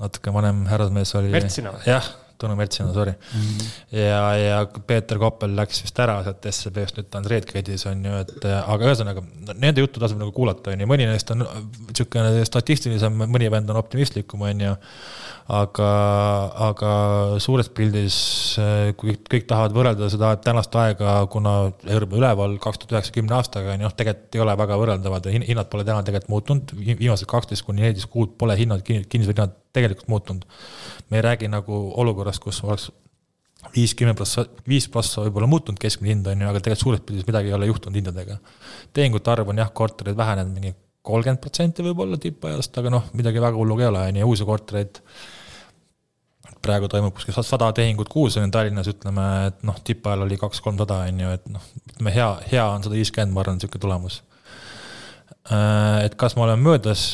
natuke 0.01 0.33
vanem 0.35 0.67
härrasmees 0.71 1.15
oli. 1.21 1.31
Mertsina. 1.35 1.73
jah, 1.89 2.07
Tõnu 2.41 2.57
Mertsina, 2.59 2.93
sorry 2.95 3.13
mm. 3.15 3.41
-hmm. 3.41 3.69
ja, 3.99 4.23
ja 4.41 4.57
Peeter 4.87 5.21
Koppel 5.23 5.55
läks 5.57 5.83
vist 5.85 5.99
ära 6.03 6.17
sealt 6.27 6.49
SEB-st, 6.51 6.99
nüüd 6.99 7.11
ta 7.11 7.21
on 7.21 7.29
Redgrade'is 7.31 7.87
on 7.91 8.05
ju, 8.09 8.15
et 8.25 8.49
aga 8.51 8.91
ühesõnaga, 8.91 9.23
nende 9.55 9.85
juttu 9.85 10.03
tasub 10.03 10.19
nagu 10.19 10.35
kuulata, 10.35 10.73
on 10.75 10.83
ju, 10.83 10.89
mõni 10.91 11.07
neist 11.11 11.31
on 11.35 11.45
niisugune 11.45 12.45
statistilisem, 12.49 13.23
mõni 13.25 13.51
vend 13.55 13.71
on 13.71 13.81
optimistlikum, 13.81 14.43
on 14.51 14.67
ju 14.67 14.75
aga, 15.45 15.89
aga 16.71 16.91
suures 17.43 17.69
pildis, 17.77 18.17
kui 18.97 19.17
kõik 19.31 19.45
tahavad 19.51 19.75
võrrelda 19.77 20.09
seda 20.13 20.33
tänast 20.41 20.75
aega, 20.81 21.19
kuna 21.33 21.55
euro 21.93 22.09
üleval 22.17 22.57
kaks 22.63 22.81
tuhat 22.81 22.97
üheksa 22.97 23.15
kümne 23.17 23.37
aastaga, 23.37 23.77
ju, 23.77 23.91
tegelikult 23.99 24.39
ei 24.39 24.45
ole 24.45 24.57
väga 24.57 24.79
võrreldavad 24.81 25.29
ja 25.29 25.35
hinnad 25.37 25.71
pole 25.73 25.85
täna 25.85 26.05
tegelikult 26.07 26.33
muutunud, 26.33 26.75
viimased 26.81 27.29
kaksteist 27.29 27.67
kuni 27.67 27.85
neliteist 27.85 28.09
kuud 28.13 28.37
pole 28.41 28.57
hinnad, 28.57 28.85
kinnisvarahinnad 28.85 29.57
tegelikult 29.75 30.09
muutunud. 30.09 30.47
me 31.11 31.19
ei 31.19 31.27
räägi 31.27 31.51
nagu 31.53 31.81
olukorrast, 32.01 32.41
kus 32.41 32.63
oleks 32.65 32.89
viiskümmend 33.75 34.17
prossa, 34.17 34.47
viis 34.69 34.87
prossa 34.93 35.25
võib-olla 35.25 35.49
muutunud 35.49 35.81
keskmine 35.81 36.15
hind 36.15 36.27
on 36.31 36.41
ju, 36.41 36.49
aga 36.49 36.61
tegelikult 36.61 36.85
suures 36.85 37.05
pildis 37.05 37.29
midagi 37.29 37.53
ei 37.53 37.57
ole 37.57 37.69
juhtunud 37.69 38.01
hindadega. 38.01 38.39
tehingute 38.93 39.31
arv 39.31 39.53
on 39.53 39.61
jah, 39.61 39.71
korterid 39.73 40.17
vähenenud 40.17 40.57
mingi 40.57 40.75
kolmkümmend 41.05 41.41
protsenti 41.41 41.85
võib-olla 41.85 42.19
tippajast, 42.21 42.79
aga 42.81 42.93
noh, 42.93 43.09
midagi 43.17 43.43
väga 43.43 43.59
hullu 43.59 43.77
ka 43.77 43.85
ei 43.85 43.91
ole, 43.91 44.05
on 44.09 44.21
ju, 44.21 44.29
uusi 44.33 44.47
kortereid 44.49 45.01
praegu 46.65 46.89
toimub 46.91 47.15
kuskil 47.17 47.37
sada 47.37 47.71
tehingut 47.77 48.11
kuus 48.13 48.39
on 48.41 48.53
Tallinnas, 48.55 48.89
ütleme, 48.91 49.27
et 49.51 49.61
noh, 49.67 49.77
tippajal 49.85 50.25
oli 50.27 50.39
kaks-kolmsada, 50.41 51.03
on 51.11 51.21
ju, 51.25 51.35
et 51.39 51.51
noh, 51.53 51.69
ütleme 51.93 52.15
hea, 52.15 52.31
hea 52.53 52.65
on 52.73 52.87
sada 52.87 52.97
viiskümmend, 52.97 53.35
ma 53.35 53.45
arvan, 53.45 53.61
niisugune 53.61 53.85
tulemus. 53.85 54.23
Äh, 55.53 56.05
et 56.07 56.17
kas 56.21 56.37
me 56.39 56.47
oleme 56.47 56.65
möödas, 56.65 57.05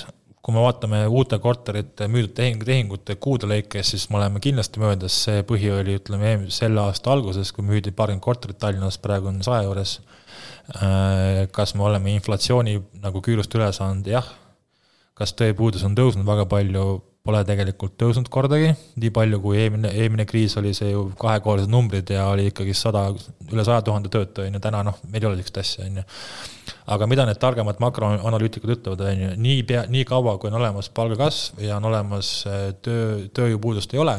kui 0.40 0.55
me 0.55 0.62
vaatame 0.64 1.02
uute 1.12 1.39
korterite 1.43 2.06
müüdud 2.09 2.32
tehing, 2.39 2.62
tehingute 2.64 3.16
kuude 3.20 3.48
lõikes, 3.51 3.93
siis 3.93 4.06
me 4.10 4.20
oleme 4.20 4.40
kindlasti 4.43 4.81
möödas, 4.82 5.18
see 5.27 5.43
põhi 5.47 5.72
oli, 5.74 5.98
ütleme, 6.01 6.36
selle 6.55 6.81
aasta 6.86 7.12
alguses, 7.12 7.52
kui 7.52 7.66
müüdi 7.66 7.93
paarkümmend 7.97 8.24
korterit 8.24 8.60
Tallinnas, 8.62 8.98
praegu 9.02 9.28
on 9.32 9.43
saja 9.47 9.66
juures. 9.66 9.98
Äh, 10.78 11.44
kas 11.52 11.74
me 11.74 11.85
oleme 11.89 12.14
inflatsiooni 12.14 12.78
nagu 13.02 13.22
küürust 13.27 13.55
üle 13.59 13.72
saanud, 13.74 14.06
jah. 14.06 14.36
kas 15.20 15.35
tööpuudus 15.36 15.82
on 15.85 15.93
tõusnud 15.93 16.24
väga 16.24 16.47
palju, 16.48 16.85
pole 17.26 17.40
tegelikult 17.44 17.98
tõusnud 18.01 18.30
kordagi, 18.32 18.70
nii 19.01 19.10
palju 19.12 19.40
kui 19.42 19.59
eelmine, 19.60 19.90
eelmine 19.92 20.24
kriis 20.28 20.55
oli 20.56 20.72
see 20.76 20.94
ju 20.94 21.05
kahekohalised 21.20 21.70
numbrid 21.72 22.09
ja 22.14 22.24
oli 22.32 22.47
ikkagi 22.48 22.72
sada, 22.76 23.10
üle 23.51 23.64
saja 23.66 23.82
tuhande 23.84 24.09
töötaja, 24.12 24.48
on 24.48 24.56
ju, 24.56 24.62
täna 24.64 24.80
noh, 24.86 24.97
meil 25.10 25.20
ei 25.20 25.28
ole 25.28 25.36
niisugust 25.36 25.60
asja, 25.60 25.84
on 25.84 25.98
ju. 26.01 26.05
aga 26.97 27.09
mida 27.10 27.26
need 27.28 27.40
targemad 27.42 27.82
makroanalüütikud 27.84 28.72
ütlevad, 28.76 29.05
on 29.05 29.24
ju, 29.26 29.32
nii 29.48 29.66
pea, 29.68 29.82
nii 29.92 30.06
kaua, 30.09 30.38
kui 30.40 30.48
on 30.48 30.56
olemas 30.62 30.88
palgakasv 30.97 31.60
ja 31.66 31.76
on 31.76 31.90
olemas 31.90 32.30
äh, 32.48 32.70
töö, 32.86 33.26
tööjõupuudust 33.36 33.92
ei 33.92 34.01
ole, 34.01 34.16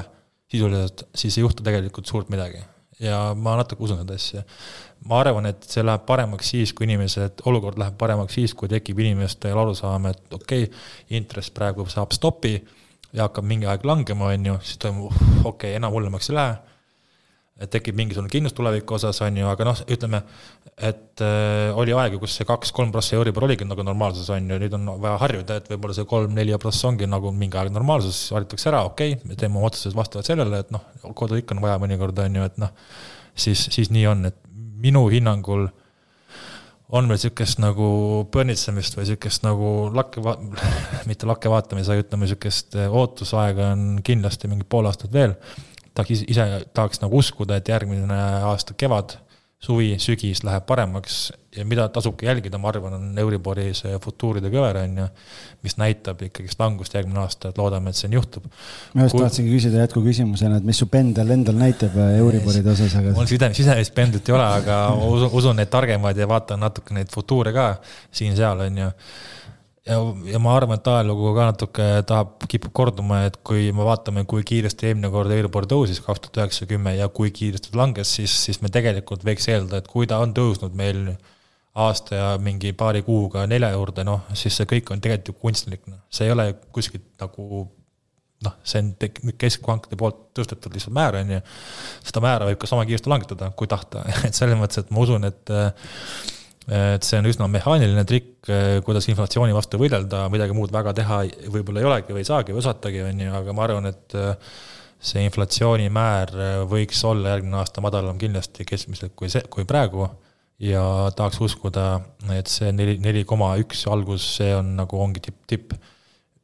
sisuliselt, 0.54 1.08
siis 1.18 1.40
ei 1.40 1.46
juhtu 1.48 1.66
tegelikult 1.66 2.06
suurt 2.12 2.30
midagi. 2.30 2.62
ja 3.02 3.32
ma 3.34 3.56
natuke 3.58 3.82
usun 3.82 4.04
seda 4.04 4.14
asja 4.14 4.44
ma 5.10 5.24
arvan, 5.24 5.48
et 5.50 5.64
see 5.66 5.82
läheb 5.82 6.04
paremaks 6.06 6.52
siis, 6.54 6.74
kui 6.78 6.86
inimesed, 6.86 7.42
olukord 7.50 7.80
läheb 7.82 7.96
paremaks 7.98 8.38
siis, 8.38 8.54
kui 8.54 8.70
tekib 8.70 9.00
inimestel 9.02 9.58
arusaam, 9.58 10.06
et 10.12 10.38
okei 10.38 10.68
okay,, 10.68 10.84
intress 11.18 11.50
praegu 11.50 11.88
saab 11.90 12.14
stopi 12.14 12.60
ja 13.14 13.28
hakkab 13.28 13.48
mingi 13.48 13.68
aeg 13.70 13.86
langema, 13.88 14.32
on 14.32 14.52
ju, 14.52 14.58
siis 14.66 14.82
toimub, 14.82 15.14
okei 15.14 15.48
okay,, 15.52 15.78
enam 15.80 15.94
hullemaks 15.96 16.32
ei 16.32 16.38
lähe. 16.38 16.60
tekib 17.70 17.94
mingisugune 17.94 18.32
kindlus 18.32 18.56
tuleviku 18.58 18.96
osas, 18.96 19.20
on 19.22 19.36
ju, 19.38 19.46
aga 19.46 19.66
noh, 19.68 19.82
ütleme, 19.94 20.24
et 20.90 21.22
äh, 21.22 21.78
oli 21.78 21.94
aegu, 21.94 22.18
kus 22.24 22.40
see 22.40 22.48
kaks-kolm 22.50 22.90
prossa 22.96 23.14
Euribor 23.20 23.46
oligi 23.46 23.68
nagu 23.70 23.86
normaalsus, 23.86 24.32
on 24.34 24.48
ju, 24.50 24.58
nüüd 24.64 24.74
on 24.74 24.88
vaja 25.04 25.20
harjuda, 25.22 25.60
et 25.62 25.70
võib-olla 25.70 25.94
see 25.94 26.08
kolm-neli 26.10 26.58
prossa 26.64 26.90
ongi 26.90 27.10
nagu 27.10 27.30
mingi 27.36 27.60
aeg 27.62 27.70
normaalsus, 27.76 28.24
harjutakse 28.34 28.72
ära, 28.72 28.82
okei 28.90 29.14
okay,, 29.14 29.30
me 29.30 29.38
teeme 29.38 29.60
oma 29.60 29.70
otsused 29.70 29.94
vastavalt 29.98 30.32
sellele, 30.32 30.64
et 30.64 30.74
noh, 30.74 30.88
kodu 31.14 31.38
ikka 31.38 31.54
on 31.54 31.62
vaja 31.68 31.78
mõnikord, 31.84 32.24
on 32.26 32.40
ju, 32.40 32.48
et 32.50 32.58
noh, 32.64 32.74
siis, 33.36 33.68
siis 33.76 33.94
nii 33.94 34.08
on, 34.10 34.26
et 34.32 34.42
minu 34.82 35.06
hinnangul 35.14 35.68
on 36.92 37.08
meil 37.08 37.20
niisugust 37.20 37.62
nagu 37.64 37.88
põnnitsemist 38.34 38.98
või 38.98 39.06
niisugust 39.06 39.46
nagu 39.46 39.72
lakke, 39.96 40.24
mitte 41.10 41.30
lakke 41.30 41.52
vaatamise, 41.52 41.94
aga 41.94 42.06
ütleme, 42.06 42.28
niisugust 42.28 42.78
eh, 42.80 42.92
ootusaega 42.92 43.72
on 43.76 43.86
kindlasti 44.06 44.52
mingi 44.52 44.68
pool 44.68 44.90
aastat 44.90 45.14
veel. 45.14 45.36
tahaks 45.96 46.26
ise, 46.28 46.48
tahaks 46.74 47.02
nagu 47.04 47.20
uskuda, 47.20 47.60
et 47.60 47.72
järgmine 47.72 48.22
aasta 48.52 48.76
kevad 48.78 49.18
suvi, 49.62 49.94
sügis 50.02 50.42
läheb 50.46 50.66
paremaks 50.66 51.28
ja 51.56 51.66
mida 51.68 51.86
tasubki 51.94 52.26
jälgida, 52.26 52.58
ma 52.58 52.70
arvan, 52.72 52.96
on 52.96 53.20
Euribori 53.22 53.68
see 53.78 53.98
futuuride 54.02 54.50
kõver, 54.50 54.80
on 54.86 55.02
ju, 55.02 55.08
mis 55.66 55.76
näitab 55.78 56.22
ikkagist 56.26 56.62
langust 56.62 56.96
järgmine 56.96 57.20
aasta, 57.22 57.52
et 57.52 57.60
loodame, 57.60 57.92
et 57.92 58.00
see 58.00 58.10
juhtub. 58.14 58.48
ma 58.96 59.06
just 59.06 59.18
Kui... 59.18 59.26
tahtsingi 59.26 59.54
küsida 59.54 59.84
jätkuküsimusena, 59.84 60.62
et 60.62 60.68
mis 60.68 60.80
su 60.82 60.88
pendel 60.92 61.36
endal 61.36 61.60
näitab 61.60 61.98
äh, 62.00 62.16
Euriboride 62.22 62.72
osas, 62.74 62.96
aga. 62.98 63.14
mul 63.18 63.30
side, 63.30 63.52
sisemist 63.58 63.94
pendlit 63.98 64.32
ei 64.32 64.38
ole, 64.38 64.48
aga 64.62 64.80
usun, 65.12 65.30
usun 65.42 65.62
neid 65.62 65.70
targemaid 65.74 66.24
ja 66.24 66.30
vaatan 66.32 66.64
natuke 66.66 66.98
neid 66.98 67.12
futuure 67.14 67.54
ka 67.56 67.68
siin-seal, 68.10 68.66
on 68.66 68.82
ju 68.86 68.90
ja, 69.88 69.98
ja 70.30 70.42
ma 70.42 70.54
arvan, 70.58 70.78
et 70.78 70.88
ajalugu 70.92 71.34
ka 71.38 71.48
natuke 71.50 71.88
tahab, 72.10 72.46
kipub 72.52 72.74
korduma, 72.78 73.24
et 73.30 73.38
kui 73.48 73.70
me 73.76 73.86
vaatame, 73.88 74.24
kui 74.30 74.46
kiiresti 74.48 74.92
eelmine 74.92 75.12
kord 75.14 75.34
Euribor 75.34 75.68
tõusis, 75.70 76.02
kaks 76.06 76.26
tuhat 76.26 76.42
üheksa, 76.44 76.70
kümme 76.70 76.96
ja 76.98 77.10
kui 77.10 77.34
kiiresti 77.36 77.74
ta 77.74 77.82
langes, 77.82 78.16
siis, 78.20 78.36
siis 78.46 78.62
me 78.62 78.72
tegelikult 78.74 79.26
võiks 79.28 79.50
eeldada, 79.50 79.82
et 79.82 79.92
kui 79.92 80.10
ta 80.10 80.22
on 80.24 80.36
tõusnud 80.38 80.76
meil 80.78 81.06
aasta 81.82 82.18
ja 82.18 82.32
mingi 82.44 82.74
paari 82.78 83.02
kuuga 83.08 83.46
nelja 83.48 83.72
juurde, 83.74 84.04
noh, 84.08 84.26
siis 84.38 84.58
see 84.60 84.68
kõik 84.70 84.92
on 84.92 85.04
tegelikult 85.04 85.32
ju 85.32 85.44
kunstlik, 85.46 85.86
noh, 85.88 86.02
see 86.12 86.28
ei 86.28 86.36
ole 86.36 86.52
kuskilt 86.76 87.08
nagu 87.22 87.64
noh, 88.42 88.58
see 88.66 88.82
on 88.82 88.92
keskpankade 89.40 89.98
poolt 90.00 90.22
tõstetud 90.38 90.74
lihtsalt 90.74 90.96
määr, 90.98 91.20
on 91.20 91.34
ju. 91.36 91.40
seda 92.10 92.24
määra 92.26 92.48
võib 92.50 92.60
ka 92.62 92.70
sama 92.70 92.86
kiiresti 92.90 93.12
langetada, 93.12 93.52
kui 93.58 93.70
tahta, 93.70 94.04
et 94.28 94.38
selles 94.38 94.58
mõttes, 94.60 94.82
et 94.82 94.94
ma 94.94 95.04
usun, 95.06 95.30
et 95.30 95.54
et 96.70 97.06
see 97.06 97.18
on 97.18 97.30
üsna 97.30 97.48
mehaaniline 97.50 98.04
trikk, 98.06 98.50
kuidas 98.86 99.08
inflatsiooni 99.10 99.56
vastu 99.56 99.80
võidelda, 99.82 100.28
midagi 100.34 100.54
muud 100.58 100.74
väga 100.74 100.94
teha 100.98 101.24
võib-olla 101.50 101.82
ei 101.82 101.90
olegi 101.90 102.14
või 102.14 102.22
ei 102.22 102.30
saagi 102.30 102.54
või 102.54 102.62
osatagi, 102.62 103.02
on 103.08 103.24
ju, 103.26 103.34
aga 103.40 103.56
ma 103.58 103.66
arvan, 103.66 103.90
et 103.90 104.18
see 105.02 105.24
inflatsioonimäär 105.26 106.34
võiks 106.70 107.00
olla 107.10 107.34
järgmine 107.34 107.58
aasta 107.62 107.82
madalam 107.82 108.20
kindlasti 108.22 108.66
keskmiselt 108.70 109.16
kui 109.18 109.32
see, 109.34 109.42
kui 109.50 109.66
praegu. 109.66 110.10
ja 110.62 111.10
tahaks 111.18 111.40
uskuda, 111.42 111.86
et 112.36 112.46
see 112.46 112.70
neli, 112.72 113.00
neli 113.02 113.24
koma 113.26 113.56
üks 113.58 113.88
algus, 113.90 114.28
see 114.38 114.52
on 114.54 114.76
nagu 114.78 115.00
ongi 115.02 115.24
tipp, 115.26 115.40
tipp. 115.50 115.74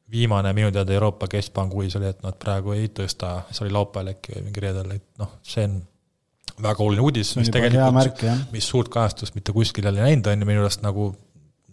viimane 0.10 0.54
minu 0.58 0.72
teada 0.72 0.94
Euroopa 0.96 1.28
Keskpanga 1.28 1.76
uudis 1.76 1.96
oli, 2.00 2.08
et 2.10 2.24
nad 2.24 2.34
praegu 2.40 2.74
ei 2.74 2.88
tõsta, 2.88 3.44
see 3.52 3.66
oli 3.66 3.76
laupäeval 3.76 4.16
äkki 4.16 4.34
või 4.38 4.46
mingi 4.48 4.64
reedel, 4.64 4.92
et 4.96 5.06
noh, 5.20 5.36
see 5.44 5.68
on 5.68 5.78
väga 6.64 6.84
oluline 6.84 7.06
uudis, 7.06 7.36
mis 7.38 7.52
tegelikult, 7.54 8.22
mis 8.54 8.68
suurt 8.68 8.90
kajastust 8.94 9.38
mitte 9.38 9.54
kuskil 9.56 9.86
jälle 9.88 10.02
ei 10.02 10.14
näinud, 10.14 10.30
on 10.32 10.44
ju 10.44 10.50
minu 10.50 10.64
arust 10.66 10.84
nagu 10.86 11.12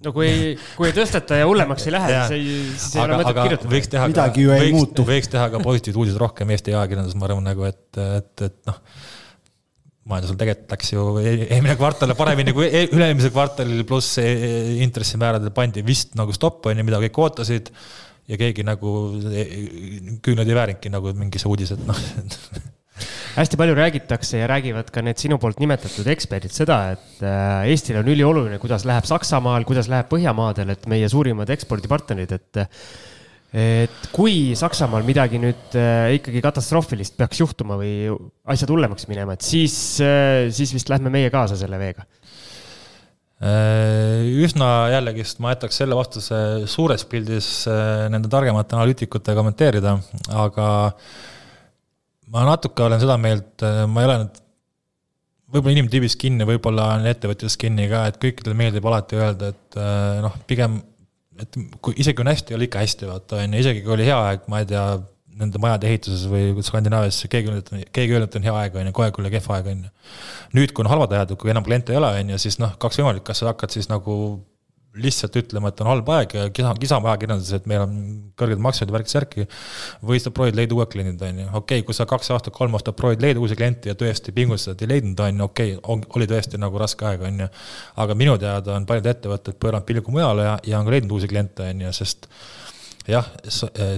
no 0.05 0.13
kui 0.13 0.29
ei, 0.29 0.55
kui 0.77 0.91
ei 0.91 0.95
tõsteta 0.97 1.41
ja 1.41 1.49
hullemaks 1.49 1.89
ei 1.89 1.95
lähe, 1.95 2.13
siis 2.29 2.37
ei, 2.37 2.55
siis 2.77 2.97
ei 2.99 3.05
ole 3.07 3.19
mõtet 3.21 3.41
kirjutada. 3.41 3.73
võiks 3.73 3.91
teha 3.95 4.09
midagi 4.13 4.45
ju 4.45 4.55
ei 4.55 4.67
võiks, 4.67 4.77
muutu. 4.77 5.07
võiks 5.09 5.33
teha 5.33 5.49
ka 5.53 5.61
positiivseid 5.65 6.01
uudiseid 6.03 6.21
rohkem 6.21 6.53
Eesti 6.55 6.75
ajakirjanduses, 6.75 7.19
ma 7.21 7.29
arvan 7.31 7.49
nagu, 7.49 7.67
et, 7.69 8.01
et, 8.19 8.45
et 8.49 8.59
noh, 8.69 8.81
majandusel 10.13 10.39
tegelikult 10.43 10.77
läks 10.77 10.93
ju 10.93 11.07
e-, 11.23 11.35
eelmine 11.47 11.79
kvartal 11.81 12.13
paremini 12.19 12.57
kui 12.57 12.69
e-, 12.69 12.87
üle-eelmisel 12.91 13.33
kvartalil, 13.33 13.87
pluss 13.89 14.21
e-, 14.21 14.35
intressimääradel 14.85 15.55
pandi 15.57 15.85
vist 15.87 16.13
nagu 16.21 16.37
stopp, 16.37 16.69
on 16.69 16.83
ju, 16.83 16.87
mida 16.91 17.01
kõik 17.07 17.25
ootasid 17.25 17.73
ja 18.29 18.41
keegi 18.41 18.65
nagu 18.67 18.95
küünlaid 20.25 20.49
ei 20.49 20.61
väärinudki 20.61 20.93
nagu 20.93 21.17
mingi 21.17 21.41
see 21.41 21.49
uudis, 21.53 21.75
et 21.77 21.89
noh 21.89 22.05
hästi 23.35 23.59
palju 23.59 23.75
räägitakse 23.75 24.39
ja 24.39 24.49
räägivad 24.51 24.91
ka 24.95 25.03
need 25.03 25.19
sinu 25.19 25.39
poolt 25.43 25.59
nimetatud 25.63 26.07
eksperdid 26.13 26.55
seda, 26.55 26.79
et 26.95 27.25
äh, 27.25 27.67
Eestil 27.73 27.99
on 27.99 28.11
ülioluline, 28.11 28.61
kuidas 28.63 28.87
läheb 28.89 29.07
Saksamaal, 29.09 29.67
kuidas 29.67 29.91
läheb 29.91 30.09
Põhjamaadel, 30.13 30.75
et 30.75 30.87
meie 30.91 31.09
suurimad 31.11 31.51
ekspordipartnerid, 31.55 32.39
et 32.39 32.65
et 33.55 34.07
kui 34.11 34.57
Saksamaal 34.59 35.05
midagi 35.07 35.39
nüüd 35.43 35.77
äh, 35.79 36.17
ikkagi 36.17 36.43
katastroofilist 36.43 37.15
peaks 37.19 37.39
juhtuma 37.39 37.77
või 37.79 38.09
asjad 38.51 38.73
hullemaks 38.75 39.07
minema, 39.11 39.37
et 39.37 39.47
siis, 39.47 39.77
äh, 40.03 40.51
siis 40.55 40.75
vist 40.75 40.91
lähme 40.91 41.13
meie 41.15 41.31
kaasa 41.35 41.59
selle 41.59 41.79
veega. 41.83 42.07
Üsna 43.45 44.67
jällegist 44.89 45.41
ma 45.43 45.51
jätaks 45.53 45.77
selle 45.83 45.97
vastuse 45.99 46.37
suures 46.71 47.03
pildis 47.11 47.49
nende 48.09 48.31
targemate 48.33 48.79
analüütikute 48.79 49.35
kommenteerida, 49.37 49.99
aga 50.33 50.69
ma 52.35 52.47
natuke 52.49 52.83
olen 52.87 53.03
seda 53.03 53.19
meelt, 53.21 53.63
ma 53.63 54.03
ei 54.03 54.11
ole 54.11 54.19
nüüd 54.25 54.41
võib-olla 55.55 55.77
inimtüübis 55.77 56.17
kinni, 56.19 56.47
võib-olla 56.49 56.89
on 56.97 57.07
ettevõtjas 57.07 57.55
kinni 57.61 57.87
ka, 57.91 58.09
et 58.11 58.19
kõikidele 58.23 58.57
meeldib 58.59 58.87
alati 58.91 59.21
öelda, 59.21 59.53
et 59.55 59.79
noh, 60.25 60.35
pigem 60.51 60.81
et 61.43 61.59
kui 61.83 61.97
isegi 62.01 62.23
on 62.23 62.31
hästi, 62.31 62.55
ole 62.55 62.69
ikka 62.69 62.83
hästi, 62.83 63.09
vaata 63.11 63.43
on 63.43 63.57
ju, 63.57 63.65
isegi 63.65 63.83
kui 63.85 63.95
oli 63.97 64.07
hea 64.07 64.17
aeg, 64.29 64.47
ma 64.51 64.63
ei 64.63 64.69
tea, 64.71 64.85
nende 65.35 65.59
majade 65.59 65.89
ehituses 65.91 66.29
või 66.31 66.63
Skandinaavias 66.63 67.25
keegi 67.31 67.51
öelnud, 67.51 67.71
keegi 67.95 68.15
öelnud, 68.15 68.31
et 68.31 68.37
on 68.39 68.45
hea 68.47 68.55
aeg, 68.61 68.77
on 68.79 68.89
ju, 68.89 68.95
kogu 68.95 69.07
aeg 69.09 69.17
oli 69.19 69.33
kehv 69.35 69.49
aeg, 69.57 69.71
on 69.73 69.81
ju. 69.87 69.93
nüüd, 70.55 70.75
kui 70.75 70.85
on 70.85 70.91
halvad 70.93 71.15
ajad, 71.17 71.35
kui 71.41 71.51
enam 71.51 71.67
kliente 71.67 71.95
ei 71.95 71.99
ole, 71.99 72.13
on 72.21 72.35
ju, 72.35 72.41
siis 72.45 72.61
noh, 72.63 72.77
kaks 72.81 73.01
võimalik, 73.03 73.25
kas 73.27 73.43
sa 73.43 73.51
hakkad 73.51 73.75
siis 73.75 73.91
nagu 73.91 74.15
lihtsalt 74.95 75.37
ütlema, 75.39 75.71
et 75.71 75.81
on 75.83 75.89
halb 75.91 76.09
aeg 76.15 76.35
ja 76.37 76.45
kisa, 76.55 76.71
kisama 76.79 77.11
ajakirjanduses, 77.13 77.59
et 77.59 77.69
meil 77.71 77.83
on 77.83 77.95
kõrged 78.39 78.61
maksed 78.63 78.91
ja 78.91 78.95
värk-särki. 78.95 79.47
või 80.07 80.21
sa 80.23 80.31
proovid 80.35 80.59
leida 80.59 80.77
uued 80.77 80.91
kliendid, 80.93 81.23
on 81.23 81.41
ju, 81.43 81.47
okei 81.49 81.81
okay,, 81.81 81.87
kui 81.87 81.97
sa 81.97 82.07
kaks 82.07 82.31
aastat, 82.35 82.55
kolm 82.55 82.75
aastat 82.79 82.97
proovid 82.97 83.23
leida 83.25 83.43
uusi 83.43 83.57
kliente 83.59 83.91
ja 83.91 83.99
tõesti 83.99 84.35
pingustad, 84.35 84.81
ei 84.83 84.93
leidnud, 84.93 85.21
on 85.21 85.43
ju, 85.43 85.49
okei 85.51 85.77
okay,, 85.77 86.11
oli 86.17 86.29
tõesti 86.31 86.61
nagu 86.63 86.79
raske 86.79 87.07
aeg, 87.11 87.25
on 87.27 87.41
ju. 87.45 87.49
aga 88.05 88.19
minu 88.19 88.37
teada 88.39 88.77
on 88.79 88.87
paljud 88.87 89.11
ettevõtted 89.15 89.59
pööranud 89.59 89.89
pilgu 89.89 90.15
mujale 90.15 90.47
ja, 90.47 90.55
ja 90.65 90.79
on 90.79 90.87
ka 90.87 90.95
leidnud 90.95 91.17
uusi 91.19 91.31
kliente, 91.31 91.67
on 91.71 91.87
ju, 91.87 91.95
sest 91.97 92.31
jah, 93.11 93.27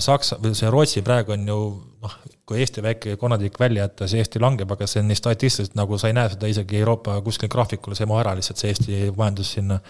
Saksa 0.00 0.40
või 0.42 0.56
see 0.56 0.72
Rootsi 0.72 1.04
praegu 1.06 1.36
on 1.36 1.46
ju 1.46 1.60
noh, 2.02 2.16
kui 2.46 2.60
Eesti 2.62 2.82
väike 2.82 3.16
konnatiik 3.18 3.58
välja 3.58 3.86
jätta, 3.86 4.06
siis 4.06 4.22
Eesti 4.22 4.40
langeb, 4.42 4.70
aga 4.70 4.86
see 4.86 5.00
on 5.02 5.08
nii 5.10 5.18
statistiliselt, 5.18 5.74
nagu 5.78 5.98
sa 5.98 6.10
ei 6.10 6.14
näe 6.14 6.30
seda 6.30 6.50
isegi 6.50 6.78
Euroopa 6.78 7.16
kuskil 7.26 7.50
graafikul, 7.50 7.96
see 7.98 8.06
ei 8.06 8.10
mahu 8.12 8.22
ära 8.22 8.36
lihtsalt, 8.38 8.62
see 8.62 8.70
Eesti 8.70 9.00
majandus 9.16 9.50
sinna. 9.56 9.80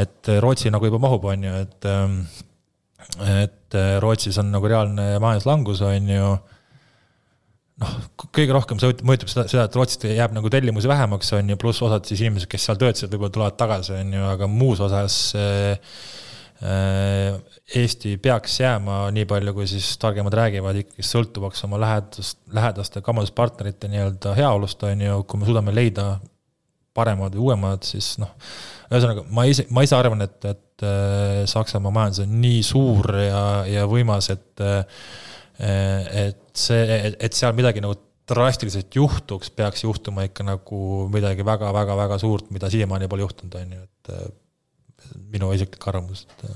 et 0.00 0.32
Rootsi 0.40 0.72
nagu 0.72 0.88
juba 0.88 1.02
mahub, 1.02 1.28
on 1.28 1.44
ju, 1.44 1.52
et, 1.66 1.90
ähm, 1.90 2.16
et 3.36 3.76
Rootsis 4.00 4.40
on 4.40 4.48
nagu 4.54 4.72
reaalne 4.72 5.18
majanduslangus, 5.20 5.84
on 5.84 6.08
ju 6.14 6.32
noh, 7.82 7.94
kõige 8.24 8.56
rohkem 8.56 8.80
see 8.80 8.96
mõjutab 9.04 9.34
seda, 9.34 9.46
seda, 9.52 9.68
et 9.68 9.76
Rootsist 9.76 10.08
jääb 10.08 10.32
nagu 10.32 10.48
tellimusi 10.52 10.88
vähemaks, 10.88 11.34
on 11.36 11.52
ju, 11.52 11.60
pluss 11.60 11.84
osad 11.84 12.08
siis 12.08 12.24
inimesed, 12.24 12.48
kes 12.48 12.70
seal 12.70 12.80
töötasid, 12.80 13.12
võib-olla 13.12 13.36
tulevad 13.36 13.60
tagasi, 13.60 13.98
on 14.00 14.16
ju, 14.16 14.26
aga 14.32 14.48
muus 14.48 14.80
osas 14.88 15.18
äh, 15.36 15.96
Eesti 16.62 18.16
peaks 18.22 18.60
jääma, 18.60 19.06
nii 19.14 19.24
palju 19.26 19.54
kui 19.56 19.64
siis 19.66 19.88
targemad 19.98 20.34
räägivad, 20.36 20.76
ikkagi 20.82 21.06
sõltuvaks 21.06 21.64
oma 21.66 21.80
lähedast, 21.82 22.38
lähedaste 22.54 23.02
kaubanduspartnerite 23.02 23.90
nii-öelda 23.90 24.36
heaolust, 24.38 24.84
on 24.86 25.02
ju, 25.02 25.16
kui 25.26 25.40
me 25.40 25.48
suudame 25.48 25.74
leida 25.74 26.06
paremad 26.94 27.34
või 27.34 27.48
uuemad, 27.48 27.82
siis 27.88 28.14
noh, 28.20 28.30
ühesõnaga 28.92 29.24
ma 29.32 29.46
ise, 29.48 29.64
ma 29.72 29.84
ise 29.86 29.96
arvan, 29.96 30.22
et, 30.26 30.38
et 30.44 30.86
äh, 30.86 31.42
Saksamaa 31.50 31.94
majandus 31.94 32.24
on 32.26 32.38
nii 32.42 32.62
suur 32.66 33.10
ja, 33.16 33.42
ja 33.68 33.86
võimas, 33.90 34.30
et 34.34 34.62
äh, 34.62 34.82
et 35.62 36.58
see, 36.58 36.96
et 37.22 37.36
seal 37.36 37.52
midagi 37.54 37.82
nagu 37.84 37.94
drastiliselt 38.28 38.94
juhtuks, 38.96 39.50
peaks 39.54 39.84
juhtuma 39.84 40.24
ikka 40.26 40.44
nagu 40.46 41.08
midagi 41.12 41.44
väga-väga-väga 41.46 42.18
suurt, 42.22 42.48
mida 42.54 42.70
siiamaani 42.72 43.08
pole 43.10 43.26
juhtunud, 43.26 43.54
on 43.60 43.76
ju, 43.76 43.82
et 43.86 44.12
äh, 44.14 44.30
minu 45.32 45.52
isiklik 45.56 45.86
arvamus, 45.88 46.26
et 46.30 46.50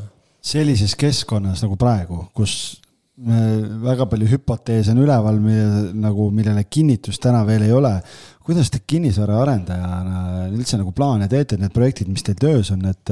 sellises 0.46 0.94
keskkonnas 0.98 1.62
nagu 1.64 1.78
praegu, 1.80 2.24
kus 2.36 2.76
väga 3.16 4.04
palju 4.10 4.26
hüpoteese 4.28 4.92
on 4.92 4.98
üleval, 5.00 5.38
mille 5.40 5.92
nagu, 5.96 6.28
millele 6.36 6.66
kinnitust 6.68 7.22
täna 7.24 7.46
veel 7.48 7.64
ei 7.64 7.72
ole. 7.72 8.00
kuidas 8.46 8.68
te 8.70 8.78
kinnisvaraarendajana 8.86 10.50
üldse 10.54 10.76
nagu 10.78 10.92
plaane 10.94 11.26
teete, 11.26 11.56
need 11.58 11.72
projektid, 11.74 12.06
mis 12.06 12.22
teil 12.22 12.36
töös 12.38 12.68
on, 12.70 12.84
et, 12.86 13.10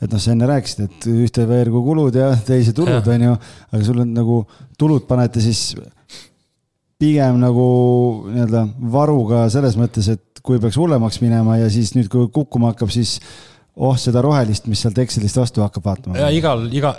et 0.00 0.08
noh, 0.08 0.20
sa 0.22 0.32
enne 0.32 0.46
rääkisid, 0.48 0.86
et 0.86 1.08
ühte 1.12 1.44
veergu 1.44 1.82
kulud 1.84 2.16
ja 2.16 2.30
teise 2.46 2.72
tulud, 2.72 3.04
on 3.04 3.26
ju, 3.26 3.34
aga 3.68 3.82
sul 3.84 4.00
on 4.06 4.14
nagu 4.16 4.38
tulud 4.80 5.04
panete 5.10 5.42
siis 5.44 5.74
pigem 7.02 7.36
nagu 7.42 7.66
nii-öelda 8.30 8.64
varuga 8.94 9.44
selles 9.52 9.76
mõttes, 9.76 10.08
et 10.14 10.40
kui 10.40 10.62
peaks 10.62 10.78
hullemaks 10.80 11.20
minema 11.20 11.58
ja 11.60 11.68
siis 11.68 11.92
nüüd, 11.98 12.08
kui 12.08 12.30
kukkuma 12.32 12.72
hakkab, 12.72 12.94
siis 12.94 13.18
oh 13.80 13.96
seda 13.96 14.20
rohelist, 14.24 14.68
mis 14.68 14.82
sealt 14.84 14.98
Excelist 15.00 15.38
vastu 15.40 15.64
hakkab 15.64 15.86
vaatama. 15.86 16.18
ja 16.20 16.28
igal, 16.34 16.66
iga, 16.74 16.92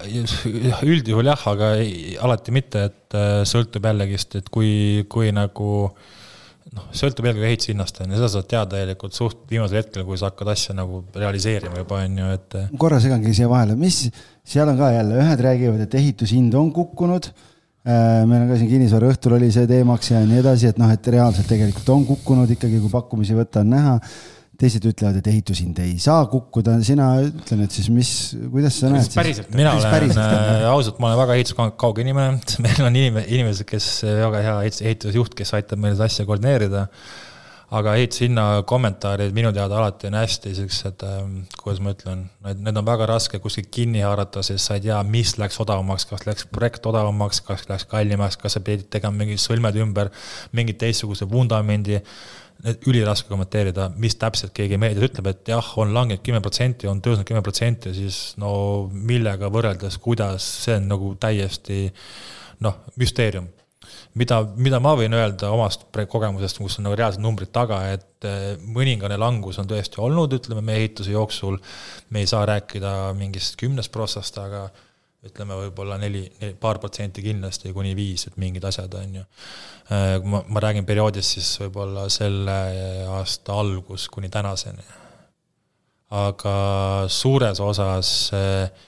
üldjuhul 0.88 1.30
jah, 1.30 1.46
aga 1.54 1.76
ei, 1.84 2.18
alati 2.22 2.56
mitte, 2.56 2.88
et 2.90 3.18
äh, 3.18 3.44
sõltub 3.50 3.86
jällegist, 3.90 4.40
et 4.40 4.50
kui, 4.54 5.06
kui 5.12 5.30
nagu 5.36 5.70
noh, 6.74 6.90
sõltub 6.96 7.30
eelkõige 7.30 7.52
ehitushinnast 7.52 8.02
on 8.02 8.10
ju, 8.10 8.18
seda 8.18 8.32
saad 8.36 8.50
teada 8.50 8.80
tegelikult 8.80 9.18
suht 9.18 9.46
viimasel 9.52 9.84
hetkel, 9.84 10.06
kui 10.08 10.18
sa 10.18 10.32
hakkad 10.32 10.54
asja 10.56 10.78
nagu 10.78 11.04
realiseerima 11.14 11.84
juba 11.84 12.02
on 12.02 12.20
ju, 12.24 12.34
et. 12.40 12.60
Äh, 12.60 12.76
korra 12.82 13.02
segangi 13.04 13.38
siia 13.38 13.52
vahele, 13.52 13.78
mis, 13.80 14.08
seal 14.42 14.74
on 14.74 14.82
ka 14.82 14.94
jälle, 14.96 15.22
ühed 15.22 15.48
räägivad, 15.50 15.86
et 15.86 15.98
ehitushind 16.02 16.58
on 16.58 16.74
kukkunud. 16.74 17.30
Äh, 17.84 18.24
meil 18.26 18.46
on 18.46 18.50
ka 18.50 18.58
siin 18.58 18.70
kinnisvara 18.72 19.10
õhtul 19.12 19.38
oli 19.38 19.50
see 19.54 19.68
teemaks 19.70 20.14
ja 20.14 20.26
nii 20.26 20.42
edasi, 20.42 20.72
et 20.72 20.78
noh, 20.82 20.90
et 20.90 21.10
reaalselt 21.14 21.50
tegelikult 21.52 21.90
on 21.94 22.06
kukkunud 22.08 22.54
ikkagi, 22.56 22.80
kui 22.80 22.90
pakkumisi 22.90 23.36
võtta 23.38 23.62
on 23.62 23.76
näha 23.76 23.98
teised 24.60 24.86
ütlevad, 24.86 25.18
et 25.18 25.28
ehitushind 25.32 25.80
ei 25.82 25.96
saa 26.02 26.28
kukkuda, 26.30 26.76
sina 26.86 27.08
ütle 27.26 27.58
nüüd 27.58 27.74
siis, 27.74 27.90
mis, 27.94 28.12
kuidas 28.54 28.78
sa 28.80 28.92
näed? 28.94 29.50
mina 29.56 29.74
olen 29.80 29.90
päriselt, 29.90 30.22
äh, 30.22 30.66
ausalt, 30.70 31.00
ma 31.02 31.10
olen 31.10 31.22
väga 31.24 31.38
ehituskauge 31.40 32.06
inimene, 32.06 32.40
meil 32.66 32.86
on 32.86 33.02
inimene, 33.02 33.26
inimesed, 33.34 33.66
kes, 33.70 33.90
väga 34.06 34.42
hea 34.46 34.58
ehitusjuht, 34.70 35.34
kes 35.38 35.56
aitab 35.58 35.82
meil 35.82 35.98
seda 35.98 36.10
asja 36.10 36.28
koordineerida. 36.30 36.88
aga 37.74 37.96
ehitushinna 37.98 38.44
kommentaarid 38.70 39.32
minu 39.34 39.50
teada 39.50 39.80
alati 39.80 40.06
on 40.06 40.20
hästi 40.20 40.52
siuksed, 40.60 41.02
ähm, 41.08 41.32
kuidas 41.58 41.80
ma 41.82 41.96
ütlen, 41.96 42.28
need, 42.46 42.62
need 42.68 42.78
on 42.78 42.86
väga 42.86 43.08
raske 43.10 43.40
kuskilt 43.42 43.72
kinni 43.74 44.04
haarata, 44.06 44.44
sest 44.46 44.70
sa 44.70 44.78
ei 44.78 44.84
tea, 44.86 45.00
mis 45.10 45.34
läks 45.42 45.58
odavamaks, 45.64 46.06
kas 46.12 46.28
läks 46.30 46.46
projekt 46.54 46.86
odavamaks, 46.86 47.42
kas 47.48 47.66
läks 47.72 47.88
kallimaks, 47.90 48.38
kas 48.38 48.60
sa 48.60 48.62
pidid 48.62 48.92
tegema 48.94 49.24
mingid 49.24 49.42
sõlmed 49.42 49.82
ümber, 49.82 50.14
mingi 50.54 50.78
teistsuguse 50.78 51.26
vundamendi 51.32 51.98
üliraske 52.64 53.28
kommenteerida, 53.28 53.90
mis 54.00 54.16
täpselt 54.20 54.54
keegi 54.56 54.78
meedias 54.80 55.10
ütleb, 55.10 55.28
et 55.34 55.50
jah, 55.52 55.72
on 55.82 55.92
langenud 55.96 56.24
kümme 56.24 56.40
protsenti, 56.44 56.88
on 56.88 57.02
tõusnud 57.04 57.28
kümme 57.28 57.42
protsenti, 57.44 57.92
siis 57.96 58.20
no 58.40 58.54
millega 58.94 59.50
võrreldes, 59.52 59.98
kuidas, 60.04 60.46
see 60.64 60.78
on 60.80 60.88
nagu 60.94 61.12
täiesti 61.20 61.86
noh, 62.64 62.80
müsteerium. 63.00 63.50
mida, 64.16 64.40
mida 64.56 64.80
ma 64.80 64.94
võin 64.96 65.14
öelda 65.14 65.50
omast 65.52 65.84
kogemusest, 65.92 66.62
kus 66.62 66.80
on 66.80 66.88
nagu 66.88 66.96
reaalsed 66.96 67.22
numbrid 67.22 67.52
taga, 67.52 67.82
et 67.92 68.28
eh, 68.30 68.56
mõningane 68.64 69.18
langus 69.20 69.60
on 69.60 69.68
tõesti 69.68 70.00
olnud, 70.00 70.34
ütleme, 70.40 70.64
meie 70.64 70.86
ehituse 70.86 71.12
jooksul, 71.12 71.60
me 72.10 72.24
ei 72.24 72.30
saa 72.32 72.46
rääkida 72.48 73.12
mingist 73.18 73.60
kümnest 73.60 73.92
protsast, 73.92 74.40
aga 74.40 74.70
ütleme 75.28 75.58
võib-olla 75.62 75.98
neli, 76.02 76.24
neli, 76.42 76.56
paar 76.60 76.80
protsenti 76.84 77.24
kindlasti 77.24 77.72
kuni 77.76 77.94
viis, 77.96 78.28
et 78.28 78.40
mingid 78.42 78.66
asjad, 78.68 78.94
on 79.00 79.20
ju. 79.20 79.26
Äh, 79.94 80.18
kui 80.22 80.34
ma, 80.34 80.44
ma 80.48 80.64
räägin 80.64 80.88
perioodist, 80.88 81.38
siis 81.38 81.52
võib-olla 81.64 82.08
selle 82.14 82.58
aasta 83.20 83.56
algus 83.60 84.10
kuni 84.12 84.32
tänaseni. 84.34 84.84
aga 86.14 86.56
suures 87.10 87.60
osas 87.64 88.10
äh, 88.38 88.84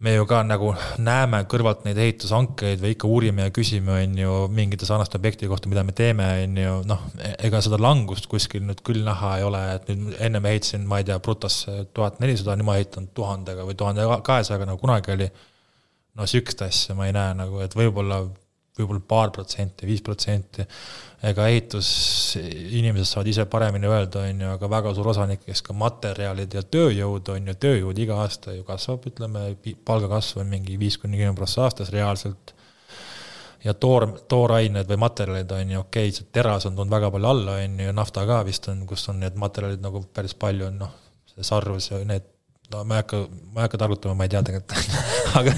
me 0.00 0.14
ju 0.14 0.24
ka 0.28 0.40
nagu 0.48 0.70
näeme 1.04 1.42
kõrvalt 1.50 1.82
neid 1.84 1.98
ehitushankeid 2.00 2.80
või 2.80 2.94
ikka 2.94 3.08
uurime 3.10 3.44
ja 3.44 3.52
küsime, 3.52 3.98
on 4.00 4.14
ju, 4.16 4.36
mingite 4.56 4.88
sarnaste 4.88 5.18
objektide 5.20 5.50
kohta, 5.50 5.68
mida 5.68 5.84
me 5.84 5.92
teeme, 5.96 6.24
on 6.46 6.56
ju, 6.62 6.76
noh, 6.88 7.02
ega 7.36 7.60
seda 7.64 7.76
langust 7.80 8.28
kuskil 8.30 8.64
nüüd 8.64 8.80
küll 8.86 9.04
näha 9.04 9.34
ei 9.38 9.44
ole, 9.44 9.60
et 9.76 9.90
nüüd 9.92 10.16
enne 10.24 10.40
ma 10.40 10.54
ehitasin, 10.54 10.86
ma 10.88 11.02
ei 11.02 11.08
tea, 11.08 11.18
brutos 11.20 11.62
tuhat 11.96 12.16
nelisada, 12.24 12.56
nüüd 12.56 12.70
ma 12.70 12.78
ehitan 12.80 13.10
tuhandega 13.16 13.66
või 13.68 13.76
tuhande 13.76 14.08
kahesajaga, 14.24 14.70
nagu 14.72 14.80
kunagi 14.80 15.12
oli. 15.18 15.28
no 16.16 16.26
sihukest 16.26 16.64
asja 16.64 16.96
ma 16.96 17.06
ei 17.06 17.12
näe 17.14 17.36
nagu, 17.36 17.60
et 17.64 17.76
võib-olla 17.76 18.22
võib-olla 18.80 19.02
paar 19.12 19.32
protsenti, 19.34 19.86
viis 19.88 20.02
protsenti. 20.04 20.66
ega 21.26 21.46
ehitusinimesed 21.52 23.04
saavad 23.04 23.28
ise 23.28 23.44
paremini 23.52 23.88
öelda, 23.90 24.22
on 24.24 24.40
ju, 24.40 24.52
aga 24.54 24.70
väga 24.72 24.94
suur 24.96 25.10
osanikest 25.12 25.66
ka 25.66 25.76
materjalid 25.76 26.54
ja 26.56 26.62
tööjõud 26.62 27.28
on 27.34 27.50
ju, 27.50 27.56
tööjõud 27.66 28.00
iga 28.00 28.22
aasta 28.22 28.54
ju 28.56 28.64
kasvab, 28.64 29.04
ütleme, 29.10 29.44
palgakasv 29.84 30.40
on 30.40 30.48
mingi 30.48 30.78
viis 30.80 30.96
kuni 30.98 31.20
kümme 31.20 31.36
prossa 31.36 31.66
aastas 31.66 31.92
reaalselt. 31.92 32.54
ja 33.64 33.74
toor, 33.76 34.06
toorained 34.28 34.88
või 34.88 34.96
materjalid 34.96 35.52
on 35.52 35.76
ju, 35.76 35.84
okei 35.84 36.08
okay,, 36.08 36.16
see 36.16 36.32
teras 36.32 36.64
on 36.66 36.76
tulnud 36.76 36.96
väga 36.96 37.10
palju 37.12 37.28
alla, 37.28 37.60
on 37.60 37.80
ju, 37.84 37.92
nafta 37.92 38.24
ka 38.26 38.42
vist 38.48 38.68
on, 38.72 38.86
kus 38.88 39.08
on 39.12 39.20
need 39.20 39.36
materjalid 39.36 39.84
nagu 39.84 40.00
päris 40.14 40.34
palju 40.34 40.70
on, 40.72 40.78
noh, 40.86 40.94
see 41.34 41.44
sarvus 41.44 41.90
ja 41.90 42.00
need 42.08 42.24
no 42.70 42.84
ma 42.84 42.98
ei 42.98 43.02
hakka, 43.02 43.20
ma 43.50 43.60
ei 43.60 43.66
hakka 43.66 43.80
targutama, 43.82 44.14
ma 44.14 44.26
ei 44.26 44.32
tea 44.32 44.42
tegelikult 44.46 45.08
aga 45.40 45.54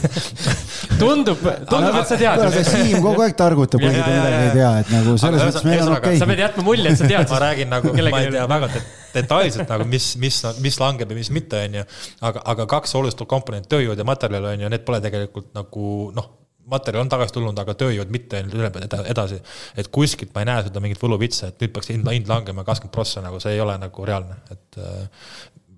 tundub, 1.01 1.44
tundub, 1.68 1.98
et 2.01 2.10
sa 2.10 2.18
tead. 2.20 2.56
Siim 2.68 3.05
kogu 3.05 3.24
aeg 3.24 3.36
targutab, 3.39 3.82
kuigi 3.84 4.01
ta 4.01 4.10
midagi 4.10 4.40
ei 4.40 4.51
tea, 4.56 4.72
et 4.82 4.93
nagu 4.94 5.14
selles 5.20 5.47
mõttes 5.47 5.66
meil 5.68 5.84
on 5.84 5.94
okei 5.97 6.16
okay.. 6.16 6.20
sa 6.20 6.28
pead 6.30 6.43
jätma 6.44 6.66
mulje, 6.66 6.93
et 6.93 7.01
sa 7.01 7.09
tead. 7.12 7.30
ma 7.34 7.40
räägin 7.47 7.72
nagu, 7.72 7.94
ma 7.97 8.20
ei 8.24 8.34
tea 8.34 8.44
väga 8.55 8.70
detailselt 9.12 9.72
nagu, 9.72 9.89
mis, 9.93 10.12
mis, 10.20 10.43
mis 10.64 10.78
langeb 10.80 11.12
ja 11.12 11.18
mis 11.18 11.32
mitte, 11.34 11.64
on 11.68 11.80
ju. 11.80 11.89
aga, 12.28 12.44
aga 12.55 12.68
kaks 12.76 12.94
olulist 13.01 13.24
komponenti, 13.28 13.72
tööjõud 13.72 14.01
ja 14.01 14.09
materjal 14.09 14.52
on 14.55 14.64
ju, 14.66 14.72
need 14.72 14.86
pole 14.89 15.02
tegelikult 15.05 15.52
nagu 15.56 15.89
noh 16.16 16.39
materjal 16.72 17.02
on 17.02 17.10
tagasi 17.10 17.34
tulnud, 17.34 17.59
aga 17.59 17.74
tööjõud 17.74 18.10
mitte 18.14 18.39
üle 18.55 18.70
edasi. 19.10 19.40
et 19.76 19.89
kuskilt 19.93 20.30
ma 20.34 20.44
ei 20.44 20.48
näe 20.48 20.66
seda 20.68 20.80
mingit 20.80 21.01
võluvitsa, 21.02 21.51
et 21.51 21.62
nüüd 21.62 21.72
peaks 21.74 21.90
hind, 21.90 22.09
hind 22.14 22.30
langema 22.30 22.64
kakskümmend 22.64 22.94
prossa, 22.94 23.22
nagu 23.24 23.40
see 23.43 23.56
ei 23.56 23.60
ole 23.60 23.74
nagu 23.82 24.06
reaalne, 24.06 24.39
et 24.55 24.78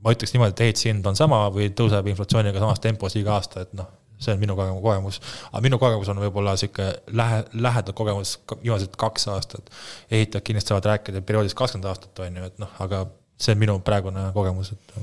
ma 0.05 0.15
ütleks 0.15 0.35
niimoodi, 0.35 0.55
et 0.55 0.65
ehitushind 0.69 1.07
on 1.09 1.19
sama 1.19 1.45
või 1.55 1.71
tõuseb 1.77 2.09
inflatsiooniga 2.13 2.63
samas 2.63 2.83
tempos 2.85 3.17
iga 3.21 3.39
aasta, 3.39 3.65
et 3.65 3.73
noh, 3.79 3.89
see 4.21 4.35
on 4.35 4.41
minu 4.41 4.57
kogemus. 4.57 5.21
aga 5.51 5.63
minu 5.65 5.79
kogemus 5.83 6.11
on 6.13 6.23
võib-olla 6.23 6.55
sihuke 6.61 6.91
lähe, 7.13 7.43
lähedal 7.67 7.97
kogemus 7.97 8.37
viimased 8.63 8.97
kaks 9.01 9.29
aastat. 9.35 9.71
ehitajad 10.11 10.47
kindlasti 10.47 10.75
saavad 10.75 10.91
rääkida 10.93 11.23
perioodist 11.23 11.59
kakskümmend 11.59 11.91
aastat, 11.91 12.19
on 12.19 12.41
ju, 12.41 12.49
et 12.53 12.63
noh, 12.63 12.81
aga 12.85 13.05
see 13.41 13.57
on 13.57 13.63
minu 13.65 13.79
praegune 13.85 14.31
kogemus, 14.37 14.73
et 14.77 14.99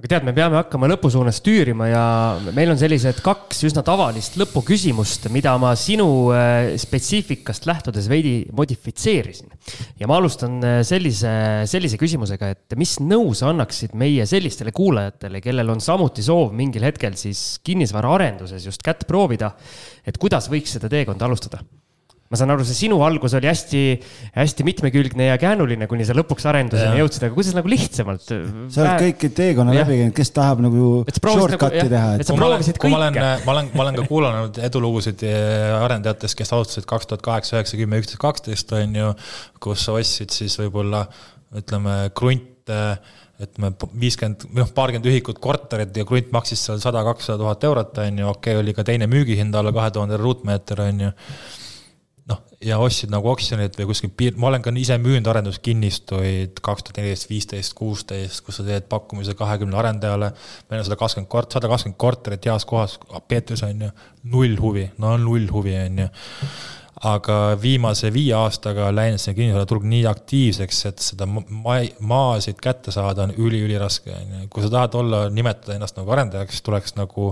aga 0.00 0.08
tead, 0.08 0.24
me 0.24 0.32
peame 0.32 0.56
hakkama 0.56 0.88
lõpu 0.88 1.10
suunas 1.12 1.42
tüürima 1.44 1.90
ja 1.90 2.02
meil 2.56 2.70
on 2.72 2.78
sellised 2.80 3.18
kaks 3.20 3.58
üsna 3.68 3.82
tavalist 3.84 4.38
lõpuküsimust, 4.40 5.26
mida 5.34 5.52
ma 5.60 5.74
sinu 5.76 6.06
äh, 6.32 6.70
spetsiifikast 6.80 7.68
lähtudes 7.68 8.08
veidi 8.08 8.46
modifitseerisin. 8.56 9.52
ja 10.00 10.08
ma 10.08 10.16
alustan 10.16 10.56
äh, 10.64 10.78
sellise, 10.88 11.32
sellise 11.68 12.00
küsimusega, 12.00 12.48
et 12.54 12.78
mis 12.80 12.96
nõu 13.04 13.34
sa 13.36 13.50
annaksid 13.52 13.92
meie 13.92 14.24
sellistele 14.24 14.72
kuulajatele, 14.72 15.42
kellel 15.44 15.74
on 15.76 15.84
samuti 15.84 16.24
soov 16.24 16.56
mingil 16.56 16.88
hetkel 16.88 17.18
siis 17.20 17.60
kinnisvaraarenduses 17.68 18.64
just 18.70 18.80
kätt 18.86 19.04
proovida, 19.10 19.52
et 20.00 20.16
kuidas 20.16 20.48
võiks 20.48 20.78
seda 20.78 20.88
teekonda 20.88 21.28
alustada? 21.28 21.60
Ma 22.30 22.38
saan 22.38 22.52
aru, 22.54 22.62
see 22.62 22.76
sinu 22.84 23.00
algus 23.02 23.32
oli 23.34 23.48
hästi, 23.50 23.80
hästi 24.36 24.62
mitmekülgne 24.62 25.24
ja 25.32 25.38
käänuline, 25.42 25.88
kuni 25.90 26.04
sa 26.06 26.14
lõpuks 26.14 26.44
arenduseni 26.46 27.00
jõudsid, 27.00 27.24
aga 27.26 27.34
kuidas 27.34 27.56
nagu 27.56 27.70
lihtsamalt? 27.72 28.22
sa 28.22 28.84
oled 28.84 29.00
kõik 29.02 29.24
teekonna 29.34 29.74
läbi 29.74 29.96
käinud, 29.98 30.14
kes 30.14 30.30
tahab 30.36 30.62
nagu 30.62 30.84
shortcut'i 31.10 31.80
nagu, 31.80 31.90
teha. 31.90 32.12
et 32.22 32.28
sa 32.28 32.36
proovisid 32.38 32.78
kõike. 32.78 32.92
ma 32.94 33.00
olen, 33.00 33.18
ma 33.18 33.54
olen, 33.56 33.70
ma 33.74 33.82
olen 33.82 33.98
ka 33.98 34.04
kuulanud 34.06 34.60
edulugusid 34.62 35.24
arendajatest, 35.80 36.38
kes 36.38 36.54
alustasid 36.54 36.86
kaks 36.92 37.10
tuhat 37.10 37.26
kaheksa, 37.26 37.56
üheksa, 37.58 37.80
kümme, 37.80 37.98
üksteist, 37.98 38.22
kaksteist 38.22 38.74
on 38.78 38.94
ju, 39.00 39.10
kus 39.66 39.88
ostsid 39.90 40.30
siis 40.30 40.54
võib-olla 40.62 41.08
ütleme 41.58 41.96
krunte 42.14 42.78
ütleme 43.40 43.72
viiskümmend, 43.98 44.44
noh 44.54 44.70
paarkümmend 44.76 45.08
ühikut 45.10 45.40
korterit 45.42 45.96
ja 45.98 46.06
krunt 46.06 46.30
maksis 46.30 46.62
seal 46.62 46.78
sada, 46.78 47.02
kakssada 47.08 47.40
tuhat 47.42 47.66
eurot, 47.66 47.98
on 48.04 48.22
ju, 48.22 48.28
okei 48.30 48.54
okay,, 48.54 48.62
oli 48.62 48.76
ka 48.76 48.86
teine 48.86 49.10
müügihind 49.10 49.56
alla 49.56 49.72
kahe 49.74 49.90
tuhande 49.96 50.20
ruutmeeter, 50.20 50.84
on 50.84 51.08
ju 51.08 51.10
ja 52.64 52.76
ostsid 52.82 53.12
nagu 53.12 53.30
oksjonit 53.30 53.76
või 53.78 53.88
kuskil 53.88 54.10
piir, 54.16 54.34
ma 54.36 54.50
olen 54.50 54.62
ka 54.64 54.72
ise 54.76 54.98
müünud 55.00 55.28
arenduskinnistuid 55.32 56.60
kaks 56.64 56.84
tuhat 56.84 57.00
neliteist, 57.00 57.30
viisteist, 57.30 57.74
kuusteist, 57.78 58.42
kus 58.44 58.60
sa 58.60 58.66
teed 58.66 58.88
pakkumise 58.90 59.34
kahekümne 59.38 59.78
arendajale. 59.80 60.32
meil 60.70 60.82
on 60.82 60.88
sada 60.88 60.98
kakskümmend 61.00 61.30
kort-, 61.32 61.56
sada 61.56 61.70
kakskümmend 61.72 61.98
korterit 62.00 62.50
heas 62.50 62.68
kohas, 62.68 62.98
Peetrus 63.28 63.64
on 63.64 63.86
ju, 63.86 63.90
null 64.34 64.60
huvi, 64.60 64.90
no 64.98 65.16
null 65.16 65.48
huvi 65.52 65.76
on 65.86 66.04
ju 66.04 66.10
aga 67.00 67.36
viimase 67.62 68.10
viie 68.12 68.34
aastaga 68.36 68.90
läinud 68.92 69.20
see 69.22 69.32
kinnisvaraturg 69.32 69.86
nii 69.88 70.02
aktiivseks, 70.10 70.80
et 70.90 71.00
seda 71.00 71.24
ma-, 71.28 71.78
maasid 72.04 72.60
kätte 72.60 72.92
saada 72.92 73.24
on 73.24 73.32
üli-üliraske, 73.32 74.12
on 74.12 74.34
ju. 74.34 74.48
kui 74.52 74.64
sa 74.66 74.72
tahad 74.74 74.98
olla, 75.00 75.22
nimetada 75.32 75.78
ennast 75.78 75.96
nagu 75.96 76.12
arendajaks, 76.12 76.60
tuleks 76.66 76.98
nagu 76.98 77.30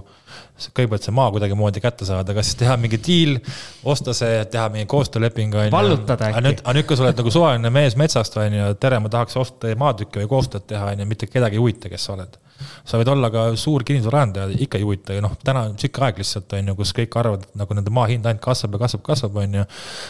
kõigepealt 0.73 1.05
see 1.05 1.15
maa 1.19 1.28
kuidagimoodi 1.35 1.85
kätte 1.85 2.09
saada, 2.09 2.32
kas 2.36 2.55
teha 2.57 2.78
mingi 2.81 3.01
diil, 3.05 3.36
osta 3.85 4.16
see, 4.16 4.40
teha 4.49 4.70
mingi 4.73 4.89
koostööleping, 4.89 5.53
on 5.53 5.69
ju. 5.69 5.77
vallutada 5.77 6.32
äkki. 6.32 6.57
aga 6.65 6.77
nüüd, 6.78 6.89
kui 6.89 6.97
sa 6.97 7.05
oled 7.05 7.20
nagu 7.20 7.36
suvaline 7.36 7.73
mees 7.74 7.99
metsast, 8.01 8.40
on 8.40 8.57
ju, 8.57 8.73
tere, 8.81 9.03
ma 9.05 9.12
tahaks 9.12 9.36
osta 9.36 9.77
maatükki 9.77 10.24
või 10.24 10.32
koostööd 10.32 10.65
teha, 10.73 10.95
on 10.95 11.05
ju, 11.05 11.12
mitte 11.12 11.28
kedagi 11.28 11.61
ei 11.61 11.65
huvita, 11.66 11.93
kes 11.93 12.09
sa 12.09 12.16
oled 12.16 12.40
sa 12.89 12.99
võid 13.01 13.11
olla 13.13 13.31
ka 13.33 13.45
suur 13.61 13.85
kinnisvaraarendaja, 13.87 14.57
ikka 14.65 14.81
ei 14.81 14.87
huvita 14.87 15.17
ja 15.17 15.25
noh, 15.25 15.35
täna 15.45 15.67
on 15.69 15.77
sihuke 15.81 16.03
aeg 16.07 16.23
lihtsalt 16.23 16.57
on 16.59 16.73
ju, 16.73 16.77
kus 16.79 16.95
kõik 16.97 17.19
arvavad, 17.21 17.47
et 17.47 17.61
nagu 17.61 17.77
nende 17.79 17.93
maa 17.95 18.09
hind 18.11 18.27
ainult 18.29 18.45
kasvab 18.45 18.77
ja 18.77 18.83
kasvab, 18.85 19.05
kasvab, 19.11 19.39
on 19.45 19.61
ju. 19.61 19.69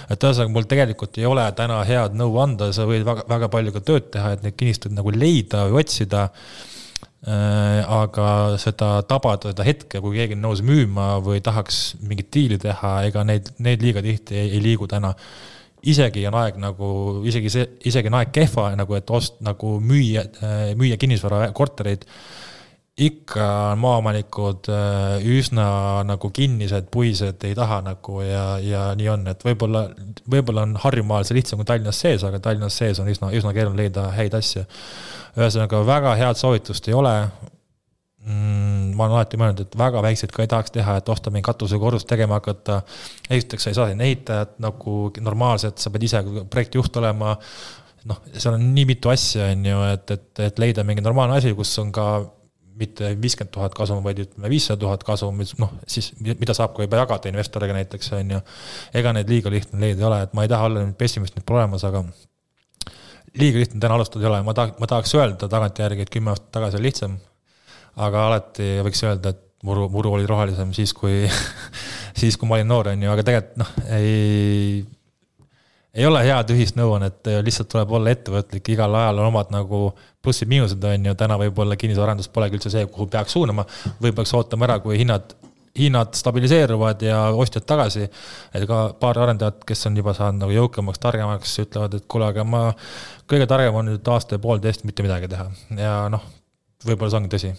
et 0.09 0.27
ühesõnaga, 0.29 0.55
mul 0.55 0.71
tegelikult 0.71 1.21
ei 1.21 1.29
ole 1.29 1.45
täna 1.59 1.83
head 1.89 2.17
nõu 2.19 2.39
anda, 2.43 2.71
sa 2.77 2.89
võid 2.89 3.07
väga, 3.09 3.27
väga 3.31 3.51
palju 3.53 3.77
ka 3.77 3.85
tööd 3.93 4.11
teha, 4.15 4.35
et 4.37 4.47
neid 4.47 4.59
kinnistuid 4.59 4.97
nagu 4.97 5.15
leida 5.15 5.69
või 5.69 5.83
otsida. 5.85 6.29
Äh, 7.19 7.81
aga 7.91 8.55
seda 8.63 9.01
tabada, 9.11 9.51
seda 9.51 9.65
hetke, 9.67 9.99
kui 9.99 10.15
keegi 10.15 10.37
on 10.37 10.45
nõus 10.45 10.61
müüma 10.63 11.17
või 11.27 11.41
tahaks 11.43 11.97
mingit 11.99 12.29
diili 12.31 12.61
teha, 12.63 12.93
ega 13.09 13.25
neid, 13.27 13.51
need 13.59 13.83
liiga 13.83 14.05
tihti 14.07 14.39
ei, 14.39 14.53
ei 14.55 14.61
liigu 14.63 14.87
täna 14.87 15.11
isegi 15.83 16.27
on 16.29 16.37
aeg 16.41 16.59
nagu, 16.63 16.89
isegi 17.29 17.53
see, 17.53 17.71
isegi 17.91 18.11
on 18.11 18.19
aeg 18.21 18.35
kehva 18.35 18.71
nagu, 18.79 18.97
et 18.99 19.11
ost-, 19.15 19.41
nagu 19.45 19.79
müüa, 19.85 20.25
müüa 20.79 20.99
kinnisvara 21.01 21.49
kortereid. 21.57 22.07
ikka 22.99 23.45
on 23.73 23.79
maaomanikud 23.79 24.67
äh, 24.75 25.27
üsna 25.39 26.03
nagu 26.03 26.31
kinnised, 26.35 26.89
puised, 26.91 27.45
ei 27.47 27.55
taha 27.55 27.77
nagu 27.87 28.23
ja, 28.27 28.59
ja 28.59 28.81
nii 28.99 29.09
on, 29.13 29.27
et 29.31 29.45
võib-olla, 29.47 29.85
võib-olla 30.27 30.65
on 30.67 30.75
Harjumaal 30.83 31.23
see 31.23 31.39
lihtsam 31.39 31.63
kui 31.63 31.69
Tallinnas 31.69 32.01
sees, 32.03 32.25
aga 32.27 32.41
Tallinnas 32.43 32.75
sees 32.75 32.99
on 32.99 33.07
üsna, 33.07 33.31
üsna 33.31 33.55
keeruline 33.55 33.85
leida 33.85 34.09
häid 34.17 34.35
asju. 34.35 34.65
ühesõnaga 35.39 35.85
väga 35.87 36.17
head 36.19 36.43
soovitust 36.43 36.91
ei 36.91 36.99
ole 36.99 37.15
mm,. 38.27 38.95
ma 38.97 39.07
olen 39.07 39.17
alati 39.17 39.41
mõelnud, 39.41 39.65
et 39.65 39.77
väga 39.79 40.03
väikseid 40.05 40.33
ka 40.35 40.45
ei 40.45 40.51
tahaks 40.51 40.75
teha, 40.75 40.97
et 41.01 41.11
osta 41.13 41.33
mingi 41.35 41.47
katusekorrust 41.49 42.09
tegema 42.11 42.41
hakata. 42.41 42.81
esiteks 43.31 43.67
sa 43.67 43.73
ei 43.73 43.79
saa 43.79 43.91
sinna 43.91 44.09
ehitajat 44.09 44.57
nagu 44.65 44.97
normaalselt, 45.21 45.79
sa 45.79 45.93
pead 45.95 46.09
ise 46.09 46.23
projektijuht 46.51 46.97
olema. 47.03 47.37
noh, 48.09 48.23
seal 48.33 48.57
on 48.57 48.67
nii 48.75 48.87
mitu 48.89 49.11
asja, 49.13 49.51
on 49.53 49.65
ju, 49.67 49.85
et, 49.93 50.11
et, 50.17 50.29
et 50.49 50.61
leida 50.63 50.85
mingi 50.87 51.05
normaalne 51.05 51.37
asi, 51.37 51.53
kus 51.55 51.75
on 51.83 51.93
ka 51.93 52.09
mitte 52.79 53.11
viiskümmend 53.19 53.53
tuhat 53.53 53.75
kasum, 53.75 54.05
vaid 54.05 54.21
ütleme 54.23 54.51
viissada 54.51 54.79
tuhat 54.81 55.03
kasum, 55.07 55.41
noh 55.59 55.73
siis 55.91 56.13
mida 56.23 56.55
saab 56.55 56.77
ka 56.77 56.87
juba 56.87 57.01
jagada 57.01 57.31
investoriga 57.31 57.75
näiteks 57.75 58.13
on 58.19 58.37
ju. 58.37 58.41
ega 58.95 59.13
neid 59.17 59.31
liiga 59.31 59.51
lihtne 59.51 59.81
leida 59.83 60.05
ei 60.05 60.09
ole, 60.11 60.21
et 60.27 60.37
ma 60.39 60.47
ei 60.47 60.53
taha 60.53 60.69
olla 60.71 60.85
nüüd 60.85 60.99
pessimist 61.01 61.35
nüüd 61.37 61.47
pole 61.49 61.65
olemas, 61.65 61.85
aga 61.89 62.05
liiga 63.35 63.65
lihtne 63.65 63.83
täna 63.83 63.99
alustada 63.99 64.25
ei 64.25 64.31
ole, 64.31 64.45
ma 64.47 64.55
tahaks, 64.55 64.79
ma 64.79 64.91
tahaks 64.95 65.17
öelda 65.19 65.51
tagantjärgi, 65.51 66.07
et 66.07 66.15
kümme 66.15 66.33
aastat 66.35 66.53
tagasi 66.55 66.79
oli 66.79 66.89
lihtsam 66.91 67.19
aga 67.99 68.27
alati 68.29 68.69
võiks 68.87 69.03
öelda, 69.07 69.35
et 69.35 69.67
muru, 69.67 69.89
muru 69.93 70.15
oli 70.19 70.29
rohelisem 70.29 70.73
siis, 70.77 70.95
kui 70.97 71.25
siis, 72.21 72.37
kui 72.37 72.49
ma 72.49 72.59
olin 72.59 72.71
noor, 72.71 72.93
on 72.93 73.03
ju, 73.03 73.11
aga 73.15 73.27
tegelikult 73.27 73.61
noh, 73.63 73.73
ei, 73.97 74.85
ei 75.99 76.07
ole 76.07 76.23
head 76.27 76.55
ühist 76.55 76.79
nõuannet, 76.79 77.33
lihtsalt 77.45 77.71
tuleb 77.73 77.93
olla 77.99 78.15
ettevõtlik, 78.15 78.73
igal 78.75 78.95
ajal 79.01 79.23
on 79.23 79.33
omad 79.33 79.53
nagu 79.55 79.83
plussid-miinused, 80.25 80.85
on 80.93 81.11
ju, 81.11 81.19
täna 81.19 81.39
võib-olla 81.41 81.79
kinnisvarandus 81.81 82.31
polegi 82.33 82.59
üldse 82.59 82.73
see, 82.75 82.87
kuhu 82.93 83.09
peaks 83.11 83.35
suunama, 83.37 83.67
võib-olla 83.99 84.23
peaks 84.23 84.35
ootama 84.39 84.69
ära, 84.71 84.81
kui 84.85 85.01
hinnad 85.03 85.37
hinnad 85.79 86.17
stabiliseeruvad 86.19 87.03
ja 87.07 87.21
ostjad 87.39 87.63
tagasi. 87.69 88.09
et 88.55 88.65
ka 88.67 88.79
paar 89.01 89.19
arendajat, 89.19 89.63
kes 89.69 89.87
on 89.87 89.97
juba 89.97 90.15
saanud 90.17 90.43
nagu 90.43 90.55
jõukamaks, 90.55 90.99
targemaks, 90.99 91.53
ütlevad, 91.63 91.95
et 91.95 92.09
kuule, 92.11 92.27
aga 92.33 92.45
ma, 92.45 92.63
kõige 93.31 93.47
targem 93.47 93.79
on 93.79 93.93
nüüd 93.93 94.11
aasta 94.11 94.35
ja 94.35 94.43
poolteist 94.43 94.83
mitte 94.89 95.07
midagi 95.07 95.31
teha. 95.31 95.47
Ja 95.79 95.95
noh, 96.11 96.25
võib-olla 96.87 97.11
see 97.11 97.19
ongi 97.19 97.33
tõsi. 97.33 97.51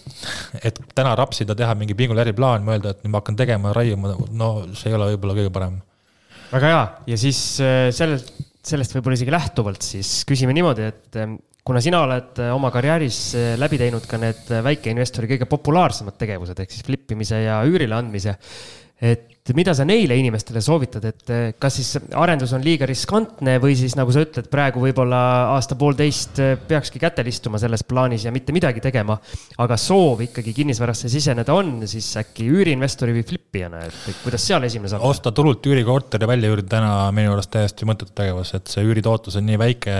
et 0.64 0.78
täna 0.96 1.12
rapsida, 1.18 1.56
teha 1.56 1.74
mingi 1.78 1.96
pingul 1.98 2.20
äriplaan, 2.22 2.64
mõelda, 2.64 2.94
et 2.94 3.04
nüüd 3.04 3.12
ma 3.12 3.20
hakkan 3.20 3.36
tegema, 3.36 3.74
raiuma, 3.76 4.14
no 4.32 4.50
see 4.72 4.92
ei 4.92 4.96
ole 4.96 5.10
võib-olla 5.12 5.36
kõige 5.36 5.52
parem. 5.52 5.76
väga 6.52 6.72
hea 6.72 6.82
ja 7.12 7.20
siis 7.20 7.42
äh, 7.64 7.90
sellelt, 7.94 8.32
sellest 8.64 8.96
võib-olla 8.96 9.18
isegi 9.18 9.34
lähtuvalt 9.34 9.84
siis 9.84 10.20
küsime 10.28 10.56
niimoodi, 10.56 10.88
et 10.88 11.20
ähm, 11.20 11.36
kuna 11.66 11.82
sina 11.84 12.02
oled 12.06 12.40
äh, 12.40 12.52
oma 12.56 12.72
karjääris 12.72 13.20
äh, 13.36 13.52
läbi 13.60 13.80
teinud 13.80 14.08
ka 14.08 14.20
need 14.20 14.54
väikeinvestori 14.70 15.34
kõige 15.34 15.50
populaarsemad 15.50 16.16
tegevused 16.20 16.64
ehk 16.64 16.72
siis 16.72 16.86
flip 16.86 17.12
imise 17.12 17.42
ja 17.44 17.60
üürile 17.68 18.00
andmise, 18.00 18.38
et 19.00 19.39
et 19.50 19.58
mida 19.58 19.72
sa 19.74 19.84
neile 19.86 20.16
inimestele 20.18 20.62
soovitad, 20.62 21.04
et 21.10 21.32
eh, 21.34 21.44
kas 21.58 21.78
siis 21.80 21.90
arendus 22.18 22.52
on 22.56 22.62
liiga 22.64 22.86
riskantne 22.88 23.56
või 23.62 23.74
siis 23.78 23.96
nagu 23.98 24.12
sa 24.14 24.22
ütled, 24.24 24.46
praegu 24.52 24.82
võib-olla 24.82 25.20
aasta-poolteist 25.56 26.40
eh, 26.42 26.52
peakski 26.68 27.02
kätel 27.02 27.30
istuma 27.30 27.58
selles 27.62 27.82
plaanis 27.88 28.26
ja 28.28 28.34
mitte 28.34 28.54
midagi 28.54 28.82
tegema. 28.84 29.18
aga 29.60 29.76
soov 29.80 30.22
ikkagi 30.24 30.54
kinnisvarasse 30.56 31.10
siseneda 31.10 31.54
on, 31.56 31.72
siis 31.90 32.06
äkki 32.20 32.46
üüriinvestori 32.50 33.16
või 33.16 33.24
flipijana, 33.26 33.82
et 33.88 34.22
kuidas 34.22 34.46
seal 34.46 34.64
esimene 34.68 34.92
samm? 34.92 35.06
osta 35.10 35.32
turult 35.36 35.66
üürikorter 35.66 36.22
ja 36.22 36.30
välja 36.30 36.52
üürida 36.52 36.76
täna 36.76 36.92
minu 37.16 37.34
arust 37.34 37.50
täiesti 37.54 37.88
mõttetu 37.88 38.14
tegevus, 38.22 38.54
et 38.58 38.70
see 38.70 38.86
üüritootlus 38.86 39.40
on 39.40 39.48
nii 39.50 39.58
väike, 39.60 39.96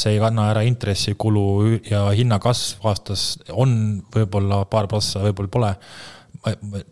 see 0.00 0.16
ei 0.16 0.22
kanna 0.22 0.48
ära 0.54 0.64
intressikulu 0.66 1.44
ja 1.90 2.06
hinnakasv 2.16 2.88
aastas 2.88 3.28
on 3.52 3.76
võib-olla 4.14 4.64
paar 4.70 4.88
prossa, 4.90 5.22
võib-olla 5.26 5.52
pole 5.52 6.84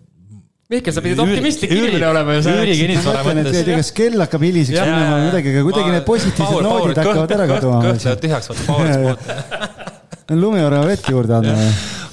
Mihkel, 0.72 0.94
sa 0.96 1.04
pidid 1.04 1.22
optimistlik 1.22 1.72
inimene 1.76 2.08
olema 2.08 2.36
ju. 2.38 2.44
üürikinnisvara 2.52 3.24
mõttes. 3.28 3.62
kas 3.68 3.94
kell 3.96 4.20
hakkab 4.24 4.44
hiliseks 4.48 4.80
minema 4.80 5.16
või 5.16 5.26
midagi, 5.28 5.54
aga 5.54 5.64
kuidagi 5.68 5.96
need 5.96 6.06
positiivsed 6.08 6.68
noodid 6.68 7.02
hakkavad 7.02 7.34
ära 7.38 7.48
kaduma. 7.54 7.80
kõht 7.88 8.06
läheb 8.08 8.22
tühjaks, 8.26 8.52
vaata 8.52 8.68
power 8.70 8.92
spot. 9.00 10.30
lumiorava 10.32 10.86
vett 10.94 11.10
juurde 11.12 11.40
andma 11.40 11.66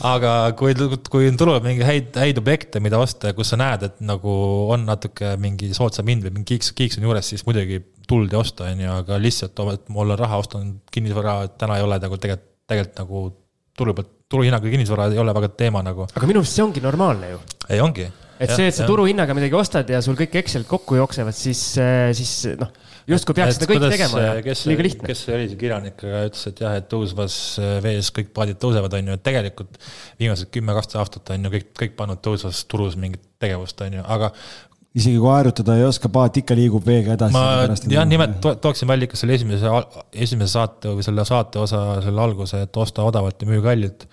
aga 0.06 0.34
kui, 0.60 0.76
kui 1.12 1.30
tuleb 1.40 1.66
mingi 1.66 1.84
häid, 1.84 2.14
häid 2.20 2.40
objekte, 2.40 2.82
mida 2.84 3.00
osta 3.02 3.32
ja 3.32 3.38
kus 3.38 3.52
sa 3.52 3.60
näed, 3.60 3.84
et 3.90 3.98
nagu 4.04 4.36
on 4.74 4.86
natuke 4.88 5.34
mingi 5.42 5.72
soodsam 5.76 6.08
hind 6.12 6.24
või 6.26 6.38
mingi 6.38 6.54
kiiks, 6.54 6.72
kiiks 6.78 7.00
on 7.00 7.08
juures, 7.10 7.32
siis 7.34 7.44
muidugi 7.48 7.82
tuldi 8.10 8.38
osta, 8.40 8.70
on 8.72 8.86
ju, 8.86 8.94
aga 9.02 9.20
lihtsalt, 9.22 9.60
et 9.74 9.92
mul 9.94 10.16
on 10.16 10.20
raha, 10.20 10.40
ostan 10.42 10.72
kinnisvara, 10.94 11.42
täna 11.60 11.78
ei 11.80 11.86
ole 11.86 12.00
nagu 12.02 12.20
tegelikult, 12.22 12.48
tegelikult 12.70 13.04
nagu 13.04 13.26
turu 13.80 13.96
pealt, 13.98 14.16
turuhinnaga 14.30 14.72
kinnisvara 14.72 15.10
ei 15.12 15.22
ole 15.22 15.36
väga 15.36 15.52
teema 15.60 15.84
nagu. 15.86 16.08
aga 16.14 16.30
minu 16.30 16.44
arust 16.44 16.58
see 16.58 16.66
ongi 16.66 16.84
normaalne 16.84 17.34
ju. 17.34 17.44
ei, 17.68 17.80
ongi. 17.84 18.08
Et 18.40 18.54
see, 18.56 18.70
et 18.72 18.76
sa 18.76 18.88
turuhinnaga 18.88 19.36
midagi 19.38 19.58
ostad 19.60 19.90
ja 19.92 20.04
sul 20.06 20.18
kõik 20.20 20.40
Excelid 20.42 20.70
kokku 20.70 21.00
jooksevad, 21.00 21.36
siis, 21.36 21.64
siis 22.18 22.36
noh 22.60 22.72
justkui 23.10 23.36
peaks 23.38 23.58
seda 23.58 23.68
kõik 23.70 23.86
tegema 23.90 24.22
ja 24.22 24.32
kes, 24.46 24.64
liiga 24.70 24.86
lihtne. 24.86 25.10
kes 25.10 25.24
see 25.26 25.36
oli, 25.36 25.50
see 25.52 25.60
kirjanik, 25.60 26.02
ütles, 26.06 26.46
et 26.52 26.62
jah, 26.64 26.78
et 26.80 26.88
tõusvas 26.92 27.36
vees 27.84 28.12
kõik 28.16 28.32
paadid 28.36 28.60
tõusevad, 28.62 28.96
on 29.00 29.12
ju, 29.12 29.18
et 29.18 29.26
tegelikult 29.26 29.80
viimased 30.22 30.52
kümme, 30.54 30.76
kaksteist 30.78 31.00
aastat 31.02 31.34
on 31.36 31.48
ju 31.48 31.54
kõik, 31.56 31.70
kõik 31.84 31.96
pannud 32.00 32.22
tõusvas 32.26 32.62
turus 32.70 32.98
mingit 33.02 33.24
tegevust, 33.42 33.82
on 33.86 34.00
ju, 34.00 34.06
aga 34.06 34.32
isegi 34.98 35.20
kui 35.22 35.32
harjutada 35.32 35.78
ei 35.78 35.86
oska, 35.88 36.12
paat 36.14 36.40
ikka 36.42 36.58
liigub 36.58 36.86
veega 36.86 37.16
edasi. 37.18 37.36
ma 37.36 37.68
jah, 37.94 38.08
nimelt 38.10 38.40
to 38.44 38.56
tooksin 38.62 38.90
välja 38.90 39.10
ikka 39.10 39.20
selle 39.22 39.38
esimese, 39.38 39.74
esimese 40.14 40.56
saate 40.56 40.96
või 40.98 41.06
selle 41.06 41.26
saate 41.30 41.62
osa, 41.62 41.84
selle 42.06 42.26
alguse, 42.26 42.64
et 42.66 42.82
osta 42.84 43.06
odavalt 43.08 43.42
ja 43.42 43.50
müü 43.50 43.62
kallilt. 43.66 44.08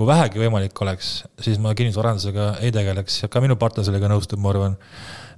Kui 0.00 0.08
vähegi 0.08 0.40
võimalik 0.40 0.78
oleks, 0.80 1.08
siis 1.44 1.58
ma 1.60 1.74
kinnisvarandusega 1.76 2.54
ei 2.64 2.72
tegeleks 2.72 3.18
ja 3.20 3.28
ka 3.28 3.42
minu 3.44 3.58
partner 3.60 3.84
sellega 3.84 4.08
nõustub, 4.08 4.40
ma 4.40 4.54
arvan 4.54 4.78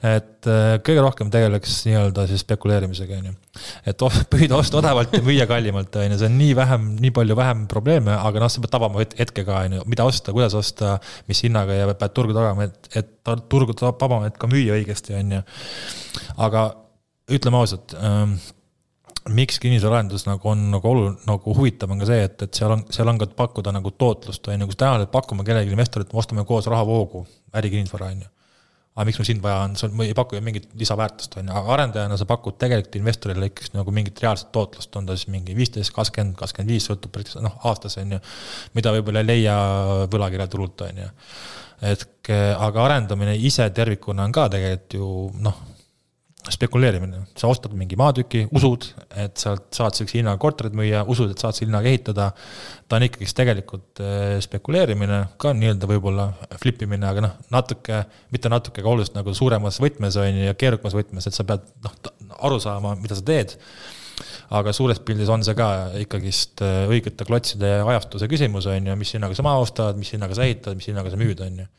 et 0.03 0.47
äh, 0.51 0.77
kõige 0.83 1.03
rohkem 1.03 1.31
tegeleks 1.31 1.77
nii-öelda 1.87 2.25
siis 2.31 2.43
spekuleerimisega, 2.43 3.19
on 3.19 3.29
ju. 3.31 3.35
et 3.91 4.05
püüda 4.35 4.59
osta 4.59 4.81
odavalt 4.81 5.15
ja 5.15 5.23
müüa 5.23 5.47
kallimalt, 5.51 5.99
on 5.99 6.15
ju, 6.15 6.21
see 6.21 6.31
on 6.31 6.39
nii 6.39 6.55
vähem, 6.59 6.89
nii 7.03 7.13
palju 7.19 7.37
vähem 7.39 7.67
probleeme, 7.71 8.15
aga 8.15 8.43
noh, 8.43 8.51
sa 8.51 8.63
pead 8.63 8.75
tabama 8.75 9.03
hetkega, 9.03 9.61
on 9.67 9.77
ju, 9.79 9.85
mida 9.91 10.07
osta, 10.07 10.35
kuidas 10.35 10.55
osta, 10.59 10.97
mis 11.31 11.43
hinnaga 11.47 11.79
ja 11.79 11.91
pead 11.91 12.17
turgu 12.19 12.35
tagama, 12.39 12.67
et, 12.71 12.91
et 12.99 13.13
turgu 13.51 13.75
tabama, 13.79 14.27
et 14.31 14.39
ka 14.39 14.51
müüa 14.51 14.79
õigesti, 14.79 15.15
on 15.19 15.39
ju. 15.39 15.45
aga 16.47 16.67
ütleme 17.33 17.63
ausalt 17.63 17.95
ähm, 17.99 18.39
miks 19.31 19.59
kinnisvaraarendus 19.63 20.25
nagu 20.27 20.49
on 20.51 20.65
nagu 20.73 20.89
oluline, 20.89 21.17
nagu 21.29 21.55
huvitav 21.57 21.91
on 21.95 22.03
ka 22.03 22.09
see, 22.09 22.27
et, 22.27 22.37
et 22.47 22.59
seal 22.59 22.75
on, 22.75 22.85
seal 22.93 23.09
on 23.11 23.21
ka 23.21 23.29
pakkuda 23.39 23.73
nagu 23.75 23.93
tootlust, 23.95 24.49
on 24.51 24.65
ju, 24.65 24.69
kus 24.71 24.79
täna 24.81 25.07
pakume 25.11 25.47
kellelegi 25.47 25.75
investorit, 25.75 26.11
ostame 26.19 26.45
koos 26.49 26.69
rahavoogu, 26.71 27.25
ärikinnisvara, 27.59 28.11
on 28.13 28.25
ju. 28.25 28.31
Aga 28.93 29.07
miks 29.09 29.17
mul 29.17 29.25
sind 29.25 29.41
vaja 29.41 29.63
on, 29.65 29.77
sul 29.81 30.03
ei 30.05 30.13
paku 30.17 30.37
ju 30.37 30.43
mingit 30.45 30.67
lisaväärtust, 30.77 31.39
on 31.41 31.49
ju, 31.49 31.55
aga 31.57 31.75
arendajana 31.79 32.19
sa 32.21 32.27
pakud 32.29 32.59
tegelikult 32.61 32.99
investorile 32.99 33.49
ikkagi 33.49 33.73
nagu 33.79 33.95
mingit 33.95 34.21
reaalset 34.21 34.51
tootlust, 34.53 34.93
on 35.01 35.09
ta 35.09 35.17
siis 35.17 35.31
mingi 35.33 35.57
viisteist, 35.57 35.95
kakskümmend, 35.97 36.37
kakskümmend 36.41 36.75
viis, 36.75 36.89
sõltub 36.91 37.17
noh, 37.47 37.57
aastas, 37.71 37.97
on 38.03 38.19
ju, 38.19 38.21
mida 38.77 38.93
võib-olla 38.93 39.23
ei 39.25 39.31
leia 39.31 39.57
võlakirjaturult, 40.13 40.85
on 40.91 41.05
ju. 41.07 41.11
et 41.95 42.33
aga 42.33 42.85
arendamine 42.85 43.39
ise 43.49 43.65
tervikuna 43.75 44.27
on 44.29 44.35
ka 44.35 44.51
tegelikult 44.53 44.99
ju 44.99 45.07
noh 45.43 45.63
spekuleerimine, 46.53 47.23
sa 47.39 47.49
ostad 47.51 47.75
mingi 47.77 47.97
maatüki, 47.99 48.45
usud, 48.55 48.87
et 49.19 49.41
sealt 49.41 49.69
saad 49.75 49.97
sellise 49.97 50.19
hinnaga 50.19 50.41
korterit 50.43 50.75
müüa, 50.77 51.03
usud, 51.11 51.33
et 51.33 51.43
saad 51.43 51.57
selle 51.57 51.71
hinnaga 51.71 51.91
ehitada. 51.91 52.29
ta 52.89 52.99
on 52.99 53.07
ikkagist 53.07 53.37
tegelikult 53.39 54.03
äh, 54.05 54.37
spekuleerimine, 54.45 55.23
ka 55.41 55.55
nii-öelda 55.57 55.89
võib-olla 55.89 56.29
flip 56.61 56.83
imine, 56.85 57.09
aga 57.09 57.25
noh, 57.25 57.39
natuke, 57.55 58.03
mitte 58.35 58.53
natuke, 58.53 58.83
aga 58.83 58.93
oluliselt 58.93 59.17
nagu 59.17 59.35
suuremas 59.37 59.81
võtmes 59.81 60.19
on 60.21 60.29
ju 60.43 60.51
ja 60.51 60.57
keerukamas 60.59 60.97
võtmes, 60.99 61.29
et 61.29 61.37
sa 61.37 61.47
pead 61.49 61.65
noh, 61.85 61.97
aru 62.43 62.61
saama, 62.63 62.95
mida 63.01 63.17
sa 63.19 63.25
teed. 63.33 63.57
aga 64.53 64.75
suures 64.77 64.99
pildis 65.01 65.31
on 65.33 65.43
see 65.43 65.57
ka 65.57 65.69
ikkagist 66.03 66.61
äh, 66.65 66.85
õigete 66.93 67.25
klotside 67.25 67.79
ajastuse 67.81 68.29
küsimus 68.29 68.69
on 68.69 68.93
ju, 68.93 68.97
mis 69.01 69.15
hinnaga 69.17 69.39
sa 69.39 69.47
maha 69.47 69.63
ostad, 69.65 69.97
mis 69.97 70.13
hinnaga 70.13 70.37
sa 70.37 70.45
ehitad, 70.45 70.77
mis 70.77 70.91
hinnaga 70.91 71.11
sa 71.11 71.21
müüd, 71.21 71.41
on 71.41 71.65
ju 71.65 71.71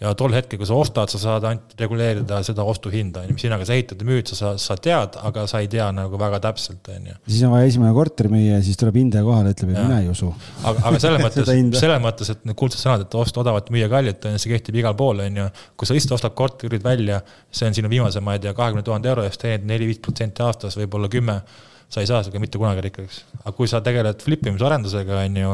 ja 0.00 0.12
tol 0.18 0.34
hetkel, 0.36 0.58
kui 0.60 0.68
sa 0.68 0.76
ostad, 0.76 1.08
sa 1.08 1.18
saad 1.20 1.44
ainult 1.48 1.72
reguleerida 1.80 2.42
seda 2.44 2.64
ostuhinda, 2.68 3.22
on 3.22 3.30
ju, 3.30 3.36
mis 3.38 3.46
hinnaga 3.46 3.64
sa 3.68 3.76
ehitad 3.76 4.02
ja 4.02 4.08
müüd, 4.08 4.32
sa, 4.36 4.52
sa 4.60 4.76
tead, 4.80 5.16
aga 5.24 5.46
sa 5.48 5.62
ei 5.64 5.70
tea 5.72 5.86
nagu 5.96 6.20
väga 6.20 6.40
täpselt, 6.44 6.90
on 6.92 7.08
ju. 7.10 7.16
siis 7.30 7.44
on 7.48 7.54
vaja 7.54 7.70
esimene 7.70 7.92
korter 7.96 8.28
müüa 8.32 8.58
ja 8.58 8.64
siis 8.64 8.76
tuleb 8.80 8.98
hindaja 9.00 9.24
kohale, 9.24 9.54
ütleb, 9.56 9.72
et 9.72 9.80
mina 9.80 10.00
ei 10.02 10.10
usu. 10.12 10.28
aga, 10.62 10.84
aga 10.90 11.00
selles 11.02 11.22
mõttes 11.26 11.48
selles 11.80 12.02
mõttes, 12.04 12.32
et 12.34 12.44
need 12.48 12.58
kuldsed 12.60 12.82
sõnad, 12.82 13.06
et 13.06 13.16
osta 13.22 13.40
odavalt, 13.40 13.72
müüa 13.72 13.88
kallilt, 13.92 14.28
on 14.28 14.36
ju, 14.36 14.42
see 14.44 14.52
kehtib 14.52 14.76
igal 14.82 14.98
pool, 14.98 15.24
on 15.24 15.40
ju. 15.40 15.48
kui 15.80 15.88
sa 15.88 15.96
lihtsalt 15.96 16.18
ostad 16.18 16.36
korterid 16.36 16.84
välja, 16.84 17.22
see 17.48 17.70
on 17.70 17.80
sinu 17.80 17.92
viimase, 17.92 18.20
ma 18.20 18.36
ei 18.36 18.44
tea, 18.44 18.52
kahekümne 18.56 18.84
tuhande 18.84 19.12
euro 19.12 19.24
eest 19.24 19.40
teenid 19.40 19.64
neli-viis 19.72 20.02
protsenti 20.04 20.44
aastas, 20.44 20.76
võib-olla 20.76 21.08
kümme 21.12 21.40
sa 21.88 22.02
ei 22.02 22.08
saa 22.10 22.18
sellega 22.20 22.42
mitte 22.42 22.58
kunagi 22.58 22.82
rikkaks. 22.82 23.20
aga 23.44 23.52
kui 23.56 23.68
sa 23.70 23.80
tegeled 23.80 24.20
flip 24.20 24.42
imisarendusega, 24.50 25.20
on 25.24 25.36
ju, 25.40 25.52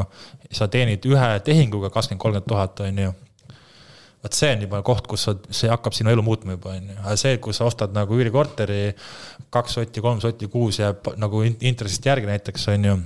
sa 0.51 0.67
teenid 0.67 1.05
ühe 1.05 1.29
tehinguga 1.45 1.93
kakskümmend, 1.93 2.21
kolmkümmend 2.23 2.49
tuhat, 2.49 2.81
on 2.87 3.03
ju 3.05 3.11
vot 4.23 4.37
see 4.37 4.51
on 4.55 4.63
juba 4.63 4.79
koht, 4.87 5.07
kus 5.11 5.25
sa, 5.27 5.35
see 5.51 5.71
hakkab 5.71 5.95
sinu 5.95 6.11
elu 6.13 6.23
muutma 6.25 6.55
juba, 6.55 6.77
on 6.77 6.91
ju, 6.93 6.97
aga 7.01 7.15
see, 7.19 7.37
kui 7.43 7.55
sa 7.55 7.67
ostad 7.67 7.95
nagu 7.95 8.15
üürikorteri, 8.15 8.81
kaks 9.53 9.79
sotti, 9.79 10.03
kolm 10.03 10.21
sotti 10.23 10.47
kuus 10.51 10.79
jääb 10.79 11.13
nagu 11.19 11.43
intressist 11.43 12.07
järgi 12.07 12.29
näiteks, 12.29 12.67
on 12.73 12.87
ju, 12.89 12.99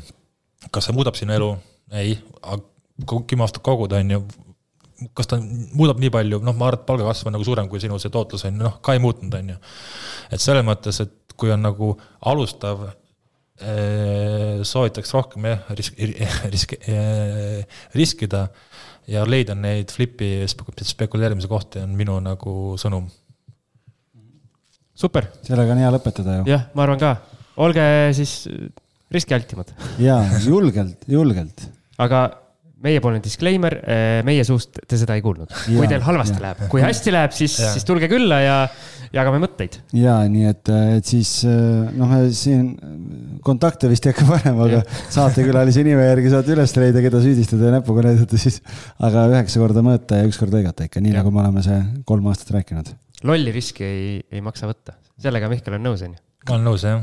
kas 0.73 0.89
see 0.89 0.97
muudab 0.97 1.17
sinu 1.19 1.33
elu? 1.37 1.53
ei, 1.97 2.17
aga 2.43 3.21
kümme 3.29 3.45
aastat 3.45 3.63
kogud, 3.65 3.93
on 3.95 4.13
ju, 4.13 4.21
kas 5.17 5.29
ta 5.31 5.39
muudab 5.39 6.01
nii 6.01 6.11
palju, 6.13 6.41
noh, 6.43 6.55
ma 6.57 6.69
arvan, 6.69 6.81
et 6.81 6.87
palgakasv 6.89 7.29
on 7.29 7.37
nagu 7.37 7.47
suurem 7.47 7.69
kui 7.71 7.81
sinu 7.81 7.97
see 8.01 8.13
tootlus 8.13 8.45
on 8.47 8.53
ju, 8.53 8.65
noh, 8.67 8.77
ka 8.83 8.97
ei 8.97 9.01
muutnud, 9.01 9.33
on 9.39 9.53
ju. 9.53 9.59
et 10.33 10.43
selles 10.43 10.65
mõttes, 10.67 11.01
et 11.05 11.37
kui 11.37 11.53
on 11.53 11.61
nagu 11.63 11.91
alustav 12.29 12.87
eh, 13.61 14.63
soovitaks 14.67 15.13
rohkem 15.17 15.49
jah, 15.49 15.69
risk, 15.77 15.97
risk, 16.53 16.77
eh, 16.85 17.63
riskida 17.97 18.47
ja 19.07 19.23
leida 19.27 19.55
neid 19.55 19.91
flipi 19.93 20.31
spekuleerimise 20.47 21.49
kohti 21.51 21.81
on 21.83 21.95
minu 21.97 22.17
nagu 22.23 22.75
sõnum. 22.79 23.07
super. 24.97 25.29
sellega 25.47 25.75
on 25.75 25.83
hea 25.83 25.93
lõpetada 25.95 26.39
ju. 26.39 26.49
jah, 26.51 26.67
ma 26.75 26.85
arvan 26.87 27.01
ka. 27.01 27.13
olge 27.63 27.85
siis 28.17 28.39
riskialtimad. 29.13 29.71
jaa, 30.03 30.21
julgelt, 30.43 31.07
julgelt. 31.07 31.67
aga 31.97 32.25
meiepoolne 32.83 33.21
disclaimer, 33.23 33.73
eh, 33.81 34.19
meie 34.27 34.43
suust 34.45 34.77
te 34.85 34.99
seda 34.99 35.15
ei 35.17 35.23
kuulnud. 35.25 35.49
kui 35.65 35.87
teil 35.89 36.03
halvasti 36.05 36.37
ja. 36.37 36.43
läheb, 36.45 36.63
kui 36.71 36.83
hästi 36.83 37.13
läheb, 37.13 37.33
siis, 37.33 37.55
siis 37.57 37.85
tulge 37.87 38.09
külla 38.11 38.39
ja 38.43 38.57
jagame 39.15 39.39
mõtteid. 39.41 39.79
ja 39.97 40.19
nii 40.29 40.45
et, 40.51 40.71
et 40.97 41.09
siis 41.09 41.31
noh, 41.47 42.13
siin 42.35 42.69
kontakte 43.45 43.89
vist 43.89 44.05
ei 44.05 44.13
hakka 44.13 44.27
panema, 44.29 44.67
aga 44.67 44.81
saatekülalise 45.15 45.85
nime 45.87 46.05
järgi 46.05 46.33
saate 46.33 46.53
üles 46.57 46.75
leida, 46.77 47.03
keda 47.05 47.21
süüdistada 47.23 47.69
ja 47.69 47.77
näpuga 47.79 48.05
näidata 48.09 48.41
siis. 48.41 48.59
aga 49.03 49.25
üheksa 49.33 49.63
korda 49.63 49.85
mõõta 49.85 50.21
ja 50.21 50.27
üks 50.29 50.39
kord 50.41 50.53
lõigata 50.53 50.89
ikka, 50.89 51.01
nii 51.03 51.15
ja. 51.15 51.21
nagu 51.21 51.33
me 51.33 51.43
oleme 51.45 51.65
see 51.65 51.79
kolm 52.09 52.29
aastat 52.33 52.53
rääkinud. 52.59 52.93
lolli 53.27 53.55
riski 53.55 53.87
ei, 53.87 54.11
ei 54.31 54.43
maksa 54.45 54.69
võtta, 54.69 54.99
sellega 55.21 55.49
Mihkel 55.51 55.79
on 55.79 55.89
nõus, 55.89 56.05
on 56.05 56.13
ju? 56.13 56.21
ma 56.45 56.59
olen 56.59 56.69
nõus, 56.69 56.85
jah. 56.85 57.01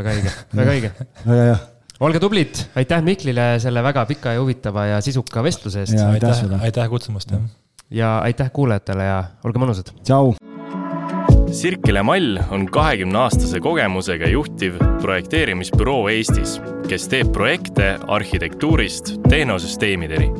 väga 0.00 0.16
õige, 0.16 0.34
väga 0.62 0.78
õige. 0.78 0.94
väga 1.28 1.44
hea 1.50 1.60
olge 2.00 2.20
tublid, 2.20 2.62
aitäh 2.80 3.02
Miklile 3.04 3.54
selle 3.62 3.82
väga 3.84 4.04
pika 4.08 4.34
ja 4.34 4.40
huvitava 4.40 4.86
ja 4.88 5.00
sisuka 5.04 5.42
vestluse 5.44 5.84
eest. 5.84 5.98
aitäh, 6.00 6.44
aitäh 6.60 6.88
kutsumast, 6.88 7.30
jah. 7.30 7.42
ja 7.90 8.18
aitäh 8.24 8.50
kuulajatele 8.52 9.04
ja 9.04 9.24
olge 9.44 9.60
mõnusad. 9.60 9.92
tšau. 10.04 10.34
Sirkele 11.50 12.02
Mall 12.06 12.38
on 12.54 12.68
kahekümne 12.70 13.18
aastase 13.24 13.58
kogemusega 13.60 14.28
juhtiv 14.30 14.76
projekteerimisbüroo 15.02 16.04
Eestis, 16.12 16.60
kes 16.88 17.08
teeb 17.10 17.32
projekte 17.34 17.96
arhitektuurist 18.06 19.16
tehnosüsteemideni 19.28 20.30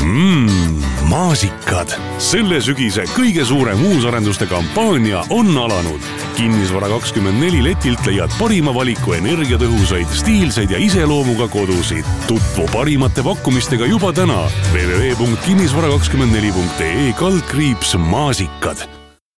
mm,. 0.00 0.95
Maasikad, 1.16 1.88
selle 2.20 2.58
sügise 2.64 3.04
kõige 3.16 3.44
suurem 3.48 3.80
uusarenduste 3.88 4.46
kampaania 4.50 5.22
on 5.32 5.58
alanud. 5.58 6.00
kinnisvara 6.36 6.88
kakskümmend 6.92 7.40
neli 7.40 7.64
letilt 7.64 8.06
leiad 8.06 8.30
parima 8.38 8.74
valiku 8.74 9.12
energiatõhusaid, 9.16 10.06
stiilseid 10.12 10.70
ja 10.74 10.78
iseloomuga 10.78 11.48
kodusid. 11.48 12.04
tutvu 12.28 12.66
parimate 12.72 13.22
pakkumistega 13.24 13.86
juba 13.86 14.12
täna 14.12 14.50
www.kinnisvara24.ee 14.74 17.12
kaldkriips 17.16 17.96
maasikad 17.96 18.95